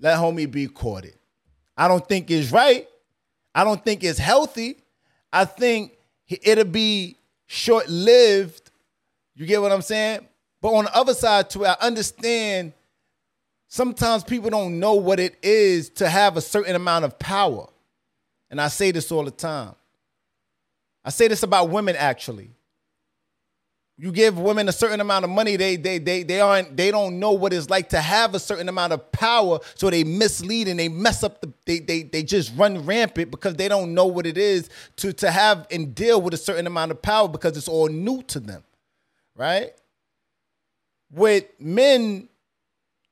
Let 0.00 0.18
homie 0.18 0.50
be 0.50 0.68
courted. 0.68 1.14
I 1.76 1.88
don't 1.88 2.06
think 2.06 2.30
it's 2.30 2.50
right. 2.50 2.88
I 3.54 3.64
don't 3.64 3.84
think 3.84 4.04
it's 4.04 4.18
healthy. 4.18 4.76
I 5.32 5.44
think 5.44 5.98
it'll 6.28 6.64
be 6.64 7.16
short 7.46 7.88
lived. 7.88 8.70
You 9.34 9.46
get 9.46 9.60
what 9.60 9.72
I'm 9.72 9.82
saying? 9.82 10.26
But 10.60 10.72
on 10.72 10.84
the 10.84 10.96
other 10.96 11.14
side, 11.14 11.50
to 11.50 11.64
it, 11.64 11.68
I 11.68 11.76
understand 11.80 12.72
sometimes 13.68 14.24
people 14.24 14.50
don't 14.50 14.78
know 14.78 14.94
what 14.94 15.20
it 15.20 15.36
is 15.42 15.90
to 15.90 16.08
have 16.08 16.36
a 16.36 16.40
certain 16.40 16.74
amount 16.74 17.04
of 17.04 17.18
power. 17.18 17.68
And 18.50 18.60
I 18.60 18.68
say 18.68 18.90
this 18.90 19.12
all 19.12 19.24
the 19.24 19.30
time. 19.30 19.74
I 21.04 21.10
say 21.10 21.28
this 21.28 21.42
about 21.42 21.70
women 21.70 21.96
actually 21.96 22.50
you 24.00 24.12
give 24.12 24.38
women 24.38 24.68
a 24.68 24.72
certain 24.72 25.00
amount 25.00 25.24
of 25.24 25.30
money 25.30 25.56
they 25.56 25.76
they 25.76 25.98
they 25.98 26.22
they 26.22 26.40
aren't 26.40 26.76
they 26.76 26.90
don't 26.90 27.18
know 27.18 27.32
what 27.32 27.52
it's 27.52 27.68
like 27.68 27.88
to 27.90 28.00
have 28.00 28.34
a 28.34 28.38
certain 28.38 28.68
amount 28.68 28.92
of 28.92 29.10
power 29.12 29.58
so 29.74 29.90
they 29.90 30.04
mislead 30.04 30.68
and 30.68 30.78
they 30.78 30.88
mess 30.88 31.22
up 31.24 31.40
the 31.40 31.52
they 31.66 31.80
they, 31.80 32.02
they 32.04 32.22
just 32.22 32.52
run 32.56 32.86
rampant 32.86 33.30
because 33.30 33.54
they 33.56 33.68
don't 33.68 33.92
know 33.92 34.06
what 34.06 34.26
it 34.26 34.38
is 34.38 34.70
to 34.96 35.12
to 35.12 35.30
have 35.30 35.66
and 35.70 35.94
deal 35.94 36.22
with 36.22 36.32
a 36.32 36.38
certain 36.38 36.66
amount 36.66 36.90
of 36.90 37.02
power 37.02 37.28
because 37.28 37.56
it's 37.56 37.68
all 37.68 37.88
new 37.88 38.22
to 38.22 38.40
them 38.40 38.62
right? 39.38 39.72
With 41.10 41.44
men 41.58 42.28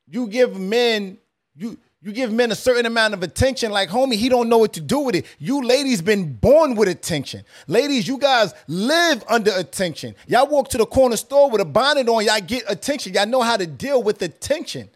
you 0.07 0.27
give 0.27 0.59
men 0.59 1.17
you 1.55 1.79
you 2.01 2.11
give 2.11 2.31
men 2.31 2.51
a 2.51 2.55
certain 2.55 2.85
amount 2.85 3.15
of 3.15 3.23
attention, 3.23 3.71
like 3.71 3.89
homie, 3.89 4.13
he 4.13 4.29
don't 4.29 4.49
know 4.49 4.59
what 4.59 4.73
to 4.73 4.81
do 4.81 4.99
with 4.99 5.15
it. 5.15 5.25
You 5.39 5.63
ladies 5.63 6.01
been 6.01 6.33
born 6.33 6.75
with 6.75 6.87
attention. 6.87 7.43
Ladies, 7.67 8.07
you 8.07 8.19
guys 8.19 8.53
live 8.67 9.23
under 9.27 9.51
attention. 9.55 10.15
Y'all 10.27 10.47
walk 10.47 10.69
to 10.69 10.77
the 10.77 10.85
corner 10.85 11.17
store 11.17 11.49
with 11.49 11.59
a 11.59 11.65
bonnet 11.65 12.07
on, 12.07 12.23
y'all 12.23 12.39
get 12.39 12.63
attention. 12.67 13.13
Y'all 13.13 13.25
know 13.25 13.41
how 13.41 13.57
to 13.57 13.65
deal 13.65 14.03
with 14.03 14.21
attention. 14.21 14.89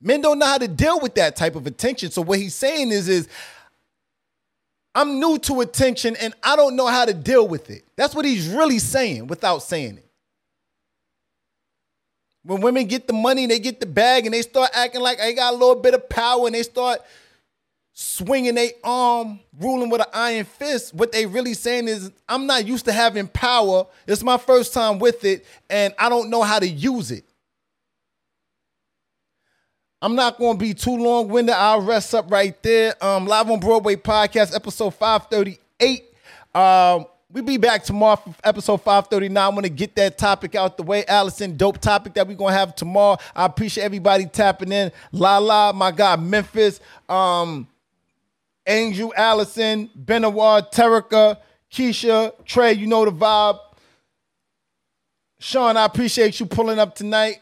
Men 0.00 0.20
don't 0.20 0.38
know 0.38 0.46
how 0.46 0.58
to 0.58 0.68
deal 0.68 1.00
with 1.00 1.14
that 1.14 1.36
type 1.36 1.54
of 1.54 1.66
attention. 1.66 2.10
So 2.10 2.20
what 2.20 2.38
he's 2.38 2.54
saying 2.54 2.90
is, 2.90 3.08
is 3.08 3.28
I'm 4.94 5.20
new 5.20 5.38
to 5.38 5.62
attention 5.62 6.16
and 6.16 6.34
I 6.42 6.54
don't 6.56 6.76
know 6.76 6.86
how 6.86 7.06
to 7.06 7.14
deal 7.14 7.48
with 7.48 7.70
it. 7.70 7.84
That's 7.96 8.14
what 8.14 8.26
he's 8.26 8.48
really 8.48 8.78
saying 8.78 9.26
without 9.26 9.60
saying 9.60 9.98
it. 9.98 10.11
When 12.44 12.60
women 12.60 12.86
get 12.86 13.06
the 13.06 13.12
money, 13.12 13.46
they 13.46 13.58
get 13.58 13.80
the 13.80 13.86
bag, 13.86 14.26
and 14.26 14.34
they 14.34 14.42
start 14.42 14.70
acting 14.74 15.00
like 15.00 15.18
they 15.18 15.34
got 15.34 15.54
a 15.54 15.56
little 15.56 15.76
bit 15.76 15.94
of 15.94 16.08
power, 16.08 16.46
and 16.46 16.54
they 16.54 16.62
start 16.62 17.00
swinging 17.92 18.54
their 18.54 18.70
arm, 18.82 19.40
ruling 19.58 19.90
with 19.90 20.00
an 20.00 20.06
iron 20.12 20.44
fist, 20.44 20.94
what 20.94 21.12
they 21.12 21.26
really 21.26 21.54
saying 21.54 21.88
is, 21.88 22.10
I'm 22.28 22.46
not 22.46 22.66
used 22.66 22.86
to 22.86 22.92
having 22.92 23.28
power. 23.28 23.86
It's 24.06 24.22
my 24.22 24.38
first 24.38 24.72
time 24.72 24.98
with 24.98 25.24
it, 25.24 25.46
and 25.68 25.94
I 25.98 26.08
don't 26.08 26.30
know 26.30 26.42
how 26.42 26.58
to 26.58 26.66
use 26.66 27.10
it. 27.10 27.24
I'm 30.00 30.16
not 30.16 30.38
going 30.38 30.58
to 30.58 30.58
be 30.58 30.74
too 30.74 30.96
long 30.96 31.28
winded. 31.28 31.54
I'll 31.54 31.80
rest 31.80 32.12
up 32.12 32.28
right 32.30 32.60
there. 32.62 32.94
Um, 33.04 33.26
Live 33.26 33.48
on 33.48 33.60
Broadway 33.60 33.94
podcast, 33.94 34.52
episode 34.52 34.94
538. 34.94 36.04
Um, 36.54 37.06
we 37.32 37.40
be 37.40 37.56
back 37.56 37.82
tomorrow 37.82 38.16
for 38.16 38.34
episode 38.44 38.82
539. 38.82 39.48
I'm 39.48 39.54
gonna 39.54 39.68
get 39.70 39.96
that 39.96 40.18
topic 40.18 40.54
out 40.54 40.76
the 40.76 40.82
way. 40.82 41.04
Allison, 41.06 41.56
dope 41.56 41.78
topic 41.78 42.12
that 42.14 42.28
we're 42.28 42.36
gonna 42.36 42.52
have 42.52 42.76
tomorrow. 42.76 43.16
I 43.34 43.46
appreciate 43.46 43.84
everybody 43.84 44.26
tapping 44.26 44.70
in. 44.70 44.92
Lala, 45.12 45.72
my 45.72 45.92
God, 45.92 46.20
Memphis, 46.22 46.80
um, 47.08 47.66
Angel, 48.66 49.12
Allison, 49.16 49.88
Benoit, 49.94 50.70
Terica, 50.72 51.38
Keisha, 51.72 52.32
Trey, 52.44 52.74
you 52.74 52.86
know 52.86 53.04
the 53.04 53.12
vibe. 53.12 53.58
Sean, 55.38 55.76
I 55.76 55.86
appreciate 55.86 56.38
you 56.38 56.46
pulling 56.46 56.78
up 56.78 56.94
tonight. 56.94 57.41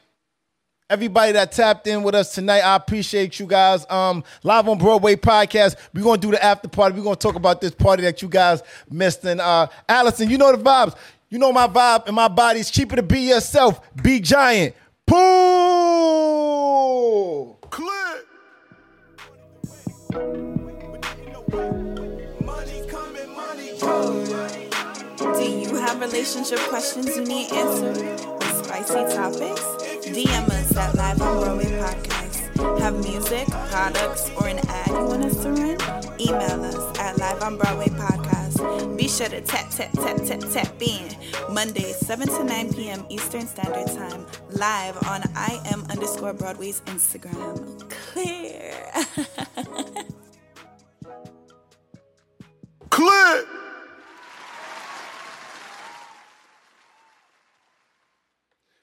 Everybody 0.90 1.30
that 1.32 1.52
tapped 1.52 1.86
in 1.86 2.02
with 2.02 2.16
us 2.16 2.34
tonight, 2.34 2.62
I 2.62 2.74
appreciate 2.74 3.38
you 3.38 3.46
guys. 3.46 3.86
Um, 3.88 4.24
live 4.42 4.68
on 4.68 4.76
Broadway 4.76 5.14
podcast. 5.14 5.76
We're 5.94 6.02
gonna 6.02 6.20
do 6.20 6.32
the 6.32 6.44
after 6.44 6.66
party. 6.66 6.96
We're 6.96 7.04
gonna 7.04 7.14
talk 7.14 7.36
about 7.36 7.60
this 7.60 7.70
party 7.70 8.02
that 8.02 8.20
you 8.22 8.28
guys 8.28 8.64
missed. 8.90 9.24
And 9.24 9.40
uh, 9.40 9.68
Allison, 9.88 10.28
you 10.28 10.36
know 10.36 10.50
the 10.50 10.60
vibes. 10.60 10.96
You 11.28 11.38
know 11.38 11.52
my 11.52 11.68
vibe 11.68 12.08
and 12.08 12.16
my 12.16 12.26
body's 12.26 12.72
cheaper 12.72 12.96
to 12.96 13.04
be 13.04 13.20
yourself. 13.20 13.80
Be 14.02 14.18
giant. 14.18 14.74
Pool. 15.06 15.26
Click. 17.70 18.26
Do 25.20 25.44
you 25.44 25.76
have 25.76 26.00
relationship 26.00 26.58
questions 26.68 27.16
you 27.16 27.24
need 27.24 27.52
answered? 27.52 28.18
Spicy 28.64 29.14
topics? 29.14 29.79
DM 30.12 30.48
us 30.50 30.76
at 30.76 30.94
Live 30.96 31.22
on 31.22 31.40
Broadway 31.40 31.66
Podcast. 31.66 32.80
Have 32.80 32.98
music, 32.98 33.46
products, 33.70 34.28
or 34.36 34.48
an 34.48 34.58
ad 34.68 34.88
you 34.88 35.04
want 35.04 35.24
us 35.24 35.40
to 35.42 35.50
run? 35.50 35.78
Email 36.20 36.64
us 36.64 36.98
at 36.98 37.16
Live 37.16 37.40
on 37.42 37.56
Broadway 37.56 37.86
Podcast. 37.86 38.96
Be 38.96 39.06
sure 39.06 39.28
to 39.28 39.40
tap, 39.40 39.70
tap, 39.70 39.92
tap, 39.92 40.16
tap, 40.26 40.40
tap 40.50 40.82
in. 40.82 41.16
Mondays, 41.52 41.96
7 41.98 42.26
to 42.26 42.42
9 42.42 42.74
p.m. 42.74 43.06
Eastern 43.08 43.46
Standard 43.46 43.86
Time. 43.86 44.26
Live 44.50 44.96
on 45.06 45.22
I 45.36 45.60
am 45.72 45.84
underscore 45.90 46.32
Broadway's 46.34 46.80
Instagram. 46.86 47.88
Clear. 47.88 48.74
Click. 52.90 53.46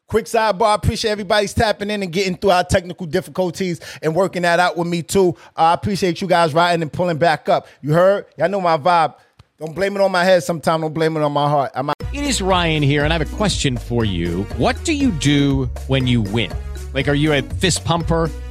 Quick 0.07 0.23
sidebar. 0.23 0.73
Appreciate 0.73 1.11
everybody's 1.11 1.53
tapping 1.53 1.89
in 1.89 2.01
and 2.01 2.13
getting 2.13 2.37
through 2.37 2.51
our 2.51 2.63
technical 2.63 3.05
difficulties 3.05 3.81
and 4.01 4.15
working 4.15 4.43
that 4.43 4.57
out 4.57 4.77
with 4.77 4.87
me 4.87 5.03
too. 5.03 5.35
I 5.53 5.73
appreciate 5.73 6.21
you 6.21 6.27
guys 6.29 6.53
riding 6.53 6.81
and 6.81 6.91
pulling 6.91 7.17
back 7.17 7.49
up. 7.49 7.67
You 7.81 7.91
heard? 7.91 8.25
Y'all 8.37 8.47
know 8.47 8.61
my 8.61 8.77
vibe. 8.77 9.15
Don't 9.59 9.75
blame 9.75 9.97
it 9.97 10.01
on 10.01 10.11
my 10.13 10.23
head. 10.23 10.43
Sometimes 10.43 10.81
don't 10.81 10.93
blame 10.93 11.17
it 11.17 11.23
on 11.23 11.33
my 11.33 11.49
heart. 11.49 11.71
I'm 11.75 11.89
It 11.89 12.23
is 12.23 12.41
Ryan 12.41 12.83
here, 12.83 13.03
and 13.03 13.11
I 13.11 13.17
have 13.17 13.33
a 13.33 13.35
question 13.35 13.75
for 13.75 14.05
you. 14.05 14.43
What 14.55 14.81
do 14.85 14.93
you 14.93 15.11
do 15.11 15.65
when 15.87 16.07
you 16.07 16.21
win? 16.21 16.53
Like, 16.93 17.09
are 17.09 17.13
you 17.13 17.33
a 17.33 17.41
fist 17.41 17.83
pumper? 17.83 18.31